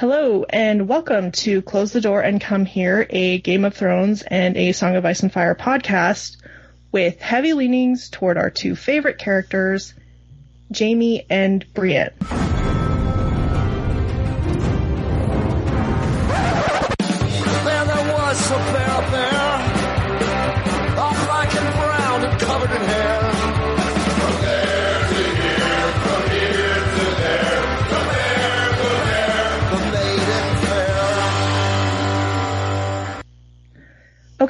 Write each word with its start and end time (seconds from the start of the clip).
Hello, 0.00 0.46
and 0.48 0.88
welcome 0.88 1.30
to 1.30 1.60
Close 1.60 1.92
the 1.92 2.00
Door 2.00 2.22
and 2.22 2.40
Come 2.40 2.64
Here, 2.64 3.06
a 3.10 3.38
Game 3.38 3.66
of 3.66 3.74
Thrones 3.74 4.22
and 4.22 4.56
a 4.56 4.72
Song 4.72 4.96
of 4.96 5.04
Ice 5.04 5.20
and 5.20 5.30
Fire 5.30 5.54
podcast 5.54 6.38
with 6.90 7.20
heavy 7.20 7.52
leanings 7.52 8.08
toward 8.08 8.38
our 8.38 8.48
two 8.48 8.74
favorite 8.74 9.18
characters, 9.18 9.92
Jaime 10.74 11.26
and 11.28 11.70
Brienne. 11.74 12.14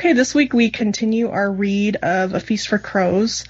Okay, 0.00 0.14
this 0.14 0.34
week 0.34 0.54
we 0.54 0.70
continue 0.70 1.28
our 1.28 1.52
read 1.52 1.96
of 1.96 2.32
A 2.32 2.40
Feast 2.40 2.68
for 2.68 2.78
Crows. 2.78 3.44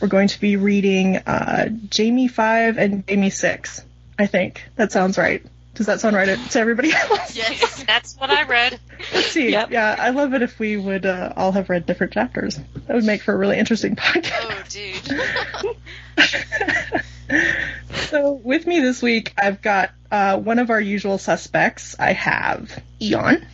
We're 0.00 0.08
going 0.08 0.28
to 0.28 0.40
be 0.40 0.56
reading 0.56 1.18
uh, 1.18 1.68
Jamie 1.90 2.26
5 2.26 2.78
and 2.78 3.06
Jamie 3.06 3.28
6, 3.28 3.84
I 4.18 4.24
think. 4.24 4.64
That 4.76 4.92
sounds 4.92 5.18
right. 5.18 5.44
Does 5.74 5.84
that 5.84 6.00
sound 6.00 6.16
right 6.16 6.38
to 6.52 6.58
everybody 6.58 6.90
else? 6.90 7.36
Yes, 7.36 7.84
that's 7.84 8.16
what 8.16 8.30
I 8.30 8.44
read. 8.44 8.80
Let's 9.12 9.26
see. 9.26 9.50
Yep. 9.50 9.72
Yeah, 9.72 9.94
I 9.98 10.08
love 10.08 10.32
it 10.32 10.40
if 10.40 10.58
we 10.58 10.78
would 10.78 11.04
uh, 11.04 11.34
all 11.36 11.52
have 11.52 11.68
read 11.68 11.84
different 11.84 12.14
chapters. 12.14 12.58
That 12.86 12.94
would 12.94 13.04
make 13.04 13.20
for 13.20 13.34
a 13.34 13.36
really 13.36 13.58
interesting 13.58 13.94
podcast. 13.94 14.32
Oh, 14.40 15.76
dude. 16.16 17.02
So 18.14 18.32
with 18.32 18.66
me 18.66 18.80
this 18.80 19.02
week, 19.02 19.34
I've 19.36 19.60
got 19.60 19.90
uh, 20.10 20.38
one 20.38 20.58
of 20.60 20.70
our 20.70 20.80
usual 20.80 21.18
suspects. 21.18 21.96
I 21.98 22.12
have 22.12 22.80
Eon. 23.02 23.44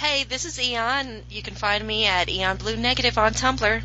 Hey, 0.00 0.24
this 0.24 0.46
is 0.46 0.58
Eon. 0.58 1.22
You 1.28 1.42
can 1.42 1.54
find 1.54 1.86
me 1.86 2.06
at 2.06 2.30
Eon 2.30 2.56
Blue 2.56 2.76
Negative 2.76 3.18
on 3.18 3.34
Tumblr. 3.34 3.82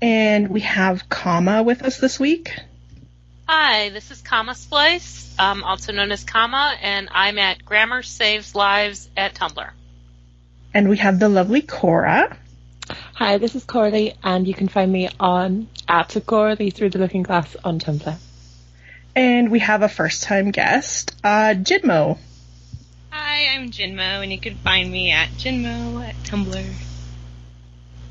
And 0.00 0.48
we 0.48 0.60
have 0.60 1.10
Kama 1.10 1.62
with 1.62 1.82
us 1.82 1.98
this 1.98 2.18
week. 2.18 2.58
Hi, 3.46 3.90
this 3.90 4.10
is 4.10 4.22
Comma 4.22 4.54
Splice, 4.54 5.34
um, 5.38 5.62
also 5.62 5.92
known 5.92 6.10
as 6.10 6.24
Comma, 6.24 6.74
and 6.80 7.10
I'm 7.12 7.38
at 7.38 7.66
Grammar 7.66 8.02
Saves 8.02 8.54
Lives 8.54 9.10
at 9.14 9.34
Tumblr. 9.34 9.70
And 10.72 10.88
we 10.88 10.96
have 10.96 11.18
the 11.18 11.28
lovely 11.28 11.60
Cora. 11.60 12.34
Hi, 13.12 13.36
this 13.36 13.54
is 13.56 13.64
Corley, 13.64 14.14
and 14.22 14.48
you 14.48 14.54
can 14.54 14.68
find 14.68 14.90
me 14.90 15.10
on 15.20 15.68
at 15.86 16.16
Corley 16.24 16.70
through 16.70 16.90
the 16.90 16.98
Looking 16.98 17.24
Glass 17.24 17.56
on 17.62 17.78
Tumblr. 17.78 18.16
And 19.14 19.50
we 19.50 19.58
have 19.58 19.82
a 19.82 19.88
first 19.90 20.22
time 20.22 20.50
guest, 20.50 21.14
uh, 21.22 21.52
Jidmo. 21.54 22.16
Hi, 23.38 23.54
I'm 23.54 23.70
Jinmo, 23.70 24.22
and 24.22 24.32
you 24.32 24.40
can 24.40 24.54
find 24.54 24.90
me 24.90 25.10
at 25.10 25.28
Jinmo 25.32 26.02
at 26.02 26.14
Tumblr. 26.22 26.72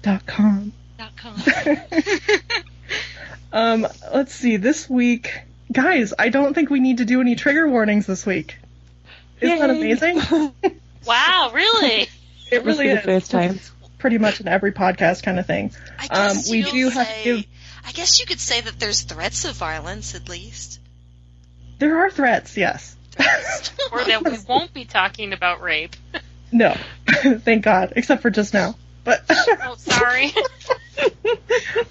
Dot 0.04 0.24
com. 0.28 0.72
dot 1.00 1.14
Um, 3.52 3.88
let's 4.14 4.36
see, 4.36 4.58
this 4.58 4.88
week, 4.88 5.42
guys, 5.72 6.14
I 6.20 6.30
don't 6.30 6.54
think 6.54 6.70
we 6.70 6.80
need 6.80 7.00
to 7.00 7.06
do 7.06 7.22
any 7.22 7.34
trigger 7.34 7.68
warnings 7.68 8.06
this 8.06 8.24
week. 8.24 8.58
Isn't 9.42 9.58
that 9.58 9.72
amazing? 9.72 10.22
Wow, 11.08 11.50
really? 11.56 12.08
It 12.52 12.64
really 12.64 12.84
be 12.86 12.94
the 12.94 13.00
is. 13.00 13.06
first 13.06 13.32
time. 13.32 13.60
Pretty 13.98 14.20
much 14.20 14.42
in 14.42 14.48
every 14.48 14.74
podcast 14.74 15.24
kind 15.24 15.40
of 15.40 15.48
thing. 15.48 15.72
I 15.98 16.06
Um, 16.30 16.38
we 16.52 16.60
you'll 16.60 16.70
do 16.72 16.90
have 16.90 17.08
to 17.08 17.24
give- 17.24 17.46
I 17.84 17.94
guess 17.94 18.20
you 18.20 18.28
could 18.28 18.40
say 18.40 18.62
that 18.62 18.80
there's 18.80 19.02
threats 19.02 19.44
of 19.46 19.56
violence, 19.56 20.14
at 20.14 20.30
least. 20.30 20.80
There 21.80 21.98
are 22.06 22.12
threats, 22.12 22.56
yes. 22.58 22.96
Or 23.92 24.04
that 24.04 24.24
we 24.26 24.38
won't 24.48 24.74
be 24.74 24.86
talking 24.86 25.34
about 25.34 25.62
rape. 25.62 25.96
No, 26.52 26.78
thank 27.08 27.64
God, 27.66 27.94
except 27.98 28.22
for 28.22 28.30
just 28.30 28.54
now. 28.54 28.76
But 29.04 29.26
Oh, 29.30 29.76
sorry. 29.78 30.32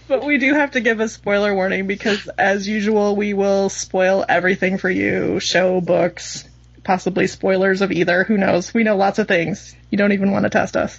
but 0.09 0.25
we 0.25 0.39
do 0.39 0.55
have 0.55 0.71
to 0.71 0.81
give 0.81 1.01
a 1.01 1.09
spoiler 1.09 1.55
warning 1.55 1.87
because, 1.87 2.27
as 2.39 2.67
usual, 2.67 3.15
we 3.15 3.35
will 3.35 3.69
spoil 3.69 4.25
everything 4.27 4.79
for 4.79 4.89
you. 4.89 5.39
Show, 5.39 5.83
books, 5.83 6.49
possibly 6.83 7.27
spoilers 7.27 7.83
of 7.83 7.93
either. 7.93 8.25
Who 8.25 8.39
knows? 8.39 8.73
We 8.73 8.85
know 8.85 8.97
lots 8.97 9.19
of 9.19 9.29
things. 9.29 9.77
You 9.91 9.99
don't 9.99 10.13
even 10.13 10.31
want 10.31 10.45
to 10.45 10.51
test 10.51 10.77
us. 10.77 10.99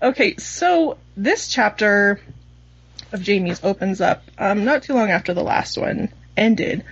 Okay, 0.00 0.36
so 0.36 0.98
this 1.16 1.48
chapter 1.48 2.20
of 3.12 3.22
Jamie's 3.22 3.64
opens 3.64 4.00
up 4.00 4.22
um, 4.38 4.64
not 4.64 4.82
too 4.84 4.94
long 4.94 5.10
after 5.10 5.34
the 5.34 5.42
last 5.42 5.78
one 5.78 6.10
ended. 6.36 6.84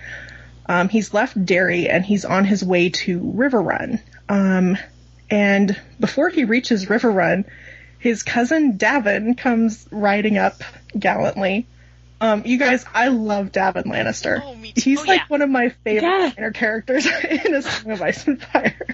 Um, 0.65 0.89
he's 0.89 1.13
left 1.13 1.43
Darry 1.45 1.89
and 1.89 2.05
he's 2.05 2.25
on 2.25 2.45
his 2.45 2.63
way 2.63 2.89
to 2.89 3.19
Riverrun. 3.19 3.99
Um, 4.29 4.77
and 5.29 5.79
before 5.99 6.29
he 6.29 6.43
reaches 6.45 6.85
Riverrun, 6.85 7.45
his 7.99 8.23
cousin 8.23 8.77
Daven 8.77 9.37
comes 9.37 9.87
riding 9.91 10.37
up 10.37 10.61
gallantly. 10.97 11.67
Um, 12.21 12.43
you 12.45 12.57
guys, 12.57 12.85
I 12.93 13.09
love 13.09 13.51
Daven 13.51 13.83
Lannister. 13.85 14.41
Oh, 14.43 14.55
me 14.55 14.71
too. 14.71 14.81
He's 14.81 14.99
Oh, 14.99 15.03
like 15.05 15.21
yeah. 15.21 15.25
one 15.27 15.41
of 15.41 15.49
my 15.49 15.69
favorite 15.83 16.03
Yeah. 16.09 16.31
minor 16.37 16.51
characters 16.51 17.05
in 17.29 17.53
A 17.55 17.61
Song 17.61 17.91
of 17.91 18.01
Ice 18.01 18.25
and 18.27 18.41
Fire. 18.41 18.92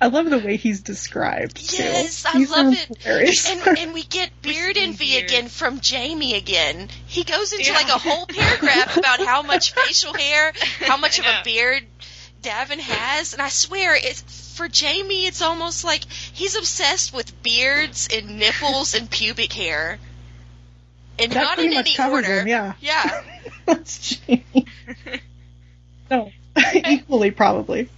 I 0.00 0.08
love 0.08 0.28
the 0.28 0.38
way 0.38 0.56
he's 0.56 0.82
described. 0.82 1.56
too. 1.70 1.82
Yes, 1.82 2.26
I 2.26 2.32
He 2.38 2.46
love 2.46 2.72
it. 2.74 2.98
hilarious. 3.02 3.50
And, 3.50 3.78
and 3.78 3.94
we 3.94 4.02
get 4.02 4.30
beard 4.42 4.76
envy 4.76 5.16
again 5.16 5.48
from 5.48 5.80
Jamie 5.80 6.34
again. 6.34 6.88
He 7.06 7.24
goes 7.24 7.52
into 7.52 7.64
Yeah. 7.64 7.74
like 7.74 7.88
a 7.88 7.98
whole 7.98 8.26
paragraph 8.26 8.96
about 8.98 9.20
how 9.24 9.42
much 9.42 9.72
facial 9.72 10.12
hair, 10.12 10.52
how 10.80 10.98
much 10.98 11.18
of 11.18 11.24
a 11.24 11.40
beard 11.44 11.82
Daven 12.42 12.78
has, 12.78 13.32
and 13.32 13.40
I 13.42 13.48
swear 13.48 13.96
it's 13.96 14.54
for 14.56 14.68
Jamie. 14.68 15.26
It's 15.26 15.40
almost 15.42 15.82
like 15.84 16.04
he's 16.04 16.56
obsessed 16.56 17.12
with 17.14 17.42
beards 17.42 18.08
and 18.14 18.38
nipples 18.38 18.94
and 18.94 19.10
pubic 19.10 19.52
hair, 19.52 19.98
and 21.18 21.32
that 21.32 21.42
not 21.42 21.58
in 21.58 21.70
much 21.70 21.86
any 21.86 21.94
covers 21.94 22.24
order. 22.24 22.40
him, 22.42 22.48
yeah. 22.48 22.74
Yeah. 22.80 23.22
That's 23.66 24.16
Jamie. 24.16 24.66
no, 26.10 26.30
equally 26.84 27.30
probably. 27.32 27.88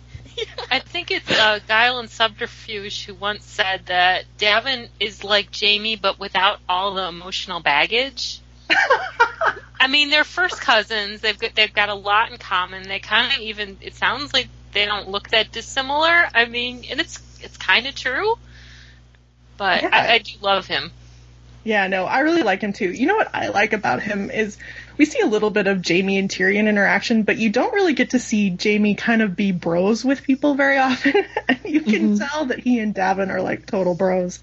I 0.70 0.80
think 0.80 1.10
it's 1.10 1.30
uh, 1.30 1.60
Guile 1.66 1.98
and 1.98 2.10
Subterfuge 2.10 3.04
who 3.04 3.14
once 3.14 3.44
said 3.44 3.86
that 3.86 4.24
Daven 4.38 4.88
is 5.00 5.24
like 5.24 5.50
Jamie, 5.50 5.96
but 5.96 6.18
without 6.18 6.60
all 6.68 6.94
the 6.94 7.04
emotional 7.08 7.60
baggage. 7.60 8.40
I 9.80 9.86
mean, 9.88 10.10
they're 10.10 10.24
first 10.24 10.60
cousins. 10.60 11.20
They've 11.20 11.38
got 11.38 11.54
they've 11.54 11.72
got 11.72 11.88
a 11.88 11.94
lot 11.94 12.30
in 12.30 12.38
common. 12.38 12.82
They 12.82 12.98
kind 12.98 13.32
of 13.32 13.40
even 13.40 13.78
it 13.80 13.94
sounds 13.94 14.32
like 14.32 14.48
they 14.72 14.84
don't 14.84 15.08
look 15.08 15.28
that 15.30 15.52
dissimilar. 15.52 16.28
I 16.34 16.44
mean, 16.46 16.84
and 16.90 17.00
it's 17.00 17.20
it's 17.40 17.56
kind 17.56 17.86
of 17.86 17.94
true. 17.94 18.34
But 19.56 19.82
Yeah. 19.82 19.90
I, 19.92 20.12
I 20.14 20.18
do 20.18 20.32
love 20.40 20.66
him. 20.66 20.92
Yeah, 21.64 21.86
no, 21.88 22.04
I 22.06 22.20
really 22.20 22.42
like 22.42 22.62
him 22.62 22.72
too. 22.72 22.90
You 22.90 23.06
know 23.06 23.16
what 23.16 23.34
I 23.34 23.48
like 23.48 23.72
about 23.72 24.02
him 24.02 24.30
is 24.30 24.56
we 24.98 25.04
see 25.04 25.20
a 25.20 25.26
little 25.26 25.50
bit 25.50 25.66
of 25.66 25.80
Jamie 25.80 26.18
and 26.18 26.28
Tyrion 26.28 26.68
interaction, 26.68 27.22
but 27.22 27.38
you 27.38 27.50
don't 27.50 27.72
really 27.72 27.94
get 27.94 28.10
to 28.10 28.18
see 28.18 28.50
Jamie 28.50 28.94
kind 28.96 29.22
of 29.22 29.34
be 29.36 29.52
bros 29.52 30.04
with 30.04 30.22
people 30.24 30.54
very 30.54 30.76
often. 30.78 31.14
and 31.48 31.58
you 31.64 31.80
can 31.80 32.16
Mhm. 32.16 32.28
tell 32.28 32.46
that 32.46 32.58
he 32.58 32.78
and 32.80 32.94
Daven 32.94 33.30
are 33.30 33.40
like 33.40 33.64
total 33.66 33.94
bros. 33.94 34.40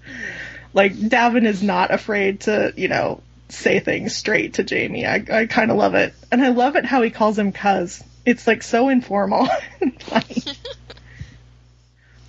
Like 0.72 0.94
Daven 0.94 1.46
is 1.46 1.62
not 1.62 1.92
afraid 1.92 2.40
to, 2.40 2.72
you 2.76 2.88
know, 2.88 3.20
say 3.48 3.78
things 3.78 4.16
straight 4.16 4.54
to 4.54 4.64
Jamie. 4.64 5.06
I 5.06 5.24
I 5.30 5.46
kind 5.46 5.70
of 5.70 5.76
love 5.76 5.94
it. 5.94 6.14
And 6.32 6.42
I 6.42 6.48
love 6.48 6.74
it 6.76 6.84
how 6.84 7.02
he 7.02 7.10
calls 7.10 7.38
him 7.38 7.52
cuz. 7.52 8.02
It's 8.24 8.46
like 8.46 8.62
so 8.64 8.88
informal. 8.88 9.48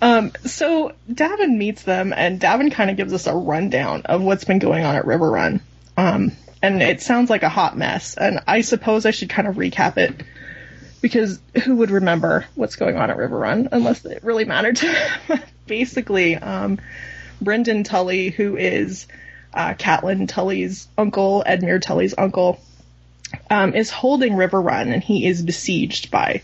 Um, 0.00 0.30
so 0.44 0.92
Daven 1.10 1.56
meets 1.56 1.82
them, 1.82 2.12
and 2.16 2.40
Daven 2.40 2.70
kind 2.70 2.88
of 2.90 2.96
gives 2.96 3.12
us 3.12 3.26
a 3.26 3.34
rundown 3.34 4.02
of 4.04 4.22
what's 4.22 4.44
been 4.44 4.60
going 4.60 4.84
on 4.84 4.94
at 4.94 5.04
Riverrun. 5.04 5.60
Um, 5.96 6.32
and 6.62 6.82
it 6.82 7.00
sounds 7.00 7.30
like 7.30 7.42
a 7.42 7.48
hot 7.48 7.76
mess. 7.76 8.16
And 8.16 8.40
I 8.46 8.62
suppose 8.62 9.06
I 9.06 9.10
should 9.10 9.30
kind 9.30 9.48
of 9.48 9.56
recap 9.56 9.96
it 9.96 10.22
because 11.00 11.40
who 11.64 11.76
would 11.76 11.90
remember 11.90 12.46
what's 12.54 12.76
going 12.76 12.96
on 12.96 13.10
at 13.10 13.16
Riverrun 13.16 13.68
unless 13.70 14.04
it 14.04 14.24
really 14.24 14.44
mattered 14.44 14.76
to? 14.76 15.42
Basically, 15.66 16.36
um, 16.36 16.78
Brynden 17.42 17.84
Tully, 17.84 18.30
who 18.30 18.56
is 18.56 19.06
uh, 19.54 19.74
Catelyn 19.74 20.28
Tully's 20.28 20.88
uncle, 20.96 21.44
Edmure 21.46 21.80
Tully's 21.80 22.14
uncle, 22.16 22.60
um, 23.50 23.74
is 23.74 23.90
holding 23.90 24.32
Riverrun, 24.32 24.92
and 24.92 25.02
he 25.02 25.26
is 25.26 25.42
besieged 25.42 26.10
by 26.10 26.42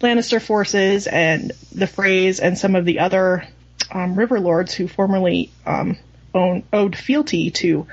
Lannister 0.00 0.40
forces 0.40 1.06
and 1.06 1.52
the 1.70 1.86
Freys 1.86 2.40
and 2.42 2.58
some 2.58 2.74
of 2.74 2.84
the 2.84 3.00
other 3.00 3.46
um, 3.92 4.16
river 4.16 4.40
lords 4.40 4.74
who 4.74 4.88
formerly 4.88 5.50
um, 5.66 5.96
owed 6.34 6.96
fealty 6.96 7.50
to 7.50 7.86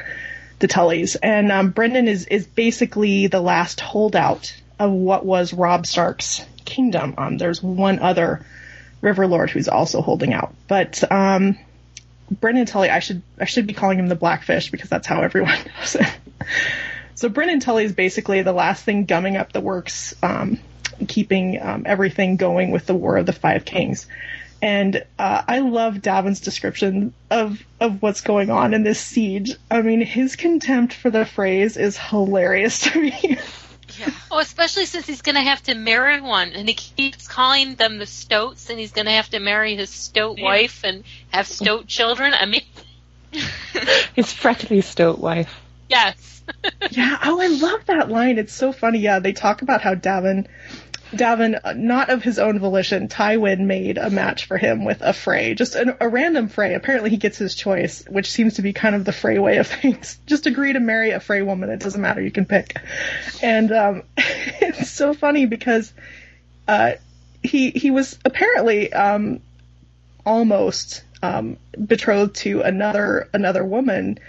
the 0.60 0.68
Tullys. 0.68 1.18
And 1.22 1.52
um, 1.52 1.74
Brynden 1.74 2.08
is, 2.08 2.26
is 2.26 2.46
basically 2.46 3.28
the 3.28 3.42
last 3.42 3.80
holdout 3.80 4.56
of 4.78 4.92
what 4.92 5.26
was 5.26 5.54
Robb 5.54 5.86
Stark's 5.86 6.46
kingdom. 6.66 7.16
Um, 7.18 7.38
there's 7.38 7.62
one 7.62 8.00
other 8.00 8.46
river 9.02 9.28
lord 9.28 9.50
who's 9.50 9.68
also 9.68 10.02
holding 10.02 10.34
out, 10.34 10.54
but 10.68 11.10
um, 11.12 11.58
Brynden 12.34 12.68
Tully, 12.68 12.90
I 12.90 13.00
should 13.00 13.22
I 13.40 13.46
should 13.46 13.66
be 13.66 13.74
calling 13.74 13.98
him 13.98 14.08
the 14.08 14.16
Blackfish 14.16 14.72
because 14.72 14.90
that's 14.90 15.08
how 15.08 15.22
everyone 15.22 15.58
knows 15.80 15.96
it. 15.96 16.08
So 17.16 17.30
Brynden 17.30 17.62
Tully 17.62 17.84
is 17.84 17.94
basically 17.94 18.44
the 18.44 18.54
last 18.54 18.84
thing 18.84 19.06
gumming 19.06 19.36
up 19.36 19.52
the 19.52 19.62
works 19.62 20.14
um, 20.22 20.60
keeping 21.08 21.62
um, 21.62 21.84
everything 21.86 22.38
going 22.38 22.72
with 22.72 22.86
the 22.86 22.94
War 22.94 23.18
of 23.18 23.26
the 23.26 23.34
Five 23.34 23.66
Kings. 23.66 24.08
And 24.62 25.06
uh, 25.18 25.42
I 25.48 25.60
love 25.60 26.02
Daven's 26.02 26.42
description 26.42 27.14
of 27.32 27.64
of 27.80 28.02
what's 28.02 28.22
going 28.22 28.50
on 28.50 28.74
in 28.74 28.84
this 28.84 29.00
siege. 29.00 29.52
I 29.72 29.82
mean, 29.82 30.02
his 30.02 30.36
contempt 30.36 30.94
for 30.94 31.10
the 31.10 31.20
Freys 31.26 31.78
is 31.78 31.98
hilarious 31.98 32.82
to 32.82 33.00
me. 33.02 33.38
Yeah. 34.00 34.12
Oh, 34.30 34.38
especially 34.40 34.86
since 34.86 35.08
he's 35.08 35.24
going 35.24 35.36
to 35.36 35.42
have 35.42 35.64
to 35.64 35.74
marry 35.74 36.22
one, 36.22 36.50
and 36.54 36.68
he 36.70 36.76
keeps 36.76 37.28
calling 37.28 37.74
them 37.74 37.98
the 37.98 38.06
Stoats, 38.06 38.70
and 38.70 38.78
he's 38.80 38.92
going 38.92 39.08
to 39.08 39.12
have 39.12 39.30
to 39.32 39.40
marry 39.40 39.76
his 39.76 39.90
Stoat 39.90 40.38
Yeah. 40.38 40.46
wife 40.46 40.84
and 40.84 41.04
have 41.32 41.48
Stoat 41.48 41.88
children. 41.88 42.34
I 42.36 42.46
mean, 42.46 42.62
His 44.16 44.32
freckly 44.32 44.82
stoat 44.82 45.18
wife. 45.20 45.54
yes. 45.90 46.44
yeah. 46.92 47.18
Oh, 47.24 47.42
I 47.42 47.48
love 47.48 47.86
that 47.88 48.10
line. 48.10 48.38
It's 48.38 48.54
so 48.54 48.72
funny. 48.72 49.00
Yeah, 49.00 49.20
they 49.20 49.34
talk 49.34 49.64
about 49.64 49.82
how 49.82 49.96
Daven, 49.96 50.48
Daven, 51.12 51.60
uh, 51.64 51.74
not 51.74 52.10
of 52.10 52.22
his 52.22 52.38
own 52.38 52.60
volition, 52.60 53.08
Tywin 53.08 53.62
made 53.62 53.98
a 53.98 54.10
match 54.10 54.46
for 54.46 54.58
him 54.58 54.86
with 54.86 55.02
a 55.02 55.14
Frey, 55.14 55.56
just 55.56 55.76
an, 55.76 55.96
a 56.00 56.08
random 56.08 56.50
Frey. 56.50 56.76
Apparently, 56.76 57.10
he 57.10 57.18
gets 57.18 57.38
his 57.38 57.56
choice, 57.56 58.04
which 58.08 58.32
seems 58.32 58.56
to 58.56 58.62
be 58.62 58.74
kind 58.74 58.96
of 58.96 59.06
the 59.06 59.12
Frey 59.12 59.40
way 59.40 59.58
of 59.58 59.68
things. 59.82 60.20
Just 60.28 60.46
agree 60.46 60.74
to 60.74 60.80
marry 60.80 61.12
a 61.12 61.20
Frey 61.20 61.42
woman. 61.42 61.70
It 61.70 61.80
doesn't 61.80 62.02
matter. 62.02 62.22
You 62.22 62.32
can 62.32 62.46
pick. 62.46 62.78
And 63.42 63.72
um, 63.72 64.04
it's 64.18 64.90
so 64.90 65.14
funny 65.14 65.46
because 65.48 65.92
uh, 66.68 66.94
he 67.42 67.72
he 67.72 67.90
was 67.90 68.20
apparently 68.24 68.94
um, 68.94 69.42
almost 70.26 71.04
um, 71.24 71.58
betrothed 71.84 72.36
to 72.38 72.62
another 72.62 73.30
another 73.34 73.66
woman. 73.66 74.20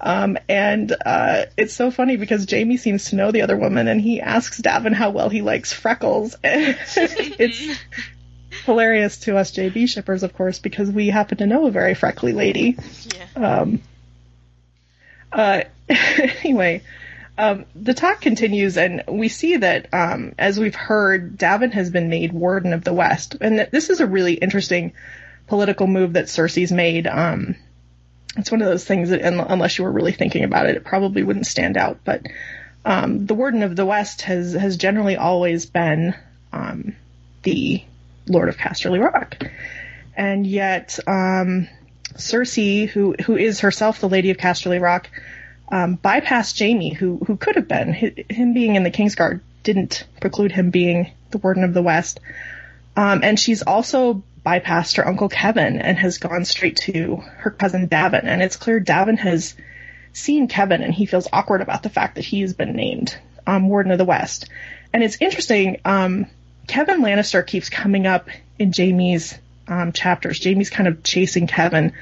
Um, 0.00 0.38
and 0.48 0.94
uh, 1.04 1.46
it's 1.56 1.74
so 1.74 1.90
funny 1.90 2.16
because 2.16 2.46
Jamie 2.46 2.76
seems 2.76 3.06
to 3.06 3.16
know 3.16 3.32
the 3.32 3.42
other 3.42 3.56
woman, 3.56 3.88
and 3.88 4.00
he 4.00 4.20
asks 4.20 4.60
Daven 4.60 4.94
how 4.94 5.10
well 5.10 5.28
he 5.28 5.42
likes 5.42 5.72
freckles. 5.72 6.36
it's 6.44 7.78
hilarious 8.64 9.18
to 9.20 9.36
us 9.36 9.50
JB 9.52 9.88
shippers, 9.88 10.22
of 10.22 10.34
course, 10.34 10.60
because 10.60 10.90
we 10.90 11.08
happen 11.08 11.38
to 11.38 11.46
know 11.46 11.66
a 11.66 11.70
very 11.70 11.94
freckly 11.94 12.32
lady. 12.32 12.76
Yeah. 13.34 13.44
Um, 13.44 13.82
uh, 15.32 15.62
anyway, 15.88 16.82
um, 17.36 17.66
the 17.74 17.94
talk 17.94 18.20
continues, 18.20 18.76
and 18.76 19.02
we 19.08 19.28
see 19.28 19.56
that, 19.56 19.92
um, 19.92 20.34
as 20.38 20.60
we've 20.60 20.74
heard, 20.74 21.38
Daven 21.38 21.72
has 21.72 21.90
been 21.90 22.08
made 22.08 22.32
Warden 22.32 22.72
of 22.72 22.84
the 22.84 22.92
West, 22.92 23.36
and 23.40 23.68
this 23.72 23.90
is 23.90 24.00
a 24.00 24.06
really 24.06 24.34
interesting 24.34 24.92
political 25.48 25.86
move 25.86 26.12
that 26.12 26.26
Cersei's 26.26 26.70
made. 26.70 27.06
Um, 27.06 27.56
it's 28.36 28.50
one 28.50 28.62
of 28.62 28.68
those 28.68 28.84
things 28.84 29.10
that, 29.10 29.22
unless 29.22 29.78
you 29.78 29.84
were 29.84 29.92
really 29.92 30.12
thinking 30.12 30.44
about 30.44 30.66
it, 30.66 30.76
it 30.76 30.84
probably 30.84 31.22
wouldn't 31.22 31.46
stand 31.46 31.76
out. 31.76 31.98
But 32.04 32.26
um, 32.84 33.26
the 33.26 33.34
Warden 33.34 33.62
of 33.62 33.76
the 33.76 33.86
West 33.86 34.22
has 34.22 34.52
has 34.52 34.76
generally 34.76 35.16
always 35.16 35.66
been 35.66 36.14
um, 36.52 36.94
the 37.42 37.82
Lord 38.26 38.48
of 38.48 38.56
Casterly 38.56 39.02
Rock, 39.02 39.42
and 40.16 40.46
yet 40.46 40.98
um, 41.06 41.68
Cersei, 42.14 42.88
who 42.88 43.14
who 43.24 43.36
is 43.36 43.60
herself 43.60 44.00
the 44.00 44.08
Lady 44.08 44.30
of 44.30 44.36
Casterly 44.36 44.80
Rock, 44.80 45.08
um, 45.70 45.96
bypassed 45.96 46.54
Jamie, 46.54 46.92
who 46.92 47.18
who 47.26 47.36
could 47.36 47.56
have 47.56 47.68
been. 47.68 47.92
Him 47.92 48.52
being 48.54 48.76
in 48.76 48.84
the 48.84 48.90
Kingsguard 48.90 49.40
didn't 49.62 50.04
preclude 50.20 50.52
him 50.52 50.70
being 50.70 51.12
the 51.30 51.38
Warden 51.38 51.64
of 51.64 51.74
the 51.74 51.82
West, 51.82 52.20
um, 52.96 53.20
and 53.22 53.38
she's 53.38 53.62
also 53.62 54.22
bypassed 54.48 54.96
her 54.96 55.06
uncle 55.06 55.28
Kevan 55.28 55.80
and 55.80 55.98
has 55.98 56.18
gone 56.18 56.44
straight 56.44 56.76
to 56.76 57.16
her 57.38 57.50
cousin 57.50 57.88
Daven, 57.88 58.24
and 58.24 58.42
it's 58.42 58.56
clear 58.56 58.80
Daven 58.80 59.18
has 59.18 59.54
seen 60.12 60.48
Kevan 60.48 60.82
and 60.82 60.94
he 60.94 61.06
feels 61.06 61.28
awkward 61.32 61.60
about 61.60 61.82
the 61.82 61.90
fact 61.90 62.14
that 62.14 62.24
he 62.24 62.40
has 62.40 62.54
been 62.54 62.74
named 62.74 63.16
um, 63.46 63.68
Warden 63.68 63.92
of 63.92 63.98
the 63.98 64.04
West, 64.04 64.48
and 64.92 65.02
it's 65.02 65.18
interesting. 65.20 65.80
Um, 65.84 66.26
Kevan 66.66 67.02
Lannister 67.02 67.46
keeps 67.46 67.68
coming 67.68 68.06
up 68.06 68.28
in 68.58 68.72
Jamie's 68.72 69.38
um, 69.66 69.92
chapters. 69.92 70.38
Jamie's 70.38 70.70
kind 70.70 70.88
of 70.88 71.02
chasing 71.02 71.46
Kevan. 71.46 71.92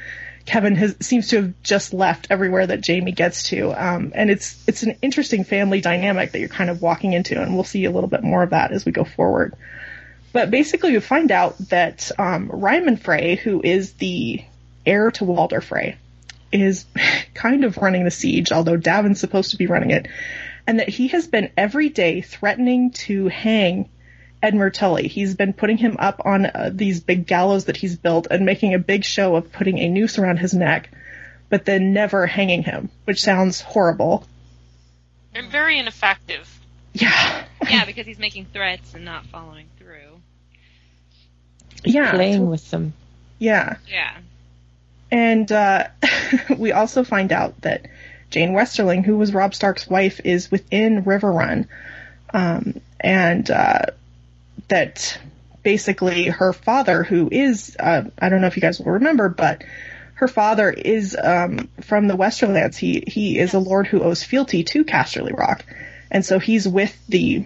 Kevan 0.44 0.76
has, 0.76 0.96
seems 1.00 1.28
to 1.28 1.36
have 1.36 1.62
just 1.62 1.92
left 1.92 2.28
everywhere 2.30 2.66
that 2.66 2.80
Jamie 2.80 3.12
gets 3.12 3.44
to, 3.48 3.72
um, 3.72 4.12
and 4.14 4.30
it's 4.30 4.62
it's 4.68 4.84
an 4.84 4.96
interesting 5.02 5.42
family 5.42 5.80
dynamic 5.80 6.32
that 6.32 6.38
you're 6.38 6.48
kind 6.48 6.70
of 6.70 6.80
walking 6.80 7.12
into, 7.12 7.40
and 7.40 7.54
we'll 7.54 7.64
see 7.64 7.84
a 7.84 7.90
little 7.90 8.08
bit 8.08 8.22
more 8.22 8.44
of 8.44 8.50
that 8.50 8.70
as 8.70 8.84
we 8.84 8.92
go 8.92 9.04
forward. 9.04 9.54
But 10.36 10.50
basically, 10.50 10.92
you 10.92 11.00
find 11.00 11.32
out 11.32 11.56
that 11.70 12.10
um, 12.18 12.50
Ryman 12.52 12.98
Frey, 12.98 13.36
who 13.36 13.62
is 13.64 13.94
the 13.94 14.44
heir 14.84 15.10
to 15.12 15.24
Walder 15.24 15.62
Frey, 15.62 15.96
is 16.52 16.84
kind 17.34 17.64
of 17.64 17.78
running 17.78 18.04
the 18.04 18.10
siege, 18.10 18.52
although 18.52 18.76
Daven's 18.76 19.18
supposed 19.18 19.52
to 19.52 19.56
be 19.56 19.66
running 19.66 19.92
it, 19.92 20.08
and 20.66 20.78
that 20.78 20.90
he 20.90 21.08
has 21.08 21.26
been 21.26 21.50
every 21.56 21.88
day 21.88 22.20
threatening 22.20 22.90
to 23.06 23.28
hang 23.28 23.88
Edmure 24.42 24.70
Tully. 24.70 25.08
He's 25.08 25.34
been 25.34 25.54
putting 25.54 25.78
him 25.78 25.96
up 25.98 26.20
on 26.26 26.44
uh, 26.44 26.68
these 26.70 27.00
big 27.00 27.26
gallows 27.26 27.64
that 27.64 27.78
he's 27.78 27.96
built 27.96 28.26
and 28.30 28.44
making 28.44 28.74
a 28.74 28.78
big 28.78 29.06
show 29.06 29.36
of 29.36 29.50
putting 29.52 29.78
a 29.78 29.88
noose 29.88 30.18
around 30.18 30.36
his 30.36 30.52
neck, 30.52 30.90
but 31.48 31.64
then 31.64 31.94
never 31.94 32.26
hanging 32.26 32.62
him, 32.62 32.90
which 33.06 33.22
sounds 33.22 33.62
horrible. 33.62 34.26
And 35.34 35.50
very 35.50 35.78
ineffective. 35.78 36.46
Yeah. 36.92 37.44
yeah, 37.70 37.84
because 37.86 38.04
he's 38.04 38.18
making 38.18 38.48
threats 38.52 38.92
and 38.92 39.06
not 39.06 39.24
following 39.24 39.68
through. 39.78 40.05
Yeah. 41.84 42.12
Playing 42.12 42.48
with 42.48 42.70
them. 42.70 42.94
Yeah. 43.38 43.76
Yeah. 43.88 44.16
And 45.10 45.50
uh, 45.50 45.88
we 46.56 46.72
also 46.72 47.04
find 47.04 47.32
out 47.32 47.60
that 47.62 47.86
Jeyne 48.30 48.52
Westerling, 48.52 49.04
who 49.04 49.16
was 49.16 49.32
Robb 49.32 49.54
Stark's 49.54 49.88
wife, 49.88 50.20
is 50.24 50.50
within 50.50 51.04
Riverrun. 51.04 51.68
Um, 52.32 52.80
and 52.98 53.48
uh, 53.50 53.86
that 54.68 55.18
basically 55.62 56.26
her 56.26 56.52
father, 56.52 57.02
who 57.02 57.28
is, 57.30 57.76
uh, 57.78 58.04
I 58.18 58.28
don't 58.28 58.40
know 58.40 58.46
if 58.46 58.56
you 58.56 58.62
guys 58.62 58.78
will 58.78 58.92
remember, 58.92 59.28
but 59.28 59.64
her 60.14 60.28
father 60.28 60.70
is 60.70 61.16
um, 61.20 61.68
from 61.82 62.08
the 62.08 62.16
Westerlands. 62.16 62.76
He 62.76 63.04
he 63.06 63.38
is 63.38 63.52
a 63.52 63.58
lord 63.58 63.86
who 63.86 64.02
owes 64.02 64.22
fealty 64.22 64.64
to 64.64 64.84
Casterly 64.84 65.36
Rock, 65.36 65.64
and 66.10 66.24
so 66.24 66.38
he's 66.38 66.66
with 66.66 66.96
the 67.06 67.44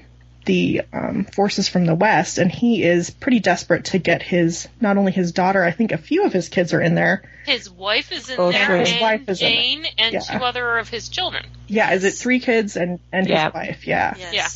the 0.51 0.83
um, 0.93 1.25
forces 1.27 1.69
from 1.69 1.87
the 1.87 1.95
west, 1.95 2.39
and 2.39 2.51
he 2.51 2.83
is 2.83 3.09
pretty 3.11 3.39
desperate 3.39 3.85
to 3.87 3.99
get 3.99 4.21
his 4.21 4.67
not 4.81 4.97
only 4.97 5.13
his 5.13 5.31
daughter. 5.31 5.63
I 5.63 5.71
think 5.71 5.93
a 5.93 5.99
few 5.99 6.25
of 6.25 6.33
his 6.33 6.49
kids 6.49 6.75
are 6.75 6.81
in 6.81 6.97
there. 6.97 7.23
His 7.47 7.71
wife 7.71 8.11
is 8.11 8.29
in 8.29 8.37
Oh, 8.41 8.51
there, 8.51 8.67
sure. 8.67 8.77
and 8.77 8.89
His 8.89 9.01
wife 9.01 9.29
is 9.29 9.41
in 9.41 9.49
Jane, 9.49 9.87
and 9.97 10.13
Yeah. 10.15 10.21
two 10.21 10.43
other 10.45 10.79
of 10.79 10.89
his 10.89 11.09
children. 11.09 11.47
Yeah, 11.69 11.93
is 11.93 12.03
it 12.03 12.15
three 12.15 12.41
kids 12.41 12.77
and 12.77 12.99
and 13.13 13.29
Yeah. 13.29 13.45
his 13.45 13.55
wife? 13.55 13.87
Yeah. 13.87 14.15
Yes. 14.19 14.35
Yeah. 14.35 14.49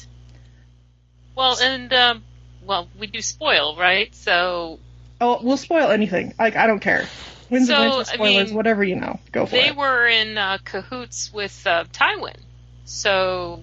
Well, 1.36 1.56
and 1.60 1.92
um, 1.92 2.24
well, 2.66 2.88
we 2.98 3.06
do 3.06 3.22
spoil, 3.22 3.76
right? 3.76 4.12
So 4.14 4.80
Oh, 5.20 5.38
we'll 5.42 5.56
spoil 5.56 5.90
anything. 5.90 6.34
Like 6.38 6.56
I 6.56 6.66
don't 6.66 6.80
care. 6.80 7.06
Wins 7.50 7.68
So, 7.68 7.74
and 7.74 7.84
I 7.84 7.96
wins, 7.96 8.08
spoilers, 8.08 8.46
mean, 8.48 8.56
whatever 8.56 8.82
you 8.82 8.96
know, 8.96 9.20
go 9.30 9.46
for 9.46 9.52
they 9.52 9.68
it. 9.68 9.76
were 9.76 10.08
in 10.08 10.36
uh, 10.36 10.58
cahoots 10.64 11.32
with 11.32 11.64
uh, 11.66 11.84
Tywin. 11.92 12.36
So 12.84 13.62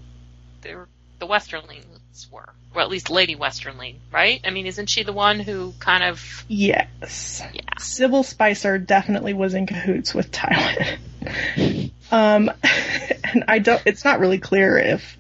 they 0.62 0.76
were, 0.76 0.88
the 1.20 1.28
Westerlings 1.28 1.91
were, 2.32 2.50
or 2.74 2.82
at 2.82 2.90
least 2.90 3.10
Lady 3.10 3.36
Westerling, 3.36 3.96
right? 4.12 4.42
I 4.44 4.50
mean, 4.50 4.66
isn't 4.68 4.88
she 4.90 5.04
the 5.04 5.14
one 5.14 5.40
who 5.40 5.74
kind 5.80 6.04
of 6.04 6.46
Yes. 6.48 7.42
yeah? 7.54 7.62
Sybell 7.78 8.26
Spicer 8.26 8.78
definitely 8.78 9.34
was 9.34 9.54
in 9.54 9.66
cahoots 9.68 10.14
with 10.14 10.32
Tywin. 10.32 11.92
um, 12.12 12.52
and 13.24 13.44
I 13.48 13.60
don't. 13.60 13.82
It's 13.86 14.04
not 14.04 14.20
really 14.20 14.40
clear 14.40 14.78
if 14.78 15.18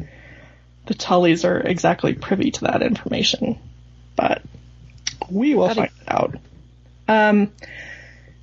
the 0.87 0.93
Tullys 0.93 1.45
are 1.45 1.59
exactly 1.59 2.13
privy 2.13 2.51
to 2.51 2.61
that 2.65 2.81
information, 2.81 3.59
but 4.15 4.41
we 5.29 5.55
will 5.55 5.67
Howdy. 5.67 5.79
find 5.79 5.91
out. 6.07 6.35
Um, 7.07 7.51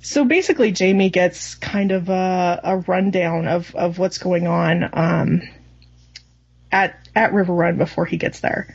so 0.01 0.23
basically, 0.25 0.71
Jamie 0.71 1.09
gets 1.09 1.55
kind 1.55 1.91
of 1.91 2.09
a, 2.09 2.61
a 2.63 2.77
rundown 2.77 3.47
of, 3.47 3.75
of 3.75 3.99
what's 3.99 4.17
going 4.17 4.47
on 4.47 4.89
um, 4.93 5.41
at 6.71 7.08
at 7.19 7.33
Riverrun 7.33 7.77
before 7.77 8.05
he 8.05 8.17
gets 8.17 8.39
there. 8.39 8.73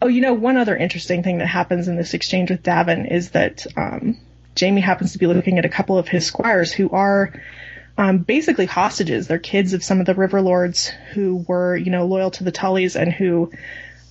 Oh, 0.00 0.06
you 0.06 0.20
know, 0.20 0.32
one 0.32 0.56
other 0.56 0.76
interesting 0.76 1.22
thing 1.22 1.38
that 1.38 1.46
happens 1.46 1.88
in 1.88 1.96
this 1.96 2.14
exchange 2.14 2.50
with 2.50 2.62
Daven 2.62 3.10
is 3.10 3.30
that 3.30 3.66
um, 3.76 4.16
Jamie 4.54 4.80
happens 4.80 5.12
to 5.12 5.18
be 5.18 5.26
looking 5.26 5.58
at 5.58 5.64
a 5.64 5.68
couple 5.68 5.98
of 5.98 6.08
his 6.08 6.24
squires 6.24 6.72
who 6.72 6.88
are 6.90 7.34
um, 7.98 8.18
basically 8.18 8.66
hostages. 8.66 9.26
They're 9.26 9.38
kids 9.38 9.74
of 9.74 9.82
some 9.82 9.98
of 10.00 10.06
the 10.06 10.14
river 10.14 10.40
lords 10.40 10.88
who 11.12 11.44
were, 11.48 11.76
you 11.76 11.90
know, 11.90 12.06
loyal 12.06 12.30
to 12.30 12.44
the 12.44 12.52
Tullys 12.52 12.94
and 12.94 13.12
who 13.12 13.52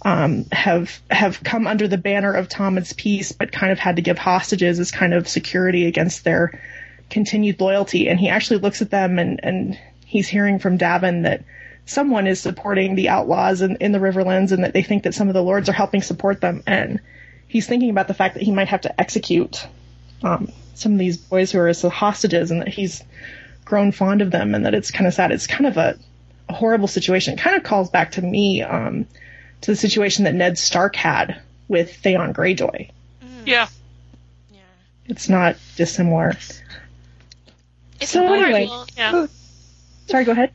um, 0.03 0.45
have 0.51 1.01
have 1.09 1.41
come 1.41 1.65
under 1.65 1.87
the 1.87 1.97
banner 1.97 2.33
of 2.33 2.49
Tommen's 2.49 2.93
peace, 2.93 3.31
but 3.31 3.51
kind 3.51 3.71
of 3.71 3.79
had 3.79 3.95
to 3.95 4.01
give 4.01 4.17
hostages 4.17 4.79
as 4.79 4.91
kind 4.91 5.13
of 5.13 5.27
security 5.27 5.87
against 5.87 6.23
their 6.23 6.61
continued 7.09 7.61
loyalty. 7.61 8.09
And 8.09 8.19
he 8.19 8.29
actually 8.29 8.59
looks 8.59 8.81
at 8.81 8.91
them 8.91 9.17
and 9.17 9.39
and 9.41 9.79
he's 10.05 10.27
hearing 10.27 10.59
from 10.59 10.77
Daven 10.77 11.23
that 11.23 11.43
someone 11.89 12.27
is 12.27 12.39
supporting 12.39 12.95
the 12.95 13.09
outlaws 13.09 13.61
in, 13.61 13.75
in 13.77 13.91
the 13.91 13.97
Riverlands 13.99 14.51
and 14.51 14.63
that 14.63 14.73
they 14.73 14.83
think 14.83 15.03
that 15.03 15.13
some 15.15 15.27
of 15.27 15.33
the 15.33 15.41
lords 15.43 15.69
are 15.69 15.73
helping 15.73 16.01
support 16.03 16.39
them. 16.39 16.61
And 16.67 16.99
he's 17.47 17.65
thinking 17.67 17.89
about 17.89 18.07
the 18.07 18.13
fact 18.13 18.35
that 18.35 18.43
he 18.43 18.51
might 18.51 18.67
have 18.67 18.81
to 18.81 19.01
execute 19.01 19.67
um, 20.21 20.51
some 20.75 20.93
of 20.93 20.99
these 20.99 21.17
boys 21.17 21.51
who 21.51 21.59
are 21.59 21.67
his 21.67 21.81
hostages 21.81 22.51
and 22.51 22.61
that 22.61 22.67
he's 22.67 23.03
grown 23.65 23.91
fond 23.91 24.21
of 24.21 24.29
them 24.31 24.53
and 24.53 24.65
that 24.65 24.73
it's 24.75 24.91
kind 24.91 25.07
of 25.07 25.13
sad. 25.15 25.31
It's 25.31 25.47
kind 25.47 25.65
of 25.65 25.77
a, 25.77 25.97
a 26.47 26.53
horrible 26.53 26.87
situation. 26.87 27.33
It 27.33 27.39
kind 27.39 27.55
of 27.57 27.63
calls 27.63 27.89
back 27.89 28.11
to 28.13 28.21
me 28.21 28.61
um, 28.61 29.07
to 29.61 29.71
the 29.71 29.75
situation 29.75 30.25
that 30.25 30.35
Ned 30.35 30.57
Stark 30.59 30.95
had 30.95 31.41
with 31.67 31.95
Theon 31.97 32.33
Greyjoy. 32.33 32.91
Yeah. 33.45 33.67
Yeah. 34.53 34.59
It's 35.07 35.27
not 35.27 35.55
dissimilar. 35.75 36.35
It's 37.99 38.11
So 38.11 38.31
anyway- 38.31 38.67
Well, 38.67 38.87
yeah. 38.95 39.25
Sorry, 40.07 40.23
go 40.23 40.31
ahead. 40.33 40.51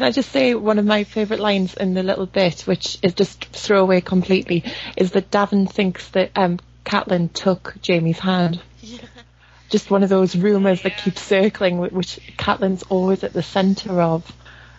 Can 0.00 0.06
I 0.06 0.12
just 0.12 0.32
say 0.32 0.54
one 0.54 0.78
of 0.78 0.86
my 0.86 1.04
favourite 1.04 1.42
lines 1.42 1.74
in 1.74 1.92
the 1.92 2.02
little 2.02 2.24
bit, 2.24 2.62
which 2.62 2.96
is 3.02 3.12
just 3.12 3.44
throwaway 3.44 4.00
completely, 4.00 4.64
is 4.96 5.10
that 5.10 5.30
Daven 5.30 5.70
thinks 5.70 6.08
that 6.12 6.30
um, 6.36 6.58
Catelyn 6.86 7.30
took 7.34 7.74
Jamie's 7.82 8.18
hand. 8.18 8.62
Yeah. 8.80 9.00
Just 9.68 9.90
one 9.90 10.02
of 10.02 10.08
those 10.08 10.34
rumours 10.34 10.80
that 10.84 10.92
Yeah. 10.92 11.02
keep 11.04 11.18
circling, 11.18 11.76
which 11.92 12.18
Catelyn's 12.38 12.82
always 12.84 13.22
at 13.24 13.34
the 13.34 13.42
centre 13.42 14.00
of, 14.00 14.32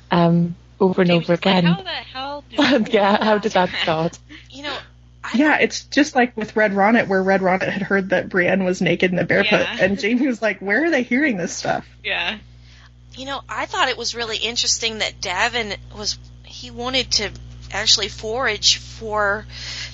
um, 0.10 0.56
over 0.80 1.04
and 1.04 1.12
over 1.12 1.20
just 1.20 1.30
like, 1.30 1.40
again. 1.62 1.66
how 1.66 1.84
the 1.84 1.90
hell 1.92 2.44
did 2.50 2.88
yeah, 2.96 3.24
how 3.24 3.38
did 3.38 3.52
that 3.52 3.70
start? 3.84 4.18
You 4.50 4.64
know, 4.64 4.78
I 5.24 5.38
Yeah, 5.38 5.60
it's 5.60 5.84
just 5.86 6.16
like 6.16 6.36
with 6.36 6.56
Red 6.56 6.72
Ronnet, 6.72 7.08
where 7.08 7.22
Red 7.22 7.42
Ronnet 7.42 7.70
had 7.70 7.84
heard 7.84 8.10
that 8.10 8.28
Brienne 8.28 8.64
was 8.64 8.82
naked 8.82 9.14
and 9.14 9.28
barefoot, 9.28 9.52
Yeah. 9.52 9.78
and 9.82 10.00
Jamie 10.00 10.26
was 10.26 10.42
like, 10.42 10.62
"Where 10.62 10.84
are 10.86 10.90
they 10.90 11.04
hearing 11.04 11.38
this 11.38 11.56
stuff?" 11.56 11.88
Yeah. 12.04 12.40
You 13.16 13.26
know, 13.26 13.42
I 13.50 13.66
thought 13.66 13.90
it 13.90 13.98
was 13.98 14.16
really 14.16 14.38
interesting 14.38 15.00
that 15.00 15.20
Daven 15.20 15.76
was 15.96 16.18
he 16.44 16.72
wanted 16.72 17.12
to 17.14 17.32
actually 17.72 18.08
forage 18.08 18.78
for 18.78 19.46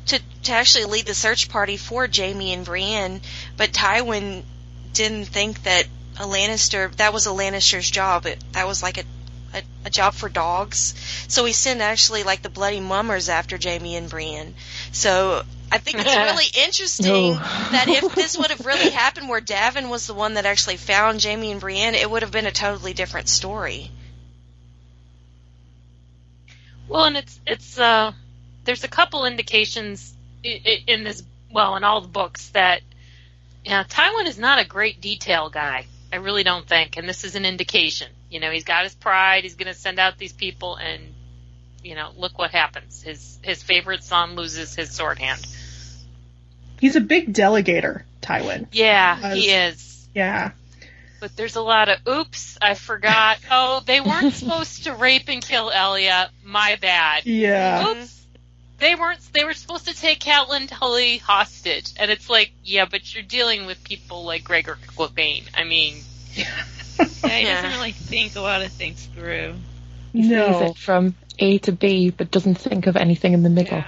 to 0.07 0.19
to 0.43 0.51
actually 0.51 0.86
lead 0.86 1.05
the 1.05 1.13
search 1.13 1.50
party 1.50 1.77
for 1.77 2.07
Jamie 2.07 2.53
and 2.53 2.65
Brienne, 2.65 3.21
but 3.55 3.71
Tywin 3.71 4.43
didn't 4.93 5.25
think 5.25 5.63
that 5.63 5.86
a 6.19 6.24
Lannister 6.24 6.95
that 6.97 7.13
was 7.13 7.25
a 7.25 7.31
Lannister's 7.31 7.89
job. 7.89 8.25
It, 8.25 8.43
that 8.53 8.67
was 8.67 8.81
like 8.83 8.97
a, 8.97 9.03
a 9.53 9.63
a 9.86 9.89
job 9.89 10.13
for 10.13 10.29
dogs. 10.29 10.93
So 11.27 11.45
he 11.45 11.53
sent 11.53 11.81
actually 11.81 12.24
like 12.24 12.41
the 12.41 12.50
bloody 12.50 12.79
mummers 12.79 13.29
after 13.29 13.57
Jamie 13.57 13.95
and 13.95 14.09
Brienne. 14.09 14.53
So 14.91 15.43
I 15.71 15.77
think 15.79 16.00
it's 16.00 16.15
really 16.15 16.65
interesting 16.65 17.33
No. 17.33 17.39
that 17.39 17.86
if 17.88 18.15
this 18.15 18.38
would 18.38 18.50
have 18.50 18.65
really 18.65 18.89
happened 19.03 19.29
where 19.29 19.41
Daven 19.41 19.89
was 19.89 20.07
the 20.07 20.13
one 20.13 20.36
that 20.36 20.45
actually 20.45 20.77
found 20.77 21.19
Jamie 21.19 21.51
and 21.51 21.59
Brienne, 21.59 21.95
it 21.95 22.09
would 22.09 22.21
have 22.21 22.31
been 22.31 22.45
a 22.45 22.51
totally 22.51 22.93
different 22.93 23.27
story. 23.27 23.91
Well, 26.88 27.05
and 27.05 27.17
it's 27.17 27.39
it's 27.45 27.77
uh, 27.77 28.13
there's 28.63 28.83
a 28.83 28.88
couple 28.88 29.25
indications 29.25 30.13
in 30.43 31.03
this 31.03 31.24
well 31.51 31.75
in 31.75 31.83
all 31.83 32.01
the 32.01 32.07
books 32.07 32.50
that 32.50 32.81
yeah, 33.65 33.83
Tywin 33.83 34.27
is 34.27 34.38
not 34.38 34.59
a 34.59 34.65
great 34.65 35.01
detail 35.01 35.50
guy. 35.50 35.88
I 36.12 36.17
really 36.17 36.43
don't 36.43 36.65
think, 36.65 36.95
and 36.95 37.07
this 37.07 37.25
is 37.25 37.36
an 37.36 37.45
indication. 37.45 38.07
You 38.29 38.39
know, 38.39 38.50
he's 38.50 38.63
got 38.63 38.83
his 38.83 38.95
pride. 38.95 39.43
He's 39.43 39.55
going 39.55 39.67
to 39.67 39.77
send 39.77 40.00
out 40.00 40.17
these 40.17 40.31
people, 40.31 40.75
and 40.75 41.13
you 41.83 41.95
know, 41.95 42.12
look 42.15 42.38
what 42.38 42.51
happens. 42.51 43.01
His 43.01 43.38
his 43.41 43.62
favorite 43.62 44.03
son 44.03 44.36
loses 44.36 44.74
his 44.74 44.91
sword 44.91 45.19
hand. 45.19 45.45
He's 46.79 46.96
a 46.96 47.01
big 47.01 47.34
delegator, 47.34 48.03
Tywin. 48.22 48.67
Yeah, 48.72 49.34
he 49.34 49.50
is. 49.50 50.07
Yeah, 50.13 50.51
But 51.19 51.36
there's 51.36 51.55
a 51.55 51.62
lot 51.62 51.89
of 51.89 52.00
oops, 52.07 52.57
I 52.62 52.74
forgot. 52.74 53.38
Oh, 53.51 53.81
they 53.86 54.01
weren't 54.01 54.34
supposed 54.34 54.84
to 54.86 54.93
rape 54.93 55.27
and 55.29 55.41
kill 55.46 55.69
Elia. 55.72 56.29
My 56.43 56.77
bad. 56.81 57.25
yeah. 57.25 57.88
Oops. 57.89 58.13
They 58.79 58.93
weren't. 58.93 59.19
They 59.34 59.43
were 59.43 59.53
supposed 59.53 59.88
to 59.88 59.96
take 59.96 60.19
Catelyn 60.19 60.67
Tully 60.67 61.17
hostage, 61.17 61.93
and 61.98 62.12
it's 62.12 62.29
like, 62.29 62.51
yeah, 62.63 62.86
but 62.86 63.12
you're 63.13 63.24
dealing 63.24 63.65
with 63.65 63.84
people 63.84 64.24
like 64.24 64.43
Gregor 64.43 64.77
Clegane. 64.96 65.46
I 65.55 65.63
mean, 65.63 65.96
Yeah, 66.36 66.46
he 66.98 67.41
Yeah. 67.43 67.62
doesn't 67.63 67.79
really 67.79 67.91
think 67.93 68.36
a 68.36 68.41
lot 68.41 68.62
of 68.62 68.72
things 68.72 69.03
through. 69.15 69.55
He 70.13 70.22
sees 70.24 70.31
No, 70.31 70.62
it 70.72 70.77
from 70.77 71.15
A 71.39 71.57
to 71.60 71.72
B, 71.72 72.12
but 72.12 72.29
doesn't 72.29 72.55
think 72.60 72.86
of 72.86 72.96
anything 72.98 73.34
in 73.34 73.41
the 73.41 73.50
middle. 73.50 73.77
Yeah. 73.79 73.86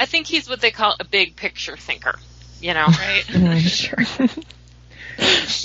I 0.00 0.06
think 0.06 0.26
he's 0.26 0.48
what 0.48 0.60
they 0.60 0.70
call 0.70 0.96
a 1.00 1.04
big 1.04 1.36
picture 1.36 1.76
thinker. 1.76 2.18
You 2.60 2.74
know, 2.74 2.86
Right. 2.86 3.24
Mm. 3.28 3.60
sure. 3.60 4.28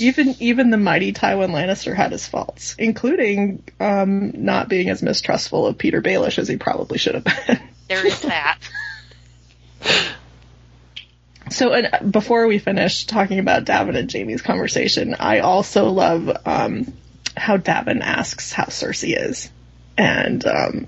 even 0.00 0.34
even 0.40 0.70
the 0.70 0.76
mighty 0.76 1.12
Tywin 1.12 1.50
Lannister 1.50 1.94
had 1.94 2.12
his 2.12 2.26
faults, 2.26 2.74
including 2.78 3.62
um, 3.80 4.32
not 4.44 4.68
being 4.68 4.90
as 4.90 5.02
mistrustful 5.02 5.66
of 5.66 5.78
Petyr 5.78 6.02
Baelish 6.02 6.38
as 6.38 6.48
he 6.48 6.56
probably 6.56 6.98
should 6.98 7.14
have 7.14 7.24
been. 7.24 7.60
there 7.88 8.06
is 8.06 8.20
that. 8.22 8.58
So, 11.50 11.72
and 11.74 12.10
before 12.10 12.46
we 12.46 12.58
finish 12.58 13.04
talking 13.04 13.38
about 13.38 13.64
Daven 13.64 13.96
and 13.98 14.08
Jamie's 14.08 14.40
conversation, 14.40 15.14
I 15.20 15.40
also 15.40 15.90
love 15.90 16.30
um, 16.46 16.92
how 17.36 17.58
Daven 17.58 18.00
asks 18.00 18.50
how 18.50 18.64
Cersei 18.64 19.14
is, 19.16 19.50
and 19.96 20.44
um, 20.46 20.86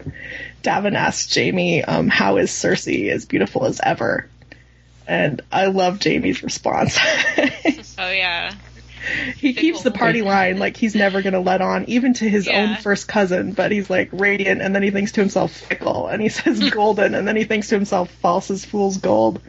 Daven 0.66 0.94
asks 0.96 1.28
Jamie, 1.32 1.84
um, 1.84 2.08
"How 2.08 2.36
is 2.38 2.50
Cersei 2.50 3.10
as 3.10 3.24
beautiful 3.24 3.64
as 3.66 3.80
ever?" 3.82 4.28
And 5.06 5.40
I 5.52 5.66
love 5.66 6.00
Jamie's 6.00 6.42
response. 6.42 6.98
Oh 7.98 8.10
yeah. 8.10 8.52
he 9.38 9.54
keeps 9.54 9.82
the 9.82 9.90
party 9.90 10.20
line 10.20 10.58
like 10.58 10.76
he's 10.76 10.94
never 10.94 11.22
going 11.22 11.32
to 11.32 11.40
let 11.40 11.62
on, 11.62 11.84
even 11.88 12.12
to 12.14 12.28
his 12.28 12.46
Yeah. 12.46 12.58
own 12.76 12.76
first 12.82 13.08
cousin. 13.08 13.52
But 13.52 13.70
he's 13.72 13.88
like 13.88 14.10
radiant, 14.12 14.60
and 14.60 14.74
then 14.74 14.82
he 14.82 14.90
thinks 14.90 15.12
to 15.12 15.20
himself 15.20 15.52
fickle, 15.52 16.08
and 16.08 16.20
he 16.20 16.28
says 16.40 16.68
golden, 16.70 17.14
and 17.14 17.26
then 17.26 17.36
he 17.36 17.44
thinks 17.44 17.68
to 17.68 17.74
himself 17.76 18.10
false 18.10 18.50
as 18.50 18.64
fool's 18.66 18.98
gold. 18.98 19.40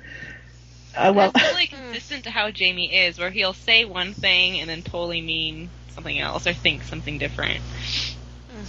I 0.97 1.09
love. 1.09 1.33
That's 1.33 1.53
really 1.53 1.67
consistent 1.67 2.23
to 2.23 2.31
how 2.31 2.51
Jamie 2.51 2.93
is, 2.93 3.19
where 3.19 3.31
he'll 3.31 3.53
say 3.53 3.83
one 3.85 4.13
thing 4.13 4.59
and 4.61 4.69
then 4.69 4.81
totally 4.83 5.21
mean 5.21 5.69
something 5.89 6.17
else 6.17 6.47
or 6.47 6.53
think 6.53 6.83
something 6.83 7.17
different. 7.17 7.59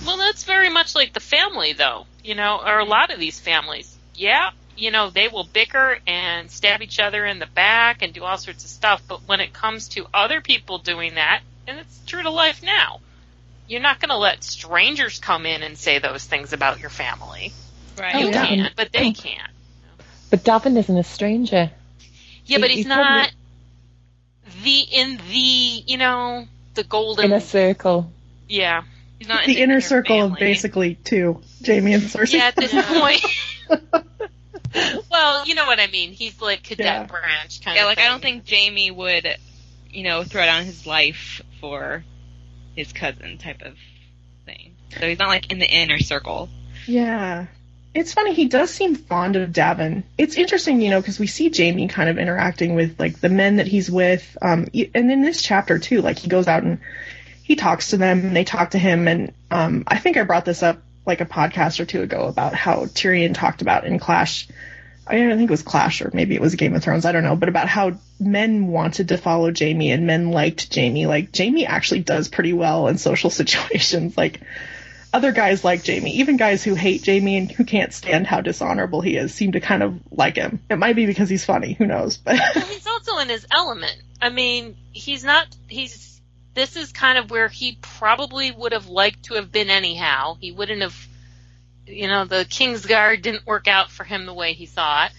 Well, 0.07 0.16
that's 0.18 0.45
very 0.45 0.68
much 0.68 0.95
like 0.95 1.12
the 1.12 1.21
family, 1.21 1.73
though. 1.73 2.07
You 2.25 2.35
know, 2.35 2.61
or 2.64 2.78
a 2.78 2.85
lot 2.85 3.11
of 3.12 3.18
these 3.18 3.38
families. 3.40 3.95
Yeah, 4.14 4.50
you 4.76 4.90
know, 4.90 5.11
they 5.11 5.28
will 5.28 5.45
bicker 5.45 5.99
and 6.07 6.50
stab 6.50 6.83
each 6.83 6.99
other 7.00 7.25
in 7.25 7.38
the 7.38 7.47
back 7.47 8.02
and 8.02 8.12
do 8.12 8.23
all 8.25 8.37
sorts 8.37 8.64
of 8.64 8.71
stuff. 8.71 9.02
But 9.09 9.21
when 9.26 9.40
it 9.40 9.52
comes 9.52 9.88
to 9.90 10.07
other 10.12 10.40
people 10.40 10.78
doing 10.78 11.14
that, 11.14 11.40
and 11.66 11.78
it's 11.78 12.00
true 12.07 12.23
to 12.23 12.30
life 12.30 12.62
now, 12.62 13.00
you're 13.66 13.80
not 13.80 14.00
going 14.00 14.09
to 14.11 14.16
let 14.16 14.42
strangers 14.45 15.18
come 15.21 15.47
in 15.47 15.62
and 15.62 15.76
say 15.78 15.99
those 15.99 16.25
things 16.25 16.52
about 16.52 16.80
your 16.80 16.90
family. 16.90 17.52
Right. 17.99 18.14
Oh, 18.14 18.18
You 18.18 18.28
yeah. 18.28 18.47
can, 18.47 18.71
but 18.76 18.92
they 18.92 19.12
can't. 19.12 19.50
But 20.30 20.45
Daven 20.45 20.76
isn't 20.76 20.97
a 20.97 21.04
stranger. 21.04 21.71
Yeah, 22.47 22.59
but 22.59 22.71
He- 22.71 22.76
he's 22.76 22.87
he 22.87 22.92
probably- 22.92 23.04
not 23.23 23.30
the 24.62 24.80
in 24.80 25.16
the 25.30 25.83
you 25.87 25.97
know 25.99 26.47
the 26.75 26.83
golden. 26.85 27.26
In 27.26 27.33
a 27.33 27.40
circle. 27.40 28.11
yeah, 28.49 28.83
He's 29.19 29.29
not 29.29 29.45
in 29.45 29.51
the 29.55 29.61
inner 29.61 29.75
inner 29.75 29.81
circle 29.81 30.23
of 30.23 30.35
basically 30.39 30.95
two, 30.95 31.41
Jamie 31.63 31.95
and 31.95 32.03
Cersei. 32.05 32.35
yeah. 32.35 32.45
At 32.47 32.57
this 32.57 32.73
point. 32.87 33.21
well, 35.11 35.47
you 35.47 35.55
know 35.55 35.67
what 35.67 35.81
I 35.81 35.87
mean. 35.89 36.13
He's 36.13 36.41
like 36.41 36.63
cadet 36.63 36.87
Yeah. 36.87 37.05
branch 37.05 37.63
kind 37.65 37.75
Yeah, 37.77 37.83
of. 37.83 37.85
Yeah, 37.85 37.85
like 37.87 37.99
thing. 37.99 38.07
I 38.07 38.09
don't 38.11 38.23
think 38.23 38.45
Jamie 38.45 38.91
would, 38.91 39.27
you 39.91 40.05
know, 40.05 40.23
throw 40.25 40.45
down 40.45 40.65
his 40.65 40.87
life 40.87 41.43
for 41.61 42.05
his 42.77 42.93
cousin 42.93 43.39
type 43.39 43.63
of 43.63 43.75
thing. 44.47 44.77
So 44.99 45.07
he's 45.09 45.19
not 45.19 45.29
like 45.29 45.51
in 45.51 45.59
the 45.59 45.67
inner 45.69 45.99
circle. 45.99 46.49
Yeah. 46.87 47.47
It's 47.95 48.13
funny, 48.13 48.35
he 48.35 48.47
does 48.47 48.71
seem 48.71 48.95
fond 48.95 49.35
of 49.35 49.51
Daven. 49.51 50.05
It's 50.19 50.37
interesting, 50.37 50.81
you 50.83 50.91
know, 50.91 51.01
because 51.01 51.19
we 51.19 51.27
see 51.27 51.51
Jamie 51.51 51.89
kind 51.89 52.09
of 52.09 52.19
interacting 52.19 52.75
with, 52.75 53.01
like, 53.01 53.19
the 53.19 53.31
men 53.31 53.57
that 53.57 53.67
he's 53.67 53.91
with. 53.91 54.37
Um, 54.41 54.69
and 54.73 55.11
in 55.11 55.23
this 55.23 55.43
chapter, 55.43 55.79
too, 55.79 56.03
like, 56.03 56.19
he 56.19 56.29
goes 56.29 56.47
out 56.47 56.63
and 56.63 56.79
he 57.49 57.57
talks 57.57 57.90
to 57.90 57.97
them, 57.97 58.21
and 58.26 58.37
they 58.37 58.45
talk 58.45 58.73
to 58.73 58.78
him. 58.78 59.09
And 59.09 59.33
um, 59.50 59.85
I 59.87 59.99
think 59.99 60.19
I 60.19 60.25
brought 60.25 60.45
this 60.45 60.62
up, 60.62 60.83
like, 61.07 61.23
a 61.23 61.26
podcast 61.26 61.81
or 61.81 61.87
two 61.87 62.02
ago 62.02 62.26
about 62.26 62.52
how 62.55 62.85
Tyrion 62.85 63.35
talked 63.35 63.62
about 63.62 63.87
in 63.87 63.99
Clash. 63.99 64.47
I 65.07 65.17
don't 65.17 65.38
think 65.38 65.49
it 65.49 65.50
was 65.50 65.62
Clash, 65.62 66.02
or 66.02 66.11
maybe 66.12 66.35
it 66.35 66.43
was 66.43 66.57
Game 66.57 66.75
of 66.75 66.85
Thrones, 66.85 67.07
I 67.07 67.12
don't 67.12 67.25
know, 67.25 67.37
but 67.37 67.49
about 67.49 67.67
how 67.67 67.93
men 68.21 68.67
wanted 68.67 69.09
to 69.09 69.17
follow 69.17 69.50
Jamie 69.50 69.90
and 69.93 70.07
men 70.07 70.31
liked 70.31 70.71
Jamie. 70.71 71.07
Like, 71.07 71.33
Jamie 71.33 71.64
actually 71.64 72.00
does 72.00 72.28
pretty 72.28 72.52
well 72.52 72.88
in 72.88 72.99
social 72.99 73.31
situations. 73.40 74.14
Like, 74.14 74.40
other 75.14 75.33
guys 75.33 75.64
like 75.64 75.83
Jamie, 75.83 76.17
even 76.17 76.37
guys 76.37 76.62
who 76.62 76.75
hate 76.75 77.02
Jamie 77.02 77.38
and 77.38 77.50
who 77.50 77.64
can't 77.64 77.95
stand 77.95 78.26
how 78.26 78.43
dishonorable 78.43 79.00
he 79.00 79.17
is, 79.17 79.33
seem 79.33 79.52
to 79.52 79.61
kind 79.61 79.83
of 79.83 79.99
like 80.11 80.37
him. 80.37 80.61
It 80.69 80.76
might 80.76 80.97
be 80.97 81.07
because 81.07 81.31
he's 81.31 81.47
funny, 81.47 81.73
who 81.73 81.87
knows? 81.87 82.19
But 82.25 82.37
he's 82.37 82.87
also 82.87 83.17
in 83.17 83.31
his 83.31 83.47
element. 83.50 83.97
I 84.21 84.28
mean, 84.28 84.76
he's 84.93 85.25
not. 85.25 85.47
He's. 85.67 86.08
This 86.59 86.75
is 86.75 86.91
kind 86.91 87.19
of 87.19 87.31
where 87.31 87.47
he 87.47 87.79
probably 87.81 88.50
would 88.50 88.73
have 88.73 88.88
liked 88.88 89.27
to 89.27 89.35
have 89.35 89.53
been 89.53 89.71
anyhow. 89.71 90.37
He 90.41 90.50
wouldn't 90.50 90.83
have. 90.83 91.09
You 91.87 92.09
know, 92.09 92.25
the 92.25 92.45
Kingsguard 92.45 93.23
didn't 93.23 93.47
work 93.47 93.69
out 93.69 93.93
for 93.93 94.03
him 94.03 94.27
the 94.27 94.35
way 94.35 94.55
he 94.55 94.67
thought. 94.67 95.12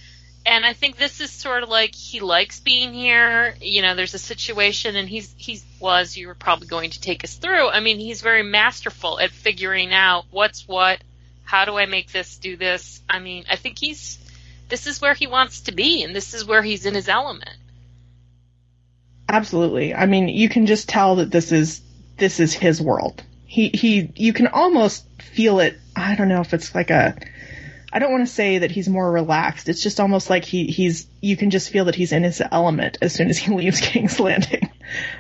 And 0.46 0.66
I 0.66 0.74
think 0.74 0.98
this 0.98 1.22
is 1.22 1.32
sort 1.32 1.64
of 1.64 1.70
like 1.70 1.96
he 1.96 2.20
likes 2.20 2.60
being 2.60 2.94
here. 2.94 3.56
You 3.62 3.84
know, 3.84 3.96
there's 3.96 4.14
a 4.16 4.20
situation, 4.20 4.98
and 4.98 5.08
he's 5.08 5.34
he 5.38 5.62
was 5.80 6.18
you 6.18 6.28
were 6.28 6.36
probably 6.36 6.68
going 6.68 6.90
to 6.90 7.00
take 7.00 7.24
us 7.24 7.38
through. 7.38 7.70
I 7.70 7.80
mean, 7.80 8.00
he's 8.00 8.22
very 8.22 8.44
masterful 8.44 9.18
at 9.18 9.32
figuring 9.32 9.94
out 9.94 10.26
what's 10.32 10.68
what. 10.68 11.02
How 11.46 11.64
do 11.64 11.78
I 11.78 11.86
make 11.86 12.12
this 12.12 12.36
do 12.36 12.58
this? 12.58 13.02
I 13.10 13.20
mean, 13.20 13.46
I 13.50 13.56
think 13.56 13.80
he's 13.80 14.20
this 14.68 14.88
is 14.88 15.00
where 15.00 15.14
he 15.14 15.28
wants 15.28 15.62
to 15.62 15.72
be 15.72 16.04
and 16.04 16.14
this 16.14 16.34
is 16.34 16.44
where 16.44 16.62
he's 16.62 16.86
in 16.86 16.96
his 16.96 17.08
element. 17.08 17.56
Absolutely, 19.30 19.94
I 19.94 20.06
mean, 20.06 20.28
you 20.28 20.50
can 20.50 20.66
just 20.66 20.90
tell 20.90 21.18
that 21.18 21.32
this 21.32 21.52
is 21.52 21.82
this 22.18 22.40
is 22.40 22.54
his 22.54 22.82
world. 22.82 23.24
He 23.46 23.70
he, 23.70 24.12
you 24.16 24.34
can 24.34 24.48
almost 24.48 25.06
feel 25.22 25.60
it. 25.60 25.78
I 25.96 26.16
don't 26.16 26.28
know 26.30 26.42
if 26.42 26.54
it's 26.54 26.76
like 26.76 26.90
a 26.90 27.18
I 27.92 28.00
don't 28.00 28.12
want 28.12 28.28
to 28.28 28.34
say 28.34 28.60
that 28.60 28.72
he's 28.72 28.88
more 28.88 29.12
relaxed. 29.12 29.68
It's 29.68 29.82
just 29.82 30.00
almost 30.00 30.30
like 30.30 30.46
he 30.46 30.66
he's 30.68 31.08
you 31.22 31.36
can 31.36 31.50
just 31.50 31.70
feel 31.70 31.86
that 31.86 31.96
he's 31.96 32.12
in 32.12 32.24
his 32.24 32.42
element 32.52 32.98
as 33.02 33.14
soon 33.14 33.30
as 33.30 33.38
he 33.38 33.52
leaves 33.56 33.82
King's 33.82 34.20
Landing. 34.20 34.70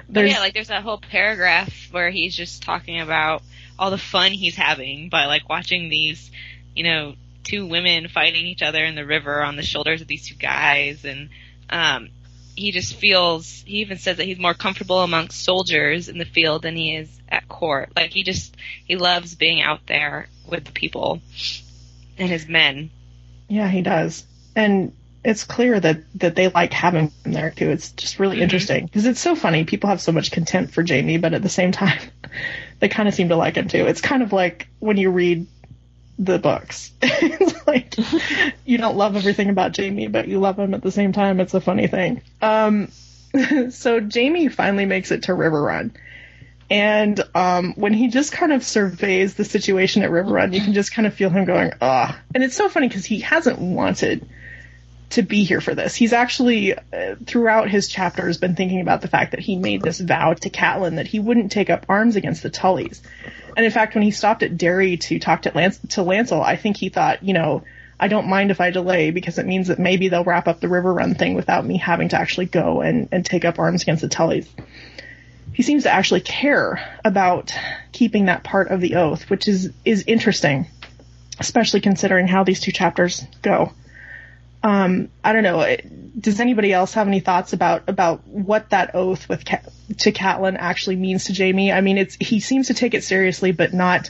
There's 0.08 0.32
yeah, 0.32 0.40
like 0.40 0.54
there's 0.54 0.68
that 0.68 0.84
whole 0.84 1.00
paragraph 1.00 1.90
where 1.92 2.10
he's 2.10 2.36
just 2.36 2.64
talking 2.64 3.00
about 3.00 3.42
all 3.78 3.92
the 3.92 3.98
fun 3.98 4.32
he's 4.32 4.56
having 4.56 5.10
by 5.10 5.26
like 5.26 5.48
watching 5.48 5.90
these, 5.90 6.30
you 6.76 6.84
know, 6.84 7.16
two 7.44 7.66
women 7.66 8.08
fighting 8.08 8.46
each 8.46 8.62
other 8.62 8.84
in 8.84 8.96
the 8.96 9.06
river 9.06 9.42
on 9.42 9.56
the 9.56 9.64
shoulders 9.64 10.02
of 10.02 10.08
these 10.08 10.28
two 10.28 10.36
guys 10.36 11.06
and 11.06 11.30
um 11.70 12.10
he 12.60 12.72
just 12.72 12.96
feels 12.96 13.64
he 13.66 13.78
even 13.78 13.98
says 13.98 14.18
that 14.18 14.26
he's 14.26 14.38
more 14.38 14.54
comfortable 14.54 15.00
amongst 15.00 15.44
soldiers 15.44 16.10
in 16.10 16.18
the 16.18 16.26
field 16.26 16.64
than 16.64 16.76
he 16.76 16.96
is 16.96 17.10
at 17.30 17.48
court. 17.48 17.92
Like 17.96 18.12
he 18.12 18.24
just 18.24 18.56
he 18.86 18.98
loves 18.98 19.36
being 19.36 19.62
out 19.62 19.88
there 19.88 20.28
with 20.46 20.66
the 20.66 20.72
people 20.72 21.22
and 22.18 22.30
his 22.30 22.48
men. 22.48 22.92
Yeah, 23.48 23.70
he 23.70 23.82
does. 23.82 24.26
And 24.56 24.92
it's 25.24 25.46
clear 25.46 25.80
that 25.80 26.02
that 26.16 26.36
they 26.36 26.50
like 26.50 26.74
having 26.74 27.12
him 27.24 27.32
there 27.32 27.52
too. 27.52 27.70
It's 27.70 27.92
just 27.94 28.20
really 28.20 28.36
mm-hmm. 28.36 28.44
interesting 28.44 28.86
because 28.86 29.06
it's 29.06 29.22
so 29.22 29.36
funny. 29.36 29.64
People 29.64 29.90
have 29.90 30.02
so 30.02 30.12
much 30.12 30.32
contempt 30.32 30.74
for 30.74 30.84
Jamie, 30.84 31.18
but 31.18 31.34
at 31.34 31.42
the 31.42 31.50
same 31.50 31.72
time, 31.84 32.00
they 32.80 32.90
kind 32.90 33.08
of 33.08 33.16
seem 33.16 33.30
to 33.30 33.38
like 33.38 33.56
him 33.56 33.70
too. 33.70 33.86
It's 33.86 34.02
kind 34.02 34.22
of 34.22 34.34
like 34.34 34.68
when 34.80 34.98
you 34.98 35.12
read 35.12 35.48
the 36.20 36.38
books. 36.38 36.92
it's 37.02 37.66
like 37.66 37.96
you 38.66 38.78
don't 38.78 38.98
love 38.98 39.16
everything 39.16 39.50
about 39.50 39.72
Jamie, 39.72 40.08
but 40.08 40.28
you 40.28 40.40
love 40.40 40.60
him 40.60 40.74
at 40.74 40.84
the 40.84 40.92
same 40.92 41.14
time. 41.14 41.40
It's 41.40 41.54
a 41.54 41.62
funny 41.62 41.88
thing. 41.88 42.22
Um, 42.42 42.92
so 43.70 44.00
Jamie 44.02 44.50
finally 44.50 44.86
makes 44.86 45.12
it 45.12 45.24
to 45.24 45.32
Riverrun. 45.32 45.92
And 46.70 47.20
um, 47.34 47.74
when 47.78 47.94
he 47.94 48.10
just 48.10 48.32
kind 48.32 48.54
of 48.54 48.64
surveys 48.64 49.34
the 49.34 49.46
situation 49.46 50.04
at 50.04 50.12
Riverrun, 50.12 50.54
you 50.54 50.62
can 50.62 50.74
just 50.74 50.94
kind 50.94 51.08
of 51.08 51.16
feel 51.16 51.32
him 51.32 51.46
going, 51.46 51.72
ah. 51.82 52.20
And 52.36 52.44
it's 52.44 52.56
so 52.56 52.70
funny 52.70 52.88
because 52.88 53.06
he 53.06 53.22
hasn't 53.22 53.58
wanted 53.58 54.28
to 55.12 55.24
be 55.24 55.44
here 55.44 55.62
for 55.62 55.74
this. 55.74 55.96
He's 55.96 56.14
actually, 56.14 56.74
uh, 56.74 57.16
throughout 57.26 57.70
his 57.70 57.88
chapters, 57.88 58.38
been 58.38 58.56
thinking 58.56 58.82
about 58.82 59.02
the 59.02 59.08
fact 59.08 59.32
that 59.32 59.40
he 59.40 59.56
made 59.56 59.82
this 59.82 60.00
vow 60.00 60.34
to 60.34 60.50
Catelyn 60.50 60.98
that 60.98 61.08
he 61.08 61.20
wouldn't 61.20 61.52
take 61.52 61.70
up 61.70 61.86
arms 61.90 62.16
against 62.16 62.44
the 62.44 62.50
Tullys. 62.50 63.02
And 63.58 63.66
in 63.66 63.72
fact, 63.72 63.96
when 63.96 64.04
he 64.04 64.12
stopped 64.12 64.44
at 64.44 64.58
Darry 64.58 64.98
to 64.98 65.20
talk 65.20 65.44
to, 65.44 65.52
Lance, 65.54 65.80
to 65.90 66.02
Lancel, 66.02 66.44
I 66.44 66.56
think 66.56 66.78
he 66.78 66.90
thought, 66.90 67.24
you 67.24 67.34
know, 67.34 67.64
I 68.00 68.08
don't 68.08 68.30
mind 68.30 68.52
if 68.52 68.62
I 68.62 68.70
delay 68.70 69.12
because 69.12 69.40
it 69.40 69.46
means 69.46 69.68
that 69.68 69.80
maybe 69.80 70.08
they'll 70.08 70.24
wrap 70.24 70.48
up 70.48 70.62
the 70.62 70.68
Riverrun 70.68 71.18
thing 71.18 71.34
without 71.34 71.66
me 71.66 71.78
having 71.78 72.10
to 72.10 72.20
actually 72.20 72.46
go 72.46 72.82
and, 72.82 73.10
and 73.12 73.26
take 73.26 73.44
up 73.44 73.60
arms 73.60 73.82
against 73.82 74.02
the 74.02 74.10
Tullys. 74.10 74.48
He 75.54 75.64
seems 75.64 75.84
to 75.84 75.92
actually 75.92 76.22
care 76.22 76.98
about 77.04 77.54
keeping 77.92 78.26
that 78.26 78.44
part 78.44 78.70
of 78.70 78.80
the 78.80 78.96
oath, 78.96 79.30
which 79.30 79.48
is, 79.48 79.74
is 79.84 80.06
interesting, 80.08 80.68
especially 81.40 81.82
considering 81.82 82.28
how 82.28 82.46
these 82.46 82.62
two 82.62 82.72
chapters 82.72 83.26
go. 83.42 83.74
Um, 84.62 85.10
I 85.24 85.34
don't 85.34 85.44
know. 85.44 85.78
Does 86.20 86.40
anybody 86.40 86.74
else 86.74 86.94
have 86.94 87.08
any 87.08 87.22
thoughts 87.22 87.54
about 87.54 87.88
about 87.88 88.28
what 88.28 88.72
that 88.72 88.94
oath 88.94 89.30
with 89.30 89.46
to 89.46 90.12
Catelyn 90.12 90.58
actually 90.60 90.98
means 90.98 91.26
to 91.26 91.34
Jamie? 91.34 91.72
I 91.72 91.82
mean, 91.82 91.98
it's 91.98 92.18
he 92.20 92.40
seems 92.40 92.68
to 92.68 92.74
take 92.74 92.94
it 92.94 93.04
seriously, 93.04 93.52
but 93.52 93.74
not 93.74 94.10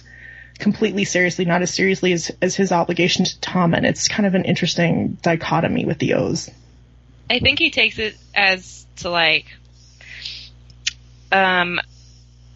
completely 0.58 1.06
seriously, 1.06 1.46
not 1.46 1.62
as 1.62 1.74
seriously 1.74 2.14
as 2.14 2.32
as 2.42 2.56
his 2.56 2.72
obligation 2.72 3.26
to 3.26 3.40
Tommen. 3.40 3.86
It's 3.86 4.08
kind 4.08 4.26
of 4.26 4.34
an 4.34 4.46
interesting 4.46 5.18
dichotomy 5.22 5.86
with 5.86 6.00
the 6.00 6.16
oaths. 6.16 6.50
I 7.30 7.40
think 7.40 7.60
he 7.60 7.70
takes 7.70 8.00
it 8.00 8.18
as 8.34 8.88
to 8.98 9.12
like, 9.12 9.46
um, 11.32 11.80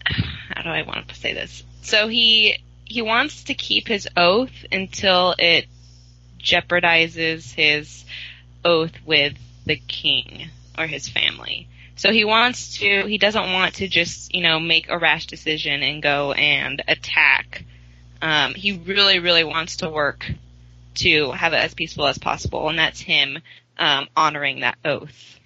how 0.04 0.62
do 0.62 0.68
I 0.68 0.82
want 0.82 1.08
to 1.08 1.14
say 1.14 1.32
this? 1.32 1.62
So 1.82 2.08
he 2.08 2.58
he 2.84 3.02
wants 3.02 3.44
to 3.44 3.54
keep 3.54 3.86
his 3.86 4.08
oath 4.16 4.52
until 4.72 5.34
it 5.38 5.66
jeopardizes 6.44 7.52
his 7.52 8.04
oath 8.64 8.92
with 9.04 9.34
the 9.66 9.76
king 9.76 10.48
or 10.78 10.86
his 10.86 11.08
family. 11.08 11.68
So 11.96 12.12
he 12.12 12.24
wants 12.24 12.78
to, 12.78 13.06
he 13.06 13.18
doesn't 13.18 13.52
want 13.52 13.76
to 13.76 13.88
just, 13.88 14.34
you 14.34 14.42
know, 14.42 14.58
make 14.58 14.88
a 14.88 14.98
rash 14.98 15.26
decision 15.26 15.82
and 15.82 16.02
go 16.02 16.32
and 16.32 16.82
attack. 16.88 17.64
Um, 18.20 18.54
he 18.54 18.72
really, 18.72 19.20
really 19.20 19.44
wants 19.44 19.76
to 19.76 19.88
work 19.88 20.26
to 20.96 21.32
have 21.32 21.52
it 21.52 21.58
as 21.58 21.74
peaceful 21.74 22.06
as 22.06 22.18
possible, 22.18 22.68
and 22.68 22.78
that's 22.78 23.00
him 23.00 23.38
um, 23.78 24.08
honoring 24.16 24.60
that 24.60 24.76
oath. 24.84 25.38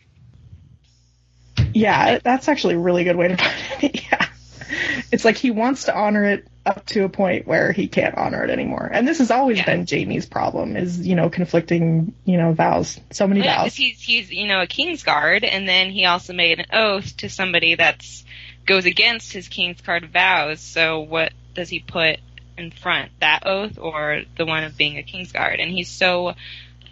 Yeah, 1.74 2.18
that's 2.22 2.48
actually 2.48 2.74
a 2.74 2.78
really 2.78 3.04
good 3.04 3.16
way 3.16 3.28
to 3.28 3.36
put 3.36 3.84
it. 3.84 4.02
yeah. 4.10 4.27
It's 5.12 5.24
like 5.24 5.36
he 5.36 5.50
wants 5.50 5.84
to 5.84 5.96
honor 5.96 6.24
it 6.24 6.46
up 6.66 6.84
to 6.86 7.04
a 7.04 7.08
point 7.08 7.46
where 7.46 7.72
he 7.72 7.88
can't 7.88 8.16
honor 8.16 8.44
it 8.44 8.50
anymore. 8.50 8.88
And 8.92 9.08
this 9.08 9.18
has 9.18 9.30
always 9.30 9.56
Yeah. 9.58 9.64
been 9.64 9.86
Jamie's 9.86 10.26
problem 10.26 10.76
is, 10.76 11.06
you 11.06 11.14
know, 11.14 11.30
conflicting, 11.30 12.14
you 12.24 12.36
know, 12.36 12.52
vows. 12.52 13.00
So 13.10 13.26
many 13.26 13.42
Yeah, 13.42 13.62
vows. 13.62 13.74
he's 13.74 14.00
he's 14.00 14.30
you 14.30 14.46
know 14.46 14.60
a 14.60 14.66
king's 14.66 15.02
guard, 15.02 15.44
and 15.44 15.66
then 15.68 15.90
he 15.90 16.04
also 16.04 16.32
made 16.34 16.58
an 16.58 16.66
oath 16.72 17.16
to 17.18 17.30
somebody 17.30 17.74
that's 17.74 18.24
goes 18.66 18.84
against 18.84 19.32
his 19.32 19.48
king's 19.48 19.80
guard 19.80 20.04
vows. 20.12 20.60
So 20.60 21.00
what 21.00 21.32
does 21.54 21.70
he 21.70 21.80
put 21.80 22.18
in 22.58 22.70
front? 22.70 23.10
That 23.20 23.46
oath 23.46 23.78
or 23.78 24.22
the 24.36 24.44
one 24.44 24.64
of 24.64 24.76
being 24.76 24.98
a 24.98 25.02
king's 25.02 25.32
guard? 25.32 25.60
And 25.60 25.70
he's 25.70 25.88
so 25.88 26.34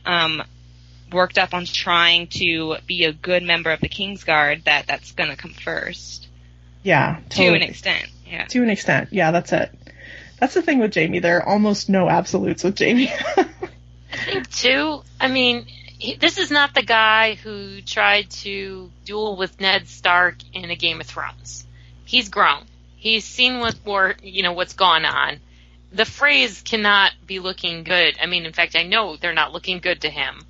um, 0.06 0.42
worked 1.12 1.36
up 1.36 1.52
on 1.52 1.66
trying 1.66 2.28
to 2.28 2.76
be 2.86 3.04
a 3.04 3.12
good 3.12 3.42
member 3.42 3.70
of 3.70 3.80
the 3.80 3.88
king's 3.88 4.24
guard 4.24 4.64
that 4.64 4.86
that's 4.86 5.12
going 5.12 5.30
to 5.30 5.36
come 5.36 5.52
first 5.52 6.25
Yeah, 6.86 7.18
to 7.30 7.46
an 7.48 7.62
extent. 7.62 8.08
Yeah. 8.24 8.44
To 8.44 8.62
an 8.62 8.70
extent. 8.70 9.08
Yeah, 9.10 9.32
that's 9.32 9.52
it. 9.52 9.72
That's 10.38 10.54
the 10.54 10.62
thing 10.62 10.78
with 10.78 10.92
Jamie. 10.92 11.18
There 11.18 11.38
are 11.38 11.48
almost 11.48 11.88
no 11.88 12.08
absolutes 12.08 12.62
with 12.62 12.76
Jamie. 12.76 13.12
Two, 14.52 15.02
I 15.18 15.26
mean, 15.26 15.66
he, 15.66 16.14
this 16.14 16.38
is 16.38 16.52
not 16.52 16.74
the 16.74 16.84
guy 16.84 17.34
who 17.34 17.82
tried 17.82 18.30
to 18.42 18.88
duel 19.04 19.36
with 19.36 19.60
Ned 19.60 19.88
Stark 19.88 20.36
in 20.52 20.70
a 20.70 20.76
Game 20.76 21.00
of 21.00 21.08
Thrones. 21.08 21.66
He's 22.04 22.28
grown. 22.28 22.62
He's 22.94 23.24
seen 23.24 23.58
what 23.58 23.84
more, 23.84 24.14
you 24.22 24.44
know, 24.44 24.52
what's 24.52 24.74
gone 24.74 25.04
on. 25.04 25.40
The 25.90 26.04
Freys 26.04 26.62
cannot 26.62 27.14
be 27.26 27.40
looking 27.40 27.82
good. 27.82 28.16
I 28.22 28.26
mean, 28.26 28.46
in 28.46 28.52
fact, 28.52 28.76
I 28.76 28.84
know 28.84 29.16
they're 29.16 29.34
not 29.34 29.52
looking 29.52 29.80
good 29.80 30.02
to 30.02 30.08
him. 30.08 30.40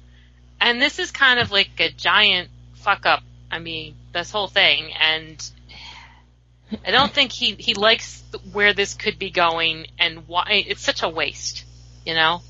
And 0.60 0.82
this 0.82 0.98
is 0.98 1.12
kind 1.12 1.40
of 1.40 1.50
like 1.50 1.70
a 1.78 1.90
giant 1.90 2.50
fuck 2.74 3.06
up. 3.06 3.22
I 3.50 3.58
mean, 3.58 3.94
this 4.12 4.30
whole 4.30 4.48
thing. 4.48 4.92
And 4.92 5.42
I 6.84 6.90
don't 6.90 7.12
think 7.12 7.32
he, 7.32 7.54
he 7.58 7.74
likes 7.74 8.22
where 8.52 8.72
this 8.72 8.94
could 8.94 9.18
be 9.18 9.30
going 9.30 9.86
and 9.98 10.26
why 10.26 10.64
it's 10.66 10.82
such 10.82 11.02
a 11.02 11.08
waste, 11.08 11.64
you 12.04 12.14
know? 12.14 12.42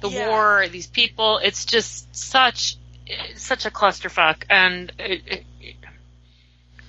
The 0.00 0.10
Yeah. 0.10 0.28
war, 0.28 0.66
these 0.68 0.86
people, 0.86 1.38
it's 1.38 1.64
just 1.64 2.14
such, 2.14 2.76
such 3.36 3.64
a 3.64 3.70
clusterfuck. 3.70 4.44
And, 4.50 4.92
it, 4.98 5.22
it, 5.26 5.44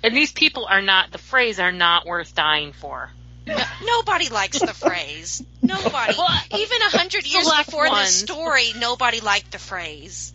and 0.04 0.16
these 0.16 0.32
people 0.32 0.66
are 0.70 0.82
not, 0.82 1.12
the 1.12 1.18
Freys 1.18 1.64
are 1.64 1.72
not 1.72 2.06
worth 2.06 2.36
dying 2.36 2.74
for. 2.74 3.12
No, 3.48 3.64
nobody 3.86 4.30
likes 4.30 4.60
the 4.60 4.72
Freys. 4.74 5.44
Nobody. 5.62 6.16
Well, 6.18 6.28
Even 6.60 6.82
a 6.82 6.90
hundred 6.98 7.26
years 7.28 7.50
before 7.66 7.88
ones. 7.90 8.08
this 8.08 8.20
story, 8.20 8.74
nobody 8.78 9.20
liked 9.22 9.52
the 9.52 9.58
Freys. 9.58 10.34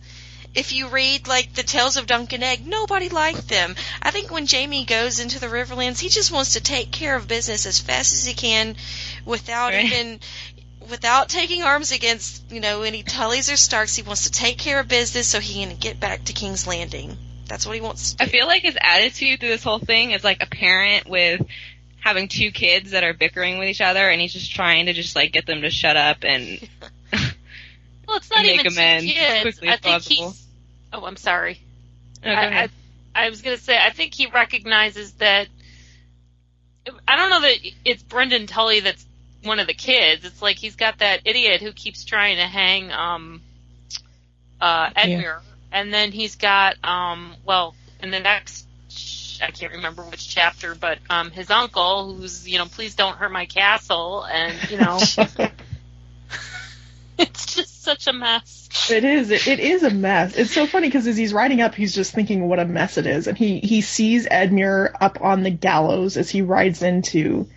If 0.53 0.73
you 0.73 0.89
read 0.89 1.27
like 1.27 1.53
the 1.53 1.63
Tales 1.63 1.95
of 1.97 2.07
Dunk 2.07 2.33
and 2.33 2.43
Egg, 2.43 2.67
nobody 2.67 3.07
liked 3.09 3.47
them. 3.47 3.75
I 4.01 4.11
think 4.11 4.31
when 4.31 4.45
Jamie 4.47 4.83
goes 4.85 5.19
into 5.19 5.39
the 5.39 5.47
Riverlands, 5.47 5.99
he 5.99 6.09
just 6.09 6.31
wants 6.31 6.53
to 6.53 6.61
take 6.61 6.91
care 6.91 7.15
of 7.15 7.27
business 7.27 7.65
as 7.65 7.79
fast 7.79 8.13
as 8.13 8.25
he 8.25 8.33
can, 8.33 8.75
without 9.25 9.73
Right. 9.73 9.85
even 9.85 10.19
without 10.89 11.29
taking 11.29 11.63
arms 11.63 11.91
against 11.93 12.51
you 12.51 12.59
know 12.59 12.81
any 12.81 13.01
Tullys 13.03 13.51
or 13.51 13.55
Starks. 13.55 13.95
He 13.95 14.01
wants 14.03 14.23
to 14.25 14.31
take 14.31 14.57
care 14.57 14.79
of 14.79 14.87
business 14.87 15.27
so 15.27 15.39
he 15.39 15.63
can 15.65 15.77
get 15.77 15.99
back 15.99 16.25
to 16.25 16.33
King's 16.33 16.67
Landing. 16.67 17.17
That's 17.47 17.65
what 17.65 17.75
he 17.75 17.81
wants 17.81 18.13
to 18.15 18.23
I 18.23 18.27
feel 18.27 18.47
like 18.47 18.63
his 18.63 18.77
attitude 18.79 19.39
through 19.39 19.49
this 19.49 19.63
whole 19.63 19.79
thing 19.79 20.11
is 20.11 20.23
like 20.23 20.41
a 20.41 20.47
parent 20.47 21.07
with 21.07 21.41
having 21.99 22.27
two 22.27 22.51
kids 22.51 22.91
that 22.91 23.03
are 23.03 23.13
bickering 23.13 23.59
with 23.59 23.69
each 23.69 23.81
other, 23.81 24.09
and 24.09 24.19
he's 24.19 24.33
just 24.33 24.53
trying 24.53 24.87
to 24.87 24.93
just 24.93 25.15
like 25.15 25.31
get 25.31 25.45
them 25.45 25.61
to 25.61 25.69
shut 25.69 25.95
up 25.95 26.23
and 26.23 26.59
Well, 28.11 28.17
it's 28.17 28.29
not 28.29 28.41
Make 28.41 28.59
even 28.59 28.65
two 28.73 28.77
amends 28.77 29.05
as 29.05 29.13
kids. 29.13 29.41
quickly 29.41 29.69
I 29.69 29.71
as 29.71 29.79
think 29.79 29.93
possible. 29.93 30.29
he's. 30.31 30.47
Oh, 30.91 31.05
I'm 31.05 31.15
sorry. 31.15 31.61
Go 32.21 32.29
I. 32.29 32.63
I, 32.63 32.69
I 33.15 33.29
was 33.29 33.41
going 33.41 33.55
to 33.55 33.63
say, 33.63 33.77
I 33.77 33.91
think 33.91 34.13
he 34.13 34.25
recognizes 34.25 35.13
that. 35.13 35.47
I 37.07 37.15
don't 37.15 37.29
know 37.29 37.39
that 37.39 37.55
it's 37.85 38.03
Brynden 38.03 38.49
Tully 38.49 38.81
that's 38.81 39.05
one 39.43 39.59
of 39.59 39.67
the 39.67 39.73
kids. 39.73 40.25
It's 40.25 40.41
like 40.41 40.57
he's 40.57 40.75
got 40.75 40.97
that 40.99 41.21
idiot 41.23 41.61
who 41.61 41.71
keeps 41.71 42.03
trying 42.03 42.35
to 42.35 42.43
hang 42.45 42.91
um, 42.91 43.41
uh, 44.59 44.89
Edmure, 44.89 45.39
and 45.71 45.93
then 45.93 46.11
he's 46.11 46.35
got 46.35 46.75
um, 46.83 47.33
well, 47.45 47.75
in 48.01 48.11
the 48.11 48.19
next. 48.19 48.67
I 49.41 49.51
can't 49.51 49.71
remember 49.71 50.03
which 50.03 50.27
chapter, 50.27 50.75
but 50.75 50.99
um, 51.09 51.31
his 51.31 51.49
uncle, 51.49 52.13
who's 52.13 52.45
you 52.45 52.57
know, 52.57 52.65
please 52.65 52.93
don't 52.93 53.15
hurt 53.15 53.31
my 53.31 53.45
castle, 53.45 54.25
and 54.25 54.69
you 54.69 54.77
know, 54.79 54.99
it's 57.17 57.55
just 57.55 57.83
such 57.83 58.07
a 58.07 58.13
mess. 58.13 58.69
It 58.89 59.03
is. 59.03 59.31
It, 59.31 59.47
it 59.47 59.59
is 59.59 59.83
a 59.83 59.89
mess. 59.89 60.35
It's 60.35 60.53
so 60.53 60.65
funny 60.65 60.87
because 60.87 61.07
as 61.07 61.17
he's 61.17 61.33
riding 61.33 61.61
up, 61.61 61.75
he's 61.75 61.93
just 61.93 62.13
thinking 62.13 62.47
what 62.47 62.59
a 62.59 62.65
mess 62.65 62.97
it 62.97 63.05
is, 63.05 63.27
and 63.27 63.37
he 63.37 63.59
he 63.59 63.81
sees 63.81 64.27
Edmure 64.27 64.93
up 64.99 65.21
on 65.21 65.43
the 65.43 65.51
gallows 65.51 66.17
as 66.17 66.29
he 66.29 66.41
rides 66.41 66.81
into 66.81 67.47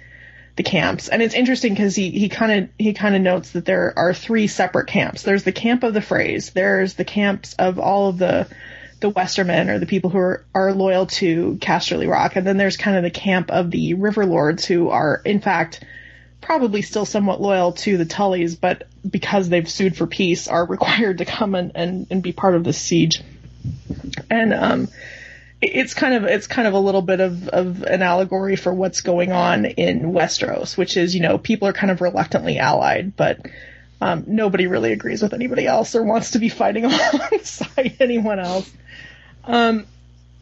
the 0.56 0.62
camps. 0.62 1.08
And 1.08 1.22
it's 1.22 1.34
interesting 1.34 1.72
because 1.72 1.96
he, 1.96 2.10
he 2.10 2.28
kind 2.28 2.64
of 2.64 2.68
he 2.78 2.92
kind 2.92 3.16
of 3.16 3.22
notes 3.22 3.50
that 3.50 3.64
there 3.64 3.92
are 3.96 4.14
three 4.14 4.46
separate 4.46 4.86
camps. 4.86 5.22
There's 5.22 5.44
the 5.44 5.52
camp 5.52 5.82
of 5.82 5.94
the 5.94 6.00
Freys. 6.00 6.52
There's 6.52 6.94
the 6.94 7.04
camps 7.04 7.54
of 7.54 7.78
all 7.78 8.10
of 8.10 8.18
the 8.18 8.48
the 9.00 9.10
Westermen 9.10 9.68
or 9.68 9.78
the 9.78 9.86
people 9.86 10.10
who 10.10 10.18
are, 10.18 10.44
are 10.54 10.72
loyal 10.72 11.06
to 11.06 11.58
Casterly 11.60 12.08
Rock, 12.08 12.36
and 12.36 12.46
then 12.46 12.56
there's 12.56 12.76
kind 12.76 12.96
of 12.96 13.02
the 13.02 13.10
camp 13.10 13.50
of 13.50 13.70
the 13.70 13.94
River 13.94 14.24
Lords 14.24 14.64
who 14.64 14.90
are 14.90 15.20
in 15.24 15.40
fact 15.40 15.84
probably 16.44 16.82
still 16.82 17.06
somewhat 17.06 17.40
loyal 17.40 17.72
to 17.72 17.96
the 17.96 18.04
Tullys, 18.04 18.60
but 18.60 18.86
because 19.08 19.48
they've 19.48 19.68
sued 19.68 19.96
for 19.96 20.06
peace, 20.06 20.46
are 20.46 20.64
required 20.68 21.18
to 21.18 21.24
come 21.24 21.54
and, 21.54 21.72
and, 21.74 22.06
and 22.10 22.22
be 22.22 22.32
part 22.32 22.54
of 22.54 22.64
the 22.64 22.72
siege. 22.72 23.22
And 24.30 24.52
um, 24.52 24.88
it's 25.62 25.94
kind 25.94 26.14
of 26.14 26.24
it's 26.24 26.46
kind 26.46 26.68
of 26.68 26.74
a 26.74 26.78
little 26.78 27.00
bit 27.00 27.20
of, 27.20 27.48
of 27.48 27.82
an 27.82 28.02
allegory 28.02 28.56
for 28.56 28.72
what's 28.72 29.00
going 29.00 29.32
on 29.32 29.64
in 29.64 30.12
Westeros, 30.12 30.76
which 30.76 30.98
is 30.98 31.14
you 31.14 31.22
know 31.22 31.38
people 31.38 31.66
are 31.68 31.72
kind 31.72 31.90
of 31.90 32.02
reluctantly 32.02 32.58
allied, 32.58 33.16
but 33.16 33.40
um, 34.02 34.24
nobody 34.26 34.66
really 34.66 34.92
agrees 34.92 35.22
with 35.22 35.32
anybody 35.32 35.66
else 35.66 35.94
or 35.94 36.02
wants 36.02 36.32
to 36.32 36.38
be 36.38 36.50
fighting 36.50 36.84
alongside 36.84 37.96
anyone 38.00 38.38
else. 38.38 38.70
Um, 39.44 39.86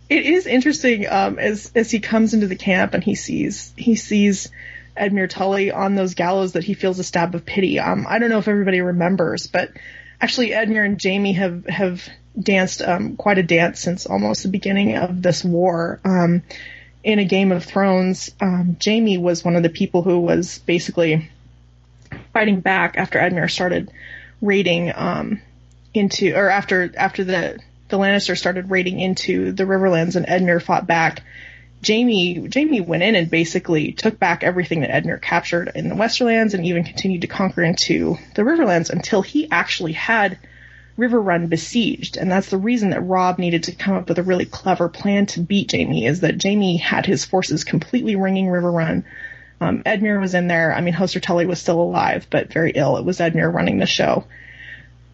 it 0.08 0.26
is 0.26 0.46
interesting 0.46 1.06
um, 1.08 1.38
as 1.38 1.70
as 1.76 1.92
he 1.92 2.00
comes 2.00 2.34
into 2.34 2.48
the 2.48 2.56
camp 2.56 2.94
and 2.94 3.04
he 3.04 3.14
sees 3.14 3.72
he 3.76 3.94
sees 3.94 4.50
Edmure 4.96 5.28
Tully 5.28 5.70
on 5.70 5.94
those 5.94 6.14
gallows 6.14 6.52
that 6.52 6.64
he 6.64 6.74
feels 6.74 6.98
a 6.98 7.04
stab 7.04 7.34
of 7.34 7.46
pity. 7.46 7.78
Um, 7.78 8.06
I 8.08 8.18
don't 8.18 8.30
know 8.30 8.38
if 8.38 8.48
everybody 8.48 8.80
remembers, 8.80 9.46
but 9.46 9.70
actually 10.20 10.50
Edmure 10.50 10.84
and 10.84 11.00
Jaime 11.02 11.32
have 11.34 11.66
have 11.66 12.08
danced 12.38 12.82
um, 12.82 13.16
quite 13.16 13.38
a 13.38 13.42
dance 13.42 13.80
since 13.80 14.06
almost 14.06 14.42
the 14.42 14.48
beginning 14.48 14.96
of 14.96 15.22
this 15.22 15.44
war. 15.44 16.00
Um, 16.04 16.42
in 17.04 17.18
a 17.18 17.24
Game 17.24 17.50
of 17.50 17.64
Thrones, 17.64 18.30
um, 18.40 18.76
Jaime 18.82 19.18
was 19.18 19.44
one 19.44 19.56
of 19.56 19.62
the 19.62 19.68
people 19.68 20.02
who 20.02 20.20
was 20.20 20.60
basically 20.60 21.30
fighting 22.32 22.60
back 22.60 22.96
after 22.96 23.18
Edmure 23.18 23.50
started 23.50 23.90
raiding 24.40 24.92
um, 24.94 25.40
into, 25.94 26.32
or 26.34 26.48
after 26.48 26.92
after 26.96 27.24
the 27.24 27.58
the 27.88 27.98
Lannisters 27.98 28.38
started 28.38 28.70
raiding 28.70 29.00
into 29.00 29.52
the 29.52 29.64
Riverlands 29.64 30.16
and 30.16 30.26
Edmure 30.26 30.62
fought 30.62 30.86
back. 30.86 31.22
Jaime 31.86 32.48
Jaime 32.52 32.80
went 32.80 33.02
in 33.02 33.16
and 33.16 33.30
basically 33.30 33.92
took 33.92 34.18
back 34.18 34.44
everything 34.44 34.80
that 34.80 34.90
Edmure 34.90 35.20
captured 35.20 35.72
in 35.74 35.88
the 35.88 35.94
Westerlands 35.94 36.54
and 36.54 36.64
even 36.64 36.84
continued 36.84 37.22
to 37.22 37.26
conquer 37.26 37.62
into 37.62 38.18
the 38.34 38.42
Riverlands 38.42 38.90
until 38.90 39.22
he 39.22 39.50
actually 39.50 39.92
had 39.92 40.38
Riverrun 40.98 41.48
besieged, 41.48 42.16
and 42.16 42.30
that's 42.30 42.50
the 42.50 42.58
reason 42.58 42.90
that 42.90 43.00
Robb 43.00 43.38
needed 43.38 43.64
to 43.64 43.72
come 43.72 43.96
up 43.96 44.08
with 44.08 44.18
a 44.18 44.22
really 44.22 44.44
clever 44.44 44.88
plan 44.88 45.26
to 45.26 45.40
beat 45.40 45.70
Jamie 45.70 46.06
Is 46.06 46.20
that 46.20 46.38
Jamie 46.38 46.76
had 46.76 47.06
his 47.06 47.24
forces 47.24 47.64
completely 47.64 48.14
ringing 48.14 48.46
Riverrun. 48.46 49.04
Um, 49.60 49.82
Edmure 49.84 50.20
was 50.20 50.34
in 50.34 50.48
there. 50.48 50.74
I 50.74 50.80
mean, 50.80 50.92
Hoster 50.92 51.22
Tully 51.22 51.46
was 51.46 51.60
still 51.60 51.80
alive, 51.80 52.26
but 52.30 52.52
very 52.52 52.72
ill. 52.72 52.98
It 52.98 53.04
was 53.04 53.20
Edmure 53.20 53.52
running 53.52 53.78
the 53.78 53.86
show. 53.86 54.24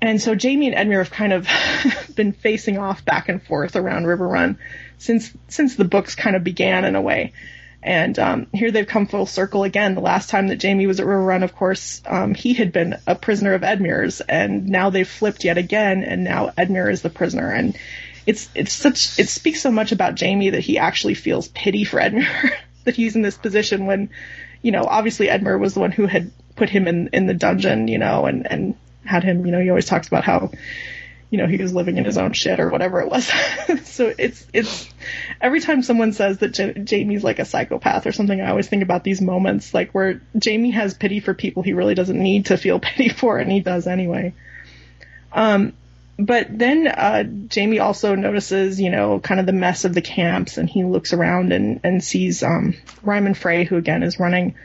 And 0.00 0.20
so 0.20 0.34
Jamie 0.34 0.72
and 0.72 0.76
Edmure 0.76 0.98
have 0.98 1.10
kind 1.10 1.32
of 1.32 1.48
been 2.14 2.32
facing 2.32 2.78
off 2.78 3.04
back 3.04 3.28
and 3.28 3.42
forth 3.42 3.76
around 3.76 4.04
Riverrun 4.04 4.58
since 4.98 5.32
since 5.48 5.76
the 5.76 5.84
books 5.84 6.14
kind 6.14 6.36
of 6.36 6.44
began 6.44 6.84
in 6.84 6.94
a 6.96 7.00
way. 7.00 7.32
And 7.80 8.18
um, 8.18 8.46
here 8.52 8.72
they've 8.72 8.86
come 8.86 9.06
full 9.06 9.26
circle 9.26 9.62
again. 9.62 9.94
The 9.94 10.00
last 10.00 10.30
time 10.30 10.48
that 10.48 10.60
Jaime 10.60 10.88
was 10.88 10.98
at 10.98 11.06
Riverrun, 11.06 11.44
of 11.44 11.54
course, 11.54 12.02
um, 12.06 12.34
he 12.34 12.52
had 12.52 12.72
been 12.72 12.96
a 13.06 13.14
prisoner 13.14 13.54
of 13.54 13.62
Edmure's, 13.62 14.20
and 14.20 14.66
now 14.66 14.90
they've 14.90 15.08
flipped 15.08 15.44
yet 15.44 15.58
again, 15.58 16.02
and 16.02 16.24
now 16.24 16.50
Edmure 16.58 16.90
is 16.90 17.02
the 17.02 17.10
prisoner. 17.10 17.50
And 17.50 17.78
it's 18.26 18.48
it's 18.54 18.72
such 18.72 19.18
it 19.18 19.28
speaks 19.28 19.62
so 19.62 19.70
much 19.70 19.92
about 19.92 20.18
Jaime 20.20 20.50
that 20.50 20.60
he 20.60 20.78
actually 20.78 21.14
feels 21.14 21.48
pity 21.48 21.84
for 21.84 22.00
Edmure 22.00 22.50
that 22.84 22.96
he's 22.96 23.14
in 23.14 23.22
this 23.22 23.38
position 23.38 23.86
when, 23.86 24.10
you 24.60 24.72
know, 24.72 24.82
obviously 24.82 25.28
Edmure 25.28 25.58
was 25.58 25.74
the 25.74 25.80
one 25.80 25.92
who 25.92 26.06
had 26.06 26.32
put 26.56 26.68
him 26.68 26.88
in 26.88 27.08
in 27.12 27.26
the 27.26 27.34
dungeon, 27.34 27.86
you 27.86 27.98
know, 27.98 28.26
and 28.26 28.50
and 28.50 28.74
had 29.04 29.22
him, 29.22 29.46
you 29.46 29.52
know, 29.52 29.60
he 29.60 29.70
always 29.70 29.86
talks 29.86 30.08
about 30.08 30.24
how 30.24 30.50
you 31.30 31.36
know, 31.38 31.46
he 31.46 31.58
was 31.58 31.74
living 31.74 31.98
in 31.98 32.04
his 32.04 32.16
own 32.16 32.32
shit 32.32 32.58
or 32.58 32.70
whatever 32.70 33.00
it 33.00 33.10
was. 33.10 33.26
so 33.84 34.12
it's, 34.16 34.46
it's, 34.52 34.88
every 35.40 35.60
time 35.60 35.82
someone 35.82 36.12
says 36.12 36.38
that 36.38 36.54
J- 36.54 36.84
Jaime's 36.88 37.22
like 37.22 37.38
a 37.38 37.44
psychopath 37.44 38.06
or 38.06 38.12
something, 38.12 38.40
I 38.40 38.50
always 38.50 38.68
think 38.68 38.82
about 38.82 39.04
these 39.04 39.20
moments, 39.20 39.74
like 39.74 39.92
where 39.92 40.22
Jamie 40.36 40.70
has 40.70 40.94
pity 40.94 41.20
for 41.20 41.34
people 41.34 41.62
he 41.62 41.74
really 41.74 41.94
doesn't 41.94 42.18
need 42.18 42.46
to 42.46 42.56
feel 42.56 42.80
pity 42.80 43.10
for, 43.10 43.38
and 43.38 43.50
he 43.52 43.60
does 43.60 43.86
anyway. 43.86 44.34
Um, 45.32 45.74
but 46.18 46.46
then, 46.50 46.88
uh, 46.88 47.24
Jaime 47.54 47.78
also 47.78 48.14
notices, 48.14 48.80
you 48.80 48.90
know, 48.90 49.20
kind 49.20 49.38
of 49.38 49.46
the 49.46 49.52
mess 49.52 49.84
of 49.84 49.94
the 49.94 50.02
camps, 50.02 50.56
and 50.56 50.68
he 50.68 50.82
looks 50.82 51.12
around 51.12 51.52
and, 51.52 51.80
and 51.84 52.02
sees, 52.02 52.42
um, 52.42 52.74
Ryman 53.02 53.34
Frey, 53.34 53.64
who 53.64 53.76
again 53.76 54.02
is 54.02 54.18
running 54.18 54.56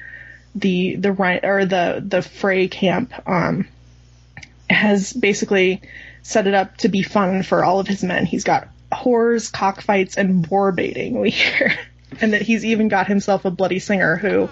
the, 0.55 0.95
the, 0.95 1.09
or 1.43 1.65
the, 1.65 2.03
the 2.03 2.21
Frey 2.21 2.69
camp, 2.69 3.13
um, 3.27 3.67
has 4.67 5.13
basically, 5.13 5.81
set 6.23 6.47
it 6.47 6.53
up 6.53 6.77
to 6.77 6.89
be 6.89 7.03
fun 7.03 7.43
for 7.43 7.63
all 7.63 7.79
of 7.79 7.87
his 7.87 8.03
men. 8.03 8.25
He's 8.25 8.43
got 8.43 8.69
whores, 8.91 9.51
cockfights, 9.51 10.17
and 10.17 10.47
boar 10.47 10.71
baiting, 10.71 11.19
we 11.19 11.29
hear. 11.31 11.77
and 12.21 12.33
that 12.33 12.41
he's 12.41 12.65
even 12.65 12.87
got 12.87 13.07
himself 13.07 13.45
a 13.45 13.51
bloody 13.51 13.79
singer 13.79 14.15
who 14.15 14.49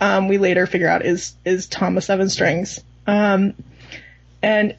um, 0.00 0.28
we 0.28 0.38
later 0.38 0.66
figure 0.66 0.88
out 0.88 1.04
is 1.04 1.34
is 1.44 1.66
Thomas 1.66 2.06
Seven 2.06 2.28
Strings. 2.28 2.80
Um, 3.06 3.54
and 4.42 4.76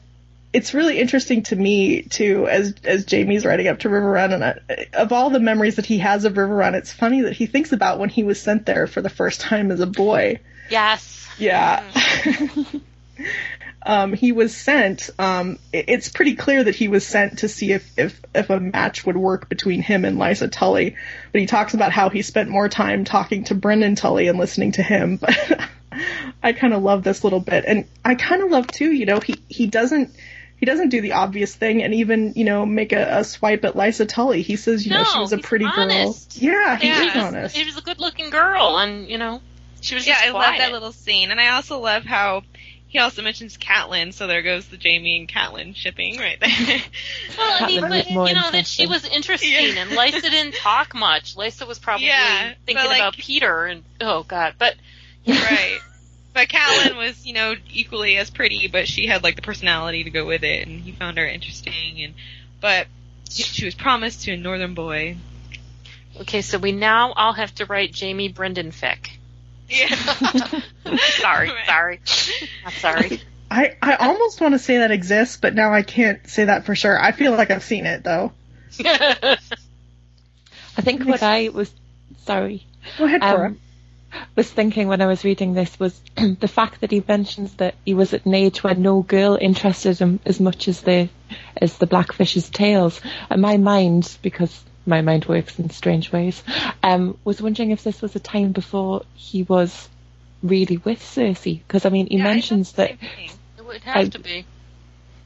it's 0.52 0.74
really 0.74 0.98
interesting 0.98 1.42
to 1.44 1.56
me 1.56 2.02
too, 2.02 2.46
as 2.48 2.74
as 2.84 3.06
Jaime's 3.08 3.46
riding 3.46 3.68
up 3.68 3.80
to 3.80 3.88
Riverrun, 3.88 4.34
and 4.34 4.44
I, 4.44 4.86
of 4.94 5.12
all 5.12 5.30
the 5.30 5.40
memories 5.40 5.76
that 5.76 5.86
he 5.86 5.98
has 5.98 6.24
of 6.24 6.34
Riverrun, 6.34 6.74
it's 6.74 6.92
funny 6.92 7.22
that 7.22 7.32
he 7.32 7.46
thinks 7.46 7.72
about 7.72 7.98
when 7.98 8.08
he 8.08 8.24
was 8.24 8.40
sent 8.40 8.66
there 8.66 8.86
for 8.86 9.00
the 9.00 9.08
first 9.08 9.40
time 9.40 9.70
as 9.70 9.80
a 9.80 9.86
boy. 9.86 10.40
Yes. 10.70 11.28
Yeah. 11.38 11.82
Mm. 11.92 12.80
um, 13.84 14.12
he 14.12 14.32
was 14.32 14.56
sent. 14.56 15.10
Um, 15.18 15.58
it's 15.72 16.08
pretty 16.08 16.36
clear 16.36 16.64
that 16.64 16.74
he 16.74 16.88
was 16.88 17.06
sent 17.06 17.38
to 17.38 17.48
see 17.48 17.72
if, 17.72 17.98
if 17.98 18.20
if 18.34 18.50
a 18.50 18.60
match 18.60 19.04
would 19.04 19.16
work 19.16 19.48
between 19.48 19.82
him 19.82 20.04
and 20.04 20.18
Lysa 20.18 20.50
Tully. 20.50 20.96
But 21.32 21.40
he 21.40 21.46
talks 21.46 21.74
about 21.74 21.92
how 21.92 22.08
he 22.08 22.22
spent 22.22 22.48
more 22.48 22.68
time 22.68 23.04
talking 23.04 23.44
to 23.44 23.54
Brynden 23.54 23.96
Tully 23.96 24.28
and 24.28 24.38
listening 24.38 24.72
to 24.72 24.82
him. 24.82 25.20
But 25.32 25.60
I 26.42 26.54
kind 26.54 26.72
of 26.72 26.82
love 26.82 27.04
this 27.04 27.22
little 27.22 27.38
bit, 27.38 27.64
and 27.66 27.86
I 28.02 28.14
kind 28.14 28.42
of 28.42 28.50
love 28.50 28.66
too. 28.66 28.90
You 28.90 29.04
know, 29.04 29.20
he 29.20 29.36
he 29.48 29.66
doesn't 29.66 30.16
he 30.56 30.66
doesn't 30.66 30.90
do 30.90 31.00
the 31.00 31.12
obvious 31.12 31.54
thing 31.54 31.82
and 31.82 31.92
even 31.92 32.34
you 32.34 32.44
know 32.44 32.64
make 32.64 32.92
a, 32.92 33.18
a 33.18 33.24
swipe 33.24 33.64
at 33.64 33.74
Lysa 33.74 34.08
Tully. 34.08 34.42
He 34.42 34.56
says, 34.56 34.86
you 34.86 34.92
no, 34.92 34.98
know, 34.98 35.04
she 35.04 35.18
was 35.18 35.32
a 35.32 35.38
pretty 35.38 35.64
honest. 35.64 36.40
girl. 36.40 36.50
Yeah, 36.50 36.76
he 36.76 36.86
yeah, 36.86 37.02
is 37.02 37.16
honest. 37.16 37.56
She 37.56 37.64
was 37.64 37.76
a 37.76 37.82
good-looking 37.82 38.30
girl, 38.30 38.78
and 38.78 39.08
you 39.08 39.18
know, 39.18 39.42
she 39.80 39.94
was 39.94 40.06
yeah. 40.06 40.14
just 40.14 40.26
I 40.26 40.30
quiet. 40.30 40.48
love 40.50 40.58
that 40.58 40.72
little 40.72 40.92
scene, 40.92 41.30
and 41.30 41.40
I 41.40 41.56
also 41.56 41.80
love 41.80 42.04
how 42.04 42.42
he 42.92 42.98
also 42.98 43.22
mentions 43.22 43.56
Catelyn, 43.56 44.12
so 44.12 44.26
there 44.26 44.42
goes 44.42 44.66
the 44.66 44.76
Jaime 44.76 45.18
and 45.20 45.26
Catelyn 45.28 45.74
shipping 45.74 46.18
right 46.18 46.38
there. 46.38 46.50
Well, 47.38 47.56
I 47.64 47.66
mean, 47.66 47.80
but 47.80 48.10
you 48.10 48.34
know 48.34 48.50
that 48.50 48.66
she 48.66 48.86
was 48.86 49.06
interesting, 49.06 49.50
Yeah. 49.50 49.80
and 49.82 49.90
Lysa 49.92 50.20
didn't 50.20 50.54
talk 50.56 50.94
much. 50.94 51.34
Lysa 51.34 51.66
was 51.66 51.78
probably 51.78 52.06
Yeah, 52.08 52.52
thinking 52.66 52.84
like- 52.84 52.98
about 53.00 53.16
Petyr, 53.16 53.72
and 53.72 53.82
oh 54.02 54.24
god, 54.24 54.56
but 54.58 54.74
right. 55.26 55.78
But 56.34 56.48
Catelyn 56.48 56.96
was, 56.98 57.26
you 57.26 57.32
know, 57.32 57.54
equally 57.70 58.16
as 58.18 58.28
pretty, 58.30 58.68
but 58.68 58.86
she 58.86 59.06
had 59.06 59.22
like 59.22 59.36
the 59.36 59.42
personality 59.42 60.04
to 60.04 60.10
go 60.10 60.26
with 60.26 60.42
it, 60.44 60.66
and 60.68 60.80
he 60.80 60.92
found 60.92 61.16
her 61.16 61.26
interesting. 61.26 62.02
And 62.04 62.14
but 62.60 62.86
she 63.30 63.64
was 63.64 63.74
promised 63.74 64.24
to 64.24 64.32
a 64.32 64.36
northern 64.36 64.74
boy. 64.74 65.16
okay, 66.20 66.42
so 66.42 66.58
we 66.58 66.72
now 66.72 67.12
all 67.14 67.32
have 67.32 67.54
to 67.54 67.64
write 67.64 67.92
Jamie 67.94 68.30
Brynden 68.32 68.72
Fick. 68.74 69.18
Yeah. 69.68 69.86
Sorry, 71.20 71.48
Right. 71.50 71.66
sorry, 71.66 72.00
I'm 72.64 72.72
sorry. 72.72 73.20
I, 73.50 73.76
I 73.82 73.94
almost 73.96 74.40
want 74.40 74.54
to 74.54 74.58
say 74.58 74.78
that 74.78 74.90
exists, 74.90 75.36
but 75.40 75.54
now 75.54 75.72
I 75.72 75.82
can't 75.82 76.26
say 76.28 76.44
that 76.46 76.64
for 76.66 76.74
sure. 76.74 76.98
I 76.98 77.12
feel 77.12 77.32
like 77.32 77.50
I've 77.50 77.62
seen 77.62 77.86
it 77.86 78.02
though. 78.04 78.32
I 78.84 79.36
think 80.80 81.04
what 81.04 81.22
I 81.22 81.48
was 81.50 81.70
sorry 82.24 82.66
Go 82.98 83.04
ahead, 83.04 83.20
Cora. 83.20 83.46
um, 83.48 83.60
was 84.36 84.50
thinking 84.50 84.88
when 84.88 85.00
I 85.00 85.06
was 85.06 85.24
reading 85.24 85.54
this 85.54 85.78
was 85.78 85.98
the 86.16 86.48
fact 86.48 86.80
that 86.80 86.90
he 86.90 87.02
mentions 87.06 87.54
that 87.54 87.74
he 87.84 87.94
was 87.94 88.12
at 88.14 88.26
an 88.26 88.34
age 88.34 88.62
where 88.62 88.74
no 88.74 89.02
girl 89.02 89.38
interested 89.40 89.98
him 89.98 90.20
as 90.26 90.40
much 90.40 90.68
as 90.68 90.80
the 90.82 91.08
as 91.56 91.78
the 91.78 91.86
Blackfish's 91.86 92.48
tales. 92.50 93.00
And 93.30 93.40
my 93.42 93.56
mind, 93.56 94.16
because 94.22 94.62
my 94.86 95.00
mind 95.00 95.26
works 95.26 95.58
in 95.58 95.70
strange 95.70 96.10
ways, 96.12 96.42
um, 96.82 97.16
was 97.24 97.40
wondering 97.40 97.70
if 97.70 97.84
this 97.84 98.02
was 98.02 98.16
a 98.16 98.20
time 98.20 98.52
before 98.52 99.04
he 99.14 99.42
was 99.42 99.88
really 100.42 100.76
with 100.78 101.00
Cersei. 101.00 101.60
Because 101.66 101.86
I 101.86 101.88
mean, 101.90 102.06
he 102.08 102.16
Yeah, 102.18 102.24
mentions 102.24 102.72
that 102.72 102.90
it 102.90 103.64
would 103.64 103.82
have 103.82 103.96
I- 103.96 104.08
to 104.08 104.18
be. 104.18 104.44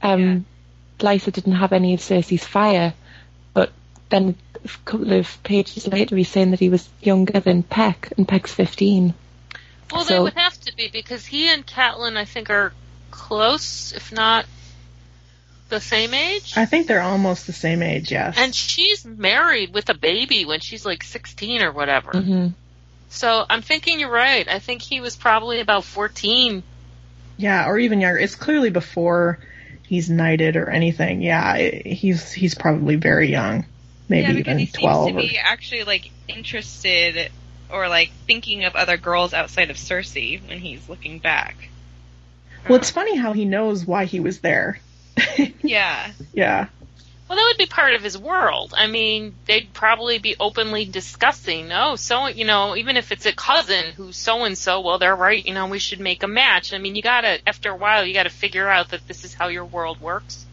um, 0.02 0.44
Lysa 0.98 1.32
didn't 1.32 1.52
have 1.56 1.72
any 1.72 1.94
of 1.94 2.00
Cersei's 2.00 2.44
fire, 2.44 2.94
but 3.54 3.72
then 4.08 4.34
a 4.64 4.68
couple 4.84 5.12
of 5.12 5.42
pages 5.42 5.86
later 5.86 6.16
he's 6.16 6.28
saying 6.28 6.50
that 6.52 6.60
he 6.60 6.68
was 6.68 6.88
younger 7.00 7.40
than 7.40 7.62
Peck, 7.62 8.12
and 8.16 8.26
Peck's 8.26 8.52
15. 8.52 9.14
Well, 9.92 10.04
they 10.04 10.18
would 10.18 10.34
have 10.34 10.58
to 10.62 10.74
be 10.74 10.88
because 10.88 11.24
he 11.26 11.48
and 11.48 11.64
Catelyn, 11.66 12.16
I 12.16 12.24
think, 12.24 12.50
are 12.50 12.72
close, 13.10 13.92
if 13.92 14.10
not 14.12 14.44
the 15.68 15.80
same 15.80 16.14
age. 16.14 16.52
I 16.56 16.64
think 16.66 16.86
they're 16.86 17.02
almost 17.02 17.46
the 17.46 17.52
same 17.52 17.82
age, 17.82 18.10
yes. 18.12 18.36
And 18.38 18.54
she's 18.54 19.04
married 19.04 19.72
with 19.74 19.88
a 19.88 19.94
baby 19.94 20.44
when 20.44 20.60
she's 20.60 20.84
like 20.86 21.02
16 21.02 21.62
or 21.62 21.72
whatever. 21.72 22.12
hmm 22.12 22.48
So 23.08 23.44
I'm 23.48 23.62
thinking 23.62 24.00
you're 24.00 24.10
right. 24.10 24.46
I 24.48 24.58
think 24.60 24.82
he 24.82 25.00
was 25.00 25.16
probably 25.16 25.60
about 25.60 25.84
14. 25.84 26.62
Yeah, 27.36 27.68
or 27.68 27.78
even 27.78 28.00
younger. 28.00 28.18
It's 28.18 28.34
clearly 28.34 28.70
before 28.70 29.40
he's 29.86 30.08
knighted 30.08 30.56
or 30.56 30.70
anything. 30.70 31.20
Yeah, 31.20 31.56
he's 31.58 32.32
he's 32.32 32.54
probably 32.54 32.96
very 32.96 33.30
young, 33.30 33.66
maybe 34.08 34.32
yeah, 34.32 34.38
even 34.38 34.58
he 34.58 34.66
twelve. 34.66 35.08
seems 35.08 35.20
to 35.20 35.26
or, 35.26 35.30
be 35.30 35.38
actually 35.38 35.84
like 35.84 36.10
interested 36.28 37.30
or 37.70 37.88
like 37.88 38.10
thinking 38.26 38.64
of 38.64 38.74
other 38.74 38.96
girls 38.96 39.34
outside 39.34 39.70
of 39.70 39.76
Cersei 39.76 40.40
when 40.48 40.58
he's 40.60 40.88
looking 40.88 41.18
back. 41.18 41.68
well, 42.68 42.78
it's 42.78 42.90
funny 42.90 43.16
how 43.16 43.32
he 43.34 43.44
knows 43.44 43.84
why 43.84 44.06
he 44.06 44.20
was 44.20 44.40
there. 44.40 44.80
Yeah. 45.62 46.12
yeah, 46.32 46.68
Well, 47.28 47.36
that 47.36 47.44
would 47.48 47.58
be 47.58 47.66
part 47.66 47.94
of 47.94 48.02
his 48.02 48.16
world. 48.16 48.72
I 48.76 48.86
mean, 48.86 49.34
they'd 49.46 49.72
probably 49.72 50.18
be 50.18 50.36
openly 50.38 50.84
discussing, 50.84 51.72
oh, 51.72 51.96
so, 51.96 52.28
you 52.28 52.44
know, 52.44 52.76
even 52.76 52.96
if 52.96 53.10
it's 53.10 53.26
a 53.26 53.32
cousin 53.32 53.92
who's 53.96 54.16
so 54.16 54.44
and 54.44 54.56
so, 54.56 54.80
well, 54.80 54.98
they're 54.98 55.16
right, 55.16 55.44
you 55.44 55.54
know, 55.54 55.66
we 55.66 55.78
should 55.80 55.98
make 56.00 56.22
a 56.22 56.28
match. 56.28 56.72
I 56.72 56.78
mean, 56.78 56.94
you 56.94 57.02
gotta, 57.02 57.40
after 57.48 57.70
a 57.70 57.76
while, 57.76 58.04
you 58.06 58.14
gotta 58.14 58.30
figure 58.30 58.68
out 58.68 58.90
that 58.90 59.06
this 59.08 59.24
is 59.24 59.34
how 59.34 59.48
your 59.48 59.64
world 59.64 60.00
works. 60.00 60.44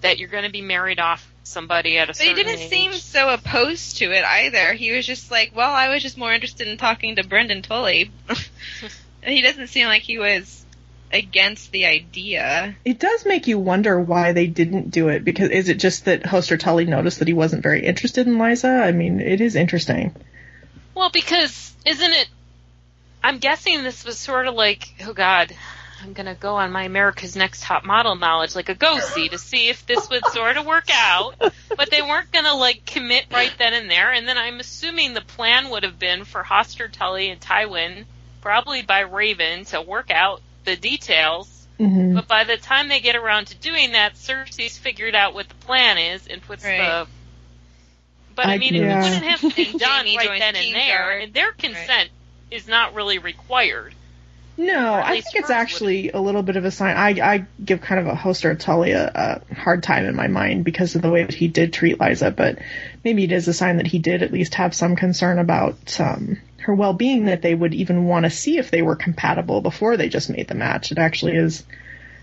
That 0.00 0.18
you're 0.18 0.28
gonna 0.28 0.50
be 0.50 0.62
married 0.62 0.98
off 0.98 1.30
somebody 1.44 1.98
at 1.98 2.08
a 2.08 2.12
But 2.12 2.20
he 2.26 2.34
didn't 2.34 2.58
age. 2.58 2.70
seem 2.70 2.92
so 2.94 3.28
opposed 3.30 3.98
to 3.98 4.10
it 4.10 4.24
either. 4.24 4.72
He 4.72 4.90
was 4.92 5.06
just 5.06 5.30
like, 5.30 5.52
well, 5.54 5.70
I 5.70 5.88
was 5.88 6.02
just 6.02 6.18
more 6.18 6.32
interested 6.32 6.66
in 6.66 6.76
talking 6.78 7.16
to 7.16 7.22
Brynden 7.22 7.62
Tully. 7.62 8.10
And 8.28 8.38
he 9.32 9.42
doesn't 9.42 9.68
seem 9.68 9.86
like 9.86 10.02
he 10.02 10.18
was 10.18 10.61
against 11.12 11.70
the 11.72 11.86
idea. 11.86 12.74
it 12.84 12.98
does 12.98 13.26
make 13.26 13.46
you 13.46 13.58
wonder 13.58 14.00
why 14.00 14.32
they 14.32 14.46
didn't 14.46 14.90
do 14.90 15.08
it. 15.08 15.24
Because 15.24 15.50
is 15.50 15.68
it 15.68 15.78
just 15.78 16.06
that 16.06 16.22
Hoster 16.22 16.58
Tully 16.58 16.86
noticed 16.86 17.18
that 17.18 17.28
he 17.28 17.34
wasn't 17.34 17.62
very 17.62 17.84
interested 17.84 18.26
in 18.26 18.36
Lysa? 18.36 18.82
I 18.82 18.92
mean, 18.92 19.20
it 19.20 19.40
is 19.40 19.54
interesting. 19.54 20.14
Well, 20.94 21.10
because 21.10 21.74
isn't 21.84 22.12
it? 22.12 22.28
I'm 23.22 23.38
guessing 23.38 23.82
this 23.82 24.04
was 24.04 24.18
sort 24.18 24.46
of 24.46 24.54
like, 24.54 24.88
oh 25.04 25.12
God, 25.12 25.54
I'm 26.02 26.12
gonna 26.12 26.34
go 26.34 26.56
on 26.56 26.72
my 26.72 26.84
America's 26.84 27.36
Next 27.36 27.62
Top 27.62 27.84
Model 27.84 28.16
knowledge, 28.16 28.56
like 28.56 28.68
a 28.68 28.74
go 28.74 28.98
see 28.98 29.28
to 29.28 29.38
see 29.38 29.68
if 29.68 29.86
this 29.86 30.10
would 30.10 30.26
sort 30.26 30.56
of 30.56 30.66
work 30.66 30.88
out. 30.92 31.34
But 31.76 31.90
they 31.90 32.02
weren't 32.02 32.32
gonna 32.32 32.54
like 32.54 32.84
commit 32.84 33.26
right 33.30 33.52
then 33.58 33.74
and 33.74 33.90
there. 33.90 34.12
And 34.12 34.26
then 34.26 34.38
I'm 34.38 34.60
assuming 34.60 35.14
the 35.14 35.20
plan 35.20 35.70
would 35.70 35.84
have 35.84 35.98
been 35.98 36.24
for 36.24 36.42
Hoster 36.42 36.90
Tully 36.90 37.30
and 37.30 37.40
Tywin, 37.40 38.04
probably 38.40 38.82
by 38.82 39.00
Raven, 39.00 39.64
to 39.66 39.80
work 39.80 40.10
out 40.10 40.42
the 40.64 40.76
details. 40.76 41.66
hmm 41.78 42.14
But 42.14 42.28
by 42.28 42.44
the 42.44 42.56
time 42.56 42.88
they 42.88 43.00
get 43.00 43.16
around 43.16 43.46
to 43.48 43.54
doing 43.56 43.92
that, 43.92 44.14
Cersei's 44.14 44.78
figured 44.78 45.14
out 45.14 45.34
what 45.34 45.48
the 45.48 45.54
plan 45.56 45.98
is 45.98 46.26
and 46.26 46.42
puts 46.42 46.64
Right. 46.64 46.78
the. 46.78 47.06
But 48.34 48.46
I, 48.46 48.54
I- 48.54 48.58
mean, 48.58 48.74
yeah. 48.74 48.98
it 49.00 49.02
wouldn't 49.04 49.24
have 49.24 49.40
been 49.56 49.78
done 49.78 50.04
Jamie 50.06 50.16
right 50.16 50.38
then 50.38 50.56
and 50.56 50.74
there, 50.74 50.98
Guard. 50.98 51.22
and 51.24 51.34
their 51.34 51.52
consent 51.52 52.10
is 52.50 52.66
not 52.68 52.94
really 52.94 53.18
required. 53.18 53.94
No, 54.58 54.92
I 54.94 55.12
think 55.22 55.34
it's 55.36 55.48
hers 55.48 55.50
actually 55.50 56.10
a 56.10 56.20
little 56.20 56.42
bit 56.42 56.56
of 56.56 56.66
a 56.66 56.70
sign. 56.70 56.94
I, 56.94 57.08
I 57.34 57.46
give 57.64 57.80
kind 57.80 58.00
of 58.00 58.06
a 58.06 58.14
Hoster 58.16 58.56
Tully 58.58 58.90
a, 58.92 59.40
a 59.50 59.54
hard 59.54 59.82
time 59.82 60.04
in 60.04 60.14
my 60.14 60.26
mind 60.28 60.62
because 60.64 60.94
of 60.94 61.00
the 61.00 61.10
way 61.10 61.24
that 61.24 61.34
he 61.34 61.48
did 61.48 61.72
treat 61.72 61.96
Lysa, 61.98 62.36
but 62.36 62.58
maybe 63.02 63.24
it 63.24 63.32
is 63.32 63.48
a 63.48 63.54
sign 63.54 63.78
that 63.78 63.86
he 63.86 63.98
did 63.98 64.22
at 64.22 64.30
least 64.30 64.54
have 64.54 64.74
some 64.74 64.94
concern 64.94 65.38
about 65.38 65.98
um, 65.98 66.38
her 66.62 66.74
well-being, 66.74 67.26
that 67.26 67.42
they 67.42 67.54
would 67.54 67.74
even 67.74 68.04
want 68.04 68.24
to 68.24 68.30
see 68.30 68.58
if 68.58 68.70
they 68.70 68.82
were 68.82 68.96
compatible 68.96 69.60
before 69.60 69.96
they 69.96 70.08
just 70.08 70.30
made 70.30 70.48
the 70.48 70.54
match. 70.54 70.92
It 70.92 70.98
actually 70.98 71.36
is, 71.36 71.64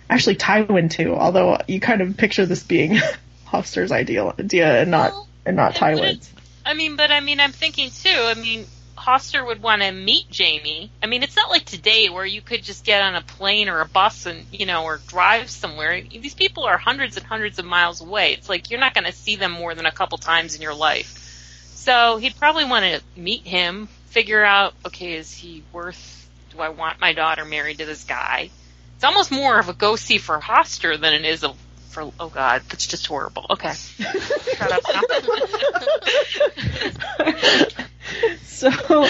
actually 0.09 0.35
Tywin 0.35 0.89
too, 0.89 1.15
although 1.15 1.57
you 1.67 1.79
kind 1.79 2.01
of 2.01 2.17
picture 2.17 2.45
this 2.45 2.63
being 2.63 2.99
Hoster's 3.47 3.91
ideal 3.91 4.33
idea 4.39 4.81
and 4.81 4.91
not, 4.91 5.11
Well, 5.11 5.27
and 5.45 5.55
not 5.55 5.75
Tywin's. 5.75 6.31
I 6.65 6.73
mean, 6.73 6.95
but 6.95 7.11
I 7.11 7.19
mean, 7.19 7.39
I'm 7.39 7.51
thinking 7.51 7.89
too. 7.89 8.09
I 8.09 8.35
mean, 8.35 8.65
Hoster 8.99 9.45
would 9.45 9.61
want 9.61 9.81
to 9.81 9.91
meet 9.91 10.29
Jamie. 10.29 10.91
I 11.01 11.07
mean, 11.07 11.23
it's 11.23 11.35
not 11.35 11.49
like 11.49 11.65
today 11.65 12.09
where 12.09 12.25
you 12.25 12.41
could 12.41 12.63
just 12.63 12.83
get 12.83 13.01
on 13.01 13.15
a 13.15 13.21
plane 13.21 13.69
or 13.69 13.79
a 13.79 13.87
bus 13.87 14.25
and 14.25 14.45
you 14.51 14.65
know, 14.65 14.83
or 14.83 14.99
drive 15.07 15.49
somewhere. 15.49 16.01
These 16.01 16.35
people 16.35 16.65
are 16.65 16.77
hundreds 16.77 17.17
and 17.17 17.25
hundreds 17.25 17.59
of 17.59 17.65
miles 17.65 18.01
away. 18.01 18.33
It's 18.33 18.49
like 18.49 18.69
you're 18.69 18.79
not 18.79 18.93
going 18.93 19.05
to 19.05 19.13
see 19.13 19.37
them 19.37 19.53
more 19.53 19.73
than 19.73 19.85
a 19.85 19.91
couple 19.91 20.17
times 20.17 20.55
in 20.55 20.61
your 20.61 20.75
life. 20.75 21.15
So 21.75 22.17
he'd 22.17 22.35
probably 22.35 22.65
want 22.65 22.85
to 22.85 23.01
meet 23.19 23.47
him, 23.47 23.87
figure 24.09 24.43
out, 24.43 24.73
okay, 24.85 25.13
is 25.13 25.33
he 25.33 25.63
worth? 25.71 26.29
Do 26.51 26.59
I 26.59 26.69
want 26.69 26.99
my 26.99 27.13
daughter 27.13 27.45
married 27.45 27.79
to 27.79 27.85
this 27.85 28.03
guy? 28.03 28.49
It's 28.95 29.03
almost 29.03 29.31
more 29.31 29.59
of 29.59 29.69
a 29.69 29.73
go 29.73 29.95
see 29.95 30.17
for 30.17 30.39
Hoster 30.39 30.99
than 30.99 31.13
it 31.13 31.25
is 31.25 31.43
a 31.43 31.53
for. 31.89 32.11
Oh 32.19 32.29
God, 32.29 32.63
that's 32.69 32.87
just 32.87 33.07
horrible. 33.07 33.45
Okay. 33.49 33.73
So 38.59 39.07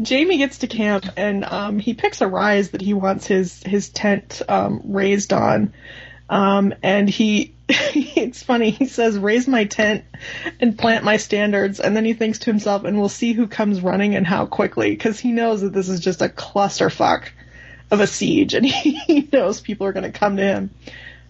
Jamie 0.00 0.38
gets 0.38 0.58
to 0.58 0.68
camp 0.68 1.06
and 1.16 1.44
um, 1.44 1.80
he 1.80 1.92
picks 1.92 2.20
a 2.20 2.28
rise 2.28 2.70
that 2.70 2.80
he 2.80 2.94
wants 2.94 3.26
his 3.26 3.60
his 3.64 3.88
tent 3.88 4.42
um, 4.48 4.80
raised 4.84 5.32
on. 5.32 5.74
Um, 6.30 6.72
and 6.84 7.10
he, 7.10 7.52
it's 7.94 8.42
funny, 8.42 8.70
he 8.70 8.86
says, 8.86 9.18
raise 9.18 9.48
my 9.48 9.64
tent 9.64 10.04
and 10.60 10.78
plant 10.78 11.04
my 11.04 11.16
standards. 11.16 11.80
And 11.80 11.96
then 11.96 12.04
he 12.04 12.12
thinks 12.12 12.40
to 12.40 12.46
himself, 12.46 12.84
and 12.84 12.98
we'll 12.98 13.08
see 13.08 13.32
who 13.32 13.46
comes 13.46 13.80
running 13.80 14.14
and 14.14 14.26
how 14.26 14.46
quickly, 14.46 14.90
because 14.90 15.18
he 15.18 15.32
knows 15.32 15.62
that 15.62 15.72
this 15.72 15.88
is 15.88 16.00
just 16.00 16.22
a 16.22 16.28
clusterfuck 16.28 17.28
of 17.90 18.00
a 18.00 18.06
siege 18.06 18.54
and 18.54 18.64
he 18.66 19.28
knows 19.32 19.60
people 19.60 19.86
are 19.86 19.92
going 19.92 20.10
to 20.10 20.18
come 20.18 20.36
to 20.36 20.42
him. 20.42 20.70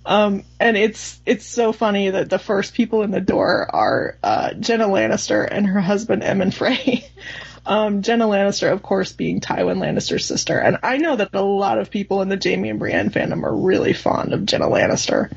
Um, 0.04 0.42
and 0.58 0.76
it's, 0.76 1.20
it's 1.24 1.46
so 1.46 1.72
funny 1.72 2.10
that 2.10 2.28
the 2.28 2.38
first 2.38 2.74
people 2.74 3.02
in 3.02 3.12
the 3.12 3.20
door 3.20 3.68
are, 3.72 4.18
uh, 4.22 4.50
Genna 4.50 4.88
Lannister 4.88 5.46
and 5.48 5.66
her 5.66 5.80
husband, 5.80 6.22
Emmon 6.22 6.52
Frey. 6.52 7.08
Um, 7.64 8.02
Genna 8.02 8.28
Lannister, 8.28 8.72
of 8.72 8.82
course, 8.82 9.12
being 9.12 9.40
Tywin 9.40 9.78
Lannister's 9.78 10.24
sister. 10.24 10.58
And 10.58 10.78
I 10.82 10.96
know 10.96 11.14
that 11.14 11.32
a 11.32 11.42
lot 11.42 11.78
of 11.78 11.90
people 11.90 12.20
in 12.20 12.28
the 12.28 12.36
Jamie 12.36 12.70
and 12.70 12.80
Brienne 12.80 13.10
fandom 13.10 13.44
are 13.44 13.54
really 13.54 13.92
fond 13.92 14.32
of 14.32 14.40
Genna 14.40 14.68
Lannister. 14.68 15.30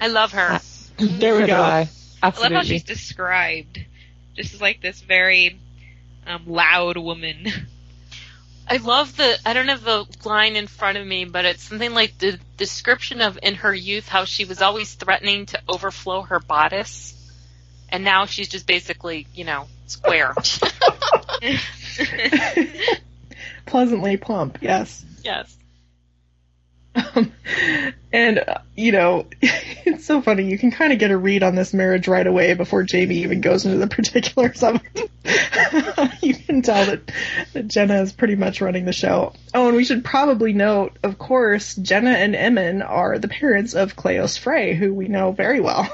I 0.00 0.08
love 0.08 0.32
her. 0.32 0.60
There 0.98 1.34
we 1.34 1.42
So 1.42 1.46
go. 1.46 1.60
I. 1.60 1.88
I 2.22 2.28
love 2.28 2.52
how 2.52 2.62
she's 2.62 2.84
described. 2.84 3.84
Just 4.34 4.54
as 4.54 4.60
like 4.60 4.80
this 4.80 5.00
very 5.00 5.58
um, 6.26 6.44
loud 6.46 6.96
woman. 6.96 7.46
I 8.68 8.76
love 8.76 9.16
the, 9.16 9.38
I 9.44 9.52
don't 9.52 9.68
have 9.68 9.82
the 9.82 10.06
line 10.24 10.56
in 10.56 10.66
front 10.66 10.96
of 10.96 11.06
me, 11.06 11.24
but 11.24 11.44
it's 11.44 11.64
something 11.64 11.92
like 11.92 12.16
the 12.18 12.38
description 12.56 13.20
of 13.20 13.38
in 13.42 13.56
her 13.56 13.74
youth 13.74 14.08
how 14.08 14.24
she 14.24 14.44
was 14.44 14.62
always 14.62 14.94
threatening 14.94 15.46
to 15.46 15.60
overflow 15.68 16.22
her 16.22 16.38
bodice. 16.38 17.18
And 17.88 18.04
now 18.04 18.26
she's 18.26 18.48
just 18.48 18.66
basically, 18.66 19.26
you 19.34 19.44
know, 19.44 19.66
square. 19.86 20.34
Pleasantly 23.66 24.16
plump, 24.16 24.58
yes. 24.62 25.04
yes. 25.22 25.54
Um, 26.94 27.32
and, 28.12 28.38
uh, 28.38 28.58
you 28.76 28.92
know, 28.92 29.26
it's 29.40 30.04
so 30.04 30.20
funny. 30.20 30.50
You 30.50 30.58
can 30.58 30.70
kind 30.70 30.92
of 30.92 30.98
get 30.98 31.10
a 31.10 31.16
read 31.16 31.42
on 31.42 31.54
this 31.54 31.72
marriage 31.72 32.08
right 32.08 32.26
away 32.26 32.54
before 32.54 32.82
Jamie 32.82 33.18
even 33.18 33.40
goes 33.40 33.64
into 33.64 33.78
the 33.78 33.86
particulars 33.94 34.62
of 34.62 34.80
it. 34.94 35.10
you 36.22 36.34
can 36.34 36.62
tell 36.62 36.84
that, 36.86 37.10
that 37.52 37.68
Genna 37.68 38.02
is 38.02 38.12
pretty 38.12 38.36
much 38.36 38.60
running 38.60 38.84
the 38.84 38.92
show. 38.92 39.32
Oh, 39.54 39.68
and 39.68 39.76
we 39.76 39.84
should 39.84 40.04
probably 40.04 40.52
note, 40.52 40.98
of 41.02 41.18
course, 41.18 41.74
Genna 41.74 42.14
and 42.14 42.34
Emmon 42.34 42.82
are 42.88 43.18
the 43.18 43.28
parents 43.28 43.74
of 43.74 43.96
Cleos 43.96 44.38
Frey, 44.38 44.74
who 44.74 44.92
we 44.92 45.08
know 45.08 45.32
very 45.32 45.60
well. 45.60 45.88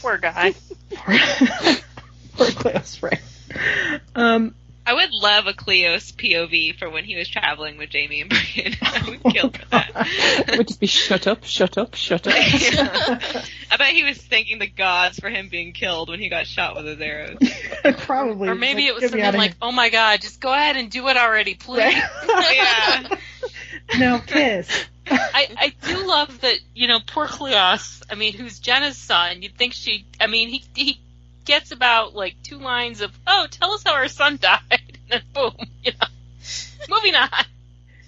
Poor 0.00 0.18
guy. 0.18 0.54
Poor 0.94 2.46
Cleos 2.46 2.98
Frey. 2.98 3.18
Um, 4.14 4.54
I 4.86 4.92
would 4.92 5.12
love 5.12 5.46
a 5.46 5.54
Cleos 5.54 6.12
POV 6.12 6.78
for 6.78 6.90
when 6.90 7.04
he 7.04 7.16
was 7.16 7.26
traveling 7.28 7.78
with 7.78 7.88
Jamie 7.88 8.20
and 8.20 8.30
Brienne. 8.30 8.76
I 8.82 9.08
would 9.08 9.32
kill 9.32 9.50
for 9.50 9.64
that. 9.70 10.08
It 10.48 10.58
would 10.58 10.68
just 10.68 10.80
be 10.80 10.86
shut 10.86 11.26
up, 11.26 11.44
shut 11.44 11.78
up, 11.78 11.94
shut 11.94 12.26
up. 12.26 12.34
I 13.70 13.76
bet 13.78 13.94
he 13.94 14.04
was 14.04 14.18
thanking 14.18 14.58
the 14.58 14.66
gods 14.66 15.18
for 15.18 15.30
him 15.30 15.48
being 15.48 15.72
killed 15.72 16.10
when 16.10 16.20
he 16.20 16.28
got 16.28 16.46
shot 16.46 16.76
with 16.76 16.84
his 16.84 17.00
arrows. 17.00 17.38
probably. 17.98 18.48
Or 18.48 18.54
maybe 18.54 18.82
like, 18.82 18.88
it 18.90 18.94
was 18.94 19.10
something 19.10 19.34
like, 19.34 19.54
oh 19.62 19.72
my 19.72 19.88
god, 19.88 20.20
just 20.20 20.40
go 20.40 20.52
ahead 20.52 20.76
and 20.76 20.90
do 20.90 21.08
it 21.08 21.16
already, 21.16 21.54
please. 21.54 21.94
here. 21.94 22.08
yeah. 22.52 23.08
now 23.98 24.18
kiss. 24.18 24.84
I, 25.06 25.48
I 25.56 25.72
do 25.86 26.06
love 26.06 26.40
that, 26.42 26.58
you 26.74 26.88
know, 26.88 26.98
poor 27.06 27.26
Cleos, 27.26 28.02
I 28.10 28.14
mean, 28.14 28.32
who's 28.34 28.58
Genna's 28.58 28.96
son, 28.96 29.42
you'd 29.42 29.56
think 29.56 29.72
she, 29.72 30.06
I 30.20 30.26
mean, 30.26 30.48
he, 30.48 30.64
he 30.74 31.00
gets 31.44 31.70
about 31.72 32.14
like 32.14 32.36
two 32.42 32.58
lines 32.58 33.00
of, 33.00 33.12
oh, 33.26 33.46
tell 33.50 33.72
us 33.72 33.82
how 33.84 33.94
our 33.94 34.08
son 34.08 34.36
died, 34.40 34.60
and 34.70 34.88
then 35.08 35.22
boom, 35.32 35.54
you 35.82 35.92
know, 36.00 36.06
moving 36.88 37.14
on. 37.14 37.28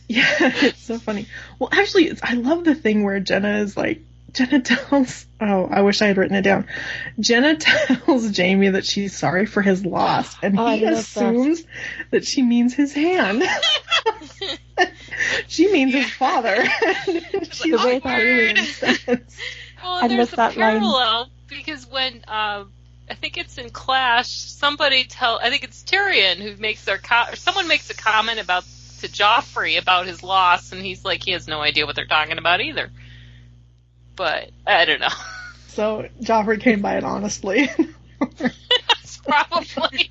Yeah, 0.08 0.24
it's 0.38 0.82
so 0.84 1.00
funny. 1.00 1.26
Well, 1.58 1.68
actually, 1.72 2.04
it's, 2.04 2.20
I 2.22 2.34
love 2.34 2.62
the 2.62 2.76
thing 2.76 3.02
where 3.02 3.20
Genna 3.20 3.60
is 3.62 3.76
like, 3.76 4.02
Genna 4.30 4.62
tells, 4.88 5.26
oh, 5.40 5.64
I 5.68 5.80
wish 5.80 6.00
I 6.00 6.06
had 6.06 6.16
written 6.16 6.36
it 6.36 6.42
down. 6.42 6.68
Genna 7.18 7.56
tells 7.58 8.30
Jamie 8.30 8.68
that 8.68 8.86
she's 8.86 9.16
sorry 9.18 9.46
for 9.46 9.62
his 9.62 9.84
loss, 9.84 10.36
and 10.44 10.60
Oh, 10.60 10.68
he 10.76 10.84
love 10.84 10.94
that. 10.94 11.00
assumes 11.00 11.64
that. 12.12 12.24
she 12.24 12.42
means 12.42 12.72
his 12.72 12.92
hand. 12.92 13.42
she 15.48 15.70
means 15.72 15.92
his 15.92 16.10
father. 16.12 16.64
she's 17.50 17.62
The 17.62 17.76
way 17.84 17.94
like, 17.94 18.02
that- 18.04 18.18
really 18.18 18.50
incensed. 18.50 19.40
Well, 19.82 19.94
I 20.04 20.08
there's 20.08 20.32
a 20.32 20.36
that 20.36 20.56
line. 20.56 20.78
parallel, 20.80 21.30
because 21.48 21.86
when, 21.86 22.24
uh, 22.28 22.64
I 23.08 23.14
think 23.14 23.36
it's 23.36 23.58
in 23.58 23.70
Clash. 23.70 24.28
Somebody 24.28 25.04
tell. 25.04 25.38
I 25.40 25.50
think 25.50 25.64
it's 25.64 25.82
Tyrion 25.84 26.36
who 26.36 26.56
makes 26.56 26.84
their. 26.84 26.98
Co- 26.98 27.32
or 27.32 27.36
someone 27.36 27.68
makes 27.68 27.88
a 27.90 27.94
comment 27.94 28.40
about 28.40 28.64
to 29.00 29.08
Joffrey 29.08 29.78
about 29.78 30.06
his 30.06 30.22
loss, 30.22 30.72
and 30.72 30.80
he's 30.82 31.04
like, 31.04 31.22
he 31.22 31.32
has 31.32 31.46
no 31.46 31.60
idea 31.60 31.86
what 31.86 31.94
they're 31.94 32.06
talking 32.06 32.38
about 32.38 32.60
either. 32.60 32.90
But 34.16 34.50
I 34.66 34.84
don't 34.84 35.00
know. 35.00 35.08
So 35.68 36.08
Joffrey 36.22 36.58
came 36.58 36.80
by 36.80 36.96
it 36.96 37.04
honestly. 37.04 37.68
That's 38.38 39.16
probably. 39.28 40.10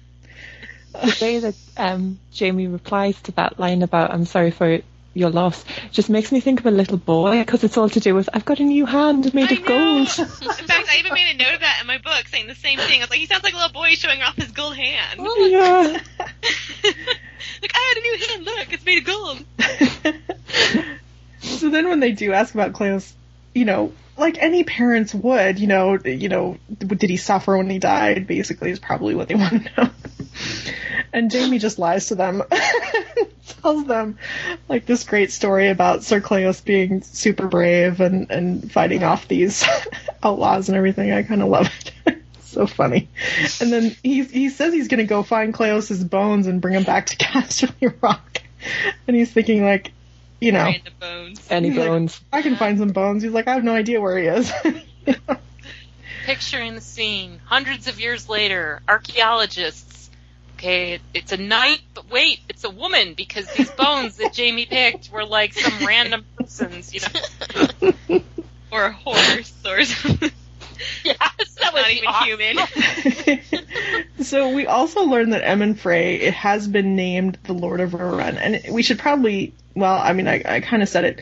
the 0.94 1.18
way 1.20 1.40
that 1.40 1.56
um, 1.76 2.20
Jamie 2.32 2.68
replies 2.68 3.20
to 3.24 3.32
that 3.32 3.60
line 3.60 3.82
about 3.82 4.12
"I'm 4.12 4.26
sorry 4.26 4.52
for 4.52 4.82
your 5.16 5.32
loss" 5.32 5.66
just 5.92 6.10
makes 6.12 6.32
me 6.32 6.40
think 6.40 6.60
of 6.60 6.68
a 6.68 6.72
little 6.72 6.98
boy 6.98 7.40
because 7.40 7.64
it's 7.64 7.78
all 7.78 7.90
to 7.90 8.00
do 8.00 8.14
with 8.14 8.30
"I've 8.32 8.46
got 8.46 8.60
a 8.60 8.64
new 8.64 8.86
hand 8.86 9.34
made 9.34 9.52
I 9.52 9.56
of 9.56 9.66
gold." 9.66 10.08
In 10.60 10.68
fact, 10.68 10.90
I 10.90 10.98
even 11.00 11.14
made 11.14 11.34
a 11.34 11.38
note 11.38 11.56
of 11.56 11.62
that 11.62 11.80
in 11.82 11.88
my 11.88 11.98
book, 11.98 12.28
saying 12.28 12.48
the 12.48 12.56
same 12.56 12.78
thing. 12.78 13.02
I 13.02 13.04
was 13.04 13.10
like, 13.10 13.20
he 13.20 13.26
sounds 13.26 13.44
like 13.44 13.54
a 13.54 13.58
little 13.58 13.72
boy 13.72 13.96
showing 13.96 14.22
off 14.22 14.36
his 14.36 14.52
gold 14.52 14.76
hand. 14.76 15.20
Oh, 15.20 15.46
yeah. 15.46 16.00
like, 17.62 17.72
I 17.74 17.94
had 17.94 17.98
a 17.98 18.02
new 18.02 18.18
hand. 18.28 18.46
Look, 18.46 18.74
it's 18.74 18.86
made 18.86 19.00
of 19.00 19.06
gold. 19.06 19.44
so 21.42 21.70
then 21.70 21.90
when 21.90 22.00
they 22.00 22.12
do 22.12 22.34
ask 22.34 22.54
about 22.54 22.74
Cleos, 22.74 23.12
you 23.54 23.66
know, 23.66 23.94
like 24.18 24.38
any 24.40 24.64
parents 24.64 25.14
would, 25.14 25.60
you 25.60 25.68
know, 25.68 25.98
you 25.98 26.30
know, 26.30 26.58
did 26.78 27.10
he 27.10 27.18
suffer 27.18 27.58
when 27.58 27.70
he 27.70 27.80
died? 27.80 28.28
Basically, 28.28 28.72
is 28.72 28.80
probably 28.80 29.16
what 29.16 29.28
they 29.28 29.36
want 29.36 29.66
to 29.66 29.72
know. 29.78 29.90
And 31.14 31.32
Jamie 31.32 31.60
just 31.60 31.80
lies 31.80 32.08
to 32.08 32.16
them, 32.16 32.44
tells 33.66 33.86
them 33.88 34.16
like 34.70 34.86
this 34.86 35.06
great 35.06 35.32
story 35.32 35.70
about 35.70 36.04
Sir 36.04 36.22
Cleos 36.22 36.64
being 36.64 37.02
super 37.02 37.48
brave 37.48 38.00
and 38.00 38.30
and 38.30 38.72
fighting 38.72 39.04
off 39.04 39.28
these 39.28 39.66
outlaws 40.24 40.70
and 40.70 40.78
everything. 40.78 41.12
I 41.12 41.24
kind 41.24 41.42
of 41.42 41.50
love 41.50 41.72
it. 42.06 42.22
so 42.42 42.68
funny. 42.68 43.10
And 43.60 43.74
then 43.74 43.96
he 44.04 44.24
he 44.24 44.50
says 44.50 44.72
he's 44.72 44.88
gonna 44.88 45.06
go 45.06 45.24
find 45.24 45.52
Cleos's 45.52 46.04
bones 46.04 46.46
and 46.46 46.62
bring 46.62 46.76
them 46.76 46.84
back 46.84 47.08
to 47.08 47.18
Casterly 47.18 47.92
Rock. 48.02 48.44
And 49.08 49.16
he's 49.16 49.32
thinking 49.32 49.66
like, 49.66 49.94
you 50.40 50.52
know, 50.52 50.72
bones. 51.00 51.42
Any 51.50 51.70
He's 51.70 51.78
like, 51.80 51.88
bones? 51.88 52.22
I 52.32 52.44
can 52.44 52.58
find 52.58 52.78
some 52.78 52.90
bones. 52.90 53.24
He's 53.24 53.32
like, 53.32 53.48
I 53.48 53.56
have 53.56 53.64
no 53.64 53.74
idea 53.74 54.00
where 54.00 54.18
he 54.20 54.28
is. 54.28 54.54
Picturing 56.26 56.76
the 56.76 56.82
scene, 56.82 57.40
hundreds 57.46 57.88
of 57.88 58.00
years 58.00 58.30
later, 58.30 58.82
archaeologists. 58.88 59.85
Okay, 60.66 61.00
it's 61.14 61.32
a 61.32 61.38
knight, 61.38 61.82
but 61.94 62.10
wait, 62.10 62.40
it's 62.50 62.64
a 62.64 62.72
woman 62.72 63.14
because 63.14 63.46
these 63.54 63.70
bones 63.70 64.18
that 64.18 64.34
Jamie 64.34 64.66
picked 64.66 65.12
were 65.12 65.24
like 65.24 65.54
some 65.54 65.86
random 65.86 66.26
person's, 66.40 66.92
you 66.92 67.02
know. 68.10 68.22
Or 68.72 68.86
a 68.86 68.92
horse 68.92 69.54
or 69.64 69.84
something. 69.84 70.32
Yes, 71.04 71.18
that 71.62 71.74
would 71.74 71.82
Not 71.84 71.92
even 71.92 72.08
awesome. 72.08 73.38
human. 73.46 74.04
so 74.26 74.50
we 74.54 74.66
also 74.66 75.04
learned 75.04 75.34
that 75.34 75.44
Emmon 75.44 75.78
Frey 75.78 76.16
it 76.16 76.34
has 76.34 76.68
been 76.68 76.96
named 76.96 77.38
the 77.44 77.54
Lord 77.54 77.80
of 77.80 77.92
Riverrun, 77.92 78.36
and 78.36 78.74
we 78.74 78.82
should 78.84 79.00
probably. 79.00 79.54
Well, 79.76 79.98
I 79.98 80.14
mean, 80.14 80.28
I, 80.28 80.42
I 80.46 80.60
kind 80.62 80.82
of 80.84 80.90
said 80.90 81.06
it. 81.06 81.22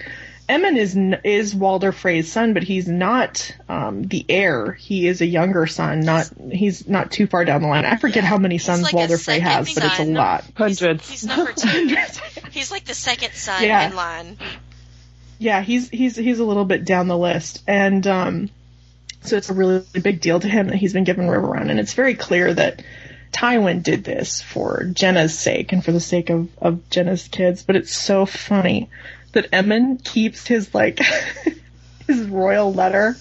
Emmon 0.49 0.77
is 0.77 0.95
n- 0.97 1.21
is 1.23 1.55
Walder 1.55 1.91
Frey's 1.91 2.31
son, 2.31 2.53
but 2.53 2.63
he's 2.63 2.87
not 2.87 3.55
um, 3.69 4.03
the 4.03 4.25
heir. 4.27 4.73
He 4.73 5.07
is 5.07 5.21
a 5.21 5.25
younger 5.25 5.67
son. 5.67 6.01
Not 6.01 6.29
he's 6.51 6.87
not 6.87 7.11
too 7.11 7.27
far 7.27 7.45
down 7.45 7.61
the 7.61 7.67
line. 7.67 7.85
I 7.85 7.95
forget 7.95 8.23
how 8.23 8.37
many 8.37 8.57
sons 8.57 8.83
like 8.83 8.93
Walder 8.93 9.17
Frey 9.17 9.39
has, 9.39 9.73
but 9.73 9.83
it's 9.85 9.93
a 9.93 9.97
son. 9.97 10.13
lot. 10.13 10.43
Hundreds. 10.55 11.09
He's 11.09 11.25
number 11.25 11.51
two. 11.53 11.95
He's 12.51 12.71
like 12.71 12.85
the 12.85 12.93
second 12.93 13.31
son 13.33 13.63
Yeah. 13.63 13.87
in 13.89 13.95
line. 13.95 14.37
yeah, 15.39 15.61
he's 15.61 15.89
he's 15.89 16.15
he's 16.15 16.39
a 16.39 16.43
little 16.45 16.65
bit 16.65 16.85
down 16.85 17.07
the 17.07 17.17
list, 17.17 17.63
and 17.67 18.05
um, 18.05 18.49
so 19.21 19.37
it's 19.37 19.49
a 19.49 19.53
really 19.53 19.83
big 20.01 20.21
deal 20.21 20.39
to 20.39 20.47
him 20.47 20.67
that 20.67 20.75
he's 20.75 20.93
been 20.93 21.03
given 21.03 21.25
Riverrun, 21.27 21.69
and 21.71 21.79
it's 21.79 21.93
very 21.93 22.13
clear 22.13 22.53
that 22.53 22.83
Tywin 23.31 23.81
did 23.81 24.03
this 24.03 24.41
for 24.41 24.83
Genna's 24.93 25.37
sake 25.37 25.71
and 25.73 25.83
for 25.83 25.91
the 25.91 25.99
sake 25.99 26.29
of 26.29 26.47
of 26.61 26.87
Genna's 26.91 27.27
kids. 27.27 27.63
But 27.63 27.75
it's 27.75 27.91
so 27.95 28.27
funny 28.27 28.89
that 29.33 29.51
Emmon 29.51 30.03
keeps 30.03 30.47
his 30.47 30.73
like 30.73 30.99
his 32.07 32.21
royal 32.27 32.73
letter 32.73 33.15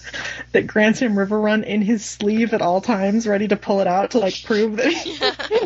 that 0.51 0.67
grants 0.67 0.99
him 0.99 1.15
Riverrun 1.15 1.63
in 1.63 1.81
his 1.81 2.03
sleeve 2.05 2.53
at 2.53 2.61
all 2.61 2.81
times, 2.81 3.25
ready 3.27 3.47
to 3.47 3.55
pull 3.55 3.79
it 3.79 3.87
out 3.87 4.11
to 4.11 4.19
like 4.19 4.43
prove 4.43 4.77
that 4.77 4.91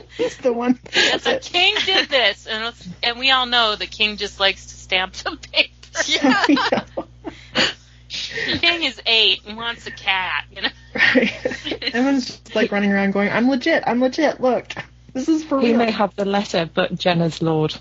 he's 0.18 0.38
the 0.38 0.54
one. 0.54 0.80
Yes, 0.94 1.24
the 1.24 1.40
king 1.42 1.76
did 1.86 2.10
this, 2.10 2.46
and 2.48 2.66
it's, 2.66 2.88
and 3.04 3.20
we 3.20 3.32
all 3.32 3.46
know 3.46 3.76
the 3.76 3.88
king 3.88 4.18
just 4.18 4.40
likes 4.40 4.66
to 4.68 4.76
stamp 4.76 5.16
some 5.16 5.38
paper. 5.38 5.70
Yeah. 6.06 6.46
Yeah, 6.48 6.82
The 8.46 8.60
king 8.60 8.84
is 8.84 9.02
eight 9.08 9.42
and 9.48 9.58
wants 9.58 9.88
a 9.88 9.92
cat, 9.92 10.46
you 10.56 10.62
know. 10.62 10.70
right. 10.96 11.28
Emmon's 11.94 12.26
just 12.28 12.56
like 12.56 12.72
running 12.72 12.92
around 12.92 13.12
going, 13.12 13.30
"I'm 13.30 13.50
legit. 13.50 13.84
I'm 13.88 14.00
legit. 14.00 14.40
Look, 14.40 14.74
this 15.14 15.28
is 15.28 15.44
for 15.44 15.60
He 15.60 15.70
real." 15.70 15.78
may 15.78 15.92
have 15.92 16.16
the 16.16 16.26
letter, 16.26 16.70
but 16.72 16.96
Genna's 16.98 17.42
lord. 17.42 17.76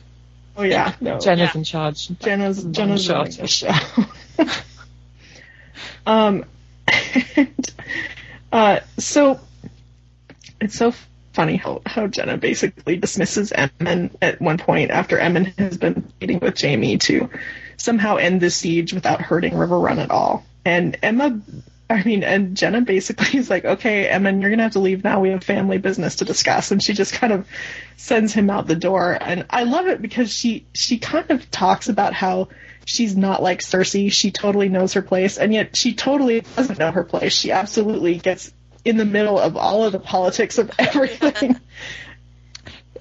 Oh 0.56 0.62
yeah, 0.62 0.94
no. 1.00 1.16
Genna's 1.18 1.38
Yeah. 1.54 1.58
in 1.58 1.64
charge. 1.64 2.08
Genna's 2.08 2.64
Long 2.64 2.72
Genna's 2.72 3.04
shot. 3.04 3.16
running 3.16 3.36
the 3.38 3.46
show. 3.46 3.72
um, 6.06 6.44
and, 7.36 7.72
uh, 8.52 8.80
so 8.98 9.40
it's 10.60 10.76
so 10.76 10.92
funny 11.32 11.56
how 11.56 11.82
how 11.84 12.06
Genna 12.06 12.38
basically 12.40 12.96
dismisses 12.96 13.52
Emmon 13.52 14.10
at 14.22 14.40
one 14.40 14.58
point 14.58 14.90
after 14.90 15.18
Emmon 15.18 15.46
has 15.58 15.76
been 15.76 16.10
meeting 16.20 16.38
with 16.38 16.54
Jamie 16.54 16.98
to 16.98 17.28
somehow 17.76 18.16
end 18.16 18.40
the 18.40 18.50
siege 18.50 18.94
without 18.94 19.20
hurting 19.20 19.52
Riverrun 19.52 19.98
at 19.98 20.10
all. 20.10 20.44
And 20.64 20.96
Emma. 21.02 21.40
I 21.90 22.02
mean, 22.02 22.24
and 22.24 22.56
Genna 22.56 22.84
basically 22.84 23.38
is 23.38 23.48
like, 23.48 23.64
okay, 23.64 24.08
Emmon, 24.08 24.40
you're 24.40 24.50
gonna 24.50 24.64
have 24.64 24.72
to 24.72 24.80
leave 24.80 25.04
now. 25.04 25.20
We 25.20 25.30
have 25.30 25.44
family 25.44 25.78
business 25.78 26.16
to 26.16 26.24
discuss, 26.24 26.70
and 26.72 26.82
she 26.82 26.94
just 26.94 27.12
kind 27.12 27.32
of 27.32 27.46
sends 27.96 28.32
him 28.32 28.50
out 28.50 28.66
the 28.66 28.74
door. 28.74 29.16
And 29.20 29.46
I 29.50 29.64
love 29.64 29.86
it 29.86 30.02
because 30.02 30.32
she 30.32 30.66
she 30.74 30.98
kind 30.98 31.30
of 31.30 31.48
talks 31.50 31.88
about 31.88 32.12
how 32.12 32.48
she's 32.84 33.16
not 33.16 33.42
like 33.42 33.60
Cersei. 33.60 34.10
She 34.10 34.32
totally 34.32 34.68
knows 34.68 34.94
her 34.94 35.02
place, 35.02 35.38
and 35.38 35.54
yet 35.54 35.76
she 35.76 35.94
totally 35.94 36.40
doesn't 36.56 36.78
know 36.78 36.90
her 36.90 37.04
place. 37.04 37.32
She 37.32 37.52
absolutely 37.52 38.18
gets 38.18 38.52
in 38.84 38.96
the 38.96 39.04
middle 39.04 39.38
of 39.38 39.56
all 39.56 39.84
of 39.84 39.92
the 39.92 40.00
politics 40.00 40.58
of 40.58 40.70
everything. 40.78 41.60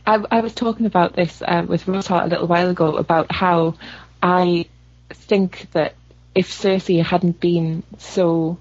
I, 0.05 0.23
I 0.29 0.41
was 0.41 0.53
talking 0.53 0.85
about 0.85 1.15
this 1.15 1.41
uh, 1.41 1.65
with 1.67 1.85
Rosehart 1.85 2.25
a 2.25 2.27
little 2.27 2.47
while 2.47 2.69
ago 2.69 2.97
about 2.97 3.31
how 3.31 3.75
I 4.21 4.67
think 5.09 5.71
that 5.71 5.95
if 6.35 6.51
Cersei 6.51 7.03
hadn't 7.03 7.39
been 7.39 7.81
so 7.97 8.59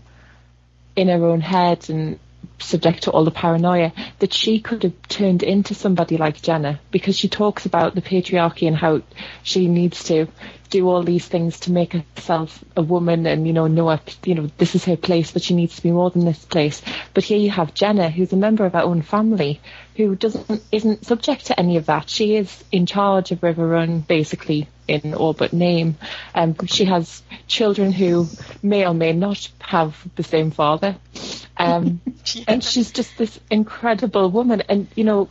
in 0.96 1.08
her 1.08 1.24
own 1.24 1.40
head 1.40 1.88
and 1.90 2.18
subject 2.58 3.04
to 3.04 3.10
all 3.10 3.24
the 3.24 3.30
paranoia, 3.30 3.92
that 4.18 4.32
she 4.32 4.60
could 4.60 4.82
have 4.82 5.08
turned 5.08 5.42
into 5.42 5.74
somebody 5.74 6.16
like 6.16 6.40
Genna 6.40 6.78
because 6.90 7.18
she 7.18 7.28
talks 7.28 7.66
about 7.66 7.94
the 7.94 8.02
patriarchy 8.02 8.66
and 8.66 8.76
how 8.76 9.02
she 9.42 9.68
needs 9.68 10.04
to 10.04 10.26
do 10.74 10.88
all 10.88 11.04
these 11.04 11.24
things 11.24 11.60
to 11.60 11.70
make 11.70 11.92
herself 11.92 12.64
a 12.76 12.82
woman 12.82 13.26
and 13.28 13.46
you 13.46 13.52
know 13.52 13.68
know 13.68 13.88
her, 13.90 14.00
you 14.24 14.34
know 14.34 14.50
this 14.58 14.74
is 14.74 14.84
her 14.84 14.96
place 14.96 15.30
but 15.30 15.40
she 15.40 15.54
needs 15.54 15.76
to 15.76 15.82
be 15.82 15.92
more 15.92 16.10
than 16.10 16.24
this 16.24 16.44
place. 16.44 16.82
But 17.14 17.22
here 17.22 17.38
you 17.38 17.50
have 17.50 17.74
Genna 17.74 18.10
who's 18.10 18.32
a 18.32 18.36
member 18.36 18.66
of 18.66 18.74
our 18.74 18.82
own 18.82 19.02
family 19.02 19.60
who 19.96 20.16
doesn't 20.16 20.60
isn't 20.72 21.06
subject 21.06 21.46
to 21.46 21.60
any 21.60 21.76
of 21.76 21.86
that. 21.86 22.10
She 22.10 22.34
is 22.34 22.64
in 22.72 22.86
charge 22.86 23.30
of 23.30 23.40
Riverrun, 23.40 24.04
basically 24.04 24.66
in 24.88 25.14
all 25.14 25.32
but 25.32 25.52
name. 25.52 25.96
Um, 26.34 26.56
she 26.66 26.86
has 26.86 27.22
children 27.46 27.92
who 27.92 28.26
may 28.60 28.84
or 28.84 28.94
may 28.94 29.12
not 29.12 29.48
have 29.60 29.96
the 30.16 30.24
same 30.24 30.50
father. 30.50 30.96
Um, 31.56 32.00
and 32.48 32.64
she's 32.64 32.90
just 32.90 33.16
this 33.16 33.38
incredible 33.48 34.28
woman. 34.28 34.62
And 34.68 34.88
you 34.96 35.04
know 35.04 35.28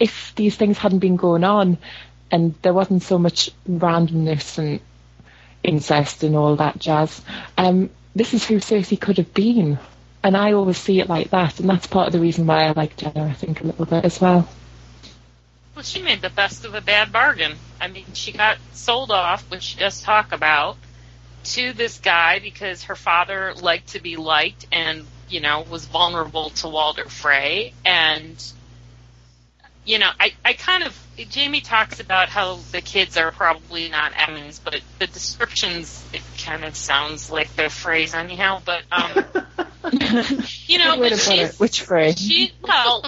if 0.00 0.34
these 0.34 0.56
things 0.56 0.78
hadn't 0.78 1.00
been 1.00 1.16
going 1.16 1.44
on 1.44 1.76
and 2.34 2.52
there 2.62 2.74
wasn't 2.74 3.04
so 3.04 3.16
much 3.16 3.50
randomness 3.68 4.58
and 4.58 4.80
incest 5.62 6.24
and 6.24 6.34
all 6.34 6.56
that 6.56 6.80
jazz, 6.80 7.22
um, 7.56 7.90
this 8.16 8.34
is 8.34 8.44
who 8.44 8.56
Cersei 8.56 9.00
could 9.00 9.18
have 9.18 9.32
been. 9.32 9.78
And 10.24 10.36
I 10.36 10.54
always 10.54 10.78
see 10.78 10.98
it 10.98 11.08
like 11.08 11.30
that, 11.30 11.60
and 11.60 11.68
that's 11.68 11.86
part 11.86 12.08
of 12.08 12.12
the 12.12 12.18
reason 12.18 12.46
why 12.46 12.64
I 12.64 12.72
like 12.72 12.96
Genna, 12.96 13.30
I 13.30 13.34
think, 13.34 13.60
a 13.60 13.64
little 13.64 13.84
bit 13.84 14.04
as 14.04 14.20
well. 14.20 14.48
Well, 15.76 15.84
she 15.84 16.02
made 16.02 16.22
the 16.22 16.30
best 16.30 16.64
of 16.64 16.74
a 16.74 16.80
bad 16.80 17.12
bargain. 17.12 17.52
I 17.80 17.86
mean, 17.88 18.06
she 18.14 18.32
got 18.32 18.58
sold 18.72 19.12
off, 19.12 19.48
which 19.50 19.62
she 19.62 19.78
does 19.78 20.00
talk 20.02 20.32
about, 20.32 20.76
to 21.44 21.72
this 21.72 21.98
guy 21.98 22.40
because 22.40 22.84
her 22.84 22.96
father 22.96 23.54
liked 23.54 23.90
to 23.90 24.00
be 24.00 24.16
liked 24.16 24.66
and, 24.72 25.04
you 25.28 25.40
know, 25.40 25.64
was 25.70 25.84
vulnerable 25.84 26.50
to 26.50 26.68
Walder 26.68 27.04
Frey. 27.04 27.74
And, 27.84 28.42
you 29.84 29.98
know, 29.98 30.10
I, 30.18 30.32
I 30.44 30.52
kind 30.54 30.84
of, 30.84 30.98
Jamie 31.28 31.60
talks 31.60 32.00
about 32.00 32.28
how 32.28 32.56
the 32.72 32.80
kids 32.80 33.16
are 33.16 33.30
probably 33.30 33.88
not 33.88 34.12
Emmons, 34.16 34.58
but 34.58 34.80
the 34.98 35.06
descriptions, 35.06 36.04
it 36.12 36.22
kind 36.38 36.64
of 36.64 36.74
sounds 36.74 37.30
like 37.30 37.54
their 37.54 37.68
Freys 37.68 38.14
anyhow, 38.14 38.62
but, 38.64 38.82
um, 38.90 39.24
you 40.66 40.78
know, 40.78 40.96
but 40.98 41.18
she's, 41.18 41.58
which 41.58 41.86
Freys? 41.86 42.18
she 42.18 42.52
well, 42.62 43.04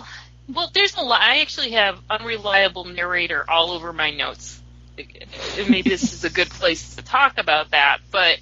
well, 0.52 0.70
there's 0.72 0.96
a 0.96 1.00
lot. 1.00 1.20
I 1.20 1.40
actually 1.40 1.72
have 1.72 1.98
unreliable 2.08 2.84
narrator 2.84 3.44
all 3.48 3.72
over 3.72 3.92
my 3.92 4.10
notes. 4.10 4.60
Maybe 4.96 5.82
this 5.82 6.12
is 6.12 6.24
a 6.24 6.30
good 6.30 6.48
place 6.48 6.96
to 6.96 7.02
talk 7.02 7.38
about 7.38 7.70
that, 7.72 7.98
but 8.10 8.38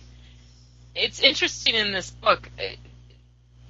it's 0.94 1.20
interesting 1.20 1.74
in 1.74 1.92
this 1.92 2.10
book. 2.10 2.50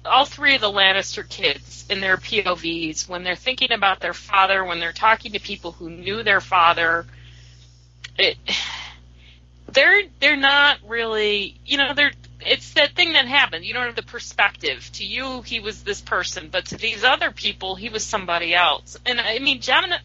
All 0.05 0.25
three 0.25 0.55
of 0.55 0.61
the 0.61 0.71
Lannister 0.71 1.27
kids 1.27 1.85
in 1.89 1.99
their 1.99 2.17
POVs 2.17 3.07
when 3.07 3.23
they're 3.23 3.35
thinking 3.35 3.71
about 3.71 3.99
their 3.99 4.13
father, 4.13 4.63
when 4.63 4.79
they're 4.79 4.93
talking 4.93 5.33
to 5.33 5.39
people 5.39 5.71
who 5.71 5.89
knew 5.89 6.23
their 6.23 6.41
father, 6.41 7.05
it 8.17 8.37
they're 9.71 10.03
they're 10.19 10.37
not 10.37 10.77
really 10.87 11.55
you 11.65 11.77
know 11.77 11.93
they're 11.93 12.11
it's 12.45 12.73
that 12.73 12.95
thing 12.95 13.13
that 13.13 13.25
happened. 13.25 13.65
You 13.65 13.73
don't 13.73 13.87
have 13.87 13.95
the 13.95 14.03
perspective. 14.03 14.89
To 14.93 15.05
you, 15.05 15.41
he 15.41 15.59
was 15.59 15.83
this 15.83 16.01
person, 16.01 16.49
but 16.51 16.67
to 16.67 16.77
these 16.77 17.03
other 17.03 17.31
people, 17.31 17.75
he 17.75 17.89
was 17.89 18.03
somebody 18.03 18.53
else. 18.53 18.97
And 19.05 19.19
I 19.19 19.39
mean, 19.39 19.61
Genna, 19.61 19.99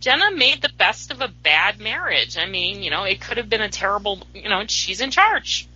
Genna 0.00 0.36
made 0.36 0.62
the 0.62 0.70
best 0.70 1.10
of 1.10 1.20
a 1.20 1.28
bad 1.28 1.78
marriage. 1.78 2.38
I 2.38 2.46
mean, 2.46 2.82
you 2.82 2.90
know, 2.90 3.04
it 3.04 3.20
could 3.20 3.36
have 3.36 3.50
been 3.50 3.60
a 3.60 3.68
terrible, 3.68 4.20
you 4.34 4.48
know, 4.48 4.64
she's 4.66 5.00
in 5.00 5.10
charge, 5.10 5.67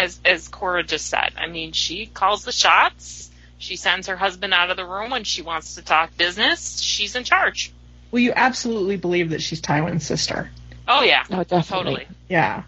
as 0.00 0.20
as 0.24 0.48
Cora 0.48 0.82
just 0.82 1.06
said. 1.06 1.32
I 1.36 1.46
mean, 1.46 1.72
she 1.72 2.06
calls 2.06 2.44
the 2.44 2.52
shots. 2.52 3.30
She 3.58 3.76
sends 3.76 4.06
her 4.08 4.16
husband 4.16 4.54
out 4.54 4.70
of 4.70 4.76
the 4.76 4.86
room 4.86 5.10
when 5.10 5.24
she 5.24 5.42
wants 5.42 5.74
to 5.74 5.82
talk 5.82 6.16
business. 6.16 6.80
She's 6.80 7.14
in 7.14 7.24
charge. 7.24 7.72
Well, 8.10 8.20
you 8.20 8.32
absolutely 8.34 8.96
believe 8.96 9.30
that 9.30 9.42
she's 9.42 9.60
Tywin's 9.60 10.06
sister. 10.06 10.50
Oh 10.88 11.02
yeah, 11.02 11.24
Oh, 11.30 11.44
definitely. 11.44 11.66
totally. 11.68 12.06
Yeah, 12.28 12.62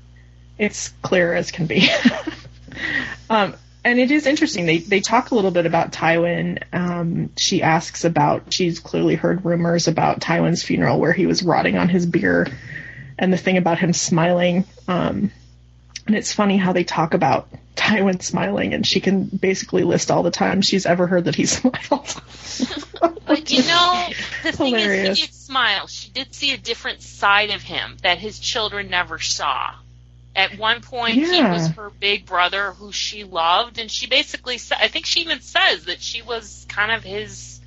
it's 0.59 0.91
clear 1.03 1.35
as 1.35 1.51
can 1.51 1.67
be. 1.67 1.89
um, 3.31 3.55
and 3.85 3.99
it 3.99 4.11
is 4.11 4.27
interesting. 4.27 4.67
They 4.67 4.79
they 4.79 5.01
talk 5.01 5.31
a 5.31 5.35
little 5.35 5.51
bit 5.51 5.67
about 5.67 5.93
Tywin. 5.93 6.63
Um, 6.73 7.31
she 7.37 7.63
asks 7.63 8.05
about. 8.05 8.53
She's 8.53 8.79
clearly 8.79 9.17
heard 9.17 9.45
rumors 9.45 9.89
about 9.89 10.21
Tywin's 10.21 10.63
funeral 10.63 11.01
where 11.01 11.13
he 11.13 11.27
was 11.27 11.43
rotting 11.43 11.77
on 11.77 11.89
his 11.89 12.07
bier, 12.07 12.47
and 13.19 13.33
the 13.33 13.37
thing 13.39 13.57
about 13.57 13.79
him 13.79 13.93
smiling. 13.93 14.65
Um, 14.87 15.33
and 16.07 16.17
it's 16.17 16.33
funny 16.33 16.57
how 16.57 16.73
they 16.73 16.85
talk 16.85 17.15
about 17.15 17.49
Tywin 17.77 18.23
smiling, 18.23 18.75
and 18.75 18.87
she 18.87 19.01
can 19.01 19.25
basically 19.25 19.83
list 19.83 20.11
all 20.11 20.23
the 20.23 20.31
times 20.31 20.67
she's 20.67 20.87
ever 20.87 21.07
heard 21.07 21.25
that 21.25 21.35
he 21.35 21.47
smiled. 21.47 22.23
But 23.27 23.51
you 23.51 23.63
know, 23.67 24.09
the 24.43 24.53
thing 24.53 24.77
Hilarious. 24.77 25.11
is, 25.11 25.19
he 25.19 25.27
did 25.27 25.35
smile. 25.35 25.87
She 25.87 26.11
did 26.11 26.35
see 26.35 26.53
a 26.53 26.59
different 26.59 27.03
side 27.03 27.51
of 27.51 27.63
him 27.63 27.97
that 28.03 28.19
his 28.19 28.39
children 28.39 28.89
never 28.91 29.19
saw. 29.19 29.75
At 30.35 30.59
one 30.59 30.81
point, 30.81 31.15
he 31.15 31.43
was 31.43 31.69
her 31.73 31.91
big 31.91 32.25
brother 32.25 32.73
who 32.73 32.91
she 32.91 33.25
loved, 33.25 33.79
and 33.79 33.91
she 33.91 34.07
basically 34.07 34.59
I 34.79 34.89
think 34.89 35.05
she 35.05 35.21
even 35.21 35.41
says 35.41 35.85
that 35.87 36.01
she 36.01 36.23
was 36.23 36.65
kind 36.71 36.91
of 36.91 37.05
his 37.05 37.61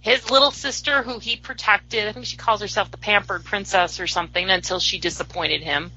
his 0.00 0.30
little 0.30 0.50
sister 0.50 1.02
who 1.02 1.18
he 1.18 1.36
protected. 1.36 2.08
I 2.08 2.12
think 2.12 2.24
she 2.24 2.38
calls 2.38 2.62
herself 2.62 2.90
the 2.90 2.96
pampered 2.96 3.44
princess 3.44 4.00
or 4.00 4.06
something 4.06 4.48
until 4.48 4.78
she 4.80 4.98
disappointed 4.98 5.62
him, 5.62 5.90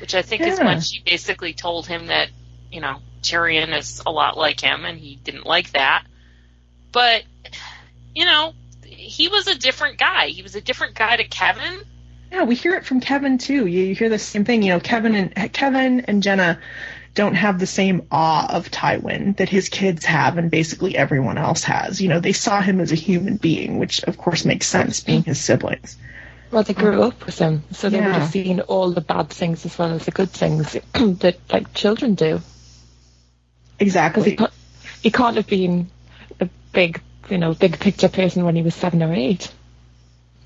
which 0.00 0.14
I 0.14 0.22
think 0.22 0.42
is 0.42 0.58
Yeah. 0.58 0.64
when 0.64 0.80
she 0.80 1.02
basically 1.04 1.52
told 1.54 1.86
him 1.86 2.06
that, 2.06 2.28
you 2.70 2.80
know, 2.80 3.00
Tyrion 3.22 3.76
is 3.76 4.02
a 4.06 4.10
lot 4.10 4.36
like 4.36 4.60
him, 4.60 4.84
and 4.84 4.98
he 4.98 5.16
didn't 5.16 5.46
like 5.46 5.72
that. 5.72 6.04
But 6.92 7.24
you 8.14 8.24
know, 8.24 8.54
he 8.84 9.28
was 9.28 9.46
a 9.46 9.54
different 9.56 9.98
guy. 9.98 10.28
He 10.28 10.42
was 10.42 10.54
a 10.56 10.60
different 10.60 10.94
guy 10.94 11.16
to 11.16 11.24
Kevan. 11.24 11.84
Yeah, 12.32 12.44
we 12.44 12.54
hear 12.54 12.74
it 12.74 12.84
from 12.84 13.00
Kevan 13.00 13.38
too. 13.38 13.66
You, 13.66 13.84
you 13.84 13.94
hear 13.94 14.08
the 14.08 14.18
same 14.18 14.44
thing. 14.44 14.62
You 14.62 14.70
know, 14.74 14.80
Kevan 14.80 15.14
and 15.14 15.52
Kevan 15.52 16.00
and 16.00 16.22
Genna 16.22 16.58
don't 17.14 17.34
have 17.34 17.58
the 17.58 17.66
same 17.66 18.06
awe 18.10 18.46
of 18.54 18.70
Tywin 18.70 19.36
that 19.38 19.48
his 19.48 19.68
kids 19.68 20.04
have 20.04 20.38
and 20.38 20.50
basically 20.50 20.96
everyone 20.96 21.38
else 21.38 21.64
has. 21.64 22.00
You 22.00 22.08
know, 22.08 22.20
they 22.20 22.32
saw 22.32 22.60
him 22.60 22.80
as 22.80 22.92
a 22.92 22.96
human 22.96 23.36
being, 23.36 23.78
which 23.78 24.02
of 24.04 24.18
course 24.18 24.44
makes 24.44 24.66
sense 24.66 25.00
being 25.00 25.24
his 25.24 25.40
siblings. 25.40 25.96
Well, 26.50 26.62
they 26.62 26.74
grew 26.74 27.02
up 27.02 27.26
with 27.26 27.38
him, 27.38 27.62
so 27.72 27.90
they 27.90 27.98
would 28.00 28.06
have 28.14 28.30
seen 28.30 28.60
all 28.60 28.90
the 28.92 29.00
bad 29.02 29.28
things 29.28 29.66
as 29.66 29.78
well 29.78 29.92
as 29.92 30.06
the 30.06 30.10
good 30.10 30.30
things 30.30 30.72
that 30.94 31.36
like 31.52 31.74
children 31.74 32.14
do. 32.14 32.40
Exactly. 33.78 34.30
he, 34.30 34.36
ca- 34.36 34.50
he 35.02 35.10
can't 35.10 35.36
have 35.36 35.46
been 35.46 35.90
a 36.40 36.48
big, 36.72 37.00
you 37.28 37.38
know, 37.38 37.54
big 37.54 37.78
picture 37.78 38.08
person 38.08 38.44
when 38.44 38.56
he 38.56 38.62
was 38.62 38.74
seven 38.74 39.02
or 39.02 39.12
eight. 39.12 39.52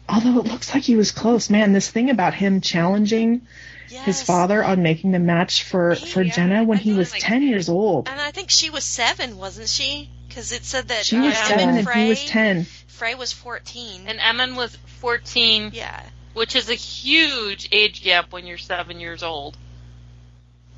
Although 0.09 0.41
it 0.41 0.47
looks 0.47 0.75
like 0.75 0.83
he 0.83 0.97
was 0.97 1.13
close, 1.13 1.49
man. 1.49 1.73
This 1.73 1.91
thing 1.91 2.11
about 2.11 2.35
him 2.35 2.61
challenging 2.61 3.43
his 3.89 4.23
father 4.23 4.65
on 4.65 4.83
making 4.83 5.13
the 5.13 5.19
match 5.19 5.65
for 5.65 5.95
for 5.95 6.25
Genna 6.25 6.67
when 6.67 6.79
I 6.79 6.81
he 6.81 6.95
was 6.95 7.13
like, 7.13 7.23
ten 7.23 7.43
years 7.43 7.69
old. 7.69 8.09
And 8.09 8.21
I 8.21 8.31
think 8.31 8.51
she 8.51 8.71
was 8.71 8.85
seven, 8.85 9.37
wasn't 9.37 9.69
she? 9.69 10.11
Because 10.29 10.53
it 10.53 10.65
said 10.65 10.89
that 10.89 11.05
She 11.05 11.19
was 11.19 11.35
uh, 11.35 11.45
seven 11.45 11.69
and 11.77 11.89
he 11.89 12.09
was 12.09 12.25
ten. 12.25 12.67
Frey 12.93 13.15
was 13.15 13.33
fourteen. 13.33 14.07
And 14.07 14.19
Emmon 14.21 14.57
was 14.57 14.77
14, 15.01 15.71
yeah, 15.75 16.03
which 16.35 16.55
is 16.55 16.71
a 16.71 16.75
huge 16.75 17.69
age 17.73 18.03
gap 18.03 18.33
when 18.33 18.47
you're 18.47 18.59
seven 18.59 19.01
years 19.01 19.23
old. 19.23 19.57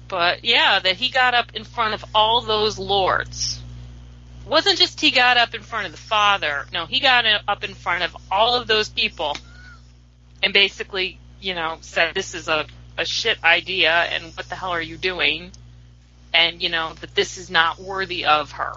But 0.08 0.44
yeah, 0.44 0.78
that 0.78 0.96
he 0.96 1.10
got 1.10 1.34
up 1.34 1.54
in 1.54 1.64
front 1.64 1.94
of 1.94 2.04
all 2.14 2.40
those 2.40 2.78
lords. 2.78 3.60
Wasn't 4.46 4.78
just 4.78 5.00
he 5.00 5.10
got 5.10 5.36
up 5.36 5.54
in 5.54 5.62
front 5.62 5.86
of 5.86 5.92
the 5.92 5.98
father. 5.98 6.66
No, 6.72 6.86
he 6.86 7.00
got 7.00 7.24
up 7.48 7.64
in 7.64 7.74
front 7.74 8.04
of 8.04 8.16
all 8.30 8.56
of 8.56 8.66
those 8.66 8.88
people 8.88 9.36
and 10.42 10.52
basically, 10.52 11.18
you 11.40 11.54
know, 11.54 11.78
said 11.80 12.14
this 12.14 12.34
is 12.34 12.48
a, 12.48 12.66
a 12.98 13.04
shit 13.04 13.42
idea 13.42 13.90
and 13.90 14.24
what 14.36 14.48
the 14.48 14.54
hell 14.54 14.70
are 14.70 14.82
you 14.82 14.96
doing? 14.96 15.50
And, 16.32 16.62
you 16.62 16.68
know, 16.68 16.92
that 17.00 17.14
this 17.14 17.38
is 17.38 17.50
not 17.50 17.80
worthy 17.80 18.26
of 18.26 18.52
her. 18.52 18.74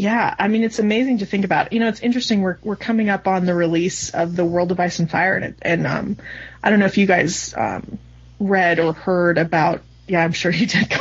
Yeah, 0.00 0.34
I 0.38 0.48
mean 0.48 0.64
it's 0.64 0.78
amazing 0.78 1.18
to 1.18 1.26
think 1.26 1.44
about. 1.44 1.74
You 1.74 1.80
know, 1.80 1.88
it's 1.88 2.00
interesting. 2.00 2.40
We're 2.40 2.56
we're 2.62 2.74
coming 2.76 3.10
up 3.10 3.28
on 3.28 3.44
the 3.44 3.54
release 3.54 4.08
of 4.08 4.34
the 4.34 4.46
World 4.46 4.72
of 4.72 4.80
Ice 4.80 4.98
and 4.98 5.10
Fire, 5.10 5.36
and, 5.36 5.54
and 5.60 5.86
um, 5.86 6.16
I 6.62 6.70
don't 6.70 6.78
know 6.78 6.86
if 6.86 6.96
you 6.96 7.04
guys 7.04 7.54
um, 7.54 7.98
read 8.38 8.80
or 8.80 8.94
heard 8.94 9.36
about. 9.36 9.82
Yeah, 10.08 10.24
I'm 10.24 10.32
sure 10.32 10.50
you 10.50 10.66
did. 10.66 10.90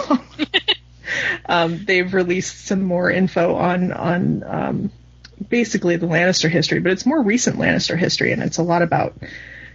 Um, 1.46 1.84
they've 1.86 2.14
released 2.14 2.68
some 2.68 2.84
more 2.84 3.10
info 3.10 3.56
on 3.56 3.92
on 3.92 4.44
um, 4.44 4.92
basically 5.50 5.96
the 5.96 6.06
Lannister 6.06 6.50
history, 6.50 6.80
but 6.80 6.92
it's 6.92 7.06
more 7.06 7.24
recent 7.24 7.58
Lannister 7.58 7.98
history, 7.98 8.32
and 8.32 8.44
it's 8.44 8.60
a 8.60 8.64
lot 8.64 8.84
about 8.84 9.16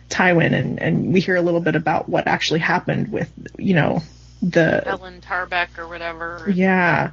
Tywin, 0.08 0.52
and 0.52 0.80
and 0.80 1.12
we 1.12 1.18
hear 1.18 1.34
a 1.34 1.42
little 1.42 1.60
bit 1.60 1.74
about 1.74 2.08
what 2.08 2.28
actually 2.28 2.60
happened 2.60 3.10
with 3.10 3.32
you 3.58 3.74
know 3.74 4.02
the 4.42 4.84
Ellyn 4.86 5.20
Tarbeck 5.20 5.76
or 5.78 5.88
whatever. 5.88 6.46
yeah, 6.54 7.10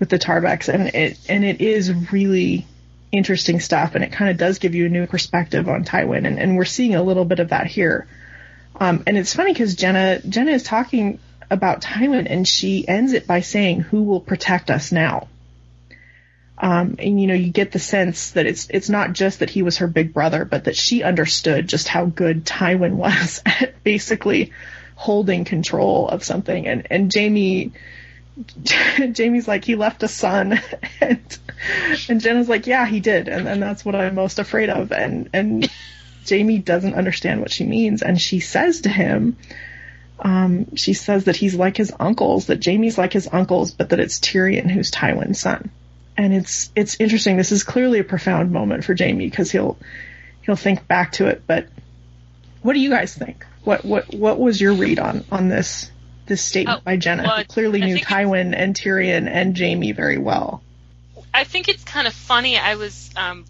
with 0.00 0.08
the 0.08 0.18
Tarbecks, 0.18 0.68
and 0.72 0.88
it 0.88 1.18
and 1.28 1.44
it 1.44 1.60
is 1.60 1.92
really 2.10 2.66
interesting 3.12 3.60
stuff, 3.60 3.94
and 3.94 4.02
it 4.02 4.10
kind 4.10 4.30
of 4.30 4.38
does 4.38 4.58
give 4.58 4.74
you 4.74 4.86
a 4.86 4.88
new 4.88 5.06
perspective 5.06 5.68
on 5.68 5.84
Tywin, 5.84 6.26
and, 6.26 6.40
and 6.40 6.56
we're 6.56 6.64
seeing 6.64 6.94
a 6.94 7.02
little 7.02 7.24
bit 7.24 7.38
of 7.38 7.50
that 7.50 7.66
here. 7.66 8.08
Um, 8.74 9.02
and 9.06 9.18
it's 9.18 9.34
funny 9.34 9.52
because 9.52 9.76
Genna 9.76 10.20
Genna 10.22 10.52
is 10.52 10.62
talking 10.62 11.20
about 11.50 11.82
Tywin, 11.82 12.26
and 12.28 12.48
she 12.48 12.88
ends 12.88 13.12
it 13.12 13.26
by 13.26 13.40
saying, 13.40 13.80
"Who 13.80 14.02
will 14.02 14.20
protect 14.20 14.70
us 14.70 14.90
now?" 14.90 15.28
Um, 16.56 16.96
and 16.98 17.20
you 17.20 17.26
know, 17.26 17.34
you 17.34 17.50
get 17.50 17.72
the 17.72 17.78
sense 17.78 18.32
that 18.32 18.46
it's 18.46 18.68
it's 18.70 18.88
not 18.88 19.12
just 19.12 19.40
that 19.40 19.50
he 19.50 19.62
was 19.62 19.78
her 19.78 19.86
big 19.86 20.14
brother, 20.14 20.44
but 20.44 20.64
that 20.64 20.76
she 20.76 21.02
understood 21.02 21.68
just 21.68 21.88
how 21.88 22.06
good 22.06 22.44
Tywin 22.44 22.94
was 22.96 23.42
at 23.44 23.82
basically 23.84 24.52
holding 24.94 25.44
control 25.44 26.08
of 26.08 26.24
something. 26.24 26.66
And 26.66 26.86
and 26.90 27.10
Jamie 27.10 27.72
Jamie's 29.12 29.48
like, 29.48 29.64
he 29.64 29.74
left 29.74 30.02
a 30.02 30.08
son, 30.08 30.60
and 31.00 31.38
and 32.08 32.20
Genna's 32.20 32.48
like, 32.48 32.66
yeah, 32.66 32.86
he 32.86 33.00
did, 33.00 33.28
and 33.28 33.48
and 33.48 33.62
that's 33.62 33.84
what 33.84 33.94
I'm 33.94 34.14
most 34.14 34.38
afraid 34.38 34.70
of. 34.70 34.92
And 34.92 35.30
and 35.32 35.70
Jamie 36.24 36.58
doesn't 36.58 36.94
understand 36.94 37.40
what 37.40 37.50
she 37.50 37.64
means, 37.64 38.02
and 38.02 38.20
she 38.20 38.40
says 38.40 38.82
to 38.82 38.88
him, 38.88 39.36
um, 40.18 40.76
she 40.76 40.92
says 40.92 41.24
that 41.24 41.36
he's 41.36 41.54
like 41.54 41.76
his 41.76 41.92
uncles, 41.98 42.46
that 42.46 42.60
Jamie's 42.60 42.98
like 42.98 43.12
his 43.12 43.28
uncles, 43.30 43.72
but 43.72 43.90
that 43.90 44.00
it's 44.00 44.18
Tyrion 44.18 44.70
who's 44.70 44.90
Tywin's 44.90 45.40
son. 45.40 45.70
And 46.16 46.34
it's 46.34 46.70
it's 46.74 47.00
interesting. 47.00 47.36
This 47.36 47.52
is 47.52 47.64
clearly 47.64 47.98
a 48.00 48.04
profound 48.04 48.52
moment 48.52 48.84
for 48.84 48.94
Jamie 48.94 49.30
because 49.30 49.50
he'll 49.50 49.78
he'll 50.42 50.56
think 50.56 50.86
back 50.86 51.12
to 51.12 51.28
it. 51.28 51.42
But 51.46 51.68
what 52.62 52.74
do 52.74 52.80
you 52.80 52.90
guys 52.90 53.14
think? 53.14 53.46
What 53.64 53.84
what 53.84 54.14
what 54.14 54.38
was 54.38 54.60
your 54.60 54.74
read 54.74 54.98
on 54.98 55.24
on 55.32 55.48
this 55.48 55.90
this 56.30 56.42
statement 56.42 56.78
Oh, 56.78 56.82
by 56.84 56.96
Genna, 56.96 57.24
well, 57.24 57.36
who 57.38 57.44
clearly 57.44 57.82
I 57.82 57.86
knew 57.86 57.98
Tywin 57.98 58.54
and 58.56 58.74
Tyrion 58.74 59.28
and 59.28 59.54
Jamie 59.54 59.92
very 59.92 60.16
well? 60.16 60.62
I 61.34 61.44
think 61.44 61.68
it's 61.68 61.84
kind 61.84 62.06
of 62.06 62.14
funny. 62.14 62.56
I 62.56 62.76
was, 62.76 63.10
um, 63.16 63.44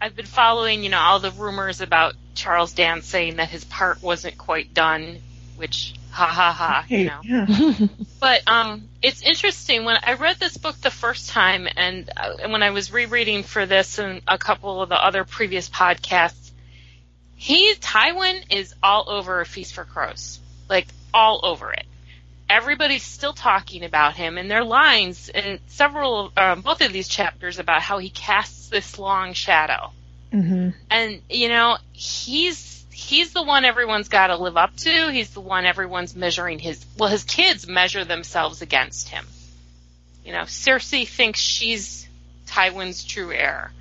I've 0.00 0.14
been 0.14 0.26
following, 0.26 0.82
you 0.82 0.90
know, 0.90 0.98
all 0.98 1.20
the 1.20 1.30
rumors 1.30 1.80
about 1.80 2.14
Charles 2.34 2.72
Dance 2.72 3.06
saying 3.06 3.36
that 3.36 3.48
his 3.48 3.64
part 3.64 4.02
wasn't 4.02 4.36
quite 4.36 4.74
done, 4.74 5.18
which, 5.56 5.94
ha 6.10 6.26
ha 6.26 6.52
ha, 6.52 6.84
you 6.88 7.06
know. 7.06 7.20
yeah. 7.22 7.46
But 8.20 8.42
um, 8.48 8.88
it's 9.02 9.22
interesting 9.22 9.84
when 9.84 9.98
I 10.02 10.14
read 10.14 10.38
this 10.38 10.56
book 10.56 10.76
the 10.80 10.90
first 10.90 11.30
time, 11.30 11.68
and, 11.76 12.10
uh, 12.16 12.36
and 12.42 12.52
when 12.52 12.62
I 12.62 12.70
was 12.70 12.92
rereading 12.92 13.44
for 13.44 13.66
this 13.66 13.98
and 13.98 14.20
a 14.26 14.36
couple 14.36 14.82
of 14.82 14.88
the 14.88 14.96
other 14.96 15.24
previous 15.24 15.68
podcasts, 15.68 16.50
he 17.36 17.74
Tywin 17.74 18.52
is 18.56 18.74
all 18.82 19.08
over 19.08 19.40
a 19.40 19.46
feast 19.46 19.74
for 19.74 19.84
crows, 19.84 20.40
like 20.68 20.88
all 21.14 21.40
over 21.44 21.72
it. 21.72 21.86
Everybody's 22.48 23.02
still 23.02 23.32
talking 23.32 23.84
about 23.84 24.14
him, 24.16 24.38
and 24.38 24.50
their 24.50 24.64
lines 24.64 25.28
in 25.28 25.58
several, 25.66 26.32
um, 26.36 26.60
both 26.60 26.80
of 26.80 26.92
these 26.92 27.08
chapters 27.08 27.58
about 27.58 27.82
how 27.82 27.98
he 27.98 28.08
casts 28.08 28.68
this 28.68 28.98
long 28.98 29.32
shadow, 29.32 29.90
hmm 30.30 30.70
and 30.90 31.22
you 31.28 31.48
know 31.48 31.76
he's 31.92 32.84
he's 32.92 33.32
the 33.32 33.42
one 33.42 33.64
everyone's 33.64 34.08
got 34.08 34.28
to 34.28 34.36
live 34.36 34.56
up 34.56 34.74
to. 34.76 35.10
He's 35.12 35.30
the 35.30 35.40
one 35.40 35.66
everyone's 35.66 36.16
measuring 36.16 36.58
his 36.58 36.84
well, 36.98 37.10
his 37.10 37.24
kids 37.24 37.66
measure 37.66 38.04
themselves 38.04 38.62
against 38.62 39.08
him. 39.08 39.26
You 40.24 40.32
know, 40.32 40.42
Cersei 40.42 41.06
thinks 41.06 41.40
she's 41.40 42.08
Tywin's 42.46 43.04
true 43.04 43.32
heir. 43.32 43.72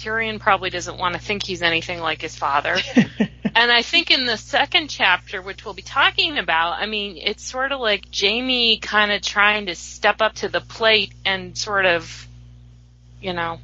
Tyrion 0.00 0.40
probably 0.40 0.70
doesn't 0.70 0.98
want 0.98 1.14
to 1.14 1.20
think 1.20 1.44
he's 1.44 1.62
anything 1.62 2.00
like 2.00 2.22
his 2.22 2.34
father. 2.36 2.76
and 2.96 3.72
I 3.72 3.82
think 3.82 4.10
in 4.10 4.26
the 4.26 4.36
second 4.36 4.88
chapter, 4.88 5.42
which 5.42 5.64
we'll 5.64 5.74
be 5.74 5.82
talking 5.82 6.38
about, 6.38 6.80
I 6.80 6.86
mean, 6.86 7.18
it's 7.18 7.44
sort 7.44 7.72
of 7.72 7.80
like 7.80 8.10
Jamie 8.10 8.78
kind 8.78 9.12
of 9.12 9.22
trying 9.22 9.66
to 9.66 9.74
step 9.74 10.20
up 10.20 10.34
to 10.36 10.48
the 10.48 10.60
plate 10.60 11.12
and 11.24 11.56
sort 11.56 11.86
of, 11.86 12.26
you 13.20 13.32
know, 13.32 13.60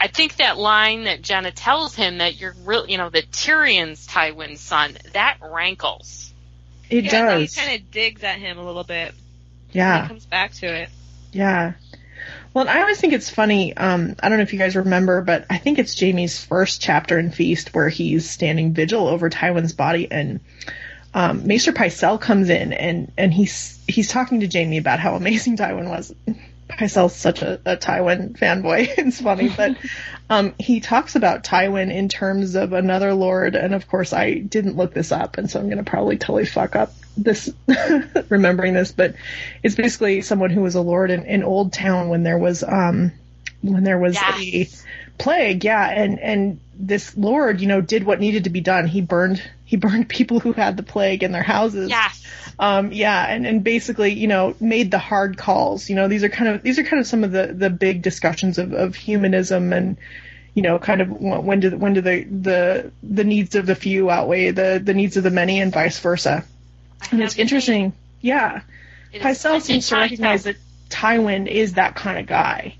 I 0.00 0.08
think 0.08 0.36
that 0.36 0.58
line 0.58 1.04
that 1.04 1.22
Genna 1.22 1.52
tells 1.54 1.94
him 1.94 2.18
that 2.18 2.40
you're 2.40 2.54
real, 2.64 2.88
you 2.88 2.98
know, 2.98 3.10
that 3.10 3.30
Tyrion's 3.30 4.06
Tywin's 4.06 4.60
son, 4.60 4.96
that 5.12 5.38
rankles. 5.40 6.32
It 6.90 7.04
yeah, 7.04 7.22
no, 7.22 7.38
he 7.38 7.44
does. 7.44 7.56
kind 7.56 7.80
of 7.80 7.90
digs 7.90 8.24
at 8.24 8.38
him 8.38 8.58
a 8.58 8.64
little 8.64 8.84
bit. 8.84 9.14
yeah. 9.70 10.02
He 10.02 10.08
comes 10.08 10.26
back 10.26 10.54
to 10.54 10.66
it. 10.66 10.88
Yeah. 11.32 11.74
Well, 12.54 12.68
I 12.68 12.80
always 12.80 13.00
think 13.00 13.14
it's 13.14 13.30
funny. 13.30 13.74
Um, 13.76 14.14
I 14.22 14.28
don't 14.28 14.38
know 14.38 14.42
if 14.42 14.52
you 14.52 14.58
guys 14.58 14.76
remember, 14.76 15.22
but 15.22 15.46
I 15.48 15.58
think 15.58 15.78
it's 15.78 15.94
Jamie's 15.94 16.42
first 16.44 16.82
chapter 16.82 17.18
in 17.18 17.30
Feast 17.30 17.74
where 17.74 17.88
he's 17.88 18.28
standing 18.28 18.74
vigil 18.74 19.08
over 19.08 19.30
Tywin's 19.30 19.72
body, 19.72 20.10
and 20.10 20.40
um, 21.14 21.46
Maester 21.46 21.72
Pycelle 21.72 22.20
comes 22.20 22.50
in 22.50 22.72
and 22.72 23.12
and 23.16 23.32
he's 23.32 23.82
he's 23.88 24.08
talking 24.08 24.40
to 24.40 24.46
Jamie 24.46 24.78
about 24.78 25.00
how 25.00 25.14
amazing 25.14 25.56
Tywin 25.58 25.88
was. 25.88 26.14
Pycelle's 26.68 27.14
such 27.14 27.42
a, 27.42 27.60
a 27.64 27.76
Tywin 27.76 28.38
fanboy. 28.38 28.88
it's 28.98 29.20
funny, 29.20 29.48
but 29.48 29.76
um, 30.28 30.54
he 30.58 30.80
talks 30.80 31.16
about 31.16 31.44
Tywin 31.44 31.90
in 31.92 32.08
terms 32.08 32.54
of 32.54 32.72
another 32.72 33.14
lord, 33.14 33.54
and 33.54 33.74
of 33.74 33.88
course 33.88 34.12
I 34.12 34.34
didn't 34.34 34.76
look 34.76 34.92
this 34.92 35.12
up, 35.12 35.38
and 35.38 35.50
so 35.50 35.58
I'm 35.58 35.66
going 35.66 35.82
to 35.82 35.90
probably 35.90 36.18
totally 36.18 36.46
fuck 36.46 36.76
up 36.76 36.92
this 37.16 37.52
remembering 38.28 38.74
this, 38.74 38.92
but 38.92 39.14
it's 39.62 39.74
basically 39.74 40.22
someone 40.22 40.50
who 40.50 40.62
was 40.62 40.74
a 40.74 40.80
lord 40.80 41.10
in, 41.10 41.24
in 41.24 41.42
Oldtown 41.42 42.08
when 42.08 42.22
there 42.22 42.38
was 42.38 42.62
um 42.62 43.12
when 43.62 43.84
there 43.84 43.98
was 43.98 44.16
a 44.16 44.68
plague, 45.18 45.64
yeah, 45.64 45.88
and 45.88 46.18
and 46.18 46.60
this 46.74 47.16
lord, 47.16 47.60
you 47.60 47.68
know, 47.68 47.80
did 47.80 48.04
what 48.04 48.20
needed 48.20 48.44
to 48.44 48.50
be 48.50 48.60
done. 48.60 48.86
He 48.86 49.00
burned 49.00 49.42
he 49.64 49.76
burned 49.76 50.08
people 50.08 50.40
who 50.40 50.52
had 50.52 50.76
the 50.76 50.82
plague 50.82 51.22
in 51.22 51.32
their 51.32 51.42
houses. 51.42 51.90
Yes. 51.90 52.22
Um, 52.58 52.92
yeah, 52.92 53.26
and, 53.26 53.46
and 53.46 53.64
basically, 53.64 54.12
you 54.12 54.28
know, 54.28 54.54
made 54.60 54.90
the 54.90 54.98
hard 54.98 55.36
calls. 55.38 55.88
You 55.88 55.96
know, 55.96 56.08
these 56.08 56.22
are 56.22 56.28
kind 56.28 56.48
of 56.48 56.62
these 56.62 56.78
are 56.78 56.84
kind 56.84 57.00
of 57.00 57.06
some 57.06 57.24
of 57.24 57.32
the, 57.32 57.48
the 57.48 57.70
big 57.70 58.02
discussions 58.02 58.58
of, 58.58 58.72
of 58.72 58.94
humanism 58.94 59.72
and 59.72 59.96
you 60.54 60.62
know, 60.62 60.78
kind 60.78 61.00
of 61.00 61.10
when 61.10 61.46
when 61.46 61.60
do 61.60 61.76
when 61.76 61.94
do 61.94 62.02
the 62.02 62.24
the 62.24 62.92
the 63.02 63.24
needs 63.24 63.54
of 63.54 63.64
the 63.64 63.74
few 63.74 64.10
outweigh 64.10 64.50
the 64.50 64.80
the 64.84 64.92
needs 64.92 65.16
of 65.16 65.24
the 65.24 65.30
many 65.30 65.60
and 65.60 65.72
vice 65.72 65.98
versa. 65.98 66.44
And 67.10 67.22
it's 67.22 67.36
interesting. 67.36 67.92
Yeah, 68.20 68.62
It 69.12 69.18
is 69.18 69.22
Pycelle 69.22 69.60
seems 69.60 69.88
to 69.88 69.96
recognize 69.96 70.44
that 70.44 70.56
Tywin 70.88 71.48
is 71.48 71.74
that 71.74 71.96
kind 71.96 72.18
of 72.18 72.26
guy. 72.26 72.76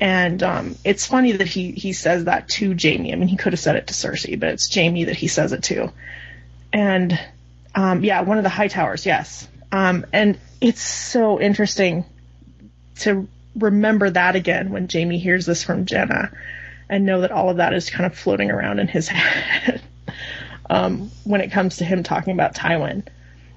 And 0.00 0.42
um, 0.42 0.76
it's 0.84 1.06
funny 1.06 1.32
that 1.32 1.46
he, 1.48 1.72
he 1.72 1.92
says 1.92 2.24
that 2.24 2.48
to 2.50 2.74
Jamie. 2.74 3.12
I 3.12 3.16
mean, 3.16 3.28
he 3.28 3.36
could 3.36 3.52
have 3.52 3.60
said 3.60 3.76
it 3.76 3.88
to 3.88 3.94
Cersei, 3.94 4.38
but 4.38 4.50
it's 4.50 4.68
Jamie 4.68 5.04
that 5.04 5.16
he 5.16 5.26
says 5.26 5.52
it 5.52 5.64
to. 5.64 5.92
And 6.72 7.18
um, 7.74 8.04
yeah, 8.04 8.20
one 8.20 8.38
of 8.38 8.44
the 8.44 8.50
Hightowers, 8.50 9.04
yes. 9.04 9.48
Um, 9.72 10.06
and 10.12 10.38
it's 10.60 10.82
so 10.82 11.40
interesting 11.40 12.04
to 13.00 13.28
remember 13.56 14.10
that 14.10 14.36
again 14.36 14.70
when 14.70 14.88
Jamie 14.88 15.18
hears 15.18 15.46
this 15.46 15.64
from 15.64 15.86
Genna 15.86 16.32
and 16.88 17.04
know 17.04 17.22
that 17.22 17.32
all 17.32 17.50
of 17.50 17.56
that 17.56 17.74
is 17.74 17.90
kind 17.90 18.06
of 18.06 18.16
floating 18.16 18.50
around 18.50 18.78
in 18.78 18.88
his 18.88 19.08
head 19.08 19.82
um, 20.70 21.10
when 21.24 21.40
it 21.40 21.50
comes 21.52 21.78
to 21.78 21.84
him 21.84 22.02
talking 22.02 22.32
about 22.32 22.54
Tywin. 22.54 23.06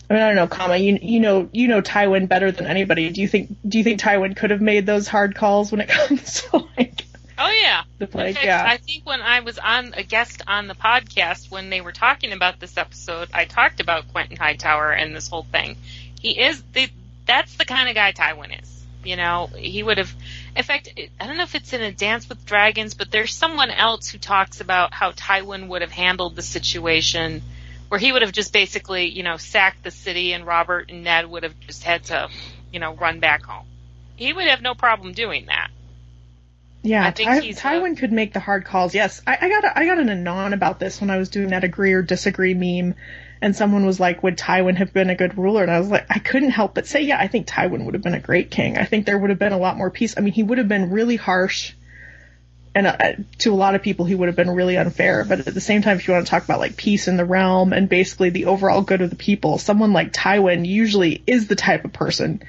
I 0.10 0.14
mean, 0.14 0.24
I 0.24 0.28
don't 0.28 0.36
know, 0.36 0.48
Kama. 0.48 0.78
You 0.78 1.00
you 1.02 1.20
know 1.20 1.50
you 1.54 1.68
know 1.68 1.82
Tywin 1.82 2.28
better 2.28 2.52
than 2.52 2.68
anybody. 2.68 3.10
Do 3.10 3.22
you 3.22 3.28
think 3.28 3.56
do 3.68 3.78
you 3.78 3.84
think 3.84 4.02
Tywin 4.02 4.36
could 4.36 4.50
have 4.52 4.62
made 4.62 4.86
those 4.86 5.08
hard 5.08 5.36
calls 5.36 5.72
when 5.72 5.82
it 5.82 5.90
comes 6.08 6.42
to 6.42 6.66
like 6.78 7.06
Oh 7.38 7.50
yeah. 7.50 7.84
the 7.98 8.08
plague? 8.08 8.36
fact, 8.36 8.46
Yeah, 8.46 8.64
I 8.66 8.78
think 8.78 9.06
when 9.06 9.22
I 9.22 9.40
was 9.40 9.58
on 9.58 9.94
a 9.96 10.04
guest 10.04 10.44
on 10.48 10.68
the 10.68 10.76
podcast 10.76 11.50
when 11.50 11.70
they 11.70 11.82
were 11.82 11.92
talking 11.92 12.34
about 12.34 12.60
this 12.60 12.78
episode, 12.78 13.30
I 13.34 13.46
talked 13.46 13.80
about 13.80 14.12
Quenton 14.12 14.38
Hightower 14.38 14.92
and 14.92 15.16
this 15.16 15.28
whole 15.28 15.48
thing. 15.52 15.78
He 16.20 16.40
is 16.40 16.62
the 16.74 16.90
that's 17.26 17.56
the 17.56 17.66
kind 17.66 17.90
of 17.90 17.96
guy 17.96 18.12
Tywin 18.12 18.62
is. 18.62 18.84
You 19.04 19.16
know, 19.16 19.48
he 19.56 19.82
would 19.82 19.98
have. 19.98 20.14
In 20.56 20.64
fact, 20.64 20.90
I 21.20 21.28
don't 21.28 21.38
know 21.38 21.44
if 21.44 21.56
it's 21.56 21.72
in 21.74 21.82
a 21.82 21.92
Dance 21.92 22.28
with 22.28 22.46
Dragons, 22.46 22.94
but 22.94 23.10
there's 23.10 23.34
someone 23.34 23.72
else 23.72 24.10
who 24.10 24.18
talks 24.18 24.60
about 24.60 24.94
how 24.94 25.12
Tywin 25.12 25.70
would 25.70 25.82
have 25.82 25.92
handled 25.92 26.36
the 26.36 26.42
situation, 26.42 27.42
where 27.88 28.00
he 28.00 28.12
would 28.12 28.22
have 28.22 28.34
just 28.34 28.52
basically, 28.52 29.06
you 29.10 29.24
know, 29.24 29.38
sacked 29.38 29.84
the 29.84 29.92
city, 29.92 30.34
and 30.34 30.46
Robert 30.46 30.90
and 30.90 31.04
Ned 31.04 31.30
would 31.30 31.44
have 31.44 31.58
just 31.62 31.84
had 31.84 32.04
to, 32.06 32.30
you 32.72 32.80
know, 32.80 32.94
run 32.94 33.20
back 33.22 33.44
home. 33.44 33.66
He 34.18 34.34
would 34.34 34.48
have 34.48 34.62
no 34.62 34.74
problem 34.76 35.14
doing 35.14 35.46
that. 35.46 35.70
yeah. 36.84 37.06
I 37.06 37.12
think 37.12 37.30
Ty- 37.30 37.40
he's, 37.40 37.60
Tywin 37.60 37.98
could 37.98 38.12
make 38.12 38.34
the 38.34 38.40
hard 38.40 38.66
calls. 38.66 38.94
Yes, 38.94 39.22
I, 39.26 39.38
I 39.42 39.50
got 39.50 39.64
a, 39.64 39.80
I 39.80 39.86
got 39.86 40.00
an 40.00 40.10
anon 40.10 40.54
about 40.54 40.80
this 40.80 41.00
when 41.00 41.10
I 41.10 41.18
was 41.18 41.30
doing 41.30 41.50
that 41.50 41.64
agree 41.64 41.94
or 41.94 42.02
disagree 42.02 42.54
meme, 42.54 42.96
and 43.42 43.56
someone 43.56 43.86
was 43.86 44.00
like, 44.00 44.22
"Would 44.24 44.38
Tywin 44.38 44.78
have 44.78 44.94
been 44.94 45.10
a 45.10 45.16
good 45.16 45.38
ruler?" 45.38 45.64
And 45.64 45.72
I 45.72 45.80
was 45.80 45.90
like, 45.90 46.06
I 46.10 46.20
couldn't 46.20 46.52
help 46.52 46.76
but 46.76 46.86
say, 46.88 47.02
yeah, 47.02 47.18
I 47.20 47.28
think 47.28 47.48
Tywin 47.48 47.86
would 47.86 47.94
have 47.96 48.04
been 48.04 48.14
a 48.14 48.20
great 48.20 48.52
king. 48.52 48.78
I 48.78 48.86
think 48.86 49.06
there 49.06 49.18
would 49.18 49.30
have 49.32 49.40
been 49.40 49.54
a 49.54 49.58
lot 49.58 49.78
more 49.78 49.90
peace. 49.90 50.16
I 50.18 50.22
mean, 50.22 50.34
he 50.34 50.44
would 50.44 50.58
have 50.60 50.68
been 50.68 50.92
really 50.92 51.16
harsh. 51.16 51.74
And 52.74 52.88
uh, 52.88 52.98
to 53.40 53.52
a 53.52 53.56
lot 53.56 53.76
of 53.76 53.82
people, 53.82 54.06
he 54.06 54.16
would 54.16 54.28
have 54.30 54.36
been 54.38 54.50
really 54.50 54.78
unfair. 54.78 55.26
But 55.26 55.46
at 55.46 55.54
the 55.54 55.60
same 55.60 55.82
time, 55.82 55.98
if 55.98 56.08
you 56.08 56.14
want 56.14 56.26
to 56.26 56.30
talk 56.30 56.46
about 56.46 56.60
like 56.60 56.78
peace 56.78 57.08
in 57.10 57.18
the 57.18 57.26
realm 57.26 57.74
and 57.74 57.90
basically 57.90 58.30
the 58.30 58.46
overall 58.46 58.82
good 58.82 59.02
of 59.02 59.10
the 59.10 59.18
people, 59.18 59.58
someone 59.58 59.92
like 59.92 60.14
Tywin 60.14 60.66
usually 60.66 61.22
is 61.28 61.48
the 61.48 61.58
type 61.58 61.84
of 61.84 61.92
person 61.92 62.42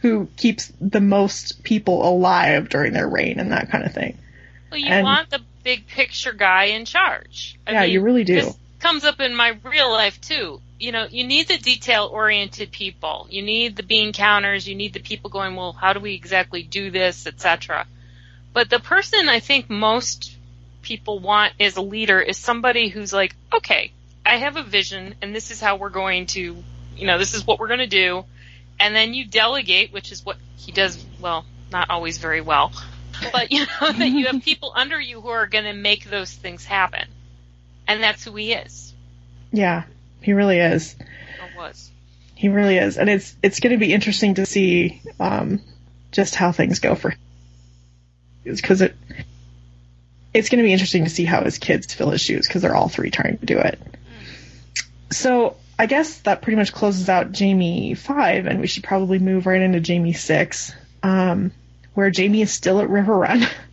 who 0.00 0.28
keeps 0.36 0.70
the 0.80 1.00
most 1.00 1.62
people 1.62 2.06
alive 2.06 2.68
during 2.68 2.92
their 2.92 3.08
reign 3.08 3.38
and 3.38 3.52
that 3.52 3.70
kind 3.70 3.84
of 3.84 3.94
thing. 3.94 4.18
Well, 4.70 4.80
you 4.80 4.88
And- 4.88 5.04
want 5.04 5.30
the 5.30 5.40
big 5.62 5.86
picture 5.86 6.32
guy 6.32 6.64
in 6.64 6.84
charge. 6.84 7.56
I 7.66 7.72
Yeah, 7.72 7.80
mean, 7.82 7.90
you 7.92 8.00
really 8.02 8.24
do. 8.24 8.34
This 8.34 8.56
comes 8.82 9.04
up 9.04 9.20
in 9.20 9.34
my 9.34 9.56
real 9.62 9.90
life 9.90 10.20
too. 10.20 10.60
You 10.78 10.90
know, 10.90 11.06
you 11.08 11.24
need 11.24 11.46
the 11.46 11.56
detail 11.56 12.10
oriented 12.12 12.72
people. 12.72 13.28
You 13.30 13.42
need 13.42 13.76
the 13.76 13.84
bean 13.84 14.12
counters. 14.12 14.66
You 14.66 14.74
need 14.74 14.92
the 14.92 15.00
people 15.00 15.30
going, 15.30 15.54
well, 15.54 15.72
how 15.72 15.92
do 15.92 16.00
we 16.00 16.14
exactly 16.14 16.64
do 16.64 16.90
this, 16.90 17.26
etc. 17.26 17.86
But 18.52 18.68
the 18.68 18.80
person 18.80 19.28
I 19.28 19.38
think 19.38 19.70
most 19.70 20.36
people 20.82 21.20
want 21.20 21.54
as 21.60 21.76
a 21.76 21.82
leader 21.82 22.20
is 22.20 22.36
somebody 22.36 22.88
who's 22.88 23.12
like, 23.12 23.36
okay, 23.54 23.92
I 24.26 24.38
have 24.38 24.56
a 24.56 24.64
vision 24.64 25.14
and 25.22 25.34
this 25.34 25.52
is 25.52 25.60
how 25.60 25.76
we're 25.76 25.90
going 25.90 26.26
to, 26.26 26.56
you 26.96 27.06
know, 27.06 27.18
this 27.18 27.34
is 27.34 27.46
what 27.46 27.60
we're 27.60 27.68
going 27.68 27.78
to 27.78 27.86
do. 27.86 28.24
And 28.80 28.96
then 28.96 29.14
you 29.14 29.24
delegate, 29.24 29.92
which 29.92 30.10
is 30.10 30.26
what 30.26 30.38
he 30.56 30.72
does, 30.72 31.02
well, 31.20 31.46
not 31.70 31.88
always 31.88 32.18
very 32.18 32.40
well. 32.40 32.72
But 33.30 33.52
you 33.52 33.60
know, 33.60 33.92
that 33.92 34.08
you 34.08 34.26
have 34.26 34.42
people 34.44 34.72
under 34.74 35.00
you 35.00 35.20
who 35.20 35.28
are 35.28 35.46
going 35.46 35.64
to 35.64 35.72
make 35.72 36.10
those 36.10 36.32
things 36.32 36.64
happen. 36.64 37.06
And 37.86 38.02
that's 38.02 38.24
who 38.24 38.34
he 38.36 38.52
is. 38.52 38.94
Yeah, 39.52 39.84
he 40.20 40.32
really 40.32 40.58
is. 40.58 40.96
Or 41.40 41.62
was. 41.62 41.90
He 42.34 42.48
really 42.48 42.76
is, 42.76 42.98
and 42.98 43.08
it's 43.08 43.36
it's 43.42 43.60
going 43.60 43.72
to 43.72 43.78
be 43.78 43.92
interesting 43.92 44.34
to 44.34 44.46
see 44.46 45.00
um, 45.20 45.60
just 46.10 46.34
how 46.34 46.50
things 46.50 46.80
go 46.80 46.96
for 46.96 47.10
him 47.10 47.18
because 48.44 48.80
it 48.80 48.96
it's 50.34 50.48
going 50.48 50.58
to 50.58 50.64
be 50.64 50.72
interesting 50.72 51.04
to 51.04 51.10
see 51.10 51.24
how 51.24 51.44
his 51.44 51.58
kids 51.58 51.92
fill 51.92 52.10
his 52.10 52.20
shoes 52.20 52.46
because 52.46 52.62
they're 52.62 52.74
all 52.74 52.88
three 52.88 53.10
trying 53.10 53.38
to 53.38 53.46
do 53.46 53.58
it. 53.58 53.78
So 55.10 55.56
I 55.78 55.86
guess 55.86 56.18
that 56.20 56.42
pretty 56.42 56.56
much 56.56 56.72
closes 56.72 57.08
out 57.08 57.32
Jamie 57.32 57.94
five, 57.94 58.46
and 58.46 58.60
we 58.60 58.66
should 58.66 58.84
probably 58.84 59.18
move 59.18 59.46
right 59.46 59.60
into 59.60 59.80
Jamie 59.80 60.14
six, 60.14 60.72
um, 61.02 61.52
where 61.94 62.10
Jamie 62.10 62.42
is 62.42 62.50
still 62.50 62.80
at 62.80 62.88
Riverrun. 62.88 63.46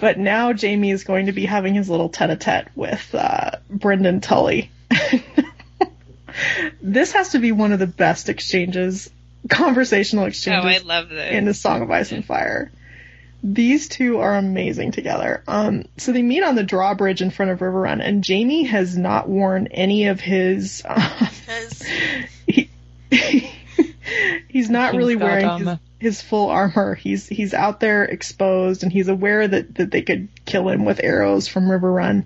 But 0.00 0.18
now 0.18 0.52
Jamie 0.52 0.90
is 0.90 1.04
going 1.04 1.26
to 1.26 1.32
be 1.32 1.44
having 1.46 1.74
his 1.74 1.90
little 1.90 2.08
tete-a-tete 2.08 2.68
with 2.74 3.14
uh, 3.14 3.52
Brynden 3.72 4.22
Tully. 4.22 4.70
this 6.82 7.12
has 7.12 7.30
to 7.30 7.38
be 7.38 7.52
one 7.52 7.72
of 7.72 7.78
the 7.78 7.86
best 7.86 8.28
exchanges, 8.28 9.10
conversational 9.48 10.24
Oh, 10.24 10.28
exchanges 10.28 10.82
I 10.82 10.86
love 10.86 11.08
this. 11.10 11.32
in 11.32 11.48
A 11.48 11.54
Song 11.54 11.82
of 11.82 11.90
Ice 11.90 12.12
and 12.12 12.24
Fire. 12.24 12.70
These 13.42 13.88
two 13.88 14.18
are 14.18 14.36
amazing 14.36 14.92
together. 14.92 15.42
Um, 15.48 15.84
so 15.96 16.12
they 16.12 16.20
meet 16.22 16.42
on 16.42 16.56
the 16.56 16.62
drawbridge 16.62 17.22
in 17.22 17.30
front 17.30 17.50
of 17.50 17.60
Riverrun, 17.60 18.06
and 18.06 18.22
Jamie 18.22 18.64
has 18.64 18.96
not 18.96 19.28
worn 19.30 19.66
any 19.68 20.08
of 20.08 20.20
his. 20.20 20.82
Because 20.82 21.82
he, 22.46 22.70
he's 24.48 24.68
not 24.68 24.90
King's 24.92 24.98
really 24.98 25.16
wearing 25.16 25.40
his, 25.58 25.66
armor. 25.68 25.80
His 26.00 26.22
full 26.22 26.48
armor. 26.48 26.94
He's 26.94 27.28
he's 27.28 27.54
out 27.54 27.78
there 27.80 28.04
exposed, 28.04 28.82
and 28.82 28.92
he's 28.92 29.08
aware 29.08 29.46
that 29.46 29.74
that 29.76 29.90
they 29.90 30.02
could 30.02 30.28
kill 30.44 30.68
him 30.68 30.84
with 30.84 31.00
arrows 31.02 31.46
from 31.46 31.68
Riverrun, 31.68 32.24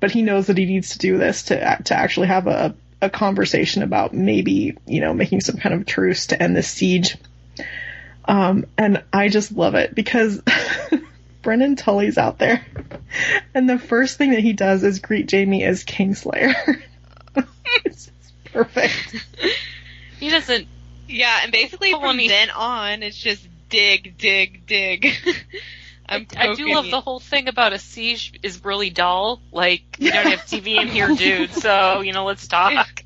but 0.00 0.10
he 0.10 0.22
knows 0.22 0.46
that 0.46 0.58
he 0.58 0.64
needs 0.64 0.90
to 0.90 0.98
do 0.98 1.18
this 1.18 1.44
to 1.44 1.78
to 1.84 1.94
actually 1.94 2.28
have 2.28 2.46
a 2.46 2.74
a 3.02 3.10
conversation 3.10 3.82
about 3.82 4.14
maybe 4.14 4.78
you 4.86 5.00
know 5.00 5.12
making 5.12 5.40
some 5.40 5.56
kind 5.56 5.74
of 5.74 5.84
truce 5.84 6.28
to 6.28 6.42
end 6.42 6.56
this 6.56 6.68
siege. 6.68 7.18
Um, 8.24 8.66
and 8.78 9.02
I 9.12 9.28
just 9.28 9.52
love 9.52 9.74
it 9.74 9.94
because 9.94 10.40
Brynden 11.42 11.76
Tully's 11.76 12.16
out 12.16 12.38
there, 12.38 12.64
and 13.52 13.68
the 13.68 13.78
first 13.78 14.16
thing 14.16 14.30
that 14.30 14.40
he 14.40 14.52
does 14.52 14.84
is 14.84 15.00
greet 15.00 15.26
Jamie 15.26 15.64
as 15.64 15.84
Kingslayer. 15.84 16.82
it's 17.84 18.10
perfect. 18.52 19.16
He 20.22 20.30
doesn't. 20.30 20.68
Yeah, 21.12 21.40
and 21.42 21.52
basically 21.52 21.90
from 21.92 22.00
Pony. 22.02 22.28
then 22.28 22.50
on, 22.50 23.02
it's 23.02 23.16
just 23.16 23.46
dig, 23.68 24.16
dig, 24.18 24.66
dig. 24.66 25.08
I'm 26.08 26.26
I 26.36 26.54
do 26.54 26.68
love 26.74 26.86
you. 26.86 26.90
the 26.90 27.00
whole 27.00 27.20
thing 27.20 27.48
about 27.48 27.72
a 27.72 27.78
siege 27.78 28.38
is 28.42 28.64
really 28.64 28.90
dull. 28.90 29.40
Like, 29.52 29.82
we 29.98 30.10
don't 30.10 30.26
have 30.26 30.40
TV 30.40 30.80
in 30.80 30.88
here, 30.88 31.08
dude, 31.16 31.52
so, 31.52 32.00
you 32.00 32.12
know, 32.12 32.24
let's 32.24 32.46
talk. 32.48 33.02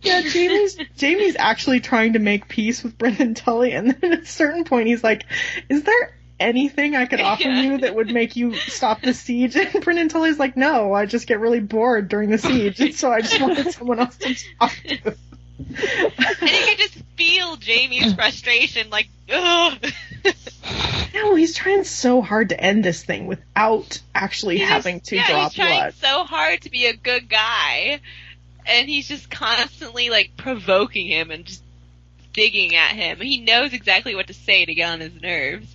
Yeah, 0.00 0.22
Jamie's 0.22 0.78
Jamie's 0.96 1.36
actually 1.38 1.80
trying 1.80 2.14
to 2.14 2.18
make 2.18 2.48
peace 2.48 2.82
with 2.82 2.96
Brynden 2.96 3.36
Tully, 3.36 3.72
and 3.72 3.90
then 3.90 4.12
at 4.14 4.20
a 4.20 4.26
certain 4.26 4.64
point 4.64 4.86
he's 4.86 5.04
like, 5.04 5.24
"Is 5.68 5.82
there 5.82 6.14
anything 6.38 6.96
I 6.96 7.04
could 7.04 7.20
offer 7.20 7.42
Yeah. 7.42 7.60
you 7.62 7.78
that 7.78 7.94
would 7.94 8.10
make 8.10 8.36
you 8.36 8.54
stop 8.54 9.02
the 9.02 9.12
siege?" 9.12 9.56
And 9.56 9.68
Brynden 9.68 10.08
Tully's 10.08 10.38
like, 10.38 10.56
"No, 10.56 10.94
I 10.94 11.04
just 11.04 11.26
get 11.26 11.40
really 11.40 11.60
bored 11.60 12.08
during 12.08 12.30
the 12.30 12.38
siege, 12.38 12.80
and 12.80 12.94
so 13.02 13.12
I 13.12 13.20
just 13.20 13.38
wanted 13.38 13.70
someone 13.74 13.98
else 14.00 14.16
to 14.16 14.34
talk 14.58 14.72
to." 14.86 15.16
And 16.40 16.50
you 16.50 16.66
can 16.66 16.76
just 16.78 16.94
feel 17.16 17.56
Jamie's 17.56 18.14
frustration, 18.14 18.90
like, 18.90 19.08
ugh. 19.32 19.78
No, 21.12 21.34
he's 21.34 21.54
trying 21.56 21.82
so 21.84 22.22
hard 22.22 22.50
to 22.50 22.60
end 22.60 22.84
this 22.84 23.02
thing 23.04 23.26
without 23.26 24.00
actually 24.14 24.58
He's 24.58 24.68
having 24.68 24.98
just- 25.00 25.08
to 25.10 25.16
yeah, 25.16 25.26
draw 25.26 25.44
he's 25.44 25.54
trying 25.54 25.78
blood. 25.80 25.94
so 25.94 26.24
hard 26.24 26.60
to 26.62 26.70
be 26.70 26.86
a 26.86 26.94
good 26.96 27.28
guy, 27.28 28.00
and 28.64 28.88
he's 28.88 29.08
just 29.08 29.28
constantly 29.30 30.08
like 30.08 30.36
provoking 30.36 31.08
him 31.08 31.30
and 31.32 31.44
just 31.44 31.62
digging 32.32 32.76
at 32.76 32.92
him. 32.92 33.18
He 33.20 33.40
knows 33.40 33.72
exactly 33.72 34.14
what 34.14 34.28
to 34.28 34.34
say 34.34 34.64
to 34.64 34.72
get 34.74 34.88
on 34.92 35.00
his 35.00 35.20
nerves. 35.20 35.74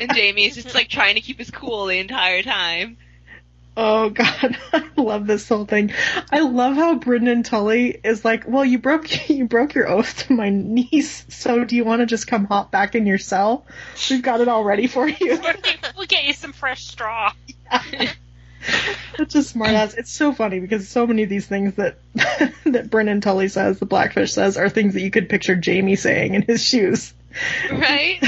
And 0.00 0.12
Jamie's 0.12 0.56
just 0.56 0.74
like 0.74 0.88
trying 0.88 1.14
to 1.14 1.20
keep 1.20 1.38
his 1.38 1.50
cool 1.52 1.86
the 1.86 1.98
entire 1.98 2.42
time. 2.42 2.96
Oh 3.80 4.10
god, 4.10 4.58
I 4.72 4.82
love 4.96 5.28
this 5.28 5.48
whole 5.48 5.64
thing. 5.64 5.92
I 6.32 6.40
love 6.40 6.74
how 6.74 6.98
Brynden 6.98 7.44
Tully 7.44 7.96
is 8.02 8.24
like, 8.24 8.42
"Well, 8.48 8.64
you 8.64 8.80
broke 8.80 9.28
you 9.30 9.46
broke 9.46 9.74
your 9.74 9.88
oath 9.88 10.26
to 10.26 10.32
my 10.32 10.50
niece, 10.50 11.24
so 11.28 11.64
do 11.64 11.76
you 11.76 11.84
want 11.84 12.00
to 12.00 12.06
just 12.06 12.26
come 12.26 12.46
hop 12.46 12.72
back 12.72 12.96
in 12.96 13.06
your 13.06 13.18
cell? 13.18 13.64
We've 14.10 14.20
got 14.20 14.40
it 14.40 14.48
all 14.48 14.64
ready 14.64 14.88
for 14.88 15.08
you." 15.20 15.40
we'll 15.96 16.06
get 16.06 16.24
you 16.24 16.32
some 16.32 16.52
fresh 16.52 16.88
straw. 16.88 17.32
Such 19.16 19.36
a 19.36 19.38
smartass. 19.38 19.96
It's 19.96 20.10
so 20.10 20.32
funny 20.32 20.58
because 20.58 20.88
so 20.88 21.06
many 21.06 21.22
of 21.22 21.28
these 21.28 21.46
things 21.46 21.74
that 21.74 21.98
that 22.14 22.90
Brynden 22.90 23.22
Tully 23.22 23.46
says, 23.46 23.78
the 23.78 23.86
Blackfish 23.86 24.32
says, 24.32 24.56
are 24.56 24.68
things 24.68 24.94
that 24.94 25.02
you 25.02 25.12
could 25.12 25.28
picture 25.28 25.54
Jamie 25.54 25.94
saying 25.94 26.34
in 26.34 26.42
his 26.42 26.64
shoes. 26.64 27.14
Right? 27.70 28.18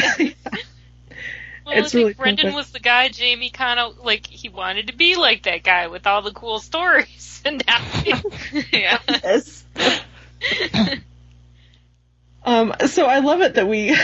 Well, 1.70 1.78
It's 1.78 1.94
I 1.94 1.98
think 1.98 2.18
really 2.18 2.32
Brynden 2.32 2.36
perfect. 2.42 2.54
was 2.56 2.70
the 2.72 2.80
guy 2.80 3.08
Jamie 3.08 3.50
kind 3.50 3.80
of, 3.80 3.98
like, 3.98 4.26
he 4.26 4.48
wanted 4.48 4.88
to 4.88 4.96
be 4.96 5.16
like 5.16 5.44
that 5.44 5.62
guy 5.62 5.86
with 5.88 6.06
all 6.06 6.22
the 6.22 6.32
cool 6.32 6.58
stories. 6.58 7.26
And 7.46 7.64
now 7.66 7.80
yeah. 8.70 8.98
Yes. 9.08 9.64
Um, 12.44 12.74
so 12.86 13.06
I 13.06 13.18
love 13.20 13.40
it 13.42 13.54
that 13.54 13.68
we 13.68 13.96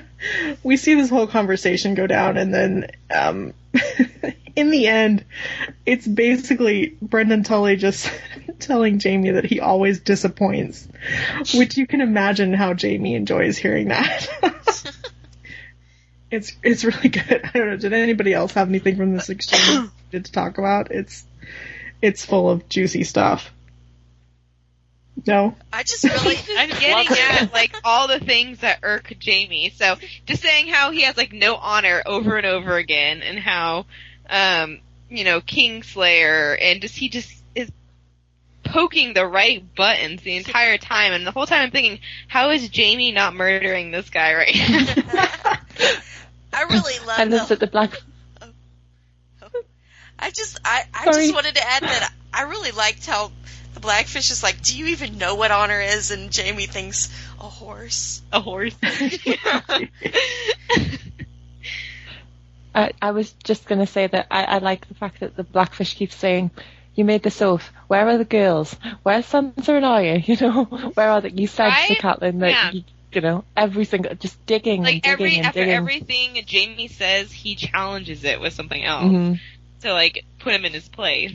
we 0.62 0.76
see 0.76 0.94
this 0.94 1.10
whole 1.10 1.26
conversation 1.26 1.94
go 1.94 2.06
down, 2.06 2.36
and 2.36 2.54
then 2.54 2.90
um, 3.14 3.54
in 4.56 4.70
the 4.70 4.86
end, 4.86 5.24
it's 5.84 6.06
basically 6.06 6.96
Brynden 7.04 7.44
Tully 7.44 7.76
just 7.76 8.10
telling 8.60 8.98
Jamie 8.98 9.30
that 9.30 9.44
he 9.44 9.60
always 9.60 10.00
disappoints, 10.00 10.86
which 11.54 11.76
you 11.76 11.86
can 11.86 12.00
imagine 12.00 12.52
how 12.52 12.74
Jamie 12.74 13.14
enjoys 13.14 13.56
hearing 13.56 13.88
that. 13.88 14.28
It's 16.32 16.56
it's 16.62 16.82
really 16.82 17.08
good. 17.10 17.42
I 17.44 17.58
don't 17.58 17.68
know. 17.68 17.76
Did 17.76 17.92
anybody 17.92 18.32
else 18.32 18.52
have 18.52 18.68
anything 18.68 18.96
from 18.96 19.14
this 19.14 19.28
exchange 19.28 19.90
to 20.10 20.20
talk 20.20 20.58
about? 20.58 20.90
It's 20.90 21.24
it's 22.00 22.24
full 22.24 22.50
of 22.50 22.68
juicy 22.68 23.04
stuff. 23.04 23.52
No. 25.26 25.54
I 25.72 25.82
just 25.82 26.02
really, 26.02 26.36
I'm 26.56 26.70
getting 26.70 27.16
at 27.18 27.52
like 27.52 27.76
all 27.84 28.08
the 28.08 28.18
things 28.18 28.60
that 28.60 28.80
irk 28.82 29.12
Jamie. 29.18 29.70
So 29.76 29.96
just 30.26 30.42
saying 30.42 30.68
how 30.68 30.90
he 30.90 31.02
has 31.02 31.16
like 31.16 31.32
no 31.32 31.54
honor 31.54 32.02
over 32.04 32.36
and 32.36 32.46
over 32.46 32.76
again, 32.76 33.22
and 33.22 33.38
how 33.38 33.84
um 34.28 34.80
you 35.10 35.24
know 35.24 35.40
Kingslayer, 35.42 36.56
and 36.60 36.80
just 36.80 36.96
he 36.96 37.10
just 37.10 37.30
is 37.54 37.70
poking 38.64 39.12
the 39.12 39.26
right 39.26 39.62
buttons 39.76 40.22
the 40.22 40.34
entire 40.34 40.78
time, 40.78 41.12
and 41.12 41.26
the 41.26 41.30
whole 41.30 41.44
time 41.44 41.60
I'm 41.60 41.70
thinking, 41.70 42.00
how 42.26 42.50
is 42.50 42.70
Jamie 42.70 43.12
not 43.12 43.34
murdering 43.34 43.90
this 43.90 44.08
guy 44.08 44.32
right 44.32 44.56
now? 44.56 45.58
I 46.52 46.62
really 46.64 46.98
love 47.06 47.18
I 47.18 47.24
love 47.24 47.48
the 47.48 47.56
that 47.56 47.60
the 47.60 47.66
black. 47.66 48.00
Oh. 48.40 48.46
Oh. 49.42 49.62
I 50.18 50.30
just 50.30 50.58
I, 50.64 50.84
I 50.94 51.04
Sorry. 51.04 51.22
just 51.24 51.34
wanted 51.34 51.54
to 51.56 51.66
add 51.66 51.82
that 51.82 52.12
I 52.32 52.42
really 52.42 52.70
liked 52.72 53.06
how 53.06 53.30
the 53.74 53.80
blackfish 53.80 54.30
is 54.30 54.42
like, 54.42 54.62
Do 54.62 54.76
you 54.78 54.86
even 54.88 55.18
know 55.18 55.34
what 55.34 55.50
honor 55.50 55.80
is? 55.80 56.10
And 56.10 56.30
Jamie 56.30 56.66
thinks 56.66 57.08
a 57.40 57.44
horse. 57.44 58.22
A 58.32 58.40
horse. 58.40 58.74
I, 62.74 62.92
I 63.02 63.10
was 63.10 63.32
just 63.44 63.66
going 63.66 63.80
to 63.80 63.86
say 63.86 64.06
that 64.06 64.26
I, 64.30 64.44
I 64.44 64.58
like 64.58 64.88
the 64.88 64.94
fact 64.94 65.20
that 65.20 65.36
the 65.36 65.44
blackfish 65.44 65.94
keeps 65.94 66.14
saying, 66.16 66.50
"You 66.94 67.04
made 67.04 67.22
this 67.22 67.42
oath. 67.42 67.70
Where 67.88 68.08
are 68.08 68.16
the 68.18 68.24
girls? 68.24 68.74
Where's 69.02 69.26
Sansa 69.26 69.68
and 69.76 69.84
Arya? 69.84 70.16
You 70.26 70.36
know, 70.40 70.64
where 70.64 71.10
are 71.10 71.20
they? 71.20 71.30
You 71.30 71.46
said 71.46 71.64
to 71.66 71.70
Right? 71.70 71.98
Catelyn 71.98 72.40
that 72.40 72.50
Yeah. 72.50 72.70
you, 72.72 72.84
you 73.14 73.20
know 73.20 73.44
every 73.56 73.84
single 73.84 74.14
just 74.14 74.44
digging 74.46 74.82
like 74.82 74.94
and 74.94 75.02
digging 75.02 75.12
every 75.12 75.36
and 75.36 75.46
after 75.46 75.60
digging. 75.60 75.74
everything 75.74 76.42
Jamie 76.46 76.88
says, 76.88 77.30
he 77.32 77.54
challenges 77.54 78.24
it 78.24 78.40
with 78.40 78.52
something 78.52 78.82
else. 78.82 79.04
Mhm. 79.04 79.40
to 79.82 79.92
like 79.92 80.24
put 80.38 80.54
him 80.54 80.64
in 80.64 80.72
his 80.72 80.88
place. 80.88 81.34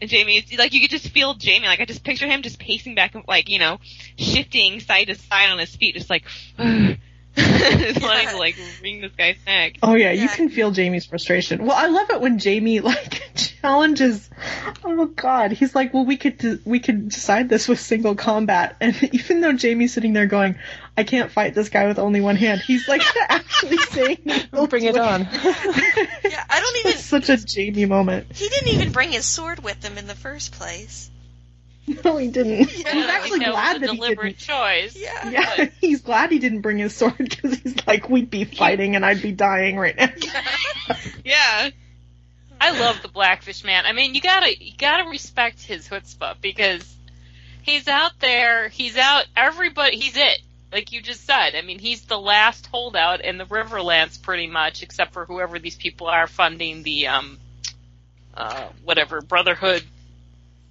And 0.00 0.10
Jamie, 0.10 0.44
like 0.58 0.72
you 0.72 0.80
could 0.80 0.90
just 0.90 1.08
feel 1.10 1.34
Jamie, 1.34 1.66
like 1.66 1.80
I 1.80 1.84
just 1.84 2.04
picture 2.04 2.26
him 2.26 2.42
just 2.42 2.58
pacing 2.58 2.94
back, 2.94 3.14
and 3.14 3.24
like 3.28 3.48
you 3.48 3.58
know, 3.58 3.78
shifting 4.18 4.80
side 4.80 5.06
to 5.06 5.14
side 5.14 5.50
on 5.50 5.58
his 5.58 5.74
feet, 5.76 5.94
just 5.94 6.10
like 6.10 6.24
wanting 8.00 8.28
to 8.28 8.36
like 8.38 8.56
wring 8.82 9.00
this 9.00 9.12
guy's 9.12 9.36
neck. 9.46 9.76
Oh 9.82 9.94
yeah, 9.94 10.12
you 10.12 10.28
can 10.28 10.48
feel 10.48 10.70
Jamie's 10.70 11.06
frustration. 11.06 11.64
Well, 11.64 11.76
I 11.76 11.86
love 11.86 12.10
it 12.10 12.20
when 12.20 12.38
Jamie 12.38 12.80
like 12.80 13.22
challenges. 13.34 14.28
Oh 14.84 15.06
God, 15.06 15.52
he's 15.52 15.74
like, 15.74 15.92
well, 15.92 16.04
we 16.04 16.16
could 16.16 16.38
de- 16.38 16.60
we 16.64 16.78
could 16.78 17.08
decide 17.08 17.48
this 17.48 17.66
with 17.66 17.80
single 17.80 18.14
combat, 18.14 18.76
and 18.80 18.94
even 19.14 19.40
though 19.40 19.52
Jamie's 19.52 19.92
sitting 19.92 20.12
there 20.12 20.26
going, 20.26 20.56
I 20.96 21.04
can't 21.04 21.30
fight 21.30 21.54
this 21.54 21.68
guy 21.68 21.86
with 21.86 21.98
only 21.98 22.20
one 22.20 22.36
hand, 22.36 22.60
he's 22.60 22.86
like 22.88 23.02
actually 23.28 23.78
saying, 23.78 24.18
he'll 24.52 24.66
Bring 24.66 24.84
it 24.84 24.96
on. 24.96 25.22
Yeah, 25.22 26.44
I 26.50 26.60
don't 26.60 26.76
even 26.78 26.92
It's 26.92 27.04
such 27.04 27.28
a 27.28 27.36
Jamie 27.36 27.84
moment. 27.84 28.32
he 28.32 28.48
didn't 28.48 28.68
even 28.68 28.92
bring 28.92 29.12
his 29.12 29.26
sword 29.26 29.62
with 29.62 29.84
him 29.84 29.98
in 29.98 30.06
the 30.06 30.14
first 30.14 30.52
place. 30.52 31.10
No, 32.04 32.16
he 32.16 32.28
didn't. 32.28 32.60
Yeah, 32.76 32.92
he's 32.92 33.06
I 33.06 33.16
actually 33.16 33.38
that 33.40 33.50
glad 33.52 33.72
was 33.74 33.76
a 33.76 33.80
that 33.86 33.90
he 33.90 33.96
deliberate 33.96 34.38
didn't. 34.38 34.38
choice. 34.38 34.96
Yeah. 34.96 35.30
Yeah, 35.30 35.68
he's 35.80 36.00
glad 36.02 36.30
he 36.30 36.38
didn't 36.38 36.60
bring 36.62 36.78
his 36.78 36.94
sword 36.94 37.16
because 37.18 37.58
he's 37.58 37.86
like, 37.86 38.08
we'd 38.08 38.30
be 38.30 38.44
fighting 38.44 38.96
and 38.96 39.04
I'd 39.04 39.20
be 39.22 39.32
dying 39.32 39.76
right 39.76 39.96
now. 39.96 40.08
Yeah, 41.24 41.70
I 42.60 42.78
love 42.78 43.00
the 43.00 43.08
Blackfish 43.08 43.64
man. 43.64 43.86
I 43.86 43.92
mean, 43.92 44.14
you 44.14 44.20
gotta 44.20 44.54
you 44.62 44.72
gotta 44.76 45.08
respect 45.08 45.62
his 45.62 45.88
chutzpah 45.88 46.34
because 46.42 46.94
he's 47.62 47.88
out 47.88 48.12
there. 48.20 48.68
He's 48.68 48.96
out. 48.98 49.24
Everybody. 49.34 49.96
He's 49.98 50.16
it. 50.16 50.40
Like 50.70 50.92
you 50.92 51.00
just 51.00 51.24
said. 51.24 51.54
I 51.54 51.62
mean, 51.62 51.78
he's 51.78 52.02
the 52.02 52.18
last 52.18 52.66
holdout 52.66 53.22
in 53.22 53.38
the 53.38 53.44
Riverlands, 53.46 54.20
pretty 54.20 54.46
much, 54.46 54.82
except 54.82 55.14
for 55.14 55.24
whoever 55.24 55.58
these 55.58 55.76
people 55.76 56.08
are 56.08 56.26
funding 56.26 56.82
the 56.82 57.06
um, 57.06 57.38
uh, 58.34 58.66
whatever 58.84 59.22
Brotherhood 59.22 59.82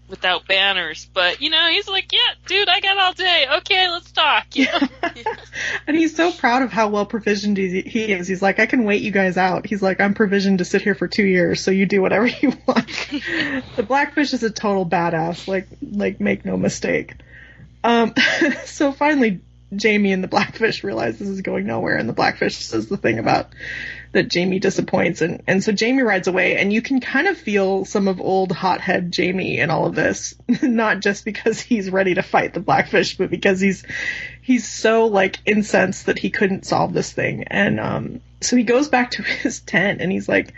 without 0.07 0.47
banners. 0.47 1.07
But 1.13 1.41
you 1.41 1.49
know, 1.49 1.69
he's 1.69 1.87
like, 1.87 2.11
yeah, 2.11 2.19
dude, 2.45 2.69
I 2.69 2.79
got 2.79 2.97
all 2.97 3.13
day. 3.13 3.45
Okay, 3.57 3.89
let's 3.89 4.11
talk. 4.11 4.47
You 4.55 4.65
know? 4.65 4.87
and 5.87 5.97
he's 5.97 6.15
so 6.15 6.31
proud 6.31 6.61
of 6.61 6.71
how 6.71 6.89
well 6.89 7.05
provisioned 7.05 7.57
he 7.57 7.81
he 7.81 8.11
is. 8.11 8.27
He's 8.27 8.41
like, 8.41 8.59
I 8.59 8.65
can 8.65 8.83
wait 8.83 9.01
you 9.01 9.11
guys 9.11 9.37
out. 9.37 9.65
He's 9.65 9.81
like, 9.81 9.99
I'm 9.99 10.13
provisioned 10.13 10.59
to 10.59 10.65
sit 10.65 10.81
here 10.81 10.95
for 10.95 11.07
two 11.07 11.25
years, 11.25 11.61
so 11.61 11.71
you 11.71 11.85
do 11.85 12.01
whatever 12.01 12.27
you 12.27 12.53
want. 12.67 12.87
the 13.75 13.83
Blackfish 13.83 14.33
is 14.33 14.43
a 14.43 14.51
total 14.51 14.85
badass. 14.85 15.47
Like, 15.47 15.67
like 15.81 16.19
make 16.19 16.45
no 16.45 16.57
mistake. 16.57 17.15
Um, 17.83 18.13
so 18.65 18.91
finally, 18.91 19.41
Jamie 19.75 20.13
and 20.13 20.23
the 20.23 20.27
Blackfish 20.27 20.83
realize 20.83 21.17
this 21.17 21.27
is 21.27 21.41
going 21.41 21.65
nowhere, 21.65 21.97
and 21.97 22.07
the 22.07 22.13
Blackfish 22.13 22.57
says 22.57 22.87
the 22.87 22.97
thing 22.97 23.19
about 23.19 23.53
that 24.13 24.29
Jamie 24.29 24.59
disappoints, 24.59 25.21
and 25.21 25.41
and 25.47 25.63
so 25.63 25.71
Jamie 25.71 26.03
rides 26.03 26.27
away, 26.27 26.57
and 26.57 26.71
you 26.71 26.81
can 26.81 27.01
kind 27.01 27.27
of 27.27 27.37
feel 27.37 27.83
some 27.83 28.07
of 28.07 28.21
old 28.21 28.51
hothead 28.51 29.11
Jamie 29.11 29.59
in 29.59 29.69
all 29.69 29.87
of 29.87 29.95
this, 29.95 30.35
not 30.61 31.01
just 31.01 31.25
because 31.25 31.59
he's 31.59 31.89
ready 31.89 32.13
to 32.13 32.21
fight 32.21 32.53
the 32.53 32.59
Blackfish, 32.59 33.17
but 33.17 33.29
because 33.29 33.59
he's 33.59 33.83
he's 34.41 34.67
so 34.67 35.07
like 35.07 35.39
incensed 35.45 36.05
that 36.05 36.19
he 36.19 36.29
couldn't 36.29 36.65
solve 36.65 36.93
this 36.93 37.11
thing, 37.11 37.45
and 37.47 37.79
um, 37.79 38.21
so 38.39 38.55
he 38.55 38.63
goes 38.63 38.87
back 38.87 39.11
to 39.11 39.23
his 39.43 39.59
tent, 39.59 40.01
and 40.01 40.11
he's 40.11 40.29
like. 40.29 40.53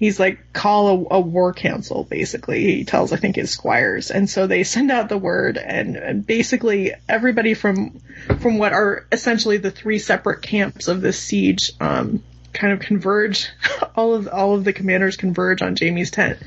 He's 0.00 0.20
like, 0.20 0.52
call 0.52 1.08
a, 1.10 1.16
a 1.16 1.20
war 1.20 1.52
council, 1.52 2.04
basically. 2.04 2.76
He 2.76 2.84
tells, 2.84 3.12
I 3.12 3.16
think, 3.16 3.34
his 3.34 3.50
squires. 3.50 4.12
And 4.12 4.30
so 4.30 4.46
they 4.46 4.62
send 4.62 4.92
out 4.92 5.08
the 5.08 5.18
word, 5.18 5.58
and, 5.58 5.96
and 5.96 6.24
basically 6.24 6.92
everybody 7.08 7.54
from 7.54 7.98
from 8.38 8.58
what 8.58 8.72
are 8.72 9.08
essentially 9.10 9.56
the 9.56 9.72
three 9.72 9.98
separate 9.98 10.42
camps 10.42 10.86
of 10.86 11.00
this 11.00 11.18
siege 11.18 11.72
um, 11.80 12.22
kind 12.58 12.72
of 12.72 12.80
converge. 12.80 13.48
all 13.96 14.14
of 14.14 14.28
all 14.28 14.54
of 14.54 14.64
the 14.64 14.72
commanders 14.72 15.16
converge 15.16 15.62
on 15.62 15.76
Jamie's 15.76 16.10
tent, 16.10 16.38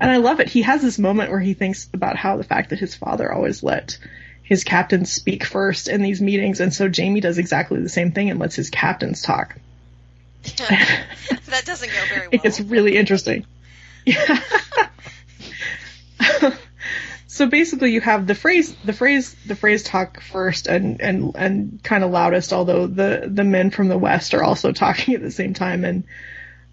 and 0.00 0.10
I 0.10 0.16
love 0.16 0.40
it. 0.40 0.48
He 0.48 0.62
has 0.62 0.82
this 0.82 0.98
moment 0.98 1.30
where 1.30 1.40
he 1.40 1.54
thinks 1.54 1.88
about 1.92 2.16
how 2.16 2.36
the 2.36 2.44
fact 2.44 2.70
that 2.70 2.78
his 2.78 2.94
father 2.94 3.32
always 3.32 3.62
let 3.62 3.98
his 4.42 4.64
captains 4.64 5.12
speak 5.12 5.44
first 5.44 5.88
in 5.88 6.02
these 6.02 6.20
meetings, 6.20 6.60
and 6.60 6.74
so 6.74 6.88
Jamie 6.88 7.20
does 7.20 7.38
exactly 7.38 7.80
the 7.80 7.88
same 7.88 8.12
thing 8.12 8.30
and 8.30 8.40
lets 8.40 8.56
his 8.56 8.70
captains 8.70 9.22
talk. 9.22 9.56
that 10.58 11.62
doesn't 11.64 11.90
go 11.90 12.04
very 12.08 12.28
well. 12.32 12.40
It's 12.44 12.60
really 12.60 12.96
interesting. 12.96 13.46
Yeah. 14.06 14.40
So 17.40 17.46
basically 17.46 17.92
you 17.92 18.02
have 18.02 18.26
the 18.26 18.34
Freys 18.34 18.76
the 18.84 18.92
Freys 18.92 19.34
the 19.46 19.54
Freys 19.54 19.82
talk 19.82 20.20
first 20.20 20.66
and 20.66 21.00
and 21.00 21.34
and 21.34 21.82
kind 21.82 22.04
of 22.04 22.10
loudest 22.10 22.52
although 22.52 22.86
the 22.86 23.30
the 23.32 23.44
men 23.44 23.70
from 23.70 23.88
the 23.88 23.96
west 23.96 24.34
are 24.34 24.42
also 24.42 24.72
talking 24.84 25.14
at 25.14 25.22
the 25.22 25.30
same 25.30 25.54
time. 25.54 25.86
And 25.86 26.04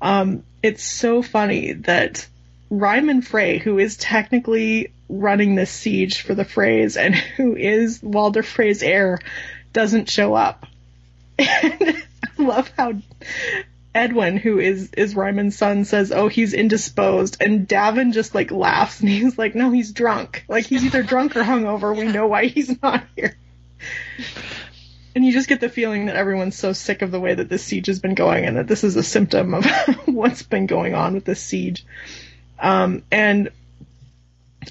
um 0.01 0.43
it's 0.61 0.84
so 0.84 1.22
funny 1.22 1.72
that 1.72 2.28
Ryman 2.70 3.22
Frey 3.22 3.59
who 3.59 3.80
is 3.80 3.95
technically 3.95 4.91
running 5.07 5.55
this 5.55 5.72
siege 5.72 6.22
for 6.22 6.36
the 6.36 6.43
Freys 6.43 6.97
and 6.97 7.15
who 7.38 7.55
is 7.55 8.03
Walder 8.03 8.43
Frey's 8.43 8.84
heir 8.84 9.20
doesn't 9.72 10.09
show 10.09 10.34
up. 10.34 10.65
I 11.39 12.03
love 12.38 12.70
how 12.78 12.91
Edwyn, 13.97 14.37
who 14.37 14.59
is 14.59 14.91
is 14.95 15.15
Ryman's 15.15 15.57
son, 15.57 15.83
says, 15.83 16.11
"Oh, 16.11 16.27
he's 16.27 16.53
indisposed," 16.53 17.37
and 17.41 17.67
Daven 17.67 18.13
just 18.13 18.35
like 18.35 18.51
laughs 18.51 18.99
and 18.99 19.09
he's 19.09 19.37
like, 19.37 19.55
"No, 19.55 19.71
he's 19.71 19.91
drunk. 19.91 20.45
Like 20.47 20.65
he's 20.65 20.85
either 20.85 21.03
drunk 21.03 21.35
or 21.35 21.43
hungover. 21.43 21.95
We 21.95 22.05
know 22.05 22.27
why 22.27 22.45
he's 22.45 22.81
not 22.81 23.03
here." 23.15 23.35
And 25.15 25.25
you 25.25 25.33
just 25.33 25.49
get 25.49 25.59
the 25.59 25.69
feeling 25.69 26.05
that 26.05 26.15
everyone's 26.15 26.55
so 26.55 26.73
sick 26.73 27.01
of 27.01 27.09
the 27.09 27.19
way 27.19 27.33
that 27.33 27.49
this 27.49 27.63
siege 27.63 27.87
has 27.87 27.99
been 27.99 28.13
going, 28.13 28.45
and 28.45 28.57
that 28.57 28.67
this 28.67 28.83
is 28.83 28.95
a 28.95 29.03
symptom 29.03 29.55
of 29.55 29.65
what's 30.05 30.43
been 30.43 30.67
going 30.67 30.93
on 30.93 31.15
with 31.15 31.25
this 31.25 31.41
siege. 31.41 31.83
Um, 32.59 33.03
and 33.11 33.49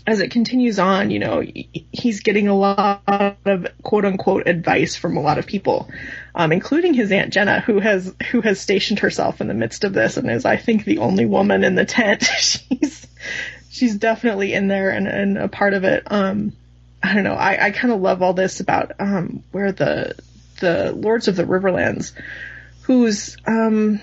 as 0.07 0.21
it 0.21 0.31
continues 0.31 0.79
on, 0.79 1.11
you 1.11 1.19
know, 1.19 1.43
he's 1.93 2.21
getting 2.21 2.49
a 2.49 2.55
lot 2.55 3.03
of 3.07 3.67
quote 3.83 4.05
unquote 4.05 4.47
advice 4.47 4.97
from 4.97 5.17
a 5.17 5.21
lot 5.21 5.39
of 5.39 5.47
people, 5.47 5.91
um, 6.35 6.53
including 6.53 6.95
his 6.95 7.13
aunt 7.13 7.33
Genna, 7.33 7.63
who 7.63 7.81
has 7.81 8.15
who 8.31 8.41
has 8.41 8.61
stationed 8.61 9.01
herself 9.01 9.41
in 9.41 9.49
the 9.49 9.55
midst 9.55 9.85
of 9.85 9.93
this 9.93 10.17
and 10.17 10.31
is, 10.31 10.45
I 10.45 10.57
think, 10.57 10.85
the 10.85 10.99
only 10.99 11.27
woman 11.27 11.65
in 11.65 11.75
the 11.75 11.85
tent. 11.85 12.23
she's 12.39 13.07
she's 13.71 13.97
definitely 13.97 14.53
in 14.53 14.69
there 14.69 14.91
and, 14.91 15.07
and 15.07 15.39
a 15.39 15.49
part 15.49 15.75
of 15.75 15.85
it. 15.85 16.05
Um, 16.11 16.53
I 17.03 17.15
don't 17.15 17.25
know. 17.25 17.35
I, 17.35 17.67
I 17.67 17.71
kind 17.71 17.93
of 17.93 18.01
love 18.01 18.23
all 18.23 18.33
this 18.33 18.61
about 18.61 18.93
um, 18.99 19.45
where 19.53 19.73
the 19.73 20.17
the 20.61 20.93
lords 20.93 21.29
of 21.29 21.37
the 21.37 21.45
Riverlands, 21.45 22.13
whose 22.83 23.37
um, 23.47 24.01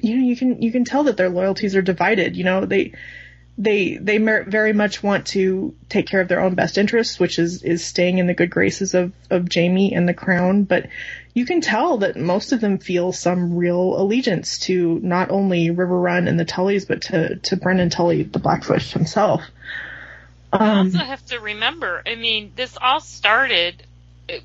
you 0.00 0.16
know 0.16 0.24
you 0.24 0.36
can 0.36 0.62
you 0.62 0.70
can 0.70 0.84
tell 0.84 1.04
that 1.04 1.16
their 1.16 1.30
loyalties 1.30 1.74
are 1.74 1.82
divided. 1.82 2.36
You 2.36 2.44
know 2.44 2.66
they 2.66 2.94
they 3.56 3.96
they 3.96 4.18
very 4.18 4.72
much 4.72 5.02
want 5.02 5.26
to 5.28 5.74
take 5.88 6.06
care 6.08 6.20
of 6.20 6.28
their 6.28 6.40
own 6.40 6.54
best 6.54 6.76
interests, 6.76 7.20
which 7.20 7.38
is 7.38 7.62
is 7.62 7.84
staying 7.84 8.18
in 8.18 8.26
the 8.26 8.34
good 8.34 8.50
graces 8.50 8.94
of 8.94 9.12
of 9.30 9.48
Jamie 9.48 9.94
and 9.94 10.08
the 10.08 10.14
crown. 10.14 10.64
But 10.64 10.88
you 11.34 11.46
can 11.46 11.60
tell 11.60 11.98
that 11.98 12.16
most 12.16 12.52
of 12.52 12.60
them 12.60 12.78
feel 12.78 13.12
some 13.12 13.56
real 13.56 14.00
allegiance 14.00 14.58
to 14.60 14.98
not 15.02 15.30
only 15.30 15.70
Riverrun 15.70 16.28
and 16.28 16.38
the 16.38 16.44
Tullys, 16.44 16.86
but 16.86 17.02
to 17.02 17.36
to 17.36 17.56
Brynden 17.56 17.90
Tully, 17.90 18.24
the 18.24 18.40
Blackfish 18.40 18.92
himself. 18.92 19.42
Um, 20.52 20.88
you 20.88 20.94
also 20.94 20.98
have 21.04 21.24
to 21.26 21.38
remember, 21.38 22.02
I 22.06 22.14
mean, 22.14 22.52
this 22.54 22.76
all 22.80 23.00
started 23.00 23.84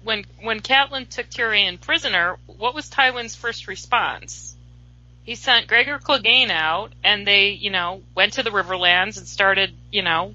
when 0.04 0.26
when 0.42 0.60
Catelyn 0.60 1.10
took 1.10 1.30
Tyrion 1.30 1.80
prisoner. 1.82 2.38
What 2.46 2.76
was 2.76 2.90
Tywin's 2.90 3.36
first 3.36 3.68
response? 3.68 4.49
He 5.24 5.36
sent 5.36 5.68
Gregor 5.68 6.00
Clegane 6.00 6.50
out, 6.50 6.92
and 7.04 7.26
they, 7.26 7.50
you 7.50 7.70
know, 7.70 8.02
went 8.16 8.34
to 8.34 8.44
the 8.44 8.50
Riverlands 8.50 9.18
and 9.18 9.28
started, 9.28 9.74
you 9.92 10.02
know, 10.02 10.34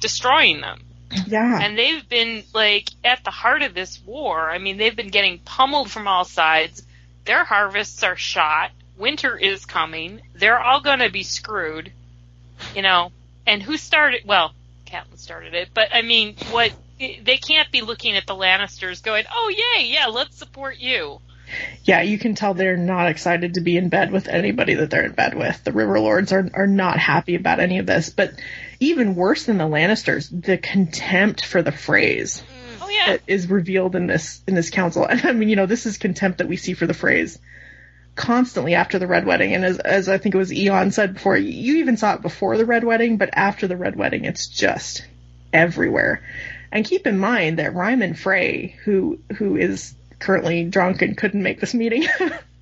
destroying 0.00 0.60
them. 0.60 0.80
Yeah. 1.26 1.60
And 1.62 1.78
they've 1.78 2.06
been 2.08 2.42
like 2.52 2.90
at 3.04 3.24
the 3.24 3.30
heart 3.30 3.62
of 3.62 3.74
this 3.74 4.00
war. 4.04 4.50
I 4.50 4.58
mean, 4.58 4.76
they've 4.76 4.96
been 4.96 5.08
getting 5.08 5.38
pummeled 5.38 5.90
from 5.90 6.08
all 6.08 6.24
sides. 6.24 6.82
Their 7.24 7.44
harvests 7.44 8.02
are 8.02 8.16
shot. 8.16 8.72
Winter 8.96 9.36
is 9.36 9.66
coming. 9.66 10.20
They're 10.34 10.60
all 10.60 10.80
going 10.80 11.00
to 11.00 11.10
be 11.10 11.22
screwed. 11.22 11.92
You 12.74 12.82
know, 12.82 13.12
and 13.46 13.62
who 13.62 13.76
started? 13.76 14.22
Well, 14.24 14.52
Catelyn 14.86 15.18
started 15.18 15.54
it, 15.54 15.68
but 15.74 15.88
I 15.92 16.02
mean, 16.02 16.36
what? 16.50 16.72
They 16.98 17.36
can't 17.36 17.70
be 17.70 17.82
looking 17.82 18.16
at 18.16 18.26
the 18.26 18.34
Lannisters 18.34 19.02
going, 19.02 19.24
"Oh 19.30 19.52
yay, 19.54 19.86
yeah, 19.86 20.06
let's 20.06 20.38
support 20.38 20.78
you." 20.78 21.20
Yeah, 21.84 22.02
you 22.02 22.18
can 22.18 22.34
tell 22.34 22.54
they're 22.54 22.76
not 22.76 23.08
excited 23.08 23.54
to 23.54 23.60
be 23.60 23.76
in 23.76 23.88
bed 23.88 24.10
with 24.10 24.28
anybody 24.28 24.74
that 24.74 24.90
they're 24.90 25.06
in 25.06 25.12
bed 25.12 25.34
with. 25.34 25.62
The 25.64 25.72
River 25.72 26.00
Lords 26.00 26.32
are 26.32 26.48
are 26.54 26.66
not 26.66 26.98
happy 26.98 27.34
about 27.34 27.60
any 27.60 27.78
of 27.78 27.86
this. 27.86 28.10
But 28.10 28.34
even 28.80 29.14
worse 29.14 29.44
than 29.44 29.58
the 29.58 29.64
Lannisters, 29.64 30.28
the 30.30 30.58
contempt 30.58 31.44
for 31.44 31.62
the 31.62 31.72
Freys 31.72 32.42
mm. 32.42 32.76
Oh 32.86 32.88
yeah. 32.88 33.06
That 33.12 33.22
is 33.26 33.48
revealed 33.48 33.96
in 33.96 34.06
this 34.06 34.40
in 34.46 34.54
this 34.54 34.70
council. 34.70 35.04
And 35.04 35.24
I 35.24 35.32
mean, 35.32 35.48
you 35.48 35.56
know, 35.56 35.66
this 35.66 35.86
is 35.86 35.98
contempt 35.98 36.38
that 36.38 36.48
we 36.48 36.56
see 36.56 36.74
for 36.74 36.86
the 36.86 36.94
Freys 36.94 37.38
constantly 38.14 38.74
after 38.74 38.98
the 38.98 39.06
Red 39.06 39.26
Wedding. 39.26 39.54
And 39.54 39.64
as 39.64 39.78
as 39.78 40.08
I 40.08 40.18
think 40.18 40.34
it 40.34 40.38
was 40.38 40.52
Eon 40.52 40.92
said 40.92 41.14
before, 41.14 41.36
you 41.36 41.78
even 41.78 41.96
saw 41.96 42.14
it 42.14 42.22
before 42.22 42.56
the 42.56 42.64
Red 42.64 42.84
Wedding, 42.84 43.16
but 43.16 43.30
after 43.32 43.66
the 43.66 43.76
Red 43.76 43.96
Wedding, 43.96 44.24
it's 44.24 44.46
just 44.46 45.04
everywhere. 45.52 46.22
And 46.70 46.84
keep 46.84 47.06
in 47.06 47.18
mind 47.18 47.58
that 47.58 47.74
Ryman 47.74 48.14
Frey, 48.14 48.76
who 48.84 49.18
who 49.36 49.56
is 49.56 49.94
currently 50.18 50.64
drunk 50.64 51.02
and 51.02 51.16
couldn't 51.16 51.42
make 51.42 51.60
this 51.60 51.74
meeting, 51.74 52.06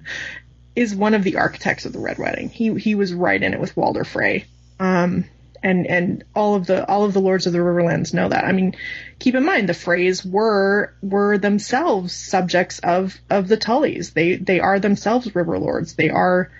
is 0.76 0.94
one 0.94 1.14
of 1.14 1.22
the 1.22 1.36
architects 1.36 1.84
of 1.86 1.92
the 1.92 1.98
Red 1.98 2.18
Wedding. 2.18 2.48
He 2.48 2.74
he 2.74 2.94
was 2.94 3.14
right 3.14 3.42
in 3.42 3.54
it 3.54 3.60
with 3.60 3.76
Walder 3.76 4.04
Frey. 4.04 4.44
Um, 4.80 5.24
and 5.64 5.86
and 5.86 6.24
all 6.34 6.54
of 6.54 6.66
the 6.66 6.86
all 6.86 7.04
of 7.04 7.14
the 7.14 7.20
lords 7.20 7.46
of 7.46 7.52
the 7.52 7.58
Riverlands 7.58 8.12
know 8.12 8.28
that. 8.28 8.44
I 8.44 8.52
mean, 8.52 8.76
keep 9.18 9.34
in 9.34 9.44
mind 9.44 9.68
the 9.68 9.72
Freys 9.72 10.24
were 10.24 10.94
were 11.02 11.38
themselves 11.38 12.14
subjects 12.14 12.78
of 12.80 13.18
of 13.30 13.48
the 13.48 13.56
Tullys. 13.56 14.12
They 14.12 14.36
they 14.36 14.60
are 14.60 14.78
themselves 14.78 15.34
river 15.34 15.58
lords. 15.58 15.94
They 15.94 16.10
are 16.10 16.50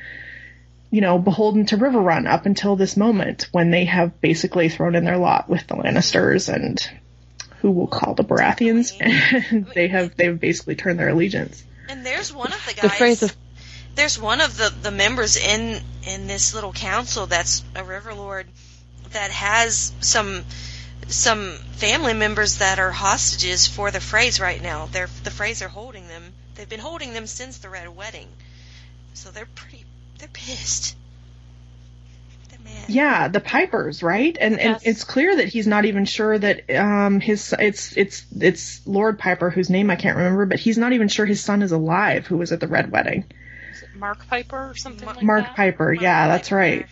you 0.90 1.03
know 1.03 1.18
beholden 1.18 1.66
to 1.66 1.76
Riverrun 1.76 2.26
up 2.26 2.47
until 2.47 2.76
this 2.76 2.97
moment 2.97 3.49
when 3.53 3.70
they 3.70 3.84
have 3.84 4.20
basically 4.22 4.70
thrown 4.70 4.95
in 4.95 5.05
their 5.05 5.18
lot 5.18 5.51
with 5.51 5.66
the 5.66 5.74
Lannisters 5.74 6.53
and 6.53 6.80
who 7.64 7.70
we'll 7.70 7.86
call 7.86 8.12
the 8.12 8.22
Baratheons, 8.22 8.92
and 9.00 9.66
they 9.74 9.88
have 9.88 10.14
they've 10.16 10.38
basically 10.38 10.74
turned 10.74 10.98
their 10.98 11.08
allegiance. 11.08 11.64
And 11.88 12.04
there's 12.04 12.30
one 12.30 12.52
of 12.52 12.62
the 12.66 12.74
guys. 12.74 12.82
The 12.82 12.88
Freys 12.88 13.22
of 13.22 13.34
there's 13.94 14.20
one 14.20 14.42
of 14.42 14.58
the, 14.58 14.70
the 14.82 14.90
members 14.90 15.38
in 15.38 15.80
in 16.06 16.26
this 16.26 16.54
little 16.54 16.74
council 16.74 17.24
that's 17.24 17.64
a 17.74 17.82
river 17.82 18.12
lord 18.12 18.46
that 19.12 19.30
has 19.30 19.94
some 20.00 20.44
some 21.08 21.54
family 21.76 22.12
members 22.12 22.58
that 22.58 22.78
are 22.78 22.90
hostages 22.90 23.66
for 23.66 23.90
the 23.90 23.98
Freys 23.98 24.38
right 24.38 24.62
now. 24.62 24.84
They're 24.92 25.08
the 25.22 25.30
Freys 25.30 25.64
are 25.64 25.68
holding 25.68 26.06
them. 26.06 26.34
They've 26.56 26.68
been 26.68 26.80
holding 26.80 27.14
them 27.14 27.26
since 27.26 27.56
the 27.56 27.70
Red 27.70 27.96
Wedding. 27.96 28.28
So 29.14 29.30
they're 29.30 29.46
pretty 29.46 29.86
they're 30.18 30.28
pissed. 30.28 30.96
Yeah, 32.88 33.28
the 33.28 33.40
Pipers, 33.40 34.02
right? 34.02 34.36
And 34.40 34.56
yes. 34.56 34.82
and 34.82 34.90
it's 34.90 35.04
clear 35.04 35.36
that 35.36 35.48
he's 35.48 35.66
not 35.66 35.84
even 35.84 36.04
sure 36.04 36.38
that 36.38 36.70
um 36.70 37.20
his 37.20 37.54
it's 37.58 37.96
it's 37.96 38.26
it's 38.38 38.86
Lord 38.86 39.18
Piper 39.18 39.50
whose 39.50 39.70
name 39.70 39.90
I 39.90 39.96
can't 39.96 40.16
remember, 40.16 40.46
but 40.46 40.60
he's 40.60 40.78
not 40.78 40.92
even 40.92 41.08
sure 41.08 41.26
his 41.26 41.42
son 41.42 41.62
is 41.62 41.72
alive 41.72 42.26
who 42.26 42.36
was 42.36 42.52
at 42.52 42.60
the 42.60 42.68
red 42.68 42.90
wedding. 42.90 43.24
Marq 43.96 44.26
Piper 44.28 44.70
or 44.70 44.74
something 44.74 45.06
like 45.06 45.18
Marq 45.18 45.42
that? 45.42 45.56
Piper, 45.56 45.94
Marq 45.94 46.00
yeah, 46.00 46.22
Piper. 46.22 46.32
that's 46.32 46.52
right. 46.52 46.86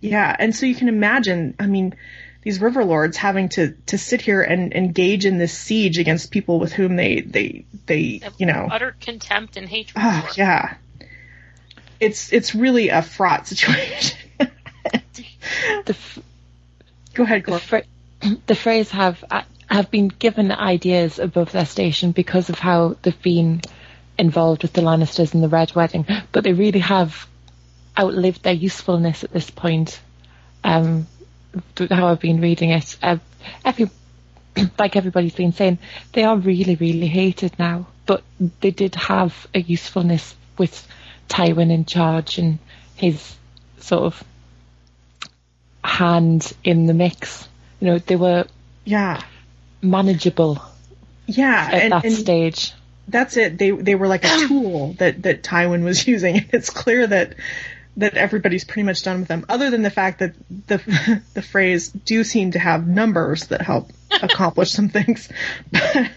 Yeah, 0.00 0.34
and 0.36 0.54
so 0.54 0.66
you 0.66 0.74
can 0.74 0.88
imagine, 0.88 1.54
I 1.60 1.66
mean, 1.66 1.94
these 2.42 2.60
river 2.60 2.84
lords 2.84 3.16
having 3.16 3.48
to 3.50 3.72
to 3.86 3.98
sit 3.98 4.20
here 4.20 4.42
and 4.42 4.72
engage 4.72 5.24
in 5.24 5.38
this 5.38 5.56
siege 5.56 5.98
against 5.98 6.30
people 6.30 6.58
with 6.58 6.72
whom 6.72 6.96
they 6.96 7.20
they 7.20 7.66
they 7.86 8.20
you 8.36 8.46
know 8.46 8.68
utter 8.70 8.96
contempt 9.00 9.56
and 9.56 9.68
hatred. 9.68 9.96
Oh 9.96 10.28
yeah, 10.36 10.74
it's 12.00 12.32
it's 12.32 12.54
really 12.54 12.88
a 12.88 13.00
fraught 13.02 13.46
situation 13.46 14.18
the, 15.86 15.96
Go 17.14 17.24
ahead, 17.24 17.44
the, 17.44 17.58
fr- 17.58 17.76
the 18.46 18.54
Freys 18.54 18.90
have 18.90 19.22
have 19.68 19.90
been 19.90 20.08
given 20.08 20.52
ideas 20.52 21.18
above 21.18 21.52
their 21.52 21.66
station 21.66 22.12
because 22.12 22.50
of 22.50 22.58
how 22.58 22.96
they've 23.02 23.22
been 23.22 23.60
involved 24.18 24.62
with 24.62 24.72
the 24.72 24.82
Lannisters 24.82 25.32
and 25.34 25.42
the 25.42 25.48
Red 25.48 25.74
Wedding, 25.74 26.06
but 26.30 26.44
they 26.44 26.52
really 26.52 26.80
have 26.80 27.26
outlived 27.98 28.42
their 28.42 28.52
usefulness 28.52 29.24
at 29.24 29.32
this 29.32 29.50
point. 29.50 30.00
Um, 30.62 31.06
how 31.90 32.08
I've 32.08 32.20
been 32.20 32.40
reading 32.40 32.70
it, 32.70 32.96
uh, 33.02 33.16
every, 33.64 33.90
like 34.78 34.96
everybody's 34.96 35.34
been 35.34 35.52
saying, 35.52 35.78
they 36.12 36.24
are 36.24 36.36
really, 36.36 36.76
really 36.76 37.08
hated 37.08 37.58
now. 37.58 37.86
But 38.04 38.22
they 38.60 38.70
did 38.70 38.94
have 38.94 39.46
a 39.54 39.60
usefulness 39.60 40.34
with 40.58 40.86
Tywin 41.28 41.70
in 41.70 41.84
charge 41.84 42.38
and 42.38 42.58
his 42.96 43.36
sort 43.78 44.04
of 44.04 44.24
hand 45.84 46.52
in 46.64 46.86
the 46.86 46.94
mix. 46.94 47.48
You 47.80 47.88
know, 47.88 47.98
they 47.98 48.16
were 48.16 48.46
yeah 48.84 49.22
manageable. 49.80 50.62
Yeah, 51.26 51.68
at 51.72 51.82
and, 51.82 51.92
that 51.92 52.04
and 52.04 52.14
stage. 52.14 52.72
That's 53.08 53.36
it. 53.36 53.58
They 53.58 53.70
they 53.70 53.94
were 53.94 54.08
like 54.08 54.24
a 54.24 54.38
tool 54.48 54.94
that 54.94 55.22
that 55.22 55.42
Tywin 55.42 55.84
was 55.84 56.06
using. 56.06 56.46
It's 56.52 56.70
clear 56.70 57.06
that 57.06 57.34
that 57.96 58.16
everybody's 58.16 58.64
pretty 58.64 58.84
much 58.84 59.02
done 59.02 59.20
with 59.20 59.28
them, 59.28 59.44
other 59.48 59.70
than 59.70 59.82
the 59.82 59.90
fact 59.90 60.20
that 60.20 60.34
the 60.66 60.78
the 61.34 61.40
Freys 61.40 61.92
do 62.04 62.24
seem 62.24 62.52
to 62.52 62.58
have 62.58 62.86
numbers 62.86 63.48
that 63.48 63.62
help 63.62 63.90
accomplish 64.22 64.72
some 64.72 64.88
things. 64.88 65.28
But, 65.70 66.10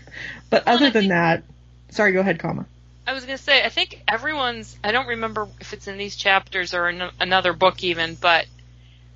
but 0.50 0.68
other 0.68 0.90
than 0.90 1.10
that, 1.10 1.44
sorry, 1.90 2.14
go 2.14 2.22
ahead, 2.22 2.40
comma. 2.40 2.66
I 3.08 3.14
was 3.14 3.24
going 3.26 3.38
to 3.38 3.44
say, 3.44 3.64
I 3.64 3.70
think 3.70 4.02
everyone's, 4.08 4.76
I 4.84 4.92
don't 4.92 5.08
remember 5.08 5.48
if 5.62 5.74
it's 5.74 5.88
in 5.88 5.98
these 5.98 6.16
chapters 6.16 6.74
or 6.74 6.90
in 6.90 7.04
another 7.20 7.54
book 7.54 7.84
even, 7.84 8.16
but 8.16 8.48
I 8.55 8.55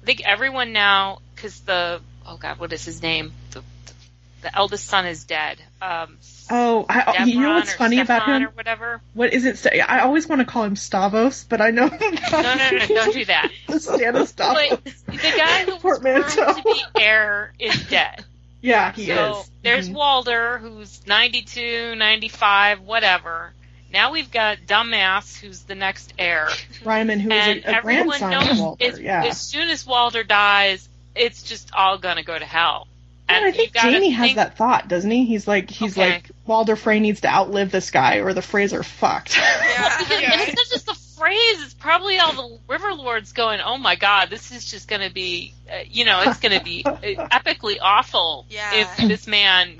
think 0.09 0.25
everyone 0.25 0.73
now, 0.73 1.19
because 1.35 1.59
the, 1.59 2.01
oh 2.25 2.37
god, 2.37 2.59
what 2.59 2.73
is 2.73 2.83
his 2.83 3.03
name? 3.03 3.31
The, 3.51 3.59
the, 3.59 3.93
the 4.41 4.57
eldest 4.57 4.87
son 4.87 5.05
is 5.05 5.23
dead. 5.23 5.61
Um, 5.79 6.17
Oh, 6.49 6.83
I, 6.89 7.25
you 7.25 7.39
know 7.39 7.53
what's 7.53 7.73
funny 7.75 7.99
about 7.99 8.27
him? 8.27 8.47
Or 8.47 8.49
whatever. 8.49 9.01
What 9.13 9.33
is 9.33 9.45
it? 9.45 9.67
I 9.87 9.99
always 9.99 10.27
want 10.27 10.39
to 10.41 10.45
call 10.45 10.63
him 10.63 10.73
Stavos, 10.73 11.45
but 11.47 11.61
I 11.61 11.69
know. 11.69 11.87
No, 12.31 12.41
no, 12.41 12.71
no, 12.71 12.87
don't 12.87 13.13
do 13.13 13.25
that. 13.25 13.51
But 13.67 13.77
the 13.77 15.33
guy 15.37 15.65
who 15.65 15.87
was 15.87 15.99
to 16.35 16.61
be 16.65 16.83
heir 16.99 17.53
is 17.59 17.87
dead. 17.87 18.25
Yeah, 18.61 18.91
he 18.91 19.05
so 19.05 19.39
is. 19.39 19.51
there's 19.61 19.89
Mhm. 19.89 19.93
Walder, 19.93 20.57
who's 20.57 21.07
92, 21.07 21.95
95, 21.95 22.81
whatever. 22.81 23.53
Now 23.91 24.11
we've 24.11 24.29
got 24.31 24.59
Dumbass, 24.67 25.39
who's 25.39 25.61
the 25.63 25.75
next 25.75 26.13
heir. 26.19 26.49
Ryman, 26.83 27.19
who 27.19 27.31
is 27.31 27.47
and 27.47 27.59
a, 27.65 27.69
a 27.69 27.75
everyone 27.77 28.07
grandson 28.19 28.31
knows 28.31 28.49
of 28.51 28.59
Walder. 28.59 28.85
as, 28.85 28.99
yeah. 28.99 29.25
as 29.25 29.41
soon 29.41 29.69
as 29.69 29.85
Walder 29.85 30.23
dies, 30.23 30.87
it's 31.15 31.43
just 31.43 31.73
all 31.73 31.97
gonna 31.97 32.23
go 32.23 32.37
to 32.37 32.45
hell. 32.45 32.87
And 33.27 33.45
I 33.45 33.51
think 33.51 33.67
you 33.69 33.73
gotta 33.73 33.91
Jamie 33.91 34.09
has 34.09 34.25
think- 34.27 34.35
that 34.37 34.57
thought, 34.57 34.87
doesn't 34.87 35.09
he? 35.11 35.25
He's 35.25 35.47
like, 35.47 35.69
he's 35.69 35.97
Okay. 35.97 36.09
like, 36.13 36.31
Walder 36.47 36.75
Frey 36.75 36.99
needs 36.99 37.21
to 37.21 37.27
outlive 37.27 37.71
this 37.71 37.91
guy, 37.91 38.17
or 38.17 38.33
the 38.33 38.41
Freys 38.41 38.73
are 38.73 38.81
fucked. 38.83 39.37
Yeah. 39.37 39.99
And 40.09 40.41
it's 40.41 40.55
not 40.55 40.67
just 40.69 40.85
the 40.87 40.93
Freys; 40.93 41.63
it's 41.63 41.73
probably 41.75 42.17
all 42.17 42.33
the 42.33 42.57
River 42.67 42.93
Lords 42.93 43.33
going, 43.33 43.59
"Oh 43.59 43.77
my 43.77 43.95
God, 43.95 44.29
this 44.29 44.51
is 44.51 44.65
just 44.65 44.87
going 44.87 45.01
to 45.07 45.13
be, 45.13 45.53
uh, 45.71 45.79
you 45.87 46.05
know, 46.05 46.21
it's 46.25 46.39
going 46.39 46.57
to 46.57 46.63
be 46.63 46.83
uh, 46.85 46.95
epically 46.95 47.77
awful 47.81 48.45
Yeah. 48.49 48.73
if 48.75 48.97
this 48.97 49.27
man 49.27 49.79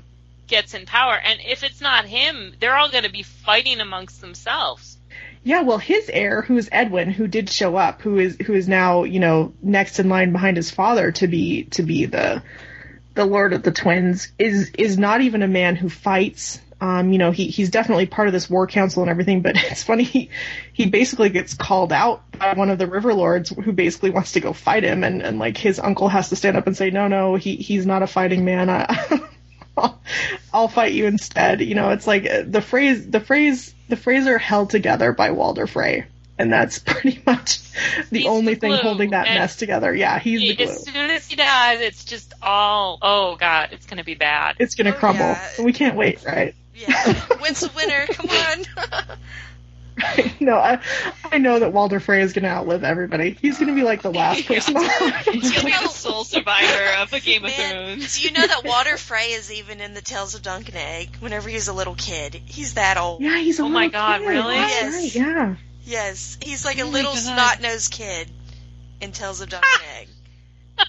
gets 0.50 0.74
in 0.74 0.84
power." 0.84 1.14
And 1.14 1.40
if 1.40 1.64
it's 1.64 1.80
not 1.80 2.04
him, 2.04 2.54
they're 2.60 2.76
all 2.76 2.90
going 2.90 3.04
to 3.04 3.10
be 3.10 3.22
fighting 3.22 3.80
amongst 3.80 4.20
themselves. 4.20 4.98
Yeah, 5.42 5.62
well, 5.62 5.78
his 5.78 6.10
heir, 6.12 6.42
who 6.42 6.58
is 6.58 6.68
Edwyn, 6.70 7.10
who 7.10 7.26
did 7.26 7.48
show 7.48 7.76
up, 7.76 8.02
who 8.02 8.18
is 8.18 8.36
who 8.44 8.52
is 8.52 8.68
now 8.68 9.04
you 9.04 9.20
know 9.20 9.54
next 9.62 9.98
in 9.98 10.08
line 10.08 10.32
behind 10.32 10.56
his 10.56 10.70
father 10.70 11.12
to 11.12 11.26
be 11.26 11.64
to 11.64 11.82
be 11.82 12.04
the 12.04 12.42
the 13.14 13.24
Lord 13.24 13.52
of 13.52 13.62
the 13.62 13.72
Twins, 13.72 14.30
is 14.38 14.70
is 14.76 14.98
not 14.98 15.22
even 15.22 15.42
a 15.42 15.48
man 15.48 15.76
who 15.76 15.88
fights. 15.88 16.60
Um, 16.82 17.12
you 17.12 17.18
know, 17.18 17.30
he 17.30 17.48
he's 17.48 17.70
definitely 17.70 18.06
part 18.06 18.28
of 18.28 18.32
this 18.32 18.48
war 18.48 18.66
council 18.66 19.02
and 19.02 19.10
everything, 19.10 19.40
but 19.40 19.56
it's 19.70 19.82
funny 19.82 20.04
he 20.04 20.30
he 20.74 20.86
basically 20.86 21.30
gets 21.30 21.54
called 21.54 21.92
out 21.92 22.22
by 22.32 22.52
one 22.52 22.68
of 22.68 22.78
the 22.78 22.86
River 22.86 23.14
Lords 23.14 23.50
who 23.50 23.72
basically 23.72 24.10
wants 24.10 24.32
to 24.32 24.40
go 24.40 24.52
fight 24.52 24.84
him, 24.84 25.04
and 25.04 25.22
and 25.22 25.38
like 25.38 25.56
his 25.56 25.78
uncle 25.78 26.08
has 26.08 26.28
to 26.28 26.36
stand 26.36 26.58
up 26.58 26.66
and 26.66 26.76
say, 26.76 26.90
no, 26.90 27.08
no, 27.08 27.36
he 27.36 27.56
he's 27.56 27.86
not 27.86 28.02
a 28.02 28.06
fighting 28.06 28.44
man. 28.44 28.68
I, 28.68 29.20
I'll, 29.76 30.00
I'll 30.52 30.68
fight 30.68 30.92
you 30.92 31.06
instead. 31.06 31.60
You 31.60 31.74
know, 31.74 31.90
it's 31.90 32.06
like 32.06 32.24
uh, 32.28 32.42
the 32.46 32.60
Freys, 32.60 33.10
the 33.10 33.20
Freys, 33.20 33.72
the 33.88 33.96
Freys 33.96 34.26
are 34.26 34.38
held 34.38 34.70
together 34.70 35.12
by 35.12 35.30
Walder 35.30 35.66
Frey, 35.66 36.04
and 36.38 36.52
that's 36.52 36.78
pretty 36.86 37.22
much 37.26 37.60
the 38.10 38.20
He's 38.20 38.26
only 38.28 38.54
the 38.54 38.60
thing 38.60 38.72
holding 38.74 39.10
that 39.10 39.26
and 39.26 39.38
mess 39.38 39.56
together. 39.56 39.94
Yeah, 39.94 40.18
he's 40.18 40.40
the 40.40 40.54
glue. 40.54 40.66
As 40.72 40.84
soon 40.84 41.10
as 41.10 41.26
he 41.28 41.36
dies, 41.36 41.80
it's 41.80 42.04
just 42.04 42.34
all, 42.42 42.98
oh 43.02 43.36
God, 43.36 43.70
it's 43.72 43.86
going 43.86 43.98
to 43.98 44.04
be 44.04 44.14
bad. 44.14 44.56
It's 44.58 44.74
gonna 44.74 44.90
Oh, 44.90 44.98
crumble. 44.98 45.20
yeah. 45.20 45.62
We 45.62 45.72
can't 45.72 45.96
wait, 45.96 46.24
right? 46.24 46.54
Yeah. 46.74 47.12
When's 47.40 47.60
the 47.60 47.70
winner? 47.76 48.06
Come 48.06 48.30
on. 48.30 49.16
no, 50.40 50.56
I 50.56 50.80
I 51.30 51.38
know 51.38 51.58
that 51.58 51.72
Walder 51.72 52.00
Frey 52.00 52.22
is 52.22 52.32
gonna 52.32 52.48
outlive 52.48 52.84
everybody. 52.84 53.36
He's 53.40 53.58
gonna 53.58 53.74
be 53.74 53.82
like 53.82 54.02
the 54.02 54.12
last 54.12 54.46
person 54.46 54.76
alive. 54.76 55.26
He's 55.30 55.50
gonna 55.52 55.64
be 55.64 55.70
the 55.72 55.88
sole 55.88 56.24
survivor 56.24 57.02
of 57.02 57.12
a 57.12 57.20
Game 57.20 57.44
of 57.44 57.52
Thrones. 57.52 58.18
do 58.18 58.26
you 58.28 58.32
know 58.32 58.46
that 58.46 58.64
Walder 58.64 58.96
Frey 58.96 59.32
is 59.32 59.52
even 59.52 59.80
in 59.80 59.94
the 59.94 60.00
Tales 60.02 60.34
of 60.34 60.42
Dunk 60.42 60.68
and 60.68 60.76
Egg? 60.76 61.16
Whenever 61.20 61.48
he's 61.48 61.68
a 61.68 61.72
little 61.72 61.94
kid, 61.94 62.34
he's 62.46 62.74
that 62.74 62.96
old. 62.96 63.20
yeah, 63.22 63.38
he's 63.38 63.58
a 63.60 63.62
Oh 63.64 63.68
my 63.68 63.88
God, 63.88 64.20
kid. 64.20 64.28
really? 64.28 64.54
That's 64.56 64.72
Yes. 64.72 64.94
right, 64.94 65.14
yeah. 65.14 65.56
Yes, 65.84 66.38
he's 66.42 66.64
like 66.64 66.78
a 66.78 66.82
Oh 66.82 66.86
my 66.86 66.92
little 66.92 67.12
God. 67.12 67.20
snot-nosed 67.20 67.90
kid 67.92 68.30
in 69.00 69.12
Tales 69.12 69.40
of 69.40 69.48
Dunk 69.48 69.64
and 69.64 70.08
Egg. 70.78 70.86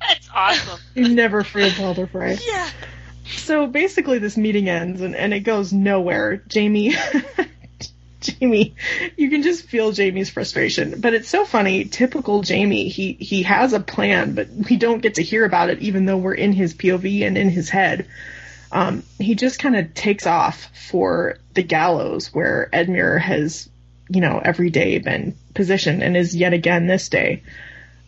That's 0.00 0.28
awesome. 0.34 0.80
You 0.94 1.08
never 1.08 1.42
free 1.44 1.66
of 1.68 1.78
Walder 1.78 2.06
Frey. 2.06 2.38
Yeah. 2.46 2.68
So 3.38 3.66
basically, 3.66 4.18
this 4.18 4.36
meeting 4.36 4.68
ends 4.68 5.00
and, 5.00 5.16
and 5.16 5.32
it 5.32 5.40
goes 5.40 5.72
nowhere. 5.72 6.36
Jamie, 6.46 6.94
Jamie, 8.40 8.74
you 9.16 9.30
can 9.30 9.42
just 9.42 9.66
feel 9.66 9.92
Jamie's 9.92 10.30
frustration. 10.30 11.00
But 11.00 11.14
it's 11.14 11.28
so 11.28 11.44
funny. 11.44 11.84
Typical 11.84 12.42
Jamie. 12.42 12.88
He 12.88 13.12
he 13.12 13.42
has 13.42 13.72
a 13.72 13.80
plan, 13.80 14.34
but 14.34 14.48
we 14.50 14.76
don't 14.76 15.02
get 15.02 15.16
to 15.16 15.22
hear 15.22 15.44
about 15.44 15.70
it, 15.70 15.80
even 15.80 16.06
though 16.06 16.16
we're 16.16 16.34
in 16.34 16.52
his 16.52 16.74
POV 16.74 17.26
and 17.26 17.36
in 17.36 17.50
his 17.50 17.68
head. 17.68 18.06
Um, 18.72 19.04
he 19.20 19.34
just 19.34 19.60
kind 19.60 19.76
of 19.76 19.94
takes 19.94 20.26
off 20.26 20.70
for 20.88 21.38
the 21.54 21.62
gallows 21.62 22.34
where 22.34 22.68
Edmure 22.72 23.20
has, 23.20 23.68
you 24.08 24.20
know, 24.20 24.40
every 24.44 24.70
day 24.70 24.98
been 24.98 25.36
positioned 25.54 26.02
and 26.02 26.16
is 26.16 26.34
yet 26.34 26.52
again 26.52 26.86
this 26.86 27.08
day. 27.08 27.42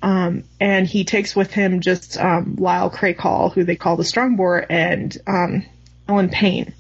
Um, 0.03 0.45
and 0.61 0.87
he 0.87 1.05
takes 1.05 1.35
with 1.35 1.53
him 1.53 1.81
just 1.81 2.19
um, 2.19 2.57
Lyle 2.59 2.91
Crakehall, 2.91 3.53
who 3.53 3.65
they 3.65 3.77
call 3.77 3.97
the 3.97 4.03
Strongboar, 4.03 4.67
and 4.69 5.17
um, 5.27 5.65
Ilyn 6.09 6.31
Payne. 6.31 6.75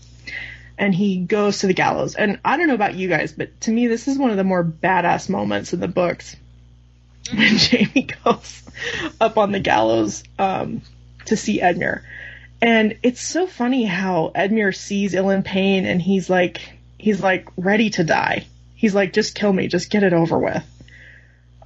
And 0.79 0.95
he 0.95 1.19
goes 1.19 1.61
to 1.61 1.67
the 1.67 1.75
gallows. 1.75 2.15
And 2.15 2.39
I 2.45 2.57
don't 2.57 2.69
know 2.69 2.75
about 2.75 2.95
you 2.95 3.09
guys, 3.09 3.33
but 3.33 3.61
to 3.63 3.71
me, 3.71 3.87
this 3.87 4.09
is 4.09 4.19
one 4.19 4.31
of 4.31 4.37
the 4.37 4.45
more 4.45 4.65
badass 4.65 5.29
moments 5.29 5.73
in 5.73 5.81
the 5.81 5.89
books 5.89 6.37
when 7.33 7.57
Jamie 7.57 8.09
goes 8.25 8.63
up 9.21 9.39
on 9.39 9.53
the 9.53 9.61
gallows 9.61 10.23
um, 10.39 10.83
to 11.27 11.37
see 11.37 11.61
Edmure. 11.61 12.03
And 12.61 12.99
it's 13.03 13.21
so 13.21 13.47
funny 13.47 13.85
how 13.85 14.33
Edmure 14.35 14.75
sees 14.75 15.15
Ilyn 15.15 15.45
Payne, 15.45 15.85
and 15.85 16.01
he's 16.01 16.31
like, 16.31 16.73
he's 16.99 17.23
like 17.23 17.49
ready 17.57 17.91
to 17.91 18.05
die. 18.05 18.47
He's 18.75 18.95
like, 18.95 19.13
just 19.13 19.35
kill 19.35 19.53
me, 19.53 19.69
just 19.69 19.91
get 19.91 20.03
it 20.03 20.13
over 20.13 20.39
with 20.39 20.65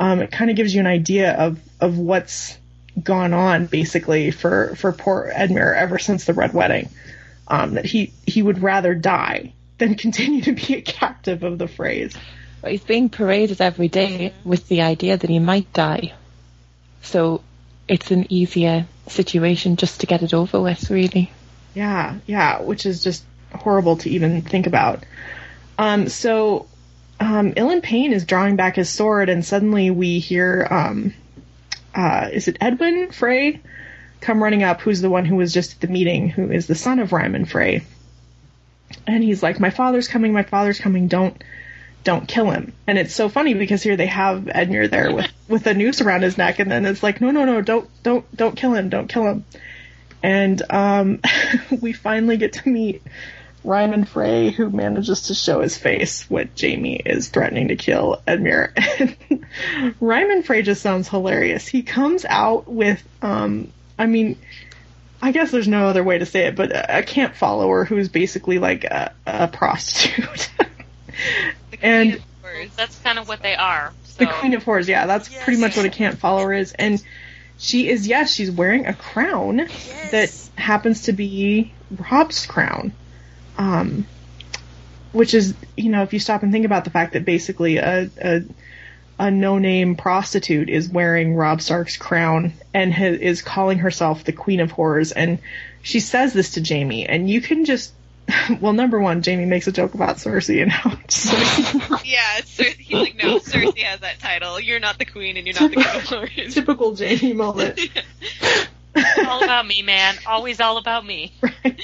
um, 0.00 0.20
it 0.22 0.32
kind 0.32 0.50
of 0.50 0.56
gives 0.56 0.74
you 0.74 0.80
an 0.80 0.86
idea 0.86 1.32
of, 1.34 1.60
of 1.78 1.98
what's 1.98 2.56
gone 3.00 3.34
on 3.34 3.66
basically 3.66 4.30
for, 4.30 4.74
for 4.76 4.92
poor 4.92 5.30
Edmure 5.32 5.76
ever 5.76 5.98
since 5.98 6.24
the 6.24 6.32
Red 6.32 6.54
Wedding. 6.54 6.88
Um, 7.50 7.74
that 7.74 7.84
he, 7.84 8.12
he 8.26 8.42
would 8.42 8.62
rather 8.62 8.94
die 8.94 9.54
than 9.78 9.96
continue 9.96 10.42
to 10.42 10.52
be 10.52 10.76
a 10.76 10.82
captive 10.82 11.42
of 11.42 11.58
the 11.58 11.66
Freys. 11.66 12.16
But 12.62 12.70
he's 12.70 12.84
being 12.84 13.08
paraded 13.08 13.60
every 13.60 13.88
day 13.88 14.32
with 14.44 14.68
the 14.68 14.82
idea 14.82 15.16
that 15.16 15.28
he 15.28 15.40
might 15.40 15.72
die. 15.72 16.12
So 17.02 17.42
it's 17.88 18.12
an 18.12 18.32
easier 18.32 18.86
situation 19.08 19.74
just 19.74 20.00
to 20.00 20.06
get 20.06 20.22
it 20.22 20.32
over 20.32 20.60
with, 20.60 20.90
really. 20.90 21.32
Yeah, 21.74 22.18
yeah, 22.26 22.60
which 22.60 22.86
is 22.86 23.02
just 23.02 23.24
horrible 23.52 23.96
to 23.98 24.10
even 24.10 24.42
think 24.42 24.68
about. 24.68 25.04
Um, 25.76 26.08
so, 26.08 26.68
um, 27.18 27.52
Ilyn 27.54 27.82
Payne 27.82 28.12
is 28.12 28.24
drawing 28.24 28.56
back 28.56 28.76
his 28.76 28.90
sword, 28.90 29.28
and 29.28 29.44
suddenly 29.44 29.90
we 29.90 30.20
hear, 30.20 30.68
um, 30.70 31.14
uh, 31.94 32.28
is 32.32 32.46
it 32.46 32.58
Edwyn 32.60 33.12
Frey 33.12 33.60
come 34.20 34.42
running 34.42 34.62
up, 34.62 34.80
who's 34.80 35.00
the 35.00 35.10
one 35.10 35.24
who 35.24 35.36
was 35.36 35.52
just 35.52 35.74
at 35.74 35.80
the 35.80 35.88
meeting, 35.88 36.28
who 36.28 36.50
is 36.50 36.66
the 36.66 36.74
son 36.74 36.98
of 36.98 37.12
Ryman 37.12 37.46
Frey. 37.46 37.82
And 39.06 39.22
he's 39.22 39.42
like, 39.42 39.60
my 39.60 39.70
father's 39.70 40.08
coming, 40.08 40.32
my 40.32 40.42
father's 40.42 40.78
coming, 40.78 41.08
don't, 41.08 41.42
don't 42.04 42.28
kill 42.28 42.50
him. 42.50 42.72
And 42.86 42.98
it's 42.98 43.14
so 43.14 43.28
funny 43.28 43.54
because 43.54 43.82
here 43.82 43.96
they 43.96 44.06
have 44.06 44.44
Edmure 44.44 44.90
there 44.90 45.14
with, 45.14 45.30
with 45.48 45.66
a 45.66 45.74
noose 45.74 46.00
around 46.00 46.22
his 46.22 46.38
neck, 46.38 46.58
and 46.58 46.70
then 46.70 46.84
it's 46.84 47.02
like, 47.02 47.20
no, 47.20 47.30
no, 47.30 47.44
no, 47.44 47.62
don't, 47.62 47.88
don't, 48.02 48.36
don't 48.36 48.56
kill 48.56 48.74
him, 48.74 48.88
don't 48.88 49.08
kill 49.08 49.24
him. 49.24 49.44
And, 50.22 50.62
um, 50.70 51.20
we 51.80 51.92
finally 51.92 52.36
get 52.36 52.54
to 52.54 52.68
meet 52.68 53.02
Ryman 53.62 54.04
Frey, 54.04 54.50
who 54.50 54.70
manages 54.70 55.22
to 55.22 55.34
show 55.34 55.60
his 55.60 55.76
face 55.76 56.28
when 56.30 56.50
Jamie 56.54 56.96
is 56.96 57.28
threatening 57.28 57.68
to 57.68 57.76
kill 57.76 58.20
Edmure. 58.26 58.72
And 59.76 59.94
Ryman 60.00 60.44
Frey 60.44 60.62
just 60.62 60.80
sounds 60.80 61.08
hilarious. 61.08 61.66
He 61.66 61.82
comes 61.82 62.24
out 62.24 62.68
with, 62.68 63.02
um, 63.20 63.72
I 64.00 64.06
mean, 64.06 64.38
I 65.20 65.30
guess 65.30 65.50
there's 65.50 65.68
no 65.68 65.86
other 65.88 66.02
way 66.02 66.16
to 66.18 66.24
say 66.26 66.46
it, 66.46 66.56
but 66.56 66.72
a, 66.72 66.98
a 66.98 67.02
camp 67.02 67.34
follower 67.34 67.84
who's 67.84 68.08
basically 68.08 68.58
like 68.58 68.84
a, 68.84 69.12
a 69.26 69.46
prostitute. 69.48 70.50
and 71.82 72.20
That's 72.76 72.98
kind 73.00 73.18
of 73.18 73.28
what 73.28 73.42
they 73.42 73.54
are. 73.54 73.92
So. 74.04 74.24
the 74.24 74.30
Queen 74.32 74.54
of 74.54 74.64
Horrors, 74.64 74.88
yeah, 74.88 75.04
that's 75.06 75.30
Yes. 75.30 75.44
pretty 75.44 75.60
much 75.60 75.76
what 75.76 75.84
a 75.84 75.90
camp 75.90 76.18
follower 76.18 76.52
is. 76.54 76.72
And 76.72 77.02
she 77.58 77.90
is, 77.90 78.06
yes, 78.08 78.32
she's 78.32 78.50
wearing 78.50 78.86
a 78.86 78.94
crown 78.94 79.58
Yes. 79.58 80.10
that 80.56 80.60
happens 80.60 81.02
to 81.02 81.12
be 81.12 81.72
Robb's 82.10 82.46
crown. 82.46 82.92
Um, 83.58 84.06
which 85.12 85.34
is, 85.34 85.54
you 85.76 85.90
know, 85.90 86.02
if 86.02 86.12
you 86.14 86.20
stop 86.20 86.42
and 86.42 86.52
think 86.52 86.64
about 86.64 86.84
the 86.84 86.90
fact 86.90 87.12
that 87.12 87.24
basically 87.26 87.76
a, 87.76 88.08
a, 88.22 88.42
a 89.20 89.30
no-name 89.30 89.96
prostitute 89.96 90.70
is 90.70 90.88
wearing 90.88 91.34
Robb 91.36 91.60
Stark's 91.60 91.98
crown 91.98 92.54
and 92.72 92.92
ha- 92.92 93.04
is 93.04 93.42
calling 93.42 93.78
herself 93.78 94.24
the 94.24 94.32
Queen 94.32 94.60
of 94.60 94.70
Horrors, 94.70 95.12
and 95.12 95.38
she 95.82 96.00
says 96.00 96.32
this 96.32 96.52
to 96.52 96.62
Jamie, 96.62 97.06
and 97.06 97.28
you 97.28 97.42
can 97.42 97.66
just, 97.66 97.92
well, 98.60 98.72
number 98.72 98.98
one, 98.98 99.20
Jamie 99.20 99.44
makes 99.44 99.66
a 99.66 99.72
joke 99.72 99.92
about 99.92 100.16
Cersei 100.16 100.62
and 100.62 100.72
how 100.72 100.90
Cersei, 101.06 102.02
Yeah, 102.04 102.40
Cer- 102.46 102.64
he's 102.78 102.92
like, 102.98 103.16
no, 103.22 103.38
Cersei 103.40 103.82
has 103.82 104.00
that 104.00 104.20
title. 104.20 104.58
You're 104.58 104.80
not 104.80 104.98
the 104.98 105.04
queen, 105.04 105.36
and 105.36 105.46
you're 105.46 105.60
not 105.60 105.70
the 105.70 106.26
queen 106.26 106.46
of 106.48 106.54
typical 106.54 106.94
Jamie 106.94 107.32
moment. 107.34 107.78
all 109.26 109.44
about 109.44 109.66
me, 109.66 109.82
man. 109.82 110.14
Always 110.26 110.60
all 110.60 110.78
about 110.78 111.04
me. 111.04 111.32
Right. 111.42 111.78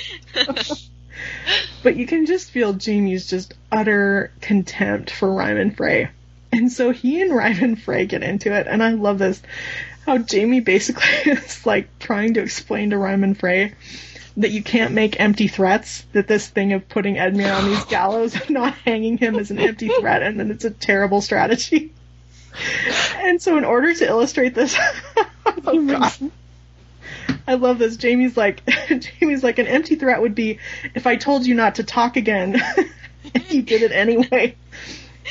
but 1.82 1.96
you 1.96 2.06
can 2.06 2.24
just 2.26 2.50
feel 2.50 2.72
Jamie's 2.72 3.28
just 3.28 3.52
utter 3.70 4.32
contempt 4.40 5.10
for 5.10 5.30
Ryman 5.32 5.72
Frey. 5.72 6.08
And 6.56 6.72
so 6.72 6.90
he 6.90 7.20
and 7.20 7.36
Ryman 7.36 7.76
Frey 7.76 8.06
get 8.06 8.22
into 8.22 8.50
it, 8.50 8.66
and 8.66 8.82
I 8.82 8.92
love 8.92 9.18
this. 9.18 9.42
How 10.06 10.16
Jamie 10.16 10.60
basically 10.60 11.04
is 11.32 11.66
like 11.66 11.98
trying 11.98 12.34
to 12.34 12.40
explain 12.40 12.90
to 12.90 12.98
Ryman 12.98 13.34
Frey 13.34 13.74
that 14.38 14.52
you 14.52 14.62
can't 14.62 14.94
make 14.94 15.20
empty 15.20 15.48
threats, 15.48 16.06
that 16.12 16.26
this 16.26 16.48
thing 16.48 16.72
of 16.72 16.88
putting 16.88 17.16
Edmure 17.16 17.54
on 17.54 17.66
these 17.66 17.84
gallows 17.84 18.34
and 18.34 18.50
not 18.50 18.74
hanging 18.74 19.18
him 19.18 19.36
is 19.36 19.50
an 19.50 19.58
empty 19.58 19.88
threat, 19.88 20.22
and 20.22 20.40
then 20.40 20.50
it's 20.50 20.64
a 20.64 20.70
terrible 20.70 21.20
strategy. 21.20 21.92
And 23.16 23.42
so, 23.42 23.58
in 23.58 23.64
order 23.64 23.92
to 23.92 24.06
illustrate 24.06 24.54
this, 24.54 24.74
oh 25.66 25.86
god, 25.86 26.30
I 27.46 27.54
love 27.54 27.78
this. 27.78 27.98
Jamie's 27.98 28.34
like, 28.34 28.62
Jamie's 28.88 29.42
like, 29.42 29.58
an 29.58 29.66
empty 29.66 29.96
threat 29.96 30.22
would 30.22 30.34
be 30.34 30.58
if 30.94 31.06
I 31.06 31.16
told 31.16 31.44
you 31.44 31.54
not 31.54 31.74
to 31.74 31.84
talk 31.84 32.16
again, 32.16 32.56
and 33.34 33.50
you 33.52 33.60
did 33.60 33.82
it 33.82 33.92
anyway. 33.92 34.56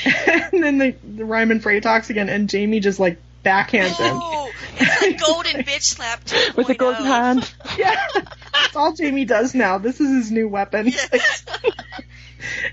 And 0.25 0.63
then 0.63 0.77
the, 0.77 0.95
the 1.03 1.25
Ryman 1.25 1.59
Frey 1.59 1.79
talks 1.79 2.09
again, 2.09 2.29
and 2.29 2.49
Jamie 2.49 2.79
just 2.79 2.99
like 2.99 3.17
backhands 3.43 3.97
him. 3.97 4.17
Oh, 4.21 4.51
it's 4.77 5.01
like 5.01 5.21
golden 5.21 5.63
bitch 5.63 5.83
slap 5.83 6.23
2.0. 6.25 6.55
With 6.57 6.69
a 6.69 6.75
golden 6.75 7.03
oh. 7.03 7.05
hand. 7.05 7.53
Yeah, 7.77 8.07
that's 8.53 8.75
all 8.75 8.93
Jamie 8.93 9.25
does 9.25 9.53
now. 9.53 9.77
This 9.77 9.99
is 9.99 10.09
his 10.09 10.31
new 10.31 10.47
weapon. 10.47 10.87
Yes. 10.87 11.45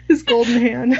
his 0.08 0.22
golden 0.22 0.60
hand. 0.60 0.98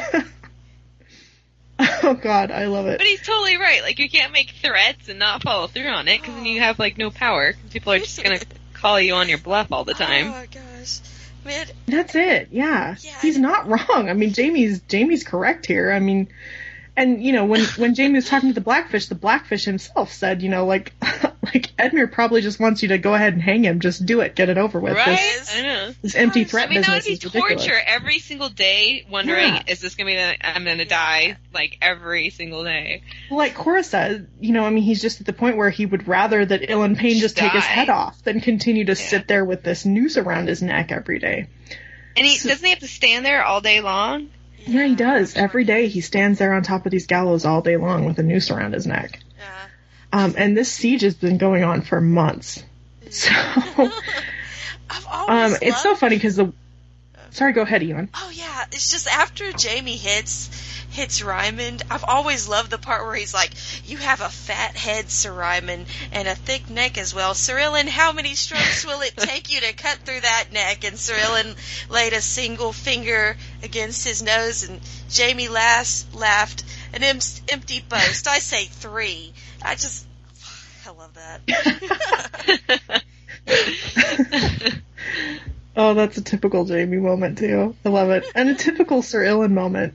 oh 1.78 2.14
god, 2.14 2.50
I 2.50 2.66
love 2.66 2.86
it. 2.86 2.98
But 2.98 3.06
he's 3.06 3.24
totally 3.24 3.56
right. 3.56 3.82
Like, 3.82 3.98
you 3.98 4.08
can't 4.08 4.32
make 4.32 4.50
threats 4.50 5.08
and 5.08 5.18
not 5.18 5.42
follow 5.42 5.66
through 5.66 5.88
on 5.88 6.08
it, 6.08 6.20
because 6.20 6.34
then 6.34 6.46
you 6.46 6.60
have, 6.60 6.78
like, 6.78 6.98
no 6.98 7.10
power. 7.10 7.54
People 7.70 7.92
are 7.92 7.98
just 7.98 8.22
gonna 8.22 8.40
call 8.74 9.00
you 9.00 9.14
on 9.14 9.28
your 9.28 9.38
bluff 9.38 9.72
all 9.72 9.84
the 9.84 9.94
time. 9.94 10.28
Oh 10.28 10.44
time. 10.46 11.02
My 11.44 11.50
gosh. 11.50 11.68
Man, 11.68 11.76
That's 11.86 12.14
it. 12.14 12.48
Yeah. 12.50 12.96
Yeah, 13.00 13.10
He's 13.20 13.38
not 13.38 13.68
wrong. 13.68 14.08
I 14.08 14.12
mean, 14.12 14.32
Jamie's 14.32 14.80
Jamie's 14.82 15.24
correct 15.24 15.66
here. 15.66 15.92
I 15.92 15.98
mean, 15.98 16.28
and 16.96 17.22
you 17.22 17.32
know, 17.32 17.44
when 17.44 17.64
when 17.76 17.94
Jamie 17.94 18.16
was 18.16 18.28
talking 18.28 18.50
to 18.50 18.54
the 18.54 18.60
Blackfish, 18.60 19.06
the 19.06 19.14
Blackfish 19.14 19.64
himself 19.64 20.12
said, 20.12 20.42
you 20.42 20.48
know, 20.48 20.66
like 20.66 20.92
like 21.54 21.76
Edmure 21.76 22.10
probably 22.10 22.40
just 22.40 22.58
wants 22.60 22.82
you 22.82 22.88
to 22.88 22.98
go 22.98 23.14
ahead 23.14 23.32
and 23.32 23.42
hang 23.42 23.64
him. 23.64 23.80
Just 23.80 24.04
do 24.06 24.20
it. 24.20 24.34
Get 24.34 24.48
it 24.48 24.58
over 24.58 24.78
with. 24.80 24.94
Right? 24.94 25.06
This, 25.18 25.54
I 25.56 25.62
know. 25.62 25.92
this 26.02 26.14
empty 26.14 26.44
threat 26.44 26.68
I 26.68 26.70
mean, 26.70 26.80
that 26.82 26.88
would 26.90 26.94
business 27.04 27.18
be 27.20 27.26
is 27.28 27.34
ridiculous. 27.34 27.64
torture 27.66 27.80
every 27.86 28.18
single 28.18 28.48
day, 28.48 29.06
wondering, 29.10 29.54
Yeah. 29.54 29.62
is 29.66 29.80
this 29.80 29.94
gonna 29.94 30.10
be 30.10 30.16
the, 30.16 30.34
I'm 30.46 30.64
gonna 30.64 30.84
die, 30.84 31.36
like, 31.52 31.78
every 31.82 32.30
single 32.30 32.64
day. 32.64 33.02
Like 33.30 33.54
Cora 33.54 33.82
said, 33.84 34.28
you 34.40 34.52
know, 34.52 34.64
I 34.64 34.70
mean, 34.70 34.82
he's 34.84 35.02
just 35.02 35.20
at 35.20 35.26
the 35.26 35.32
point 35.32 35.56
where 35.56 35.70
he 35.70 35.86
would 35.86 36.08
rather 36.08 36.44
that 36.44 36.62
Ilyn 36.62 36.96
Payne 36.96 37.18
just 37.18 37.36
take 37.36 37.52
his 37.52 37.64
head 37.64 37.88
off 37.90 38.22
than 38.24 38.40
continue 38.40 38.84
to 38.86 38.92
Yeah. 38.92 38.96
sit 39.08 39.28
there 39.28 39.44
with 39.44 39.62
this 39.62 39.84
noose 39.84 40.16
around 40.16 40.48
his 40.48 40.62
neck 40.62 40.92
every 40.92 41.18
day. 41.18 41.46
And 42.16 42.26
he, 42.26 42.36
doesn't 42.36 42.64
he 42.64 42.70
have 42.70 42.80
to 42.80 42.88
stand 42.88 43.24
there 43.24 43.42
all 43.44 43.60
day 43.60 43.80
long? 43.80 44.28
Yeah, 44.66 44.86
he 44.86 44.94
does. 44.94 45.34
Every 45.36 45.64
day 45.64 45.88
he 45.88 46.00
stands 46.02 46.38
there 46.38 46.52
on 46.52 46.62
top 46.62 46.86
of 46.86 46.92
these 46.92 47.06
gallows 47.06 47.44
all 47.44 47.62
day 47.62 47.76
long 47.76 48.04
with 48.04 48.18
a 48.18 48.22
noose 48.22 48.50
around 48.50 48.74
his 48.74 48.86
neck. 48.86 49.18
Um, 50.12 50.34
and 50.36 50.56
this 50.56 50.70
siege 50.70 51.02
has 51.02 51.14
been 51.14 51.38
going 51.38 51.64
on 51.64 51.82
for 51.82 52.00
months. 52.00 52.62
So, 53.10 53.30
I've 54.90 55.06
always 55.10 55.52
um, 55.52 55.58
it's 55.62 55.82
so 55.82 55.94
funny 55.94 56.16
because 56.16 56.36
the. 56.36 56.52
Sorry, 57.30 57.52
go 57.54 57.62
ahead, 57.62 57.82
Ewan. 57.82 58.10
Oh 58.14 58.30
yeah, 58.32 58.66
it's 58.72 58.90
just 58.90 59.08
after 59.08 59.52
Jamie 59.52 59.96
hits 59.96 60.50
hits 60.92 61.22
Ryman, 61.22 61.78
I've 61.90 62.04
always 62.04 62.46
loved 62.46 62.70
the 62.70 62.78
part 62.78 63.04
where 63.04 63.14
he's 63.14 63.32
like, 63.32 63.52
"You 63.86 63.96
have 63.96 64.20
a 64.20 64.28
fat 64.28 64.76
head, 64.76 65.10
Sir 65.10 65.32
Ryman, 65.32 65.86
and 66.12 66.28
a 66.28 66.34
thick 66.34 66.68
neck 66.68 66.98
as 66.98 67.14
well, 67.14 67.34
Sir 67.34 67.58
Ilyn. 67.58 67.88
How 67.88 68.12
many 68.12 68.34
strokes 68.34 68.84
will 68.84 69.00
it 69.00 69.16
take 69.16 69.50
you 69.50 69.60
to 69.60 69.72
cut 69.72 69.98
through 70.04 70.20
that 70.20 70.52
neck?" 70.52 70.84
And 70.84 70.98
Sir 70.98 71.14
Ilyn 71.14 71.56
laid 71.88 72.12
a 72.12 72.20
single 72.20 72.72
finger 72.72 73.36
against 73.62 74.06
his 74.06 74.22
nose, 74.22 74.68
and 74.68 74.80
Jamie 75.08 75.48
last 75.48 76.14
laughed 76.14 76.64
an 76.92 77.02
em- 77.02 77.18
empty 77.48 77.80
boast. 77.88 78.28
I 78.28 78.38
say 78.38 78.66
three. 78.66 79.32
I 79.64 79.74
just, 79.74 80.06
I 80.86 80.90
love 80.90 81.14
that. 81.14 83.02
Oh, 85.74 85.94
that's 85.94 86.18
a 86.18 86.22
typical 86.22 86.66
Jamie 86.66 86.98
moment 86.98 87.38
too. 87.38 87.74
I 87.84 87.88
love 87.88 88.10
it, 88.10 88.24
and 88.34 88.50
a 88.50 88.54
typical 88.54 89.00
Sir 89.00 89.24
Ilyn 89.24 89.52
moment. 89.52 89.94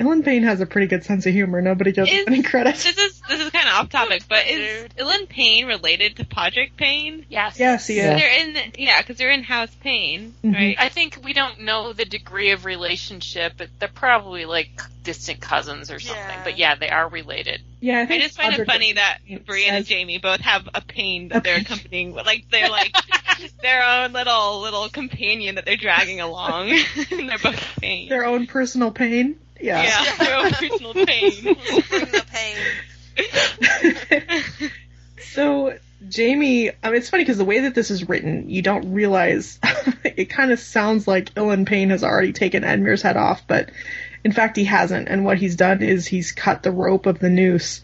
Ilyn 0.00 0.24
Payne 0.24 0.44
has 0.44 0.60
a 0.60 0.66
pretty 0.66 0.86
good 0.86 1.04
sense 1.04 1.26
of 1.26 1.32
humor. 1.32 1.60
Nobody 1.60 1.92
gives 1.92 2.08
him 2.10 2.18
Is- 2.20 2.26
any 2.28 2.42
credit. 2.42 2.74
This 2.76 2.86
is 2.96 3.20
this 3.28 3.40
is 3.40 3.50
kind 3.50 3.66
of 3.68 3.74
off 3.74 3.88
topic, 3.90 4.22
but 4.28 4.46
is 4.46 4.82
Dude. 4.82 4.96
Ilyn 4.96 5.26
Payne 5.28 5.66
related 5.66 6.16
to 6.16 6.24
Podrick 6.24 6.76
Payne? 6.76 7.26
Yes. 7.28 7.58
Yes, 7.58 7.86
he 7.86 7.98
is. 7.98 8.04
Yeah. 8.04 8.16
They're 8.18 8.40
in, 8.64 8.72
yeah, 8.78 9.00
because 9.00 9.16
they're 9.16 9.30
in 9.32 9.42
House 9.42 9.74
Payne, 9.82 10.34
Mhm. 10.44 10.54
right? 10.54 10.76
I 10.78 10.88
think 10.88 11.20
we 11.24 11.32
don't 11.32 11.60
know 11.62 11.92
the 11.92 12.04
degree 12.04 12.50
of 12.52 12.64
relationship, 12.64 13.54
but 13.56 13.68
they're 13.78 13.88
probably 13.88 14.44
like 14.44 14.70
distant 15.02 15.40
cousins 15.40 15.90
or 15.90 15.98
something. 15.98 16.22
Yeah. 16.22 16.44
But 16.44 16.58
yeah, 16.58 16.74
they 16.76 16.88
are 16.90 17.08
related. 17.08 17.60
Yeah, 17.80 18.04
I, 18.08 18.12
I 18.14 18.18
just 18.20 18.36
find 18.36 18.54
it 18.54 18.66
funny 18.66 18.92
that 18.94 19.18
it 19.26 19.46
Brienne 19.46 19.74
and 19.74 19.84
says- 19.86 19.88
Jamie 19.88 20.18
both 20.18 20.40
have 20.40 20.68
a 20.74 20.80
Payne 20.80 21.26
A 21.26 21.34
that 21.34 21.44
they're 21.44 21.54
Payne. 21.56 21.64
accompanying, 21.64 22.14
like 22.14 22.44
they're 22.50 22.68
like 22.70 22.94
their 23.62 23.82
own 23.84 24.12
little 24.12 24.60
little 24.60 24.88
companion 24.88 25.56
that 25.56 25.64
they're 25.64 25.76
dragging 25.76 26.20
along. 26.20 26.70
and 26.70 27.28
they're 27.28 27.38
both 27.38 27.60
Payne. 27.80 28.08
their 28.08 28.24
own 28.24 28.46
personal 28.46 28.90
pain. 28.90 29.36
Yeah. 29.60 29.82
yeah, 29.82 30.16
their 30.16 30.36
own 30.36 30.50
personal 30.50 30.94
Payne. 30.94 31.42
Bring 31.42 32.06
the 32.06 32.24
pain. 32.30 32.56
So 35.38 35.78
Jamie, 36.08 36.70
I 36.70 36.88
mean, 36.88 36.96
it's 36.96 37.10
funny 37.10 37.22
because 37.22 37.38
the 37.38 37.44
way 37.44 37.60
that 37.60 37.74
this 37.74 37.92
is 37.92 38.08
written, 38.08 38.50
you 38.50 38.60
don't 38.60 38.92
realize 38.92 39.60
it 40.04 40.30
kind 40.30 40.50
of 40.50 40.58
sounds 40.58 41.06
like 41.06 41.34
Ilyn 41.34 41.64
Payne 41.64 41.90
has 41.90 42.02
already 42.02 42.32
taken 42.32 42.64
Edmure's 42.64 43.02
head 43.02 43.16
off, 43.16 43.46
but 43.46 43.70
in 44.24 44.32
fact 44.32 44.56
he 44.56 44.64
hasn't. 44.64 45.08
And 45.08 45.24
what 45.24 45.38
he's 45.38 45.54
done 45.54 45.82
is 45.82 46.06
he's 46.06 46.32
cut 46.32 46.62
the 46.62 46.72
rope 46.72 47.06
of 47.06 47.18
the 47.18 47.30
noose, 47.30 47.82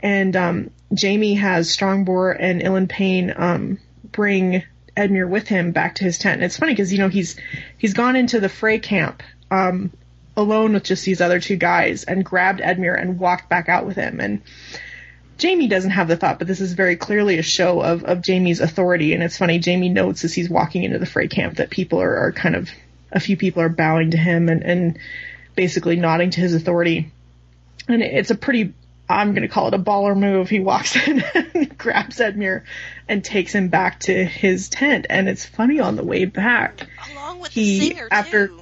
and 0.00 0.34
um, 0.36 0.70
Jamie 0.94 1.34
has 1.34 1.74
Strongboar 1.74 2.36
and 2.38 2.62
Ilyn 2.62 2.88
Payne 2.88 3.34
um, 3.36 3.78
bring 4.02 4.62
Edmure 4.96 5.28
with 5.28 5.48
him 5.48 5.72
back 5.72 5.96
to 5.96 6.04
his 6.04 6.18
tent. 6.18 6.36
And 6.36 6.44
it's 6.44 6.56
funny 6.56 6.72
because 6.72 6.92
you 6.92 6.98
know 6.98 7.08
he's 7.08 7.36
he's 7.76 7.94
gone 7.94 8.16
into 8.16 8.40
the 8.40 8.48
Frey 8.48 8.78
camp. 8.78 9.22
Um, 9.50 9.92
alone 10.36 10.72
with 10.74 10.84
just 10.84 11.04
these 11.04 11.20
other 11.20 11.40
two 11.40 11.56
guys 11.56 12.04
and 12.04 12.24
grabbed 12.24 12.60
Edmure 12.60 13.00
and 13.00 13.18
walked 13.18 13.48
back 13.48 13.68
out 13.68 13.86
with 13.86 13.96
him 13.96 14.20
and 14.20 14.42
Jamie 15.36 15.66
doesn't 15.66 15.90
have 15.90 16.06
the 16.06 16.16
thought, 16.16 16.38
but 16.38 16.46
this 16.46 16.60
is 16.60 16.74
very 16.74 16.94
clearly 16.94 17.38
a 17.38 17.42
show 17.42 17.80
of, 17.80 18.04
of 18.04 18.22
Jamie's 18.22 18.60
authority. 18.60 19.14
And 19.14 19.22
it's 19.22 19.36
funny, 19.36 19.58
Jamie 19.58 19.88
notes 19.88 20.24
as 20.24 20.32
he's 20.32 20.48
walking 20.48 20.84
into 20.84 21.00
the 21.00 21.06
Frey 21.06 21.26
camp 21.26 21.56
that 21.56 21.70
people 21.70 22.00
are, 22.00 22.16
are 22.16 22.32
kind 22.32 22.54
of, 22.54 22.70
a 23.10 23.18
few 23.18 23.36
people 23.36 23.60
are 23.60 23.68
bowing 23.68 24.12
to 24.12 24.16
him 24.16 24.48
and, 24.48 24.62
and 24.62 24.98
basically 25.56 25.96
nodding 25.96 26.30
to 26.30 26.40
his 26.40 26.54
authority. 26.54 27.10
And 27.88 28.00
it's 28.00 28.30
a 28.30 28.36
pretty, 28.36 28.74
I'm 29.08 29.32
going 29.32 29.42
to 29.42 29.48
call 29.48 29.66
it 29.66 29.74
a 29.74 29.78
baller 29.78 30.16
move. 30.16 30.48
He 30.48 30.60
walks 30.60 30.94
in 31.08 31.20
and 31.34 31.76
grabs 31.76 32.18
Edmure 32.20 32.62
and 33.08 33.24
takes 33.24 33.52
him 33.52 33.68
back 33.68 33.98
to 34.00 34.24
his 34.24 34.68
tent. 34.68 35.06
And 35.10 35.28
it's 35.28 35.44
funny 35.44 35.80
on 35.80 35.96
the 35.96 36.04
way 36.04 36.26
back. 36.26 36.86
Along 37.10 37.40
with 37.40 37.50
He- 37.50 37.80
the 37.80 37.88
singer 37.88 38.08
after- 38.08 38.46
too. 38.48 38.60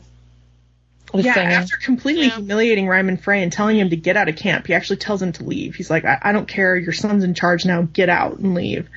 The 1.13 1.23
yeah, 1.23 1.35
singer. 1.35 1.51
after 1.51 1.77
completely 1.77 2.27
Yeah. 2.27 2.37
humiliating 2.37 2.89
Ryman 2.89 3.19
Frey 3.19 3.43
and 3.43 3.53
telling 3.53 3.79
him 3.79 3.91
to 3.91 3.97
get 3.97 4.17
out 4.17 4.29
of 4.29 4.37
camp, 4.37 4.67
he 4.67 4.75
actually 4.75 4.97
tells 4.97 5.21
him 5.21 5.33
to 5.33 5.45
leave. 5.45 5.75
He's 5.75 5.91
like, 5.91 6.05
I, 6.05 6.19
I 6.23 6.33
don't 6.33 6.49
care, 6.49 6.75
your 6.77 6.93
son's 6.93 7.23
in 7.25 7.35
charge 7.35 7.65
now, 7.67 7.83
get 7.83 8.09
out 8.09 8.39
and 8.39 8.55
leave. 8.55 8.89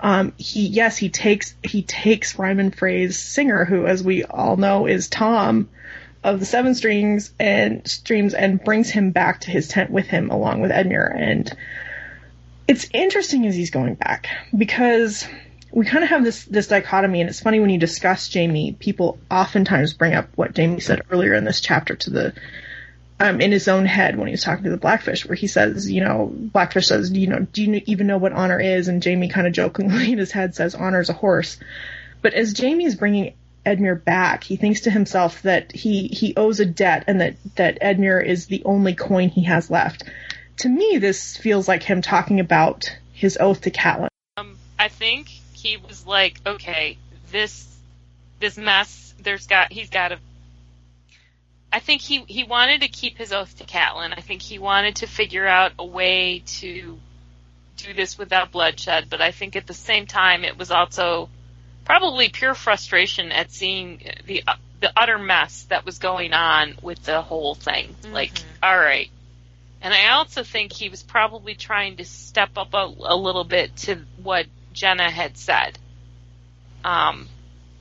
Um, 0.00 0.32
he, 0.36 0.66
yes, 0.66 0.96
he 0.96 1.08
takes, 1.08 1.54
he 1.62 1.82
takes 1.82 2.38
Ryman 2.38 2.72
Frey's 2.72 3.18
singer, 3.18 3.64
who, 3.64 3.86
as 3.86 4.02
we 4.02 4.24
all 4.24 4.56
know, 4.56 4.86
is 4.86 5.08
Tom 5.08 5.68
of 6.24 6.40
the 6.40 6.46
Seven 6.46 6.74
Strings 6.74 7.32
and 7.38 7.86
Streams, 7.86 8.34
and 8.34 8.62
brings 8.62 8.90
him 8.90 9.12
back 9.12 9.42
to 9.42 9.50
his 9.50 9.68
tent 9.68 9.90
with 9.90 10.06
him, 10.06 10.30
along 10.30 10.60
with 10.60 10.70
Edmure. 10.72 11.14
And 11.16 11.50
it's 12.66 12.88
interesting 12.92 13.46
as 13.46 13.54
he's 13.54 13.70
going 13.70 13.94
back 13.94 14.28
because 14.56 15.26
we 15.76 15.84
kind 15.84 16.02
of 16.02 16.08
have 16.08 16.24
this 16.24 16.46
this 16.46 16.68
dichotomy, 16.68 17.20
and 17.20 17.28
it's 17.28 17.40
funny 17.40 17.60
when 17.60 17.68
you 17.68 17.78
discuss 17.78 18.30
Jamie, 18.30 18.72
people 18.72 19.18
oftentimes 19.30 19.92
bring 19.92 20.14
up 20.14 20.30
what 20.34 20.54
Jamie 20.54 20.80
said 20.80 21.02
earlier 21.10 21.34
in 21.34 21.44
this 21.44 21.60
chapter 21.60 21.94
to 21.96 22.08
the 22.08 22.32
um, 23.20 23.42
in 23.42 23.52
his 23.52 23.68
own 23.68 23.84
head 23.84 24.16
when 24.16 24.26
he 24.26 24.32
was 24.32 24.42
talking 24.42 24.64
to 24.64 24.70
the 24.70 24.78
Blackfish, 24.78 25.26
where 25.26 25.36
he 25.36 25.46
says, 25.46 25.90
you 25.90 26.02
know, 26.02 26.32
Blackfish 26.32 26.86
says, 26.86 27.12
you 27.12 27.26
know, 27.26 27.40
do 27.40 27.62
you 27.62 27.82
even 27.84 28.06
know 28.06 28.16
what 28.16 28.32
honor 28.32 28.58
is? 28.58 28.88
And 28.88 29.02
Jamie 29.02 29.28
kind 29.28 29.46
of 29.46 29.52
jokingly 29.52 30.12
in 30.12 30.16
his 30.18 30.32
head 30.32 30.54
says, 30.54 30.74
honor 30.74 31.00
is 31.00 31.10
a 31.10 31.12
horse. 31.12 31.58
But 32.22 32.32
as 32.32 32.54
Jamie 32.54 32.86
is 32.86 32.96
bringing 32.96 33.34
Edmure 33.66 34.02
back, 34.02 34.44
he 34.44 34.56
thinks 34.56 34.80
to 34.82 34.90
himself 34.90 35.42
that 35.42 35.72
he 35.72 36.08
he 36.08 36.34
owes 36.38 36.58
a 36.58 36.64
debt, 36.64 37.04
and 37.06 37.20
that 37.20 37.36
that 37.56 37.82
Edmure 37.82 38.24
is 38.24 38.46
the 38.46 38.62
only 38.64 38.94
coin 38.94 39.28
he 39.28 39.44
has 39.44 39.70
left. 39.70 40.04
To 40.60 40.70
me, 40.70 40.96
this 40.96 41.36
feels 41.36 41.68
like 41.68 41.82
him 41.82 42.00
talking 42.00 42.40
about 42.40 42.96
his 43.12 43.36
oath 43.36 43.60
to 43.60 43.70
Catelyn. 43.70 44.08
Um, 44.38 44.56
I 44.78 44.88
think 44.88 45.28
he 45.66 45.76
was 45.76 46.06
like, 46.06 46.40
okay, 46.46 46.96
this 47.30 47.66
this 48.38 48.56
mess. 48.56 49.14
There's 49.18 49.46
got 49.46 49.72
he's 49.72 49.90
got 49.90 50.08
to. 50.08 50.18
I 51.72 51.80
think 51.80 52.00
he 52.00 52.20
he 52.28 52.44
wanted 52.44 52.82
to 52.82 52.88
keep 52.88 53.18
his 53.18 53.32
oath 53.32 53.58
to 53.58 53.64
Catelyn. 53.64 54.14
I 54.16 54.20
think 54.20 54.42
he 54.42 54.58
wanted 54.58 54.96
to 54.96 55.06
figure 55.06 55.46
out 55.46 55.72
a 55.78 55.84
way 55.84 56.42
to 56.60 56.98
do 57.76 57.94
this 57.94 58.16
without 58.16 58.52
bloodshed. 58.52 59.08
But 59.10 59.20
I 59.20 59.32
think 59.32 59.56
at 59.56 59.66
the 59.66 59.74
same 59.74 60.06
time, 60.06 60.44
it 60.44 60.56
was 60.56 60.70
also 60.70 61.28
probably 61.84 62.28
pure 62.28 62.54
frustration 62.54 63.32
at 63.32 63.50
seeing 63.50 64.00
the 64.26 64.44
the 64.80 64.92
utter 64.96 65.18
mess 65.18 65.64
that 65.70 65.84
was 65.84 65.98
going 65.98 66.32
on 66.32 66.76
with 66.82 67.02
the 67.02 67.22
whole 67.22 67.54
thing. 67.54 67.96
Mm-hmm. 68.02 68.14
Like, 68.14 68.32
all 68.62 68.78
right. 68.78 69.10
And 69.82 69.92
I 69.92 70.12
also 70.12 70.42
think 70.42 70.72
he 70.72 70.88
was 70.88 71.02
probably 71.02 71.54
trying 71.54 71.96
to 71.96 72.04
step 72.04 72.50
up 72.56 72.74
a, 72.74 72.92
a 73.00 73.16
little 73.16 73.44
bit 73.44 73.76
to 73.76 74.00
what 74.22 74.46
Genna 74.76 75.10
had 75.10 75.36
said, 75.38 75.78
um, 76.84 77.28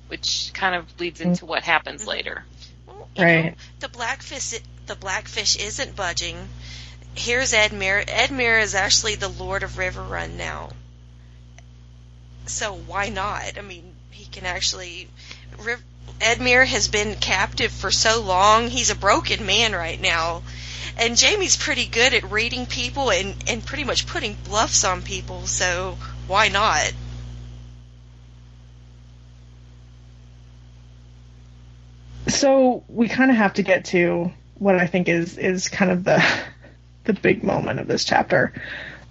which 0.08 0.52
kind 0.54 0.74
of 0.76 1.00
leads 1.00 1.20
into 1.22 1.46
what 1.46 1.64
happens 1.64 2.08
later. 2.08 2.44
Well, 2.88 3.10
you 3.16 3.22
know, 3.22 3.28
Right. 3.28 3.56
the 3.82 3.90
blackfish 3.90 4.54
the 4.88 4.96
blackfish 4.96 5.56
isn't 5.58 5.96
budging. 5.96 6.48
Here's 7.16 7.54
Edmure. 7.54 8.06
Edmure 8.06 8.62
is 8.62 8.76
actually 8.76 9.16
the 9.16 9.28
Lord 9.28 9.64
of 9.64 9.72
Riverrun 9.72 10.34
now. 10.38 10.70
So 12.46 12.74
why 12.74 13.10
not? 13.10 13.58
I 13.58 13.62
mean, 13.62 13.94
he 14.12 14.26
can 14.26 14.46
actually. 14.46 15.10
Riv- 15.60 15.84
Edmure 16.20 16.66
has 16.66 16.88
been 16.88 17.16
captive 17.16 17.72
for 17.72 17.92
so 17.92 18.22
long. 18.22 18.70
He's 18.70 18.90
a 18.92 18.96
broken 18.96 19.46
man 19.46 19.74
right 19.74 20.00
now. 20.00 20.44
And 20.98 21.18
Jamie's 21.18 21.58
pretty 21.58 21.88
good 21.88 22.14
at 22.14 22.32
reading 22.32 22.68
people 22.68 23.10
and, 23.12 23.36
and 23.48 23.66
pretty 23.66 23.84
much 23.84 24.08
putting 24.08 24.36
bluffs 24.46 24.86
on 24.86 25.02
people, 25.02 25.46
so 25.46 25.98
why 26.28 26.48
not? 26.50 26.92
So 32.28 32.84
we 32.88 33.08
kind 33.08 33.32
of 33.32 33.38
have 33.38 33.54
to 33.56 33.64
get 33.64 33.86
to 33.86 34.32
what 34.58 34.76
I 34.76 34.88
think 34.88 35.08
is 35.10 35.38
is 35.38 35.68
kind 35.70 35.92
of 35.92 36.04
the 36.04 36.24
the 37.04 37.14
big 37.14 37.44
moment 37.44 37.80
of 37.80 37.88
this 37.88 38.04
chapter, 38.04 38.52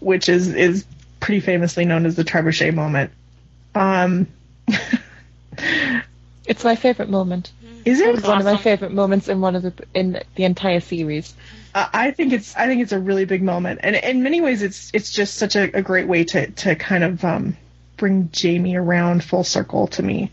which 0.01 0.29
is 0.29 0.49
is 0.55 0.85
pretty 1.21 1.41
famously 1.41 1.85
known 1.85 2.07
as 2.07 2.17
the 2.17 2.25
trebuchet 2.25 2.75
moment. 2.75 3.11
Um, 3.75 4.27
It's 6.47 6.63
my 6.65 6.77
favorite 6.77 7.09
moment. 7.09 7.53
is 7.87 8.01
It 8.01 8.09
it? 8.09 8.15
was 8.17 8.23
one 8.25 8.39
of 8.39 8.45
my 8.45 8.57
favorite 8.59 8.93
moments 8.93 9.29
in 9.29 9.41
one 9.41 9.57
of 9.57 9.63
the 9.63 9.73
in 9.95 10.21
the 10.35 10.45
entire 10.45 10.81
series. 10.81 11.33
I 11.75 12.13
think 12.13 12.33
it's 12.33 12.55
I 12.55 12.67
think 12.67 12.83
it's 12.83 12.93
a 12.93 12.99
really 12.99 13.25
big 13.25 13.43
moment, 13.43 13.81
and 13.83 13.97
in 13.97 14.23
many 14.23 14.41
ways, 14.41 14.63
it's 14.63 14.91
it's 14.95 15.11
just 15.11 15.35
such 15.35 15.57
a, 15.57 15.79
a 15.79 15.83
great 15.83 16.07
way 16.07 16.23
to 16.25 16.51
to 16.51 16.77
kind 16.77 17.03
of 17.03 17.25
um, 17.25 17.57
bring 17.97 18.31
Jamie 18.31 18.77
around 18.77 19.25
full 19.25 19.43
circle 19.43 19.89
to 19.89 20.03
me. 20.03 20.31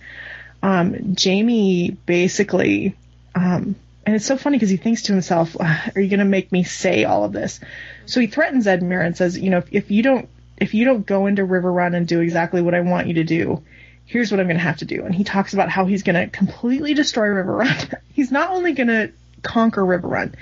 Um, 0.61 1.15
Jamie 1.15 1.97
basically, 2.05 2.95
um, 3.33 3.75
and 4.05 4.15
it's 4.15 4.25
so 4.25 4.37
funny 4.37 4.57
because 4.57 4.69
he 4.69 4.77
thinks 4.77 5.03
to 5.03 5.13
himself, 5.13 5.57
"Are 5.59 5.99
you 5.99 6.09
going 6.09 6.19
to 6.19 6.25
make 6.25 6.51
me 6.51 6.63
say 6.63 7.05
all 7.05 7.23
of 7.23 7.33
this?" 7.33 7.59
So 8.05 8.19
he 8.19 8.27
threatens 8.27 8.67
Edmure 8.67 9.03
and 9.03 9.17
says, 9.17 9.35
"You 9.35 9.49
know, 9.49 9.57
if, 9.57 9.73
if 9.73 9.91
you 9.91 10.03
don't 10.03 10.29
if 10.57 10.75
you 10.75 10.85
don't 10.85 11.05
go 11.05 11.25
into 11.25 11.41
Riverrun 11.41 11.95
and 11.95 12.07
do 12.07 12.19
exactly 12.19 12.61
what 12.61 12.75
I 12.75 12.81
want 12.81 13.07
you 13.07 13.15
to 13.15 13.23
do." 13.23 13.63
Here's 14.05 14.29
what 14.29 14.41
I'm 14.41 14.47
going 14.47 14.57
to 14.57 14.63
have 14.63 14.79
to 14.79 14.85
do. 14.85 15.05
And 15.05 15.15
he 15.15 15.23
talks 15.23 15.53
about 15.53 15.69
how 15.69 15.85
he's 15.85 16.03
going 16.03 16.15
to 16.15 16.27
completely 16.27 16.93
destroy 16.93 17.27
Riverrun. 17.27 17.93
he's 18.13 18.29
not 18.29 18.49
only 18.49 18.73
going 18.73 18.87
to 18.87 19.11
conquer 19.41 19.81
Riverrun, 19.81 20.33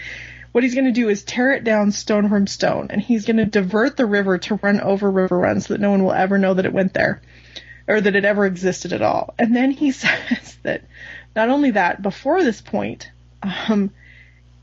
what 0.51 0.63
he's 0.63 0.73
going 0.73 0.85
to 0.85 0.91
do 0.91 1.09
is 1.09 1.23
tear 1.23 1.51
it 1.51 1.63
down 1.63 1.91
stone 1.91 2.29
from 2.29 2.47
stone, 2.47 2.87
and 2.89 3.01
he's 3.01 3.25
going 3.25 3.37
to 3.37 3.45
divert 3.45 3.97
the 3.97 4.05
river 4.05 4.37
to 4.37 4.55
run 4.55 4.81
over 4.81 5.11
Riverrun 5.11 5.61
so 5.61 5.73
that 5.73 5.81
no 5.81 5.91
one 5.91 6.03
will 6.03 6.13
ever 6.13 6.37
know 6.37 6.53
that 6.53 6.65
it 6.65 6.73
went 6.73 6.93
there, 6.93 7.21
or 7.87 8.01
that 8.01 8.15
it 8.15 8.25
ever 8.25 8.45
existed 8.45 8.93
at 8.93 9.01
all. 9.01 9.33
And 9.37 9.55
then 9.55 9.71
he 9.71 9.91
says 9.91 10.57
that 10.63 10.83
not 11.35 11.49
only 11.49 11.71
that, 11.71 12.01
before 12.01 12.43
this 12.43 12.61
point, 12.61 13.09
um, 13.43 13.91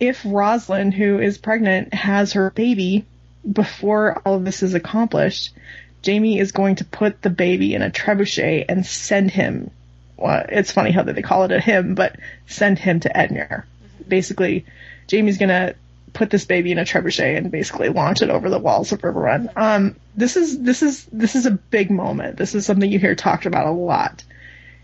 if 0.01 0.23
Rosalind, 0.25 0.95
who 0.95 1.19
is 1.21 1.39
pregnant, 1.39 1.95
has 1.95 2.33
her 2.33 2.51
baby 2.51 3.07
before 3.51 4.21
all 4.25 4.35
of 4.35 4.45
this 4.45 4.63
is 4.63 4.75
accomplished, 4.75 5.55
Jamie 6.03 6.39
is 6.39 6.53
going 6.53 6.77
to 6.77 6.85
put 6.85 7.23
the 7.23 7.31
baby 7.31 7.75
in 7.75 7.83
a 7.83 7.91
trebuchet 7.91 8.67
and 8.69 8.85
send 8.85 9.31
him. 9.31 9.71
Well, 10.17 10.45
it's 10.49 10.73
funny 10.73 10.91
how 10.91 11.03
they 11.03 11.23
call 11.23 11.45
it 11.45 11.53
a 11.53 11.61
him, 11.61 11.95
but 11.95 12.17
send 12.47 12.79
him 12.79 13.01
to 13.01 13.09
Edmure. 13.09 13.65
Basically, 14.07 14.67
Jamie's 15.07 15.39
gonna 15.39 15.75
put 16.13 16.31
this 16.31 16.47
baby 16.47 16.73
in 16.73 16.79
a 16.79 16.85
trebuchet 16.85 17.37
and 17.37 17.51
basically 17.51 17.91
launch 17.91 18.23
it 18.23 18.31
over 18.31 18.49
the 18.49 18.59
walls 18.59 18.91
of 18.93 19.03
Riverrun. 19.03 19.53
Um, 19.55 19.97
this 20.17 20.37
is 20.37 20.61
this 20.61 20.83
is 20.83 21.05
this 21.13 21.37
is 21.37 21.47
a 21.47 21.51
big 21.51 21.91
moment. 21.91 22.37
This 22.37 22.55
is 22.55 22.65
something 22.65 22.91
you 22.91 22.99
hear 22.99 23.15
talked 23.15 23.47
about 23.47 23.67
a 23.67 23.71
lot 23.71 24.25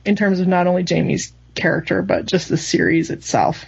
in 0.04 0.14
terms 0.14 0.40
of 0.40 0.46
not 0.46 0.66
only 0.66 0.82
Jamie's 0.82 1.32
character 1.54 2.02
but 2.02 2.26
just 2.26 2.48
the 2.48 2.56
series 2.56 3.10
itself. 3.10 3.64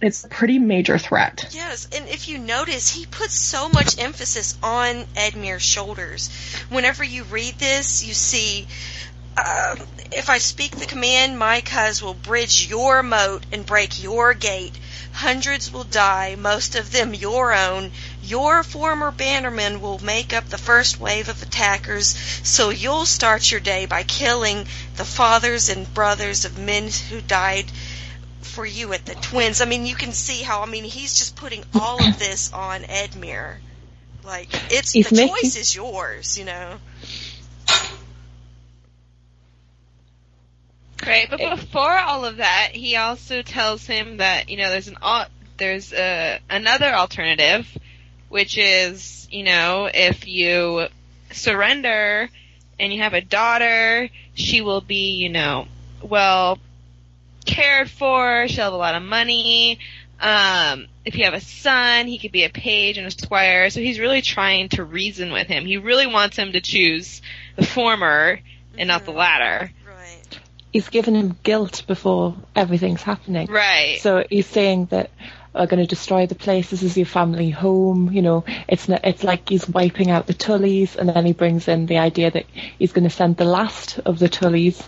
It's 0.00 0.24
a 0.24 0.28
pretty 0.28 0.58
major 0.58 0.96
threat. 0.96 1.50
Yes, 1.50 1.88
and 1.94 2.08
if 2.08 2.28
you 2.28 2.38
notice, 2.38 2.88
he 2.88 3.04
puts 3.04 3.34
so 3.34 3.68
much 3.68 3.98
emphasis 3.98 4.56
on 4.62 5.04
Edmure's 5.14 5.62
shoulders. 5.62 6.30
Whenever 6.70 7.04
you 7.04 7.24
read 7.24 7.54
this, 7.58 8.02
you 8.02 8.14
see, 8.14 8.66
um, 9.36 9.78
if 10.12 10.30
I 10.30 10.38
speak 10.38 10.72
the 10.76 10.86
command, 10.86 11.38
my 11.38 11.60
cuz 11.60 12.02
will 12.02 12.14
bridge 12.14 12.66
your 12.68 13.02
moat 13.02 13.44
and 13.52 13.66
break 13.66 14.02
your 14.02 14.32
gate. 14.32 14.78
Hundreds 15.20 15.70
will 15.70 15.84
die, 15.84 16.34
most 16.34 16.74
of 16.76 16.92
them 16.92 17.12
your 17.12 17.52
own. 17.54 17.90
Your 18.22 18.62
former 18.62 19.12
bannermen 19.12 19.80
will 19.80 19.98
make 19.98 20.32
up 20.32 20.48
the 20.48 20.56
first 20.56 20.98
wave 20.98 21.28
of 21.28 21.42
attackers, 21.42 22.16
so 22.42 22.70
you'll 22.70 23.04
start 23.04 23.50
your 23.50 23.60
day 23.60 23.84
by 23.84 24.02
killing 24.02 24.66
the 24.96 25.04
fathers 25.04 25.68
and 25.68 25.92
brothers 25.92 26.46
of 26.46 26.56
men 26.58 26.88
who 27.10 27.20
died 27.20 27.66
for 28.40 28.64
you 28.64 28.94
at 28.94 29.04
the 29.04 29.14
twins. 29.16 29.60
I 29.60 29.66
mean, 29.66 29.84
you 29.84 29.94
can 29.94 30.12
see 30.12 30.42
how. 30.42 30.62
I 30.62 30.66
mean, 30.66 30.84
he's 30.84 31.18
just 31.18 31.36
putting 31.36 31.64
all 31.78 32.02
of 32.02 32.18
this 32.18 32.50
on 32.54 32.80
Edmure. 32.84 33.56
Like 34.24 34.48
it's 34.72 34.92
He's 34.92 35.10
the 35.10 35.16
making- 35.16 35.34
choice 35.36 35.56
is 35.56 35.74
yours, 35.74 36.38
you 36.38 36.46
know. 36.46 36.78
Right, 41.06 41.28
but 41.30 41.40
eh. 41.40 41.54
before 41.54 41.96
all 41.96 42.24
of 42.24 42.38
that, 42.38 42.70
he 42.72 42.96
also 42.96 43.42
tells 43.42 43.86
him 43.86 44.18
that 44.18 44.48
you 44.48 44.56
know 44.56 44.70
there's 44.70 44.88
an 44.88 44.96
there's 45.56 45.92
a, 45.92 46.40
another 46.48 46.92
alternative, 46.92 47.66
which 48.28 48.58
is 48.58 49.28
you 49.30 49.44
know 49.44 49.88
if 49.92 50.26
you 50.26 50.86
surrender 51.32 52.28
and 52.78 52.92
you 52.92 53.02
have 53.02 53.14
a 53.14 53.20
daughter, 53.20 54.08
she 54.34 54.60
will 54.60 54.80
be 54.80 55.12
you 55.12 55.28
know 55.28 55.66
well 56.02 56.58
cared 57.46 57.90
for. 57.90 58.46
She'll 58.48 58.64
have 58.64 58.72
a 58.72 58.76
lot 58.76 58.94
of 58.94 59.02
money. 59.02 59.78
Um, 60.20 60.86
if 61.04 61.16
you 61.16 61.24
have 61.24 61.34
a 61.34 61.40
son, 61.40 62.06
he 62.06 62.18
could 62.18 62.32
be 62.32 62.44
a 62.44 62.50
page 62.50 62.98
and 62.98 63.06
a 63.06 63.10
squire. 63.10 63.70
So 63.70 63.80
he's 63.80 63.98
really 63.98 64.20
trying 64.20 64.68
to 64.70 64.84
reason 64.84 65.32
with 65.32 65.46
him. 65.46 65.64
He 65.64 65.78
really 65.78 66.06
wants 66.06 66.36
him 66.36 66.52
to 66.52 66.60
choose 66.60 67.22
the 67.56 67.64
former 67.64 68.40
and 68.76 68.88
not 68.88 69.04
the 69.04 69.12
mm-hmm. 69.12 69.18
latter. 69.18 69.70
He's 70.72 70.88
given 70.88 71.14
him 71.14 71.36
guilt 71.42 71.82
before 71.86 72.36
everything's 72.54 73.02
happening. 73.02 73.48
Right. 73.48 73.98
So 74.00 74.24
he's 74.30 74.46
saying 74.46 74.86
that 74.86 75.10
are 75.52 75.66
going 75.66 75.80
to 75.82 75.86
destroy 75.86 76.26
the 76.26 76.36
place. 76.36 76.70
This 76.70 76.84
is 76.84 76.96
your 76.96 77.06
family 77.06 77.50
home. 77.50 78.12
You 78.12 78.22
know, 78.22 78.44
it's 78.68 78.88
not, 78.88 79.00
it's 79.04 79.24
like 79.24 79.48
he's 79.48 79.68
wiping 79.68 80.10
out 80.10 80.28
the 80.28 80.34
Tullys, 80.34 80.94
and 80.96 81.08
then 81.08 81.26
he 81.26 81.32
brings 81.32 81.66
in 81.66 81.86
the 81.86 81.98
idea 81.98 82.30
that 82.30 82.46
he's 82.78 82.92
going 82.92 83.02
to 83.04 83.10
send 83.10 83.36
the 83.36 83.44
last 83.44 83.98
of 84.06 84.20
the 84.20 84.28
Tullys 84.28 84.80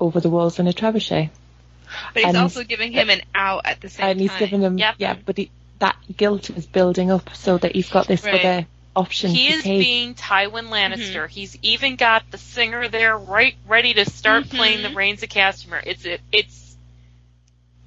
over 0.00 0.18
the 0.18 0.28
walls 0.30 0.58
in 0.58 0.66
a 0.66 0.72
trebuchet. 0.72 1.30
But 2.14 2.22
he's 2.24 2.34
And- 2.34 2.36
also 2.38 2.64
giving 2.64 2.90
him 2.92 3.10
an 3.10 3.20
out 3.34 3.62
at 3.64 3.80
the 3.80 3.88
same 3.88 4.06
and 4.06 4.20
he's 4.20 4.30
time. 4.30 4.38
giving 4.40 4.60
him, 4.62 4.78
Yep. 4.78 4.94
yeah, 4.98 5.14
but 5.24 5.36
he, 5.36 5.50
that 5.78 5.94
guilt 6.16 6.50
is 6.50 6.66
building 6.66 7.12
up 7.12 7.30
so 7.36 7.58
that 7.58 7.74
he's 7.76 7.88
got 7.88 8.08
this 8.08 8.24
Right. 8.24 8.34
other 8.44 8.66
option 8.94 9.30
He 9.30 9.48
to 9.48 9.54
is 9.54 9.62
take. 9.62 9.80
being 9.80 10.14
Tywin 10.14 10.68
Lannister. 10.68 11.28
He's 11.28 11.56
even 11.62 11.96
got 11.96 12.30
the 12.30 12.38
singer 12.38 12.88
there 12.88 13.16
right 13.16 13.54
ready 13.66 13.94
to 13.94 14.04
start 14.08 14.44
Mhm. 14.44 14.50
playing 14.56 14.82
the 14.82 14.90
Rains 14.90 15.22
of 15.22 15.28
Castamere. 15.30 15.82
It's 15.86 16.04
it, 16.04 16.20
it's 16.30 16.76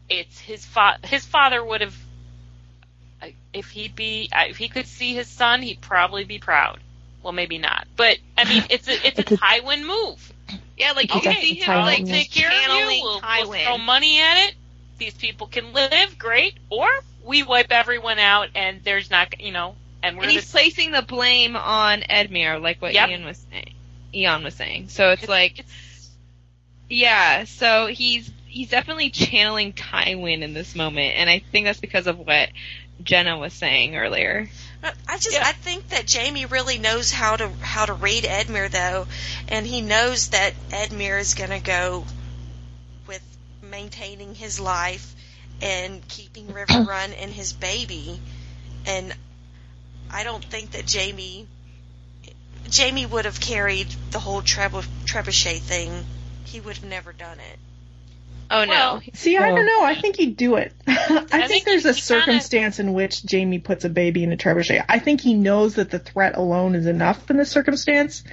it's 0.09 0.39
his 0.39 0.65
fa- 0.65 0.99
his 1.03 1.25
father 1.25 1.63
would 1.63 1.81
have 1.81 1.95
if 3.53 3.69
he'd 3.69 3.95
be 3.95 4.29
if 4.33 4.57
he 4.57 4.67
could 4.67 4.85
see 4.87 5.13
his 5.15 5.27
son, 5.27 5.61
he'd 5.61 5.81
probably 5.81 6.25
be 6.25 6.39
proud. 6.39 6.79
Well, 7.23 7.33
maybe 7.33 7.57
not, 7.57 7.87
but 7.95 8.17
I 8.37 8.43
mean, 8.45 8.63
it's 8.69 8.87
a 8.87 8.93
it's 9.07 9.17
a 9.19 9.21
It's 9.21 9.31
a- 9.31 9.37
Tywin 9.37 9.85
move. 9.85 10.33
yeah, 10.77 10.91
like 10.91 11.11
you 11.13 11.19
Okay, 11.19 11.33
can 11.33 11.41
see 11.41 11.53
him 11.55 11.75
like. 11.81 12.05
Take 12.05 12.31
care 12.31 12.49
of 12.49 12.77
you. 12.77 12.85
We'll, 12.85 13.03
we'll 13.03 13.21
Tywin. 13.21 13.63
throw 13.63 13.77
money 13.77 14.19
at 14.21 14.49
it. 14.49 14.55
These 14.97 15.13
people 15.15 15.47
can 15.47 15.73
live 15.73 16.17
great, 16.17 16.55
or 16.69 16.87
we 17.23 17.43
wipe 17.43 17.71
everyone 17.71 18.19
out, 18.19 18.49
and 18.55 18.81
there's 18.83 19.09
not 19.09 19.39
you 19.41 19.51
know, 19.51 19.75
and 20.07 20.17
we're 20.17 20.23
and 20.23 20.31
he's 20.31 20.45
the 20.45 20.51
placing 20.51 20.91
the 20.91 21.01
blame 21.01 21.55
on 21.55 22.01
Edmure, 22.01 22.61
like 22.61 22.81
what 22.81 22.93
Yep. 22.93 23.09
Ian 23.09 23.25
was 23.25 23.45
saying. 23.51 23.73
Eon 24.13 24.43
was 24.43 24.53
saying. 24.53 24.89
So 24.89 25.11
it's, 25.11 25.27
like, 25.27 25.59
it's 25.59 26.09
yeah. 26.89 27.43
So 27.45 27.87
he's 27.87 28.31
he's 28.47 28.69
definitely 28.69 29.09
channeling 29.09 29.73
Tywin 29.73 30.41
in 30.41 30.53
this 30.53 30.75
moment, 30.75 31.15
and 31.17 31.29
I 31.29 31.39
think 31.51 31.65
that's 31.65 31.79
because 31.79 32.07
of 32.07 32.17
what 32.17 32.49
Genna 33.03 33.39
was 33.39 33.53
saying 33.53 33.95
earlier. 33.97 34.49
Uh, 34.83 34.91
I 35.07 35.17
just 35.17 35.33
Yeah. 35.33 35.43
I 35.45 35.51
think 35.51 35.89
that 35.89 36.05
Jamie 36.05 36.45
really 36.45 36.77
knows 36.77 37.11
how 37.11 37.35
to 37.35 37.49
how 37.61 37.85
to 37.85 37.93
read 37.93 38.23
Edmure 38.23 38.69
though, 38.69 39.07
and 39.47 39.65
he 39.65 39.81
knows 39.81 40.29
that 40.29 40.53
Edmure 40.69 41.19
is 41.19 41.33
going 41.33 41.49
to 41.49 41.59
go 41.59 42.05
with 43.07 43.21
maintaining 43.61 44.35
his 44.35 44.59
life 44.59 45.13
and 45.61 46.07
keeping 46.07 46.53
River 46.53 46.81
Run 46.87 47.11
and 47.13 47.31
his 47.31 47.53
baby. 47.53 48.19
And 48.85 49.13
I 50.15 50.23
don't 50.23 50.43
think 50.43 50.71
that 50.71 50.85
Jamie 50.85 51.45
Jamie 52.69 53.05
would 53.05 53.25
have 53.25 53.41
carried 53.41 53.87
the 54.11 54.19
whole 54.19 54.41
Treb- 54.41 54.85
trebuchet 55.05 55.59
thing. 55.59 55.91
He 56.45 56.61
would 56.61 56.77
have 56.77 56.85
never 56.85 57.11
done 57.11 57.37
it. 57.37 57.59
Oh 58.49 58.63
no. 58.63 58.71
Well, 58.71 59.01
See, 59.13 59.35
I 59.37 59.49
don't 59.49 59.65
know. 59.65 59.83
I 59.83 59.95
think 59.95 60.15
he'd 60.15 60.37
do 60.37 60.55
it. 60.55 60.71
I, 60.87 61.19
think, 61.19 61.47
think 61.49 61.65
there's 61.65 61.83
a 61.85 61.89
he 61.89 62.01
kinda- 62.01 62.01
circumstance 62.01 62.79
in 62.79 62.93
which 62.93 63.25
Jamie 63.25 63.59
puts 63.59 63.83
a 63.83 63.89
baby 63.89 64.23
in 64.23 64.31
a 64.31 64.37
trebuchet. 64.37 64.85
I 64.87 64.99
think 64.99 65.19
he 65.19 65.33
knows 65.33 65.75
that 65.75 65.91
the 65.91 65.99
threat 65.99 66.37
alone 66.37 66.75
is 66.75 66.85
enough 66.85 67.29
in 67.29 67.35
this 67.35 67.51
circumstance. 67.51 68.23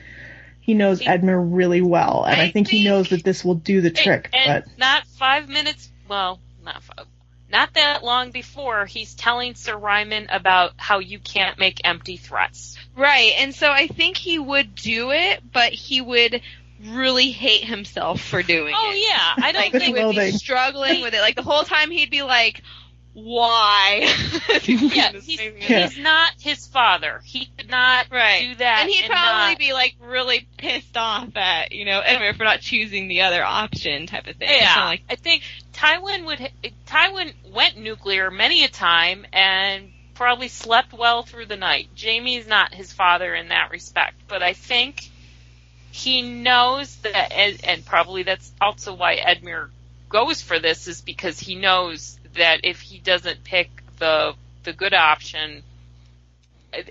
He 0.61 0.75
knows 0.75 1.01
He- 1.01 1.07
Edmure 1.07 1.45
really 1.45 1.83
well, 1.83 2.25
and 2.25 2.41
I, 2.41 2.45
I 2.45 2.51
think, 2.53 2.69
he 2.69 2.85
knows 2.85 3.09
that 3.09 3.25
this 3.25 3.45
will 3.45 3.57
do 3.57 3.81
the 3.81 3.91
trick. 3.91 4.31
and 4.33 4.63
but 4.65 4.79
not 4.79 5.05
five 5.19 5.49
minutes. 5.49 5.91
Well, 6.09 6.39
not 6.65 6.81
five. 6.85 7.07
Not 7.53 7.75
that 7.75 8.03
long 8.03 8.31
before, 8.31 8.87
he's 8.87 9.15
telling 9.15 9.55
Sir 9.55 9.77
Ryman 9.77 10.29
about 10.31 10.73
how 10.79 11.01
you 11.01 11.19
can't 11.19 11.59
make 11.59 11.83
empty 11.85 12.17
threats. 12.17 12.79
Right, 12.97 13.35
and 13.39 13.55
so 13.55 13.71
I 13.71 13.89
think 13.89 14.17
he 14.17 14.39
would 14.39 14.75
do 14.75 15.11
it, 15.11 15.43
but 15.53 15.75
he 15.75 16.01
would 16.01 16.41
really 16.83 17.31
hate 17.31 17.65
himself 17.65 18.23
for 18.23 18.43
doing 18.43 18.75
Oh 18.75 18.91
it. 18.91 18.95
Oh 18.95 18.95
yeah, 18.95 19.45
I 19.45 19.53
don't 19.53 19.73
Like 19.75 19.83
he 19.83 19.93
would 19.93 20.17
be 20.17 20.33
struggling 20.33 21.03
with 21.03 21.13
it. 21.13 21.21
Like 21.21 21.37
the 21.37 21.43
whole 21.43 21.63
time 21.63 21.91
he'd 21.91 22.11
be 22.11 22.23
like, 22.23 22.63
"Why?" 23.15 24.01
Yeah, 24.03 24.59
he's. 25.13 25.41
Yeah. 25.41 25.87
he's 25.87 25.99
not 25.99 26.33
his 26.41 26.67
father. 26.67 27.21
He 27.25 27.47
could 27.57 27.69
not 27.71 28.07
Right. 28.11 28.41
do 28.51 28.55
that. 28.57 28.81
and 28.83 28.91
he'd 28.91 29.07
probably 29.07 29.53
not- 29.53 29.59
be 29.59 29.73
like 29.73 29.95
really 30.01 30.47
pissed 30.57 30.97
off 30.97 31.37
at 31.37 31.73
you 31.73 31.85
know 31.85 32.01
Edmure 32.05 32.35
for 32.37 32.45
not 32.45 32.61
choosing 32.61 33.09
the 33.09 33.23
other 33.23 33.45
option, 33.45 34.07
type 34.07 34.27
of 34.27 34.37
thing. 34.37 34.49
Yeah, 34.51 34.85
like 34.85 35.03
I 35.11 35.17
think 35.17 35.43
Tywin 35.75 36.25
would. 36.27 36.51
Tywin 36.87 37.33
went 37.53 37.77
nuclear 37.77 38.31
many 38.31 38.65
a 38.65 38.69
time 38.69 39.27
and 39.33 39.91
probably 40.15 40.49
slept 40.49 40.93
well 40.93 41.23
through 41.23 41.47
the 41.47 41.57
night. 41.57 41.89
Jamie's 41.95 42.47
not 42.47 42.73
his 42.75 42.93
father 42.93 43.35
in 43.35 43.49
that 43.49 43.71
respect, 43.71 44.15
but 44.29 44.43
I 44.43 44.53
think 44.53 45.09
he 45.91 46.23
knows 46.23 46.95
that, 46.97 47.33
and, 47.33 47.61
and 47.65 47.85
probably 47.85 48.23
that's 48.23 48.51
also 48.61 48.95
why 48.95 49.17
Edmure 49.17 49.69
goes 50.09 50.41
for 50.41 50.59
this, 50.59 50.89
is 50.89 51.01
because 51.01 51.39
he 51.39 51.55
knows 51.55 52.19
that 52.37 52.61
if 52.65 52.81
he 52.81 52.99
doesn't 52.99 53.45
pick 53.45 53.71
the 53.99 54.35
the 54.65 54.73
good 54.73 54.95
option, 54.95 55.63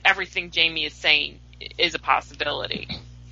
everything 0.04 0.52
Jamie 0.52 0.86
is 0.86 0.94
saying 0.94 1.40
is 1.78 1.96
a 1.96 2.00
possibility. 2.00 2.88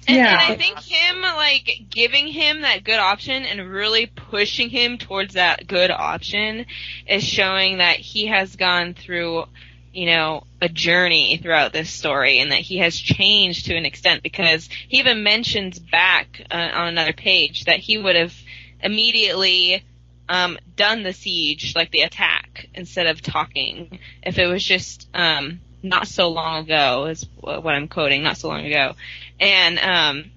And, 0.07 0.17
Yeah. 0.17 0.31
and 0.31 0.53
I 0.53 0.55
think 0.55 0.79
him 0.79 1.21
like 1.21 1.83
giving 1.89 2.27
him 2.27 2.61
that 2.61 2.83
good 2.83 2.99
option 2.99 3.43
and 3.43 3.69
really 3.69 4.05
pushing 4.07 4.69
him 4.69 4.97
towards 4.97 5.33
that 5.33 5.67
good 5.67 5.91
option 5.91 6.65
is 7.07 7.23
showing 7.23 7.77
that 7.79 7.97
he 7.97 8.27
has 8.27 8.55
gone 8.55 8.93
through, 8.93 9.45
you 9.93 10.05
know, 10.05 10.43
a 10.61 10.69
journey 10.69 11.37
throughout 11.37 11.73
this 11.73 11.89
story 11.89 12.39
and 12.39 12.51
that 12.51 12.59
he 12.59 12.77
has 12.77 12.97
changed 12.97 13.65
to 13.65 13.75
an 13.75 13.85
extent 13.85 14.23
because 14.23 14.67
he 14.87 14.99
even 14.99 15.23
mentions 15.23 15.79
back 15.79 16.41
uh, 16.49 16.55
on 16.55 16.87
another 16.87 17.13
page 17.13 17.65
that 17.65 17.79
he 17.79 17.97
would 17.97 18.15
have 18.15 18.33
immediately 18.81 19.83
um, 20.29 20.57
done 20.77 21.03
the 21.03 21.11
siege, 21.13 21.75
like 21.75 21.91
the 21.91 22.01
attack, 22.01 22.69
instead 22.73 23.07
of 23.07 23.21
talking 23.21 23.99
if 24.23 24.37
it 24.37 24.47
was 24.47 24.63
just 24.63 25.09
um, 25.13 25.59
not 25.83 26.07
so 26.07 26.29
long 26.29 26.63
ago 26.63 27.05
is 27.07 27.25
what 27.41 27.73
I'm 27.73 27.87
quoting, 27.89 28.23
not 28.23 28.37
so 28.37 28.47
long 28.47 28.65
ago 28.65 28.93
and 29.39 29.79
um, 29.79 30.31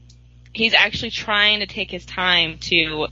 he's 0.53 0.75
actually 0.75 1.11
trying 1.11 1.61
to 1.61 1.67
take 1.67 1.91
his 1.91 2.07
time 2.07 2.59
to 2.59 3.09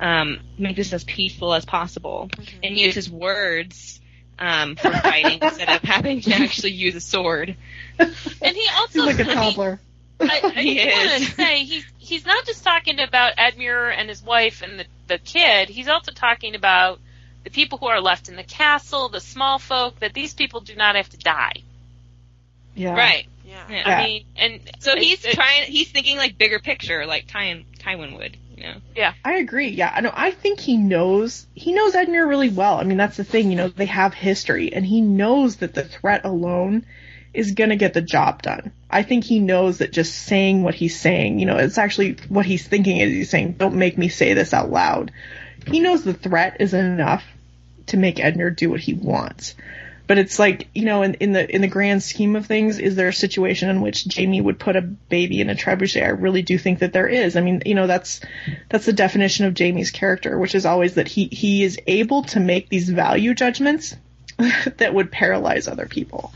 um, 0.00 0.40
make 0.58 0.76
this 0.76 0.92
as 0.92 1.04
peaceful 1.04 1.54
as 1.54 1.64
possible 1.64 2.30
and 2.62 2.76
use 2.76 2.94
his 2.94 3.10
words 3.10 4.00
um, 4.38 4.76
for 4.76 4.90
fighting 4.90 5.38
instead 5.42 5.68
of 5.68 5.82
having 5.82 6.20
to 6.22 6.32
actually 6.34 6.72
use 6.72 6.94
a 6.94 7.00
sword. 7.00 7.56
And 7.98 8.56
he 8.56 8.68
also 8.76 9.04
he's 9.04 9.18
like 9.18 9.20
a 9.20 9.24
mean, 9.24 9.34
toddler. 9.34 9.80
I, 10.20 10.52
I 10.56 10.62
He 10.62 10.74
just 10.76 10.94
want 10.96 11.22
is. 11.22 11.28
to 11.28 11.34
say 11.34 11.64
he's 11.64 11.86
he's 12.04 12.26
not 12.26 12.44
just 12.46 12.62
talking 12.64 13.00
about 13.00 13.36
Edmure 13.36 13.92
and 13.96 14.08
his 14.08 14.22
wife 14.22 14.62
and 14.62 14.78
the 14.80 14.86
the 15.06 15.18
kid. 15.18 15.68
He's 15.68 15.88
also 15.88 16.12
talking 16.12 16.54
about 16.54 17.00
the 17.44 17.50
people 17.50 17.78
who 17.78 17.86
are 17.86 18.00
left 18.00 18.28
in 18.28 18.36
the 18.36 18.42
castle, 18.44 19.08
the 19.08 19.20
small 19.20 19.58
folk. 19.58 19.98
That 20.00 20.14
these 20.14 20.34
people 20.34 20.60
do 20.60 20.74
not 20.74 20.96
have 20.96 21.08
to 21.10 21.18
die. 21.18 21.54
Yeah. 22.74 22.94
Right. 22.94 23.26
Yeah. 23.46 23.64
Yeah. 23.70 23.82
Yeah. 23.88 23.98
I 23.98 24.04
mean, 24.04 24.24
and 24.36 24.60
So 24.80 24.96
he's 24.96 25.24
it- 25.24 25.30
it- 25.30 25.34
trying. 25.34 25.64
He's 25.64 25.90
thinking 25.90 26.16
like 26.16 26.38
bigger 26.38 26.58
picture, 26.58 27.06
like 27.06 27.26
Tywin, 27.26 27.64
Tywin 27.80 28.16
would. 28.18 28.36
You 28.56 28.62
know. 28.64 28.76
Yeah. 28.96 29.14
I 29.24 29.34
agree. 29.38 29.68
Yeah, 29.70 29.92
I 29.92 30.00
know. 30.00 30.12
I 30.14 30.30
think 30.30 30.60
he 30.60 30.76
knows. 30.76 31.44
He 31.54 31.72
knows 31.72 31.94
Edmure 31.94 32.28
really 32.28 32.50
well. 32.50 32.76
I 32.78 32.84
mean, 32.84 32.96
that's 32.98 33.16
the 33.16 33.24
thing. 33.24 33.50
You 33.50 33.56
know, 33.56 33.68
they 33.68 33.86
have 33.86 34.14
history, 34.14 34.72
and 34.72 34.86
he 34.86 35.00
knows 35.00 35.56
that 35.56 35.74
the 35.74 35.82
threat 35.82 36.24
alone 36.24 36.86
is 37.34 37.52
going 37.52 37.70
to 37.70 37.76
get 37.76 37.94
the 37.94 38.02
job 38.02 38.42
done. 38.42 38.72
I 38.90 39.02
think 39.02 39.24
he 39.24 39.40
knows 39.40 39.78
that 39.78 39.92
just 39.92 40.14
saying 40.14 40.62
what 40.62 40.74
he's 40.74 40.98
saying, 40.98 41.40
you 41.40 41.46
know, 41.46 41.56
it's 41.56 41.78
actually 41.78 42.16
what 42.28 42.46
he's 42.46 42.66
thinking 42.66 42.98
is 42.98 43.10
he's 43.10 43.30
saying, 43.30 43.52
"Don't 43.58 43.74
make 43.74 43.98
me 43.98 44.08
say 44.08 44.34
this 44.34 44.54
out 44.54 44.70
loud." 44.70 45.10
He 45.66 45.80
knows 45.80 46.04
the 46.04 46.14
threat 46.14 46.58
isn't 46.60 46.84
enough 46.84 47.24
to 47.86 47.96
make 47.96 48.16
Edmure 48.16 48.54
do 48.54 48.70
what 48.70 48.80
he 48.80 48.94
wants. 48.94 49.54
But 50.06 50.18
it's 50.18 50.38
like, 50.38 50.68
you 50.74 50.84
know, 50.84 51.02
in, 51.02 51.14
in 51.14 51.32
the 51.32 51.52
in 51.52 51.62
the 51.62 51.68
grand 51.68 52.02
scheme 52.02 52.36
of 52.36 52.44
things, 52.44 52.78
is 52.78 52.94
there 52.94 53.08
a 53.08 53.12
situation 53.12 53.70
in 53.70 53.80
which 53.80 54.06
Jamie 54.06 54.40
would 54.40 54.58
put 54.58 54.76
a 54.76 54.82
baby 54.82 55.40
in 55.40 55.48
a 55.48 55.54
trebuchet? 55.54 56.04
I 56.04 56.08
really 56.08 56.42
do 56.42 56.58
think 56.58 56.80
that 56.80 56.92
there 56.92 57.08
is. 57.08 57.36
I 57.36 57.40
mean, 57.40 57.62
you 57.64 57.74
know, 57.74 57.86
that's 57.86 58.20
that's 58.68 58.84
the 58.84 58.92
definition 58.92 59.46
of 59.46 59.54
Jamie's 59.54 59.90
character, 59.90 60.38
which 60.38 60.54
is 60.54 60.66
always 60.66 60.94
that 60.94 61.08
he 61.08 61.28
he 61.28 61.64
is 61.64 61.78
able 61.86 62.24
to 62.24 62.40
make 62.40 62.68
these 62.68 62.90
value 62.90 63.32
judgments 63.32 63.96
that 64.76 64.92
would 64.92 65.10
paralyze 65.10 65.68
other 65.68 65.86
people. 65.86 66.34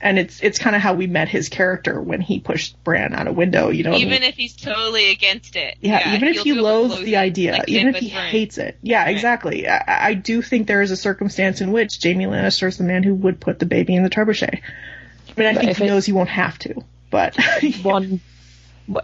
And 0.00 0.18
it's 0.18 0.40
it's 0.42 0.58
kind 0.58 0.76
of 0.76 0.82
how 0.82 0.94
we 0.94 1.06
met 1.08 1.28
his 1.28 1.48
character 1.48 2.00
when 2.00 2.20
he 2.20 2.38
pushed 2.38 2.82
Bran 2.84 3.14
out 3.14 3.26
a 3.26 3.32
window, 3.32 3.70
you 3.70 3.82
know. 3.82 3.90
what 3.90 3.96
I 3.96 4.04
mean? 4.04 4.12
Even 4.14 4.22
if 4.22 4.36
he's 4.36 4.54
totally 4.54 5.10
against 5.10 5.56
it. 5.56 5.76
Yeah, 5.80 6.14
even 6.14 6.28
if 6.28 6.34
he'll 6.36 6.44
he 6.44 6.50
do 6.52 6.58
it 6.58 6.62
with 6.62 6.64
loathes 6.64 7.00
the 7.00 7.16
idea, 7.16 7.52
like 7.52 7.68
even 7.68 7.88
if 7.88 7.96
he 7.96 8.06
with 8.06 8.14
Bran. 8.14 8.30
hates 8.30 8.58
it. 8.58 8.76
Yeah, 8.82 9.02
Right. 9.04 9.10
exactly. 9.14 9.68
I, 9.68 10.08
I 10.10 10.14
do 10.14 10.40
think 10.42 10.66
there 10.68 10.82
is 10.82 10.90
a 10.92 10.96
circumstance 10.96 11.60
in 11.60 11.72
which 11.72 11.98
Jamie 12.00 12.26
Lannister 12.26 12.68
is 12.68 12.78
the 12.78 12.84
man 12.84 13.02
who 13.02 13.14
would 13.16 13.40
put 13.40 13.58
the 13.58 13.66
baby 13.66 13.94
in 13.96 14.02
the 14.04 14.10
trebuchet. 14.10 14.60
I 14.60 15.40
mean, 15.40 15.48
I 15.48 15.54
But 15.54 15.64
think 15.64 15.76
he 15.78 15.84
it- 15.84 15.86
knows 15.88 16.06
he 16.06 16.12
won't 16.12 16.28
have 16.28 16.58
to, 16.60 16.84
but 17.10 17.36
one, 17.82 18.20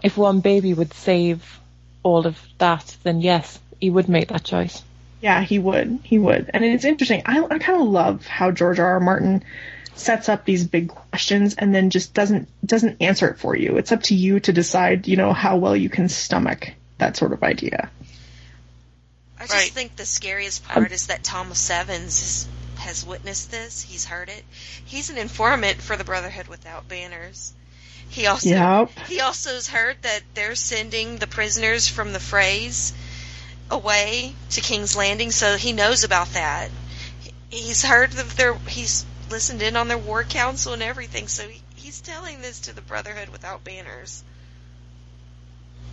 if 0.01 0.17
one 0.17 0.39
baby 0.39 0.73
would 0.73 0.93
save 0.93 1.59
all 2.03 2.25
of 2.25 2.39
that, 2.59 2.95
then 3.03 3.19
yes, 3.21 3.59
he 3.81 3.89
would 3.89 4.07
make 4.07 4.29
that 4.29 4.43
choice. 4.45 4.81
yeah, 5.21 5.41
he 5.41 5.59
would. 5.59 5.99
He 6.03 6.19
would. 6.19 6.51
And 6.53 6.63
it's 6.63 6.85
interesting. 6.85 7.23
I, 7.25 7.43
I 7.43 7.57
kind 7.59 7.81
of 7.81 7.87
love 7.89 8.25
how 8.27 8.51
George 8.51 8.79
R. 8.79 8.85
R. 8.85 8.99
Martin 8.99 9.43
sets 9.95 10.29
up 10.29 10.45
these 10.45 10.65
big 10.67 10.89
questions 10.89 11.55
and 11.55 11.73
then 11.73 11.89
just 11.89 12.13
doesn't 12.13 12.47
doesn't 12.65 13.01
answer 13.01 13.29
it 13.29 13.39
for 13.39 13.55
you. 13.55 13.77
It's 13.77 13.91
up 13.91 14.03
to 14.03 14.15
you 14.15 14.39
to 14.41 14.53
decide, 14.53 15.07
you 15.07 15.17
know, 15.17 15.33
how 15.33 15.57
well 15.57 15.75
you 15.75 15.89
can 15.89 16.09
stomach 16.09 16.71
that 16.97 17.17
sort 17.17 17.33
of 17.33 17.43
idea. 17.43 17.89
I 19.37 19.43
just 19.43 19.53
Right. 19.53 19.71
think 19.71 19.95
the 19.95 20.05
scariest 20.05 20.65
part 20.65 20.91
is 20.91 21.07
that 21.07 21.23
Thomas 21.23 21.69
Evans 21.69 22.21
is, 22.21 22.47
has 22.77 23.05
witnessed 23.05 23.51
this. 23.51 23.81
He's 23.81 24.05
heard 24.05 24.29
it. 24.29 24.43
He's 24.85 25.09
an 25.09 25.17
informant 25.17 25.81
for 25.81 25.97
the 25.97 26.03
Brotherhood 26.03 26.47
Without 26.47 26.87
Banners. 26.87 27.53
He 28.07 28.27
also 28.27 28.49
Yep. 28.49 28.91
he 29.09 29.19
also 29.19 29.53
has 29.55 29.67
heard 29.67 29.97
that 30.03 30.21
they're 30.35 30.55
sending 30.55 31.17
the 31.17 31.27
prisoners 31.27 31.87
from 31.87 32.13
the 32.13 32.19
Freys 32.19 32.93
away 33.69 34.33
to 34.51 34.61
King's 34.61 34.95
Landing, 34.95 35.31
so 35.31 35.57
he 35.57 35.73
knows 35.73 36.03
about 36.03 36.31
that. 36.33 36.69
He's 37.49 37.83
heard 37.83 38.11
that 38.11 38.29
their 38.31 38.53
he's 38.67 39.05
listened 39.35 39.61
in 39.61 39.75
on 39.75 39.89
their 39.89 39.97
war 39.97 40.23
council 40.23 40.71
and 40.71 40.81
everything, 40.81 41.27
so 41.27 41.45
he, 41.45 41.61
he's 41.75 41.99
telling 41.99 42.39
this 42.39 42.61
to 42.61 42.73
the 42.73 42.79
Brotherhood 42.81 43.27
Without 43.27 43.65
Banners. 43.65 44.23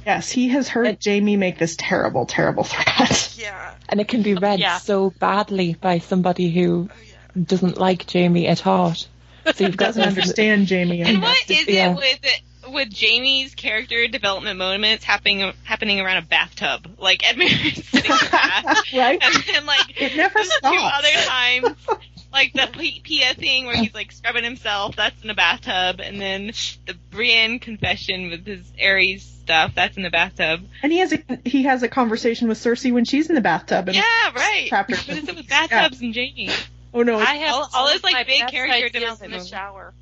Yes, 0.06 0.30
he 0.30 0.48
has 0.50 0.68
heard 0.68 0.86
And- 0.86 1.00
Jamie 1.00 1.36
make 1.36 1.58
this 1.58 1.74
terrible, 1.76 2.24
terrible 2.26 2.62
threat. 2.64 3.30
Yeah. 3.42 3.74
And 3.88 4.00
it 4.00 4.06
can 4.06 4.22
be 4.22 4.34
read 4.34 4.60
Yeah. 4.60 4.78
so 4.78 5.10
badly 5.10 5.74
by 5.74 5.98
somebody 5.98 6.50
who 6.52 6.88
Oh 6.88 6.94
yeah. 7.04 7.42
doesn't 7.44 7.76
like 7.78 8.06
Jamie 8.06 8.46
at 8.46 8.60
heart. 8.60 9.08
So 9.54 9.64
you've 9.64 9.76
got 9.76 9.86
Doesn't 9.86 10.02
this- 10.02 10.08
understand 10.18 10.68
Jamie. 10.68 11.00
And 11.00 11.08
And 11.08 11.22
what 11.22 11.50
is 11.50 11.66
Yeah. 11.66 11.90
it 11.90 11.96
with 11.96 12.72
with 12.72 12.90
Jamie's 12.90 13.56
character 13.56 14.06
development 14.06 14.56
moments 14.56 15.02
happening 15.02 15.52
happening 15.64 15.98
around 16.00 16.18
a 16.18 16.22
bathtub? 16.22 16.94
Like 16.98 17.22
Edmure 17.22 17.76
is 17.76 17.84
sitting 17.88 18.12
in 18.12 18.16
the 18.16 18.28
bath, 18.30 18.82
right? 18.94 19.18
and 19.20 19.34
then 19.52 19.66
like 19.66 20.00
It 20.00 20.16
never 20.16 20.34
there's 20.34 20.48
two 20.48 20.68
other 20.68 21.08
times, 21.26 21.76
like 22.32 22.52
the 22.52 22.68
Pia 23.02 23.34
thing 23.34 23.66
where 23.66 23.76
he's 23.76 23.94
like 23.94 24.12
scrubbing 24.12 24.44
himself, 24.44 24.96
that's 24.96 25.20
in 25.22 25.28
the 25.28 25.34
bathtub, 25.34 26.00
and 26.00 26.20
then 26.20 26.46
the 26.86 26.94
Brienne 27.10 27.58
confession 27.58 28.30
with 28.30 28.46
his 28.46 28.60
Aerys 28.80 29.20
stuff, 29.20 29.72
that's 29.74 29.96
in 29.96 30.02
the 30.02 30.10
bathtub. 30.10 30.60
And 30.82 30.90
he 30.92 30.98
has 30.98 31.12
a 31.12 31.18
he 31.44 31.64
has 31.64 31.82
a 31.82 31.88
conversation 31.88 32.48
with 32.48 32.58
Cersei 32.58 32.92
when 32.92 33.04
she's 33.04 33.28
in 33.28 33.34
the 33.34 33.40
bathtub. 33.40 33.88
And 33.88 33.96
Yeah, 33.96 34.02
right. 34.34 34.66
chapter. 34.68 34.96
What 34.96 35.08
is 35.18 35.28
it 35.28 35.36
with 35.36 35.48
bathtubs 35.48 36.00
and 36.00 36.14
Jamie? 36.14 36.50
oh 36.94 37.02
no, 37.02 37.18
I 37.18 37.34
have 37.36 37.54
all- 37.54 37.68
all 37.74 37.88
his, 37.88 38.02
like, 38.04 38.26
big 38.26 38.46
character 38.48 38.86
ideas 38.86 39.20
in 39.22 39.30
the 39.30 39.36
moments. 39.38 39.48
shower. 39.48 39.92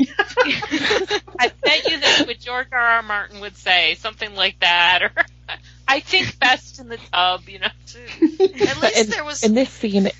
I 0.00 1.52
bet 1.62 1.84
you 1.90 2.00
that's 2.00 2.26
what 2.26 2.38
George 2.40 2.68
R. 2.72 2.78
R. 2.78 3.02
Martin 3.02 3.40
would 3.40 3.56
say, 3.56 3.96
something 3.96 4.34
like 4.34 4.58
that, 4.60 5.02
or 5.02 5.12
I 5.88 6.00
think 6.00 6.38
best 6.38 6.78
in 6.80 6.88
the 6.88 6.98
tub, 7.12 7.42
you 7.48 7.58
know. 7.58 7.66
At 8.22 8.80
least 8.80 8.96
in, 8.96 9.10
there 9.10 9.24
was. 9.24 9.42
in 9.44 9.54
this 9.54 9.70
scene, 9.70 10.04
Go 10.04 10.08
ahead. 10.08 10.14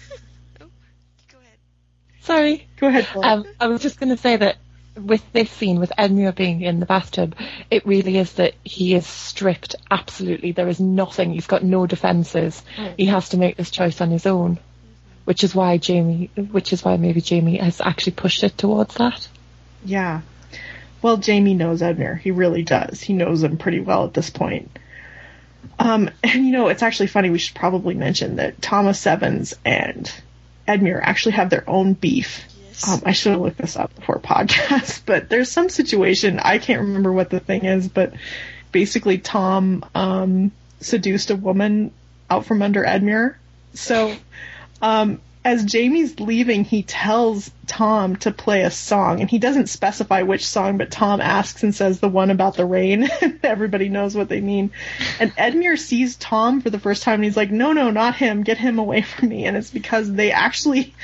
Sorry, 2.23 2.67
Go 2.79 2.89
ahead. 2.89 3.07
Um, 3.15 3.45
I 3.61 3.67
was 3.67 3.83
just 3.83 4.01
going 4.01 4.11
to 4.11 4.17
say 4.17 4.37
that 4.37 4.57
with 4.97 5.23
this 5.33 5.51
scene, 5.51 5.79
with 5.79 5.93
Edmure 5.99 6.35
being 6.35 6.63
in 6.63 6.81
the 6.81 6.87
bathtub, 6.87 7.35
it 7.71 7.87
really 7.87 8.17
is 8.19 8.33
that 8.35 8.55
he 8.65 8.95
is 8.95 9.07
stripped 9.07 9.77
absolutely. 9.91 10.53
There 10.53 10.69
is 10.69 10.81
nothing. 10.81 11.33
He's 11.33 11.47
got 11.47 11.63
no 11.63 11.87
defences. 11.87 12.63
He 12.97 13.07
has 13.07 13.31
to 13.31 13.37
make 13.37 13.57
this 13.57 13.71
choice 13.71 14.01
on 14.01 14.11
his 14.11 14.27
own, 14.27 14.59
which 15.25 15.45
is 15.45 15.55
why 15.55 15.77
Jamie, 15.79 16.31
which 16.35 16.73
is 16.73 16.85
why 16.85 16.97
maybe 16.97 17.21
Jamie 17.21 17.59
has 17.59 17.81
actually 17.81 18.13
pushed 18.13 18.43
it 18.43 18.57
towards 18.59 18.95
that. 18.97 19.29
Yeah. 19.85 20.23
Well, 21.03 21.17
Jamie 21.17 21.55
knows 21.55 21.81
Edmure. 21.81 22.19
He 22.19 22.31
really 22.31 22.63
does. 22.63 23.01
He 23.01 23.15
knows 23.15 23.43
him 23.43 23.57
pretty 23.57 23.81
well 23.81 24.05
at 24.05 24.15
this 24.15 24.31
point. 24.31 24.71
Um, 25.79 26.11
and 26.23 26.47
you 26.47 26.53
know, 26.53 26.69
it's 26.69 26.83
actually 26.83 27.07
funny. 27.07 27.31
We 27.31 27.39
should 27.39 27.57
probably 27.57 27.95
mention 27.95 28.37
that 28.37 28.61
Thomas 28.61 29.07
Evans 29.07 29.55
and 29.65 30.13
Edmure 30.71 31.01
actually 31.03 31.33
have 31.33 31.51
their 31.51 31.69
own 31.69 31.95
beef. 31.95 32.45
Yes. 32.63 32.89
Um, 32.89 33.03
I 33.05 33.13
should 33.13 33.33
have 33.33 33.41
looked 33.41 33.59
this 33.59 33.77
up 33.77 33.95
before 33.95 34.19
podcast, 34.23 35.03
but 35.07 35.29
there's 35.29 35.51
some 35.51 35.69
situation. 35.69 36.39
I 36.39 36.59
can't 36.59 36.83
remember 36.83 37.13
what 37.13 37.31
the 37.31 37.41
thing 37.41 37.65
is, 37.65 37.89
but 37.89 38.13
basically 38.73 39.19
Tom 39.19 39.85
um, 39.95 40.53
seduced 40.81 41.31
a 41.31 41.37
woman 41.37 41.93
out 42.29 42.47
from 42.47 42.63
under 42.63 42.85
Edmure. 42.85 43.35
So, 43.75 44.15
um, 44.81 45.21
as 45.43 45.65
Jamie's 45.65 46.21
leaving, 46.21 46.65
he 46.65 46.83
tells 46.83 47.51
Tom 47.67 48.17
to 48.17 48.31
play 48.31 48.63
a 48.63 48.71
song, 48.71 49.21
and 49.21 49.31
he 49.31 49.39
doesn't 49.39 49.69
specify 49.71 50.23
which 50.23 50.47
song, 50.47 50.77
but 50.77 50.91
Tom 50.91 51.21
asks 51.21 51.63
and 51.63 51.75
says 51.75 51.99
the 51.99 52.09
one 52.11 52.31
about 52.31 52.57
the 52.57 52.67
rain. 52.67 53.09
Everybody 53.43 53.89
knows 53.89 54.15
what 54.15 54.29
they 54.29 54.41
mean. 54.43 54.71
And 55.19 55.35
Edmure 55.37 55.79
sees 55.79 56.17
Tom 56.17 56.61
for 56.61 56.69
the 56.69 56.79
first 56.79 57.03
time, 57.05 57.15
and 57.17 57.25
he's 57.25 57.37
like, 57.39 57.51
"No, 57.51 57.73
no, 57.73 57.91
not 57.91 58.17
him! 58.17 58.43
Get 58.43 58.59
him 58.59 58.79
away 58.79 59.01
from 59.03 59.31
me!" 59.31 59.47
And 59.47 59.57
it's 59.57 59.71
because 59.71 60.13
they 60.13 60.31
actually, 60.31 60.95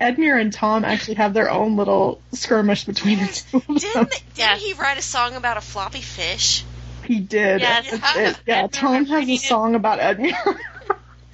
Edmure 0.00 0.40
and 0.40 0.52
Tom 0.52 0.84
actually 0.84 1.14
have 1.16 1.34
their 1.34 1.50
own 1.50 1.76
little 1.76 2.20
skirmish 2.32 2.84
between 2.84 3.18
the 3.18 3.26
two 3.50 3.56
of. 3.56 3.66
Didn't, 3.80 4.10
didn't 4.10 4.22
Yes. 4.36 4.62
he 4.62 4.72
write 4.74 4.98
a 4.98 5.02
song 5.02 5.34
about 5.34 5.56
a 5.56 5.60
floppy 5.60 6.00
fish? 6.00 6.64
He 7.04 7.18
did. 7.18 7.60
Yes. 7.60 7.92
It- 7.92 8.00
it- 8.16 8.40
yeah, 8.46 8.66
Tom 8.70 9.04
has 9.06 9.28
a 9.28 9.36
song 9.36 9.74
about 9.74 9.98
Edmure. 9.98 10.58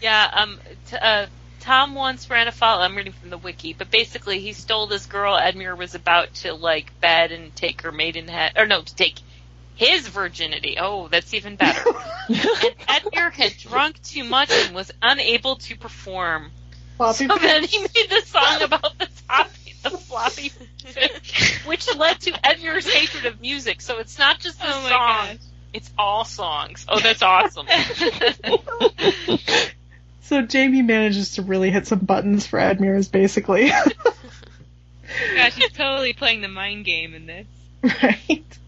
Yeah, 0.02 0.30
um, 0.34 0.58
t- 0.90 0.96
uh, 1.00 1.26
Tom 1.66 1.97
once 1.97 2.30
ran 2.30 2.47
afoul. 2.47 2.80
I'm 2.80 2.94
reading 2.94 3.12
from 3.12 3.30
the 3.30 3.38
wiki, 3.38 3.72
but 3.72 3.90
basically 3.90 4.38
he 4.38 4.52
stole 4.52 4.86
this 4.86 5.06
girl 5.06 5.36
Edmure 5.36 5.76
was 5.76 5.97
about 5.97 6.32
to 6.34 6.55
like 6.55 7.01
bed 7.01 7.32
and 7.32 7.55
take 7.56 7.82
her 7.82 7.90
maidenhead, 7.90 8.52
or 8.56 8.66
no, 8.66 8.82
to 8.82 8.94
take 8.94 9.16
his 9.74 10.06
virginity. 10.06 10.76
Oh, 10.78 11.09
that's 11.09 11.34
even 11.34 11.56
better. 11.56 11.82
and 12.28 12.38
Edmure 12.38 13.32
had 13.32 13.56
drunk 13.56 14.01
too 14.05 14.22
much 14.22 14.52
and 14.52 14.76
was 14.76 14.93
unable 15.02 15.56
to 15.56 15.76
perform. 15.76 16.52
Floppy 16.98 17.26
So 17.26 17.36
then 17.36 17.64
he 17.64 17.80
made 17.80 18.10
the 18.10 18.22
song 18.24 18.62
about 18.62 18.97
the 19.01 19.09
toppy, 19.28 19.74
the 19.82 19.90
floppy 19.90 20.51
fish, 20.84 21.66
which 21.66 21.93
led 21.97 22.20
to 22.20 22.30
Edmure's 22.30 22.88
hatred 22.88 23.26
of 23.26 23.40
music. 23.40 23.80
So 23.80 23.98
it's 23.98 24.20
not 24.20 24.38
just 24.38 24.60
the 24.60 24.68
Oh 24.68 24.82
my 24.82 24.88
song; 24.88 25.26
gosh. 25.26 25.36
it's 25.72 25.90
all 25.98 26.24
songs. 26.24 26.86
Oh, 26.88 27.01
that's 27.01 27.22
awesome. 27.22 27.66
So 30.26 30.42
Jamie 30.42 30.82
manages 30.82 31.34
to 31.34 31.42
really 31.42 31.70
hit 31.70 31.86
some 31.86 32.00
buttons 32.00 32.46
for 32.46 32.58
Edmure, 32.58 33.10
basically. 33.10 33.66
yeah, 35.34 35.48
she's 35.50 35.72
totally 35.72 36.12
playing 36.12 36.40
the 36.40 36.48
mind 36.48 36.84
game 36.84 37.14
in 37.14 37.26
this. 37.26 37.46
right? 38.02 38.58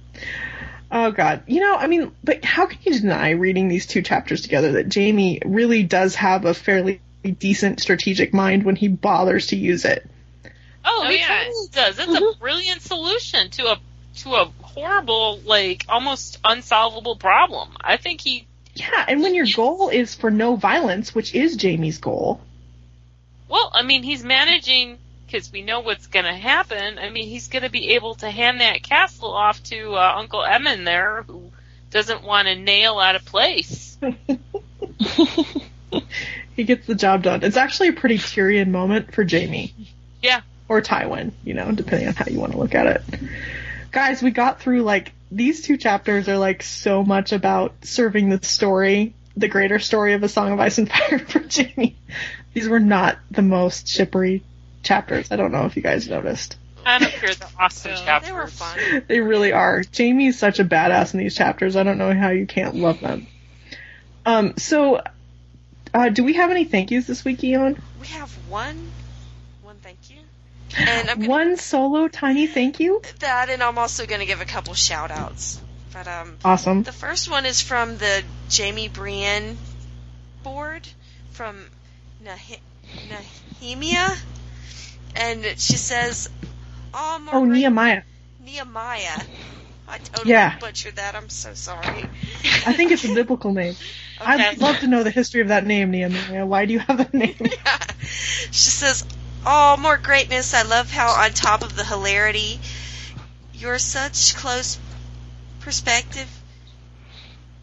Oh 0.91 1.11
god. 1.11 1.43
You 1.47 1.61
know, 1.61 1.77
I 1.77 1.87
mean, 1.87 2.13
but 2.25 2.45
how 2.45 2.67
can 2.67 2.79
you 2.83 2.99
deny 3.01 3.31
reading 3.31 3.69
these 3.69 3.87
two 3.87 4.03
chapters 4.03 4.43
together 4.43 4.73
that 4.73 4.89
Jamie 4.89 5.41
really 5.45 5.83
does 5.83 6.15
have 6.15 6.45
a 6.45 6.55
fairly 6.55 7.01
decent 7.39 7.81
strategic 7.81 8.33
mind 8.33 8.65
when 8.65 8.77
he 8.77 8.89
bothers 8.89 9.49
to 9.49 9.57
use 9.57 9.85
it? 9.85 10.09
Oh, 10.85 11.03
Oh, 11.05 11.09
he 11.09 11.19
yeah. 11.19 11.45
totally 11.45 11.69
does. 11.73 11.99
It's 11.99 12.09
a 12.09 12.21
mm-hmm. 12.21 12.39
brilliant 12.41 12.83
solution 12.83 13.51
to 13.51 13.67
a 13.73 13.81
to 14.19 14.35
a 14.35 14.51
horrible, 14.63 15.39
like 15.45 15.85
almost 15.89 16.39
unsolvable 16.45 17.17
problem. 17.17 17.71
I 17.81 17.97
think 17.97 18.21
he. 18.21 18.47
Yeah, 18.79 19.05
and 19.09 19.23
when 19.23 19.35
your 19.35 19.47
goal 19.55 19.89
is 19.89 20.15
for 20.15 20.31
no 20.31 20.55
violence, 20.55 21.15
which 21.15 21.35
is 21.35 21.57
Jamie's 21.57 21.99
goal, 21.99 22.41
Well, 23.49 23.71
I 23.75 23.83
mean, 23.83 24.05
he's 24.05 24.23
managing 24.23 24.99
because 25.27 25.51
we 25.51 25.63
know 25.63 25.81
what's 25.81 26.07
going 26.07 26.25
to 26.25 26.35
happen. 26.35 26.99
I 26.99 27.11
mean, 27.11 27.29
he's 27.29 27.49
going 27.49 27.65
to 27.65 27.71
be 27.71 27.95
able 27.95 28.15
to 28.17 28.31
hand 28.31 28.61
that 28.61 28.83
castle 28.83 29.33
off 29.33 29.63
to 29.65 29.95
uh, 29.95 30.15
Uncle 30.17 30.41
Emmon 30.41 30.85
there, 30.85 31.25
who 31.27 31.51
doesn't 31.91 32.23
want 32.23 32.49
a 32.49 32.55
nail 32.55 32.99
out 32.99 33.17
of 33.17 33.25
place. 33.25 33.99
he 36.57 36.65
gets 36.65 36.87
the 36.87 36.95
job 36.95 37.25
done. 37.25 37.43
It's 37.43 37.57
actually 37.57 37.89
a 37.89 37.95
pretty 37.95 38.19
Tyrion 38.19 38.69
moment 38.69 39.13
for 39.13 39.25
Jamie. 39.25 39.75
Yeah. 40.23 40.43
Or 40.69 40.81
Tywin, 40.81 41.33
you 41.45 41.55
know, 41.55 41.73
depending 41.73 42.07
on 42.09 42.15
how 42.15 42.27
you 42.29 42.39
want 42.39 42.53
to 42.53 42.59
look 42.59 42.77
at 42.77 42.87
it. 42.87 43.03
Guys, 43.91 44.23
we 44.23 44.31
got 44.31 44.61
through 44.61 44.83
like 44.83 45.13
these 45.31 45.63
two 45.63 45.77
chapters 45.77 46.29
are 46.29 46.39
like 46.39 46.63
so 46.63 47.05
much 47.05 47.33
about 47.33 47.75
serving 47.83 48.29
the 48.29 48.43
story, 48.43 49.15
the 49.37 49.49
greater 49.49 49.79
story 49.79 50.15
of 50.15 50.23
A 50.23 50.29
Song 50.29 50.53
of 50.53 50.61
Ice 50.61 50.79
and 50.79 50.89
Fire 50.91 51.19
for 51.19 51.41
Jamie. 51.41 51.97
These 52.55 52.69
were 52.69 52.81
not 52.81 53.19
the 53.31 53.43
most 53.43 53.89
shippery 53.89 54.43
chapters. 54.83 55.31
I 55.31 55.37
don't 55.37 55.53
know 55.53 55.67
if 55.67 55.77
you 55.77 55.83
guys 55.83 56.09
noticed. 56.09 56.57
I 56.85 56.99
don't 56.99 57.13
care. 57.13 57.35
They're 57.35 57.49
awesome 57.59 57.97
So, 57.97 58.05
chapters. 58.05 58.29
They 58.31 58.35
were 58.35 58.47
fun. 58.47 59.05
They 59.09 59.21
really 59.21 59.53
are. 59.53 59.83
Jamie's 59.83 60.39
such 60.39 60.59
a 60.59 60.65
badass 60.65 61.13
in 61.13 61.21
these 61.21 61.37
chapters. 61.37 61.77
I 61.77 61.83
don't 61.83 61.99
know 61.99 62.15
how 62.15 62.31
you 62.31 62.47
can't 62.47 62.77
love 62.77 63.01
them. 63.01 63.27
Um, 64.25 64.55
so, 64.57 65.03
uh, 65.93 66.09
do 66.09 66.25
we 66.25 66.35
have 66.35 66.51
any 66.51 66.65
thank 66.65 66.91
yous 66.91 67.07
this 67.07 67.25
week, 67.25 67.45
Eon? 67.45 67.81
We 68.01 68.07
have 68.09 68.31
one, 68.49 68.77
one 68.77 68.77
thank 68.77 68.79
you, 68.79 69.08
and 70.77 71.11
I'm 71.11 71.27
One 71.27 71.57
solo 71.57 72.09
tiny 72.09 72.47
thank 72.47 72.81
you? 72.81 73.03
that, 73.21 73.49
and 73.51 73.63
I'm 73.63 73.79
also 73.79 74.07
going 74.07 74.21
to 74.21 74.27
give 74.27 74.41
a 74.41 74.45
couple 74.45 74.75
shout 74.75 75.11
outs. 75.11 75.61
But 75.93 76.07
um, 76.07 76.37
Awesome. 76.45 76.83
the 76.83 76.93
first 76.93 77.31
one 77.31 77.47
is 77.47 77.61
from 77.61 77.97
the 77.97 78.23
Jamie 78.51 78.89
Brienne 78.89 79.57
board 80.43 80.87
from 81.33 81.57
Nah- 82.25 82.35
Nehemia, 83.61 84.17
and 85.17 85.45
she 85.59 85.75
says, 85.75 86.29
"Oh, 86.95 87.29
Oh, 87.33 87.45
Nehemiah. 87.45 88.03
Nehemiah." 88.45 89.21
I 89.91 89.97
totally 89.99 90.31
Yeah. 90.33 90.59
butchered 90.59 90.97
that. 90.97 91.15
I'm 91.15 91.31
so 91.31 91.55
sorry. 91.55 92.05
I 92.67 92.75
think 92.75 92.93
it's 92.93 93.05
a 93.07 93.15
biblical 93.15 93.53
name. 93.53 93.75
Okay. 94.21 94.31
I'd 94.31 94.59
love 94.61 94.81
to 94.81 94.87
know 94.87 95.03
the 95.03 95.11
history 95.11 95.41
of 95.41 95.49
that 95.49 95.65
name, 95.65 95.91
Nehemiah. 95.91 96.45
Why 96.45 96.67
do 96.67 96.75
you 96.75 96.79
have 96.81 96.99
that 96.99 97.15
name? 97.15 97.35
she 98.51 98.71
says, 98.71 99.03
"Oh, 99.45 99.77
more 99.77 99.99
greatness! 99.99 100.53
I 100.53 100.63
love 100.63 100.91
how 100.91 101.11
on 101.11 101.33
top 101.33 101.63
of 101.63 101.77
the 101.77 101.85
hilarity, 101.85 102.61
you're 103.53 103.79
such 103.79 104.35
close 104.35 104.81
perspective. 105.61 106.43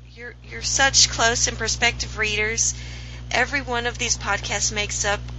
You're 0.06 0.35
you're 0.41 0.61
such 0.64 1.10
close 1.10 1.47
and 1.47 1.57
perspective 1.57 2.15
readers. 2.18 2.76
Every 3.30 3.61
one 3.61 3.88
of 3.88 3.97
these 3.97 4.15
podcasts 4.15 4.72
makes 4.72 5.03
up 5.03 5.34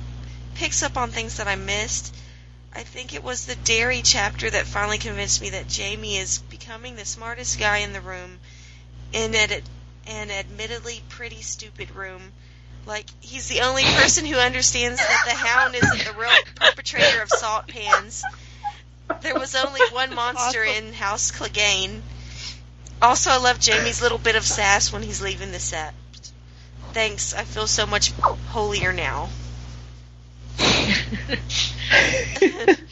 picks 0.53 0.83
up 0.83 0.99
on 0.99 1.11
things 1.11 1.37
that 1.37 1.49
I 1.49 1.55
missed. 1.57 2.15
I 2.71 2.83
think 2.83 3.15
it 3.15 3.23
was 3.23 3.47
the 3.47 3.57
Darry 3.57 4.03
chapter 4.03 4.51
that 4.51 4.67
finally 4.67 4.99
convinced 4.99 5.41
me 5.41 5.49
that 5.49 5.69
Jamie 5.69 6.19
is 6.19 6.37
becoming 6.51 6.97
the 6.97 7.07
smartest 7.07 7.59
guy 7.59 7.79
in 7.79 7.95
the 7.95 8.03
room, 8.03 8.41
in 9.11 9.35
an, 9.35 9.63
an 10.05 10.31
admittedly 10.31 11.03
pretty 11.09 11.41
stupid 11.41 11.93
room." 11.93 12.35
Like 12.87 13.07
he's 13.21 13.49
the 13.49 13.63
only 13.63 13.83
person 13.83 14.25
who 14.25 14.37
understands 14.37 14.99
that 15.01 15.25
the 15.27 15.35
hound 15.35 15.75
isn't 15.75 16.05
the 16.05 16.19
real 16.19 16.31
perpetrator 16.55 17.21
of 17.21 17.29
salt 17.29 17.67
pans. 17.67 18.23
There 19.23 19.35
was 19.35 19.57
only 19.57 19.81
one 19.91 20.15
monster 20.15 20.63
in 20.63 20.93
House 20.93 21.33
Clegane. 21.33 22.01
Also, 23.03 23.31
I 23.31 23.39
love 23.39 23.61
Jamie's 23.61 24.01
little 24.01 24.19
bit 24.19 24.37
of 24.37 24.45
sass 24.45 24.93
when 24.93 25.03
he's 25.03 25.21
leaving 25.21 25.53
the 25.53 25.59
set. 25.59 25.95
Thanks, 26.93 27.35
I 27.35 27.43
feel 27.43 27.67
so 27.67 27.87
much 27.87 28.13
holier 28.13 28.93
now. 28.93 29.29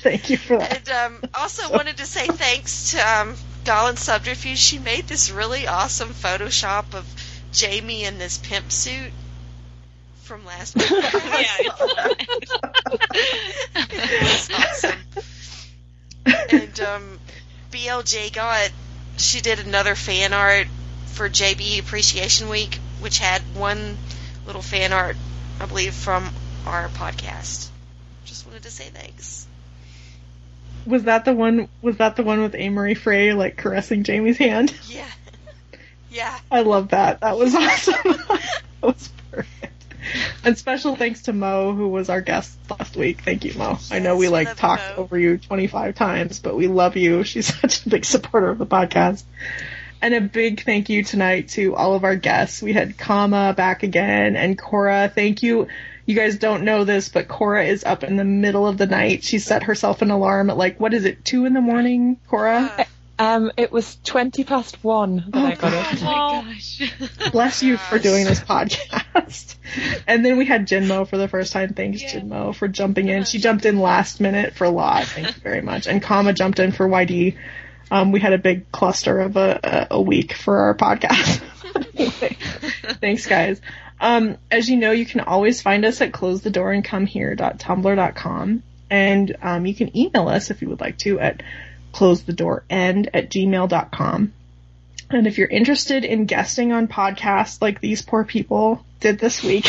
Thank 0.05 0.29
you 0.29 0.37
for 0.37 0.59
that. 0.59 0.89
And 0.89 0.89
um, 0.91 1.31
also 1.35 1.71
wanted 1.73 1.97
to 1.99 2.05
say 2.05 2.27
thanks 2.27 2.91
to 2.93 2.99
um, 2.99 3.35
Gollin 3.65 3.97
Subterfuge. 3.97 4.59
She 4.59 4.79
made 4.79 5.09
this 5.09 5.31
really 5.31 5.67
awesome 5.67 6.11
Photoshop 6.11 6.95
of 6.95 7.07
Jamie 7.53 8.05
in 8.05 8.19
this 8.19 8.37
pimp 8.39 8.71
suit 8.71 9.13
from 10.25 10.45
last 10.45 10.75
week. 10.75 10.91
yeah, 10.91 11.01
it 13.77 14.23
was 14.23 14.51
awesome. 14.53 14.99
And 16.51 16.81
um, 16.81 17.19
BLJ 17.71 18.33
got 18.33 18.71
she 19.17 19.41
did 19.41 19.61
another 19.61 19.95
fan 19.95 20.33
art 20.33 20.67
for 21.07 21.29
JB 21.29 21.79
Appreciation 21.81 22.49
Week, 22.49 22.79
which 23.01 23.19
had 23.19 23.43
one 23.55 23.97
little 24.47 24.63
fan 24.63 24.93
art, 24.93 25.17
I 25.61 25.67
believe, 25.67 25.95
from 25.95 26.29
our 26.67 26.89
podcast. 26.89 27.69
Just 28.25 28.47
wanted 28.47 28.63
to 28.65 28.71
say 28.71 28.89
thanks. 28.93 29.47
Was 30.87 31.05
that 31.05 31.25
the 31.25 31.33
one? 31.33 31.69
Was 31.83 31.99
that 31.99 32.17
the 32.17 32.23
one 32.23 32.43
with 32.43 32.55
Amory 32.55 32.95
Frey 32.95 33.33
like 33.33 33.57
caressing 33.57 34.03
Jamie's 34.03 34.39
hand? 34.39 34.75
Yeah, 34.89 35.07
yeah. 36.11 36.39
I 36.51 36.63
love 36.63 36.89
that. 36.89 37.21
That 37.21 37.39
was 37.39 37.55
awesome. 37.55 37.95
That 38.05 38.41
was 38.83 39.11
perfect. 39.31 39.64
And 40.45 40.59
special 40.59 40.97
thanks 40.97 41.23
to 41.23 41.33
Mo, 41.33 41.75
who 41.75 41.89
was 41.89 42.11
our 42.11 42.21
guest 42.21 42.57
last 42.71 42.97
week. 42.97 43.23
Thank 43.23 43.45
you, 43.45 43.55
Mo. 43.55 43.79
I 43.91 43.99
know 43.99 44.17
we 44.17 44.27
we 44.27 44.29
like 44.29 44.57
talked 44.57 44.97
Mo. 44.97 45.03
over 45.03 45.19
you 45.19 45.39
25 45.39 45.95
times, 45.95 46.39
but 46.39 46.55
we 46.57 46.67
love 46.67 46.97
you. 46.97 47.25
She's 47.25 47.55
such 47.61 47.87
a 47.87 47.89
big 47.89 48.05
supporter 48.05 48.49
of 48.49 48.59
the 48.59 48.67
podcast. 48.67 49.25
And 50.03 50.13
a 50.13 50.21
big 50.21 50.65
thank 50.65 50.91
you 50.91 51.03
tonight 51.03 51.49
to 51.51 51.75
all 51.75 51.95
of 51.95 52.05
our 52.05 52.17
guests. 52.17 52.61
We 52.61 52.75
had 52.75 52.99
Kama 52.99 53.55
back 53.57 53.83
again 53.83 54.37
and 54.37 54.59
Cora. 54.59 55.11
Thank 55.13 55.43
you. 55.43 55.69
You 56.05 56.15
guys 56.15 56.37
don't 56.37 56.65
know 56.65 56.85
this, 56.85 57.09
but 57.09 57.29
Cora 57.29 57.65
is 57.65 57.85
up 57.85 58.05
in 58.05 58.17
the 58.17 58.25
middle 58.25 58.67
of 58.67 58.77
the 58.77 58.87
night. 58.87 59.25
She 59.25 59.39
set 59.39 59.63
herself 59.63 60.03
an 60.03 60.11
alarm 60.11 60.51
at 60.51 60.59
like, 60.59 60.79
what 60.79 60.93
is 60.93 61.07
it, 61.07 61.25
two 61.25 61.47
in 61.47 61.55
the 61.55 61.63
morning, 61.63 62.19
Cora? 62.29 62.71
Uh, 62.77 62.85
Um, 63.19 63.53
it 63.57 63.71
was 63.71 63.97
20 64.05 64.43
past 64.45 64.83
one 64.83 65.25
that 65.29 65.35
Oh, 65.35 65.47
I 65.47 65.55
got 65.55 65.73
it. 65.73 66.03
Oh 66.03 66.43
my 66.43 66.53
gosh. 66.53 66.83
Bless 67.33 67.63
you 67.63 67.77
for 67.77 67.99
doing 68.01 68.25
this 68.25 68.41
podcast. 68.51 69.55
and 70.09 70.25
then 70.25 70.37
we 70.37 70.47
had 70.47 70.67
Jinmo 70.67 71.07
for 71.09 71.17
the 71.17 71.29
first 71.29 71.53
time. 71.53 71.75
Thanks, 71.75 72.03
Yeah. 72.03 72.21
Jinmo, 72.21 72.53
for 72.55 72.67
jumping 72.67 73.09
in. 73.09 73.23
She 73.25 73.39
jumped 73.39 73.65
in 73.67 73.79
last 73.81 74.21
minute 74.21 74.55
for 74.55 74.69
Lot. 74.69 75.05
Thank 75.05 75.29
you 75.29 75.41
very 75.43 75.63
much. 75.63 75.87
And 75.87 76.03
Kama 76.03 76.33
jumped 76.33 76.59
in 76.59 76.73
for 76.73 76.89
YD. 76.89 77.37
Um, 77.91 78.11
we 78.13 78.19
had 78.19 78.33
a 78.33 78.39
big 78.39 78.73
cluster 78.73 79.21
of 79.21 79.37
a, 79.37 79.61
a, 79.63 79.87
a 79.93 80.01
week 80.03 80.33
for 80.35 80.57
our 80.59 80.75
podcast. 80.75 81.41
Thanks, 83.01 83.27
guys. 83.27 83.61
Um, 84.01 84.39
as 84.51 84.69
you 84.69 84.77
know, 84.77 84.91
you 84.91 85.07
can 85.07 85.21
always 85.21 85.63
find 85.63 85.85
us 85.85 86.01
at 86.01 86.11
closethedoorandcomehere.tumblr.com. 86.13 88.63
And 88.91 89.37
um, 89.43 89.67
you 89.67 89.75
can 89.75 89.97
email 89.97 90.29
us 90.29 90.51
if 90.51 90.63
you 90.63 90.69
would 90.69 90.81
like 90.81 90.99
to 90.99 91.19
at 91.19 91.43
closethedoorend 91.95 93.09
at 93.15 93.31
gmail.com. 93.31 94.33
And 95.11 95.27
if 95.27 95.37
you're 95.39 95.49
interested 95.49 96.05
in 96.05 96.27
guesting 96.27 96.73
on 96.73 96.89
podcasts 96.89 97.61
like 97.63 97.81
these 97.81 98.03
poor 98.03 98.25
people 98.25 98.85
did 99.01 99.19
this 99.19 99.43
week, 99.45 99.69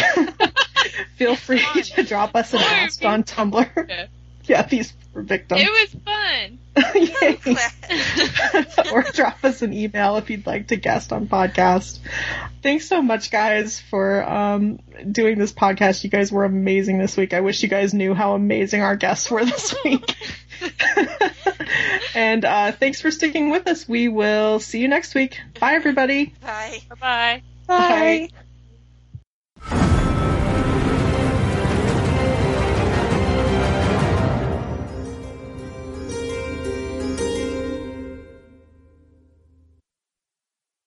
feel 1.15 1.35
free 1.35 1.63
to 1.83 2.03
drop 2.03 2.35
us 2.35 2.53
an 2.53 2.59
ask 2.61 3.03
on 3.05 3.23
Tumblr. 3.23 3.89
Yeah. 3.89 4.07
Yeah, 4.45 4.61
these 4.61 4.93
poor 5.13 5.23
victims. 5.23 5.61
It 5.63 5.71
was 5.71 5.95
fun. 6.03 6.59
Or 8.91 9.01
drop 9.01 9.43
us 9.43 9.61
an 9.61 9.73
email 9.73 10.17
if 10.17 10.29
you'd 10.29 10.45
like 10.45 10.67
to 10.67 10.75
guest 10.75 11.11
on 11.11 11.27
podcast. 11.27 11.99
Thanks 12.61 12.87
so 12.87 13.01
much, 13.01 13.31
guys, 13.31 13.79
for 13.79 14.23
um, 14.23 14.79
doing 15.09 15.37
this 15.37 15.53
podcast. 15.53 16.03
You 16.03 16.09
guys 16.09 16.31
were 16.31 16.45
amazing 16.45 16.99
this 16.99 17.17
week. 17.17 17.33
I 17.33 17.41
wish 17.41 17.63
you 17.63 17.69
guys 17.69 17.93
knew 17.93 18.13
how 18.13 18.35
amazing 18.35 18.81
our 18.81 18.95
guests 18.95 19.31
were 19.31 19.43
this 19.43 19.75
week. 19.85 20.15
and 22.15 22.45
uh, 22.45 22.71
thanks 22.71 23.01
for 23.01 23.11
sticking 23.11 23.49
with 23.49 23.67
us. 23.67 23.87
We 23.87 24.07
will 24.07 24.59
see 24.59 24.79
you 24.79 24.87
next 24.87 25.15
week. 25.15 25.39
Bye, 25.59 25.73
everybody. 25.73 26.33
Bye. 26.41 26.79
Bye-bye. 26.89 27.41
Bye. 27.67 28.29
Bye. 29.69 30.01